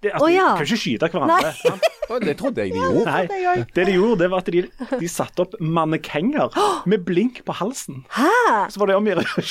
Det, 0.03 0.11
altså, 0.11 0.25
oh, 0.27 0.31
ja. 0.33 0.47
De 0.51 0.59
kan 0.59 0.67
ikke 0.67 0.81
skyte 0.81 1.09
hverandre. 1.13 1.51
Nei. 1.51 1.91
Det 2.21 2.35
trodde 2.37 2.61
jeg 2.61 2.75
de 2.75 2.77
gjorde. 2.77 3.05
Nei, 3.09 3.63
det 3.73 3.85
de 3.87 3.93
gjorde, 3.95 4.19
det 4.21 4.27
var 4.29 4.43
at 4.43 4.49
de, 4.53 4.59
de 5.01 5.07
satte 5.09 5.41
opp 5.41 5.55
mannekenger 5.57 6.53
med 6.85 7.01
blink 7.07 7.39
på 7.47 7.55
halsen. 7.57 8.03
Hæ? 8.13 8.29
Så 8.69 8.77
var 8.77 8.91
det 8.91 8.97
om 8.99 9.07
å 9.07 9.09
gjøre 9.09 9.23
å 9.25 9.45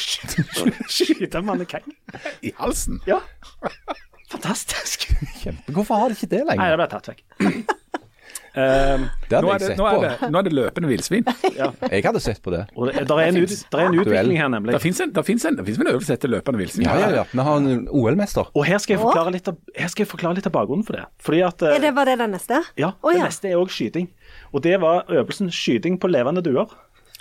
skyte 0.87 1.41
en 1.41 1.49
mannekeng. 1.49 1.89
I 2.47 2.55
halsen. 2.61 3.01
Ja. 3.11 3.19
Fantastisk. 4.31 5.09
Hvorfor 5.67 5.99
har 5.99 6.15
de 6.15 6.19
ikke 6.21 6.31
det 6.31 6.45
lenger? 6.47 6.63
Nei, 6.63 6.71
det 6.71 6.79
ble 6.79 6.89
tatt 6.95 7.11
vekk. 7.11 7.75
Um, 8.55 9.09
Det 9.27 9.35
hadde 9.35 9.51
jeg 9.51 9.63
sett 9.65 9.81
nå 9.81 9.87
er 9.89 9.97
det, 9.99 10.11
på. 10.21 10.29
nå 10.31 10.39
er 10.39 10.47
det 10.47 10.53
løpende 10.55 10.91
villsvin. 10.93 11.25
ja. 11.59 11.73
Jeg 11.91 12.05
hadde 12.07 12.21
sett 12.23 12.39
på 12.45 12.53
det. 12.55 12.61
Og 12.79 12.87
det, 12.87 13.03
der 13.11 13.23
er 13.23 13.33
en, 13.33 13.39
ut, 13.43 13.55
der 13.73 13.83
er 13.83 13.89
en 13.89 13.99
utvikling 13.99 14.39
her, 14.39 14.53
nemlig. 14.53 14.77
Det 14.77 14.83
fins 14.87 15.03
en, 15.03 15.11
en, 15.11 15.59
en 15.67 15.91
øvelse 15.91 16.15
etter 16.15 16.31
løpende 16.31 16.63
villsvin. 16.63 16.87
Ja, 16.87 16.95
ja, 17.03 17.11
ja. 17.19 17.25
Vi 17.33 17.47
har 17.49 17.59
en 17.59 17.89
OL-mester. 17.91 18.53
Og 18.55 18.69
her 18.69 18.79
skal 18.79 19.03
litt 19.35 19.51
av, 19.51 19.59
her 19.75 19.91
skal 19.91 20.07
jeg 20.07 20.13
forklare 20.13 20.39
litt 20.39 20.47
av 20.47 20.55
bakgrunnen 20.55 20.87
for 20.87 21.01
det. 21.01 21.09
Fordi 21.25 21.43
at 21.49 21.67
eh, 21.67 21.75
Er 21.81 21.83
det, 21.89 21.93
var 21.99 22.07
det 22.07 22.21
den 22.23 22.35
neste? 22.37 22.63
Ja, 22.79 22.95
det 23.03 23.19
ja. 23.19 23.27
neste 23.27 23.51
er 23.51 23.59
òg 23.59 23.75
skyting. 23.75 24.13
Og 24.55 24.63
det 24.63 24.79
var 24.85 25.11
øvelsen 25.11 25.51
skyting 25.51 25.99
på 25.99 26.13
levende 26.15 26.45
duer. 26.45 26.71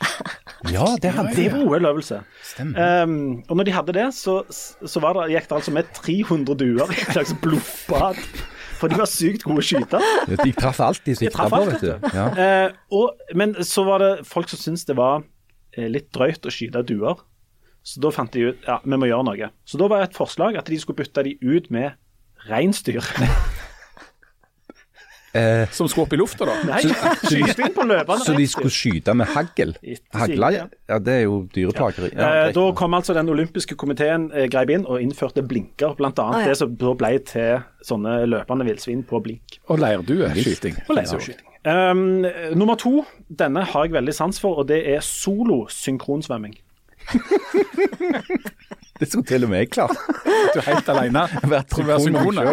Ja, 0.72 0.86
det 1.02 1.12
hadde 1.12 1.34
Det 1.36 1.50
var 1.52 1.66
OL-øvelse. 1.68 2.22
Um, 2.64 3.44
og 3.50 3.58
når 3.58 3.66
de 3.68 3.74
hadde 3.76 3.94
det, 3.98 4.06
så, 4.16 4.38
så 4.48 5.02
var 5.04 5.18
det, 5.18 5.34
gikk 5.34 5.50
det 5.50 5.58
altså 5.58 5.74
med 5.76 5.90
300 5.98 6.56
duer 6.56 6.94
i 6.94 7.02
et 7.02 7.12
slags 7.12 7.34
blodbad. 7.44 8.22
For 8.84 8.92
de 8.92 9.00
var 9.00 9.08
sykt 9.08 9.46
gode 9.48 9.64
skytere. 9.64 10.04
De 10.44 10.52
traff 10.58 10.82
De 11.06 11.16
sikta 11.16 11.48
på, 11.48 11.62
vet 11.70 11.86
du. 11.86 12.10
Ja. 12.12 12.26
Eh, 12.36 12.74
og, 12.92 13.22
men 13.40 13.56
så 13.64 13.86
var 13.88 14.04
det 14.04 14.12
folk 14.28 14.52
som 14.52 14.60
syntes 14.60 14.84
det 14.90 14.98
var 15.00 15.24
eh, 15.78 15.88
litt 15.88 16.10
drøyt 16.12 16.44
å 16.44 16.52
skyte 16.52 16.84
duer. 16.84 17.24
Så 17.84 18.04
da 18.04 18.12
fant 18.16 18.32
de 18.36 18.50
ut 18.50 18.68
ja, 18.68 18.82
vi 18.84 19.00
må 19.00 19.08
gjøre 19.08 19.28
noe. 19.30 19.52
Så 19.64 19.80
da 19.80 19.88
var 19.92 20.04
et 20.04 20.16
forslag 20.16 20.60
at 20.60 20.68
de 20.68 20.80
skulle 20.84 21.00
bytte 21.00 21.24
de 21.24 21.38
ut 21.40 21.72
med 21.72 21.96
reinsdyr. 22.50 23.08
Eh, 25.34 25.66
Som 25.74 25.88
skulle 25.90 26.06
opp 26.06 26.14
i 26.14 26.18
lufta, 26.20 26.46
da. 26.46 26.56
Nei, 26.68 26.82
skyting 27.26 27.72
på 27.74 27.86
løpende 27.90 28.26
så 28.28 28.36
de 28.38 28.46
skulle 28.50 28.70
skyte 28.74 29.16
med 29.18 29.32
hagl? 29.34 29.72
Hagla, 30.14 30.52
ja 30.54 31.00
det 31.02 31.16
er 31.16 31.24
jo 31.26 31.40
dyreplageri. 31.56 32.12
Ja, 32.14 32.28
Eh, 32.44 32.52
da 32.54 32.66
kom 32.78 32.94
altså 32.94 33.16
den 33.18 33.30
olympiske 33.34 33.76
komiteen 33.80 34.28
eh, 34.34 34.46
greip 34.52 34.70
inn 34.74 34.86
og 34.86 35.02
innførte 35.02 35.42
blinker, 35.46 35.96
bl.a. 35.98 36.12
Ah, 36.22 36.44
ja. 36.44 36.52
det 36.52 36.58
som 36.60 36.76
da 36.78 36.94
ble 36.98 37.16
til 37.26 37.64
sånne 37.86 38.20
løpende 38.30 38.68
villsvin 38.68 39.02
på 39.10 39.22
blink. 39.26 39.58
Og 39.74 39.82
leirdueskyting. 39.82 40.78
Og 40.88 40.98
leirskyting. 41.00 41.50
Um, 41.64 42.26
nummer 42.60 42.76
to, 42.76 43.06
denne 43.30 43.64
har 43.64 43.86
jeg 43.88 43.94
veldig 43.96 44.14
sans 44.14 44.40
for, 44.44 44.62
og 44.62 44.68
det 44.70 44.82
er 44.94 45.00
solo 45.06 45.64
synkronsvømming. 45.72 46.58
Det 49.00 49.10
skulle 49.10 49.26
til 49.26 49.46
og 49.48 49.50
med 49.50 49.64
jeg 49.64 49.72
klart. 49.74 49.98
Du 50.54 50.60
er 50.62 50.68
helt 50.68 50.90
alene. 50.94 51.24
Er 51.54 52.00
synkrone. 52.04 52.44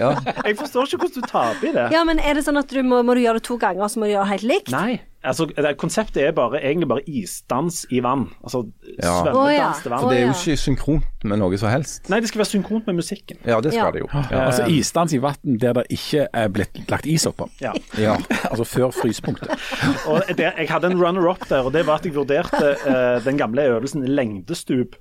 Ja. 0.00 0.10
Jeg 0.44 0.56
forstår 0.58 0.88
ikke 0.88 1.04
hvordan 1.04 1.14
du 1.14 1.28
taper 1.30 1.68
i 1.68 1.72
det. 1.76 1.84
Ja, 1.94 2.02
men 2.08 2.18
er 2.18 2.34
det 2.38 2.44
sånn 2.46 2.58
at 2.60 2.70
du 2.70 2.80
må, 2.86 3.02
må 3.06 3.14
du 3.14 3.22
gjøre 3.22 3.38
det 3.38 3.46
to 3.46 3.56
ganger, 3.62 3.86
så 3.88 4.02
må 4.02 4.08
du 4.08 4.14
gjøre 4.16 4.26
det 4.26 4.34
helt 4.34 4.48
likt? 4.50 4.72
Nei. 4.74 4.98
Altså, 5.24 5.46
det, 5.48 5.76
konseptet 5.80 6.22
er 6.22 6.32
bare, 6.36 6.60
egentlig 6.60 6.88
bare 6.90 7.02
isdans 7.08 7.84
i 7.90 8.00
vann. 8.04 8.26
Altså 8.44 8.64
Ja. 9.02 9.14
Svømmedans 9.22 9.80
til 9.82 9.90
vann 9.90 10.00
For 10.04 10.10
Det 10.10 10.18
er 10.18 10.26
jo 10.26 10.34
ikke 10.36 10.56
synkront 10.60 11.24
med 11.24 11.38
noe 11.40 11.58
som 11.58 11.70
helst. 11.72 12.10
Nei, 12.12 12.20
det 12.20 12.28
skal 12.28 12.42
være 12.42 12.50
synkront 12.50 12.86
med 12.86 12.98
musikken. 13.00 13.38
Ja, 13.46 13.60
det 13.64 13.72
skal 13.72 13.86
Ja. 13.86 13.90
det 13.90 14.00
jo. 14.04 14.08
Ja, 14.30 14.44
altså 14.50 14.66
isdans 14.68 15.14
i 15.16 15.20
vann 15.24 15.58
der 15.60 15.72
det 15.80 15.86
ikke 15.90 16.26
er 16.32 16.48
blitt 16.48 16.76
lagt 16.90 17.06
is 17.06 17.26
oppå. 17.26 17.48
Ja. 17.60 17.72
Ja. 17.98 18.18
Altså 18.54 18.64
før 18.68 18.90
frysepunktet. 18.94 19.50
Og 20.10 20.22
det, 20.28 20.52
jeg 20.58 20.68
hadde 20.68 20.86
en 20.92 21.00
runner-up 21.00 21.48
der, 21.48 21.64
og 21.64 21.72
det 21.72 21.86
var 21.86 21.94
at 21.98 22.04
jeg 22.04 22.14
vurderte 22.14 22.76
uh, 22.86 23.24
den 23.24 23.38
gamle 23.40 23.64
øvelsen 23.72 24.04
lengdestup. 24.06 24.94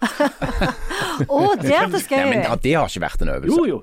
Å, 1.27 1.39
det 1.61 1.69
hørtes 1.69 2.07
gøy 2.07 2.17
Ja, 2.17 2.29
men 2.29 2.45
det 2.63 2.73
har 2.77 2.87
ikke 2.89 3.03
vært 3.03 3.21
en 3.25 3.33
øvelse. 3.35 3.57
Jo, 3.59 3.65
jo. 3.67 3.81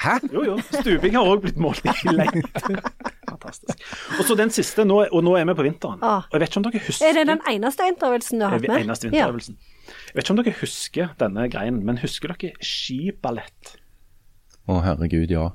Hæ? 0.00 0.14
jo, 0.32 0.44
jo. 0.46 0.54
Stuping 0.72 1.16
har 1.18 1.28
òg 1.28 1.42
blitt 1.44 1.58
målt 1.60 1.84
i 1.84 2.14
lengde. 2.14 2.48
Fantastisk. 3.30 3.82
Og 4.18 4.24
så 4.28 4.36
den 4.38 4.52
siste, 4.54 4.84
nå, 4.88 5.02
og 5.12 5.24
nå 5.26 5.34
er 5.36 5.44
vi 5.50 5.56
på 5.58 5.66
vinteren. 5.66 6.00
Ah. 6.02 6.24
Og 6.30 6.38
jeg 6.38 6.44
vet 6.44 6.52
ikke 6.52 6.62
om 6.62 6.66
dere 6.68 6.82
husker 6.86 7.08
Er 7.10 7.18
det 7.18 7.26
den 7.28 7.42
eneste 7.52 7.86
vinterøvelsen 7.88 8.40
du 8.40 8.46
har 8.46 8.56
hatt 8.56 8.66
med? 8.68 8.86
eneste 8.86 9.10
vinterøvelsen. 9.10 9.58
Jeg 9.90 10.16
vet 10.16 10.24
ikke 10.24 10.34
om 10.36 10.40
dere 10.40 10.56
husker 10.62 11.12
denne 11.20 11.46
greien, 11.52 11.82
men 11.86 12.00
husker 12.00 12.32
dere 12.32 12.54
skiballett? 12.64 13.76
Å, 14.70 14.80
herregud, 14.86 15.30
ja. 15.32 15.50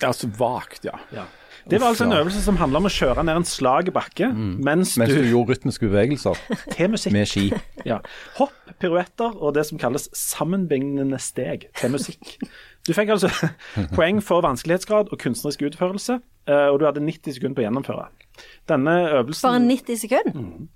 Ja, 0.00 0.10
altså 0.10 0.28
vagt, 0.38 0.84
ja. 0.88 0.96
Ja. 1.14 1.28
Det 1.70 1.78
var 1.78 1.92
altså 1.92 2.04
en 2.08 2.10
ja. 2.10 2.18
øvelse 2.24 2.40
som 2.42 2.56
handla 2.58 2.80
om 2.80 2.88
å 2.88 2.90
kjøre 2.90 3.22
ned 3.22 3.38
en 3.38 3.44
slag 3.46 3.92
bakke 3.94 4.32
mens, 4.34 4.96
Mens 4.98 5.12
du 5.12 5.20
du 5.22 5.28
gjorde 5.30 5.54
rytmiske 5.54 5.86
bevegelser 5.86 6.40
Til 6.74 6.90
musikk. 6.90 7.14
med 7.14 7.30
ski. 7.30 7.44
Ja. 7.86 8.00
Hopp, 8.40 8.56
piruetter 8.82 9.36
og 9.38 9.54
det 9.54 9.68
som 9.68 9.78
kalles 9.78 10.08
sammenbindende 10.16 11.20
steg 11.22 11.68
til 11.78 11.94
musikk. 11.94 12.34
Du 12.88 12.92
fikk 12.96 13.12
altså 13.14 13.28
poeng 13.98 14.20
for 14.24 14.42
vanskelighetsgrad 14.42 15.12
og 15.14 15.18
kunstnerisk 15.22 15.62
utførelse, 15.70 16.16
eh, 16.50 16.68
og 16.72 16.80
du 16.82 16.86
hadde 16.88 17.02
90 17.04 17.36
sekunder 17.36 17.54
på 17.58 17.62
å 17.62 17.66
gjennomføre. 17.68 18.06
Denne 18.70 18.94
øvelsen, 19.20 19.48
Bare 19.48 19.60
90 19.68 20.00
sekunder? 20.02 20.32
Mm. 20.38 20.68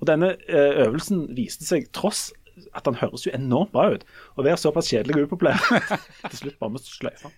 og 0.00 0.06
denne 0.06 0.28
eh, 0.46 0.84
øvelsen 0.86 1.24
viste 1.36 1.66
seg, 1.66 1.88
tross 1.96 2.28
at 2.74 2.84
den 2.86 2.94
høres 2.98 3.22
jo 3.26 3.30
enormt 3.34 3.70
bra 3.74 3.88
ut, 3.94 4.04
å 4.38 4.42
være 4.46 4.58
såpass 4.58 4.88
kjedelig 4.90 5.16
og 5.24 5.28
upopulær. 5.28 5.58
Til 6.30 6.38
slutt 6.40 6.58
bare 6.58 6.74
med 6.74 6.82
sløyfa. 6.86 7.30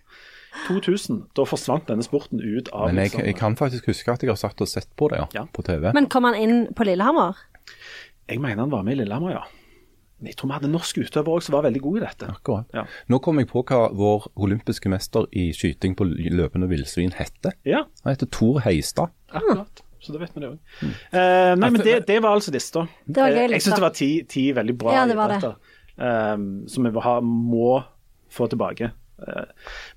2000, 0.66 1.18
da 1.38 1.44
forsvant 1.46 1.86
denne 1.86 2.02
sporten 2.02 2.40
ut 2.42 2.68
av 2.74 2.88
Men 2.88 2.96
jeg, 3.04 3.10
liksom- 3.12 3.26
jeg 3.28 3.36
kan 3.38 3.56
faktisk 3.56 3.86
huske 3.92 4.12
at 4.12 4.22
jeg 4.24 4.30
har 4.32 4.36
satt 4.40 4.60
og 4.60 4.68
sett 4.68 4.88
på 4.98 5.08
det, 5.12 5.20
ja. 5.20 5.26
Ja. 5.34 5.44
På 5.52 5.62
TV. 5.62 5.92
Men 5.94 6.08
kom 6.10 6.24
han 6.26 6.34
inn 6.34 6.66
på 6.74 6.84
Lillehammer? 6.88 7.36
Jeg 8.28 8.40
mener 8.40 8.64
han 8.64 8.70
var 8.72 8.82
med 8.82 8.96
i 8.96 9.02
Lillehammer, 9.02 9.30
ja. 9.36 9.44
Jeg 10.22 10.36
tror 10.36 10.48
vi 10.50 10.52
hadde 10.58 10.68
en 10.68 10.72
norsk 10.76 10.98
utøver 11.00 11.28
òg 11.32 11.42
som 11.42 11.54
var 11.56 11.62
veldig 11.64 11.80
god 11.82 11.96
i 11.96 12.00
dette. 12.04 12.26
Akkurat. 12.28 12.66
Ja. 12.74 12.82
Nå 13.08 13.18
kom 13.24 13.38
jeg 13.40 13.48
på 13.48 13.62
hva 13.64 13.86
vår 13.96 14.26
olympiske 14.36 14.90
mester 14.92 15.26
i 15.32 15.50
skyting 15.56 15.94
på 15.96 16.04
løpende 16.08 16.68
villsvin 16.68 17.12
heter. 17.16 17.54
Ja, 17.64 17.84
Han 18.04 18.12
heter 18.14 18.26
Tor 18.30 18.60
Heistad. 18.66 19.10
akkurat. 19.32 19.82
Så 20.00 20.12
da 20.14 20.18
vet 20.22 20.30
vi 20.34 20.40
det 20.40 20.48
òg. 20.48 20.58
Eh, 21.12 21.54
nei, 21.60 21.68
men 21.70 21.80
det, 21.84 22.06
det 22.08 22.22
var 22.24 22.32
altså 22.38 22.52
lista. 22.54 22.86
Det 23.06 23.20
var 23.20 23.28
gøy 23.30 23.36
Eh, 23.36 23.42
jeg 23.42 23.50
lista. 23.50 23.70
syns 23.70 23.76
det 23.80 23.84
var 23.84 23.96
ti, 23.98 24.10
ti 24.24 24.44
veldig 24.56 24.76
bra 24.80 24.92
Ja, 24.94 25.06
det 25.06 25.16
var 25.16 25.28
det. 25.28 25.40
idretter 25.40 25.56
eh, 26.00 26.36
som 26.68 26.84
vi 26.84 26.90
må 27.22 27.82
få 28.30 28.46
tilbake. 28.48 28.92
Uh, 29.20 29.44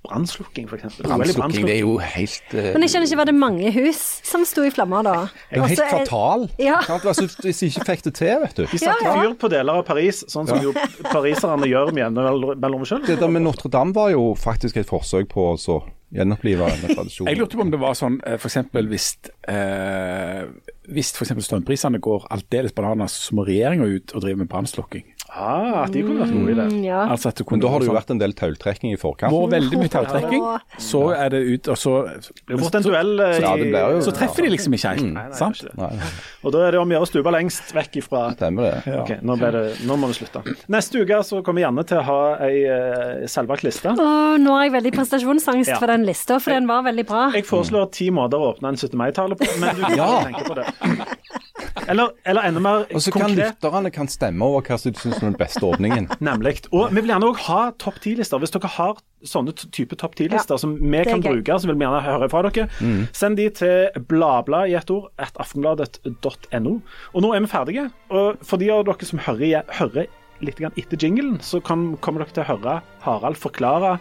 Brannslukking, 0.04 0.68
f.eks. 0.68 0.98
Brannslukking, 1.04 1.68
det 1.68 1.78
er 1.78 1.82
jo 1.86 1.96
helt 1.98 2.56
uh, 2.56 2.74
Men 2.74 2.84
jeg 2.84 2.94
skjønner 2.94 3.08
ikke, 3.08 3.20
var 3.22 3.30
det 3.30 3.36
mange 3.38 3.72
hus 3.72 4.02
som 4.28 4.44
sto 4.48 4.66
i 4.68 4.72
flammer 4.74 5.06
da? 5.08 5.16
det 5.32 5.60
er 5.60 5.62
jo 5.62 5.70
helt 5.72 5.84
Også 5.84 6.02
fatal. 6.02 6.46
Ja. 6.60 6.82
Altså, 6.92 7.28
hvis 7.46 7.62
de 7.62 7.72
ikke 7.72 7.88
fikk 7.92 8.06
det 8.10 8.14
til, 8.20 8.36
vet 8.44 8.60
du. 8.60 8.66
De 8.68 8.82
satte 8.82 9.00
Ja, 9.00 9.14
ja. 9.14 9.16
fyr 9.22 9.38
på 9.40 9.52
deler 9.54 9.80
av 9.80 9.88
Paris, 9.88 10.24
sånn 10.32 10.50
som 10.50 10.60
jo 10.64 10.76
pariserne 11.08 11.70
gjør 11.72 11.94
med 11.96 12.04
jevne 12.04 12.56
mellomrom. 12.60 13.08
Det 13.08 13.20
der 13.22 13.32
med 13.32 13.46
Notre-Dame 13.48 13.96
var 13.96 14.12
jo 14.14 14.32
faktisk 14.40 14.82
et 14.82 14.90
forsøk 14.90 15.32
på 15.32 15.54
å 15.54 15.58
så 15.60 15.80
gjenopplive 16.14 16.68
denne 16.70 17.08
Jeg 17.10 17.40
lurte 17.40 17.58
på 17.58 17.66
om 17.66 17.72
det 17.74 17.80
var 17.82 17.96
sånn 17.98 18.20
f.eks. 18.36 18.60
hvis 18.92 19.08
eh, 19.50 20.44
hvis 20.92 21.14
f.eks. 21.16 21.32
strømprisene 21.48 22.02
går 22.04 22.28
aldeles 22.34 22.76
bananas, 22.76 23.16
så 23.28 23.38
må 23.38 23.46
regjeringa 23.48 23.88
ut 23.88 24.14
og 24.14 24.26
drive 24.26 24.42
med 24.44 24.50
brannslukking. 24.52 25.06
Ah, 25.36 25.84
at 25.84 25.92
de 25.96 26.04
kunne 26.06 26.22
vært 26.22 26.34
gode 26.36 26.52
i 26.52 26.56
det. 26.60 26.66
Mm, 26.72 26.84
ja. 26.86 27.00
Altså 27.10 27.30
at 27.32 27.40
kunne, 27.42 27.58
Men 27.58 27.62
da 27.64 27.70
har 27.74 27.80
det 27.82 27.88
jo 27.88 27.94
vært 27.96 28.12
en 28.14 28.20
del 28.22 28.34
tautrekking 28.38 28.92
i 28.94 28.98
forkant. 29.02 29.34
Var 29.34 29.48
veldig 29.54 29.80
mye 29.82 29.90
tautrekking. 29.90 30.44
Så 30.78 31.02
er 31.18 31.30
det 31.34 31.40
ut, 31.48 31.68
og 31.74 31.78
så 31.82 31.94
Det 32.14 32.58
blir 32.60 32.76
en 32.78 32.84
duell. 32.86 33.14
i... 33.20 33.42
Ja, 33.42 33.56
det 33.58 33.68
blir 33.72 33.96
jo- 33.96 34.02
Så 34.06 34.14
treffer 34.14 34.44
de 34.46 34.50
liksom 34.54 34.74
ikke 34.78 34.92
helt. 34.94 35.08
Nei, 35.14 35.24
nei, 35.30 35.38
sant? 35.40 35.58
det 35.64 35.72
ikke. 35.74 35.90
Nei, 35.90 36.12
Og 36.44 36.52
da 36.54 36.60
er 36.68 36.72
det 36.72 36.80
om 36.84 36.90
å 36.90 36.94
gjøre 36.94 37.08
å 37.08 37.10
stupe 37.10 37.34
lengst 37.34 37.74
vekk 37.74 37.98
ifra 38.04 38.22
stemmer 38.38 38.62
det. 38.70 38.96
Ok, 39.00 39.12
nå, 39.26 39.38
ble 39.42 39.52
det, 39.58 39.64
nå 39.90 39.98
må 39.98 40.08
vi 40.14 40.20
slutte. 40.22 40.44
Neste 40.70 41.02
uke 41.02 41.24
så 41.26 41.42
kommer 41.44 41.62
Janne 41.66 41.84
til 41.90 41.98
å 41.98 42.04
ha 42.04 42.20
ei 42.46 42.64
uh, 42.70 43.26
selvvalgt 43.26 43.64
liste. 43.66 43.96
Nå 43.98 44.54
har 44.54 44.64
jeg 44.68 44.76
veldig 44.78 44.94
prestasjonsangst 45.00 45.74
Ja. 45.74 45.80
for 45.80 45.88
den 45.88 46.06
lista, 46.06 46.40
for 46.40 46.52
den 46.54 46.68
var 46.68 46.84
veldig 46.84 47.06
bra. 47.10 47.32
Jeg 47.34 47.46
foreslår 47.50 47.90
ti 47.92 48.10
måter 48.12 48.38
å 48.38 48.54
åpne 48.54 48.70
en 48.70 48.78
17. 48.78 48.94
mai-tale 48.98 49.36
på, 49.36 49.50
men 49.60 49.76
du 49.76 49.82
kan 49.82 49.98
Ja. 49.98 50.12
tenke 50.30 50.46
på 50.46 50.56
det. 50.62 50.70
Eller, 51.88 52.12
eller 52.24 52.46
enda 52.48 52.62
mer 52.62 52.84
konkret. 52.84 52.96
Og 52.96 53.02
så 53.02 53.12
kan 53.16 53.34
lytterne 53.38 53.92
kan 53.94 54.10
stemme 54.12 54.46
over 54.46 54.62
hva 54.68 54.78
som 54.80 54.94
de 54.94 55.00
syns 55.02 55.18
er 55.18 55.26
den 55.26 55.38
beste 55.40 55.64
ordningen. 55.66 56.08
Nemlig. 56.30 56.60
Og 56.72 56.94
vi 56.94 57.02
vil 57.02 57.12
gjerne 57.14 57.30
òg 57.32 57.42
ha 57.48 57.60
topp 57.82 57.98
ti-lister. 58.04 58.42
Hvis 58.44 58.54
dere 58.54 58.70
har 58.76 59.02
sånne 59.26 59.56
type 59.58 59.98
topp 60.00 60.18
ti-lister 60.20 60.58
Ja, 60.58 60.62
som 60.62 60.76
vi 60.78 61.04
kan 61.08 61.24
gøy. 61.24 61.40
bruke, 61.40 61.58
så 61.60 61.70
vil 61.70 61.80
vi 61.80 61.86
gjerne 61.88 62.02
høre 62.06 62.30
fra 62.32 62.44
dere. 62.48 62.68
Mm. 62.84 63.06
Send 63.16 63.40
de 63.42 63.48
til 63.58 64.04
bladblad 64.12 64.70
i 64.70 64.76
ett 64.80 64.92
ord 64.94 65.10
at 65.18 65.40
aftenbladet.no. 65.42 66.76
Og 67.14 67.26
nå 67.26 67.34
er 67.34 67.46
vi 67.46 67.52
ferdige. 67.52 67.88
Og 68.14 68.44
for 68.46 68.62
de 68.62 68.70
av 68.74 68.86
dere 68.90 69.10
som 69.10 69.22
hører, 69.26 69.64
hører 69.80 70.12
litt 70.44 70.60
grann 70.60 70.76
etter 70.80 71.00
jinglen, 71.00 71.40
så 71.42 71.62
kan, 71.64 71.94
kommer 72.04 72.24
dere 72.24 72.36
til 72.36 72.44
å 72.46 72.50
høre 72.54 72.78
Harald 73.06 73.40
forklare 73.40 73.98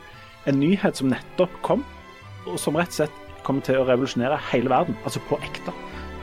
en 0.51 0.59
nyhet 0.59 0.99
som 0.99 1.11
nettopp 1.12 1.53
kom, 1.62 1.85
og 2.51 2.57
som 2.59 2.75
rett 2.77 2.91
og 2.91 2.99
slett 3.05 3.18
kommer 3.47 3.62
til 3.66 3.79
å 3.79 3.87
revolusjonere 3.87 4.39
hele 4.51 4.70
verden. 4.70 4.97
Altså 5.07 5.23
på 5.29 5.39
ekte. 5.43 5.75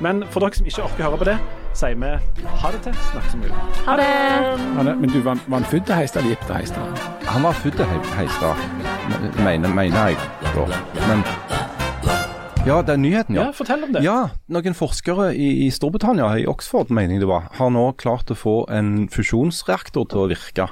Men 0.02 0.24
for 0.32 0.40
dere 0.40 0.56
som 0.56 0.66
ikke 0.70 0.84
orker 0.86 1.04
høre 1.10 1.18
på 1.20 1.26
det, 1.28 1.38
sier 1.76 1.96
vi 2.00 2.10
ha 2.62 2.72
det 2.72 2.82
til. 2.86 2.94
Snakkes 3.12 3.34
om 3.36 3.42
mulig. 3.44 3.56
Ha 3.86 3.96
det! 4.00 4.08
Ha 4.78 4.84
det- 4.88 4.98
Men 5.02 5.10
du, 5.10 5.20
var 5.26 5.36
var 5.48 5.60
han 5.60 5.68
født 5.68 5.86
til 5.86 5.96
Heistad 5.96 6.20
eller 6.22 6.36
gift 6.36 6.46
til 6.48 6.56
Heistad? 6.56 7.04
Han 7.28 7.44
var 7.44 7.52
født 7.60 7.76
til 7.76 7.86
He- 7.86 8.16
Heistad, 8.16 8.56
mener, 9.44 9.70
mener 9.74 10.08
jeg. 10.08 10.18
Da. 10.56 10.66
Men 11.08 11.24
Ja, 12.68 12.82
er 12.82 12.98
nyheten, 12.98 13.36
ja. 13.36 13.46
Ja, 13.48 13.52
fortell 13.56 13.84
om 13.84 13.94
det. 13.94 14.04
Ja, 14.04 14.28
noen 14.52 14.74
forskere 14.76 15.30
i, 15.36 15.66
i 15.66 15.70
Storbritannia, 15.72 16.28
i 16.38 16.46
Oxford 16.46 16.90
mener 16.92 17.16
jeg 17.16 17.22
det 17.24 17.28
var, 17.30 17.48
har 17.56 17.70
nå 17.72 17.86
klart 17.98 18.30
å 18.32 18.36
få 18.36 18.56
en 18.70 19.08
fusjonsreaktor 19.10 20.06
til 20.12 20.20
å 20.26 20.28
virke 20.30 20.68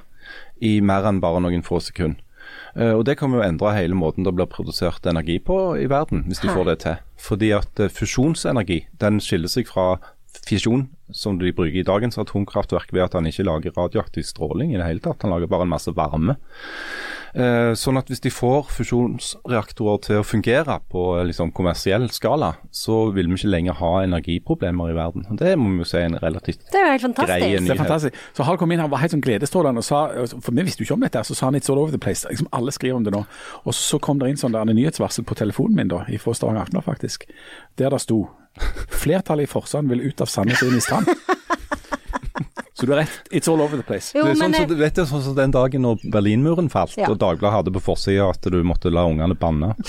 i 0.62 0.82
mer 0.82 1.08
enn 1.08 1.22
bare 1.24 1.40
noen 1.42 1.64
få 1.64 1.80
sekunder. 1.82 2.20
Eh, 2.76 2.92
og 2.94 3.06
Det 3.06 3.18
kommer 3.18 3.40
jo 3.40 3.44
å 3.44 3.48
endre 3.48 3.72
hele 3.74 3.96
måten 3.96 4.24
det 4.28 4.36
blir 4.36 4.46
produsert 4.52 5.06
energi 5.08 5.40
på 5.40 5.78
i 5.80 5.88
verden, 5.88 6.26
hvis 6.28 6.40
de 6.44 6.50
får 6.50 6.66
det 6.66 6.78
til. 6.84 6.98
Fordi 7.18 7.52
at 7.58 7.82
eh, 7.82 7.92
fusjonsenergi 7.94 8.84
den 9.02 9.22
skiller 9.24 9.52
seg 9.52 9.70
fra 9.70 9.98
fisjon, 10.48 10.88
som 11.12 11.40
de 11.40 11.54
bruker 11.56 11.82
i 11.82 11.88
dagens 11.88 12.20
atomkraftverk, 12.22 12.94
ved 12.94 13.08
at 13.08 13.18
han 13.18 13.28
ikke 13.30 13.46
lager 13.48 13.76
radioaktiv 13.78 14.28
stråling 14.28 14.74
i 14.74 14.80
det 14.80 14.88
hele 14.88 15.04
tatt. 15.04 15.24
Han 15.26 15.34
lager 15.34 15.50
bare 15.52 15.68
en 15.68 15.74
masse 15.74 15.94
varme. 15.98 16.38
Eh, 17.38 17.72
sånn 17.78 18.00
at 18.00 18.08
hvis 18.10 18.24
de 18.24 18.32
får 18.34 18.72
fusjonsreaktorer 18.74 20.00
til 20.08 20.22
å 20.22 20.26
fungere 20.26 20.80
på 20.90 21.02
eh, 21.20 21.26
liksom, 21.30 21.52
kommersiell 21.54 22.08
skala, 22.10 22.56
så 22.74 23.12
vil 23.14 23.30
vi 23.30 23.38
ikke 23.38 23.52
lenger 23.52 23.78
ha 23.78 23.92
energiproblemer 24.08 24.90
i 24.90 24.96
verden. 24.98 25.28
Det 25.38 25.54
må 25.60 25.76
vi 25.76 25.84
jo 25.84 25.90
si 25.90 26.00
er 26.00 26.08
en 26.08 26.18
relativt 26.24 26.66
Det 26.74 26.82
er 26.82 26.88
jo 26.88 26.96
helt 26.96 27.06
grei 27.06 27.38
fantastisk. 27.38 27.68
Det 27.68 27.76
er 27.76 27.82
fantastisk. 27.84 28.24
Så 28.40 28.48
Hal 28.48 28.58
kom 28.58 28.74
inn, 28.74 28.82
han 28.82 28.90
var 28.90 29.04
helt 29.04 29.14
sånn 29.14 29.22
gledestrålende 29.22 29.84
og 29.84 29.86
sa 29.86 30.02
For 30.34 30.50
vi 30.50 30.66
visste 30.66 30.82
jo 30.82 30.88
ikke 30.88 30.98
om 30.98 31.06
dette, 31.06 31.26
så 31.30 31.38
sa 31.38 31.52
han 31.52 31.60
it's 31.60 31.70
all 31.70 31.84
over 31.84 31.94
the 31.94 32.02
place. 32.02 32.26
Liksom 32.26 32.50
Alle 32.58 32.74
skriver 32.74 32.98
om 32.98 33.06
det 33.06 33.14
nå. 33.14 33.22
Og 33.70 33.78
så 33.78 34.02
kom 34.02 34.18
det 34.24 34.32
inn 34.34 34.42
sånn 34.42 34.58
der 34.58 34.66
en 34.66 34.74
nyhetsvarsel 34.74 35.28
på 35.28 35.38
telefonen 35.38 35.78
min 35.78 35.94
da, 35.94 36.02
fra 36.24 36.34
Stavanger 36.34 36.66
Aftenblad 36.66 36.90
faktisk, 36.90 37.30
der 37.78 37.94
det 37.94 38.02
sto 38.02 38.24
Flertallet 38.90 39.46
i 39.46 39.52
Forsand 39.52 39.94
vil 39.94 40.08
ut 40.08 40.26
av 40.26 40.32
Sandnes 40.32 40.64
og 40.66 40.72
inn 40.72 40.82
i 40.82 40.86
Strand. 40.88 41.14
Så 42.78 42.86
du 42.86 42.92
har 42.94 43.00
rett. 43.02 43.30
It's 43.34 43.50
all 43.50 43.62
over 43.64 43.78
the 43.80 43.84
place. 43.84 44.12
Jo, 44.14 44.22
det 44.28 44.36
er 44.36 44.42
sånn, 44.44 44.54
eh, 44.54 44.68
du 44.70 44.76
vet 44.78 44.94
det, 45.00 45.08
sånn 45.10 45.24
som 45.26 45.34
den 45.38 45.50
dagen 45.56 45.82
når 45.82 46.04
Berlinmuren 46.14 46.70
falt, 46.70 46.94
Ja. 46.98 47.08
og 47.10 47.18
Dagbladet 47.18 47.56
hadde 47.56 47.72
på 47.74 47.82
forsida 47.82 48.30
at 48.30 48.42
du 48.54 48.60
måtte 48.64 48.92
la 48.94 49.08
ungene 49.10 49.34
banne. 49.34 49.74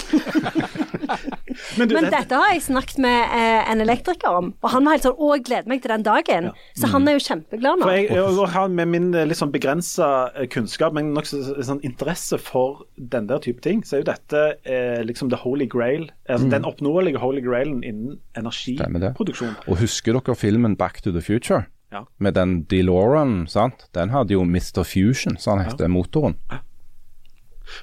Men 1.79 1.89
du, 1.89 1.95
Men 1.95 2.05
dette- 2.11 2.35
har 2.39 2.53
jeg 2.55 2.63
snakket 2.63 2.99
med 3.03 3.33
eh, 3.35 3.71
en 3.73 3.81
elektriker 3.83 4.31
om, 4.39 4.55
og 4.63 4.71
han 4.71 4.85
var 4.87 4.93
helt 4.97 5.03
sånn 5.07 5.17
'Å, 5.19 5.31
jeg 5.37 5.45
gleder 5.49 5.69
meg 5.69 5.83
til 5.83 5.89
den 5.93 6.05
dagen'. 6.07 6.51
Så 6.77 6.87
han 6.93 7.09
er 7.09 7.13
jo 7.19 7.23
kjempeglad 7.25 7.79
nå. 7.79 7.83
For 7.83 7.91
jeg, 7.93 8.09
jeg 8.11 8.49
har 8.55 8.69
med 8.69 8.89
min 8.89 9.15
eh, 9.15 9.25
litt 9.27 9.37
sånn 9.41 9.53
begrensa 9.53 10.31
kunnskap, 10.51 10.93
men 10.95 11.13
nokså 11.15 11.43
sånn 11.65 11.81
interesse 11.85 12.39
for 12.41 12.85
den 12.97 13.27
der 13.27 13.39
type 13.39 13.61
ting, 13.61 13.83
så 13.83 13.97
er 13.99 14.05
jo 14.05 14.09
dette 14.13 14.45
eh, 14.65 15.03
liksom 15.05 15.31
the 15.31 15.37
holy 15.37 15.67
grail. 15.67 16.09
Altså, 16.29 16.49
Den 16.49 16.65
oppnåelige 16.65 17.19
holy 17.19 17.41
grailen 17.43 17.83
innen 17.85 18.19
energiproduksjon. 18.37 19.57
Og 19.69 19.79
husker 19.79 20.13
dere 20.17 20.37
filmen 20.37 20.77
Back 20.77 21.03
to 21.03 21.13
the 21.13 21.21
Future? 21.21 21.67
Ja. 21.93 22.05
Med 22.21 22.35
den 22.37 22.63
DeLorean, 22.69 23.47
sant? 23.49 23.87
Den 23.97 24.11
hadde 24.13 24.35
jo 24.37 24.45
Mr. 24.45 24.83
Fusion, 24.85 25.39
så 25.41 25.55
han 25.55 25.65
heter 25.65 25.89
motoren. 25.89 26.37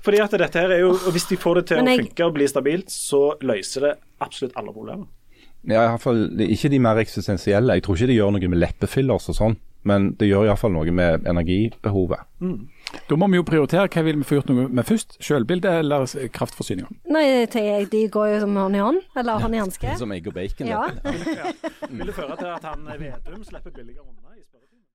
Fordi 0.05 0.21
at 0.21 0.33
dette 0.33 0.61
her 0.61 0.73
er 0.73 0.81
jo, 0.81 0.93
og 0.95 1.11
Hvis 1.13 1.27
de 1.29 1.37
får 1.37 1.59
det 1.59 1.65
til 1.69 1.81
jeg... 1.81 1.85
å 1.85 2.03
funke 2.03 2.25
og 2.25 2.33
bli 2.37 2.47
stabilt, 2.49 2.93
så 2.93 3.21
løser 3.45 3.89
det 3.89 3.93
absolutt 4.25 4.57
alle 4.57 4.73
problemer. 4.73 5.07
Ja, 5.65 5.81
i 5.81 5.89
hvert 5.89 6.03
fall 6.03 6.27
ikke 6.45 6.69
de 6.69 6.79
mer 6.81 7.01
eksistensielle. 7.01 7.73
Jeg 7.77 7.85
tror 7.85 7.97
ikke 7.97 8.11
de 8.11 8.19
gjør 8.19 8.35
noe 8.35 8.49
med 8.53 8.61
leppefillers 8.61 9.29
og 9.33 9.37
sånn. 9.37 9.57
Men 9.85 10.11
det 10.17 10.29
gjør 10.29 10.47
iallfall 10.47 10.73
noe 10.73 10.93
med 10.93 11.27
energibehovet. 11.29 12.25
Da 13.09 13.17
må 13.19 13.27
vi 13.29 13.37
jo 13.37 13.45
prioritere 13.45 13.89
hva 13.91 14.03
vil 14.07 14.19
vi 14.21 14.25
få 14.27 14.39
gjort 14.39 14.49
noe 14.49 14.67
med 14.69 14.87
først. 14.87 15.17
Selvbildet 15.23 15.81
eller 15.83 16.05
kraftforsyninga? 16.33 16.89
Nei, 17.13 17.25
jeg, 17.45 17.89
de 17.91 18.03
går 18.13 18.31
jo 18.33 18.43
som 18.45 18.59
hånd 18.61 18.77
i 18.77 18.83
hånd, 18.83 19.01
eller 19.19 19.43
hånd 19.45 19.57
i 19.57 19.61
hanske. 19.61 19.97
Som 19.99 20.13
egg 20.15 20.29
og 20.31 20.37
bacon. 20.37 20.69
Ja. 20.69 20.85
ja. 21.39 21.51
Vil 21.89 22.09
det 22.09 22.15
føre 22.17 22.37
til 22.39 22.53
at 22.53 22.69
han 22.71 22.87
Vedum 22.95 23.43
slipper 23.45 23.73
billigere 23.75 24.05
unna? 24.05 24.24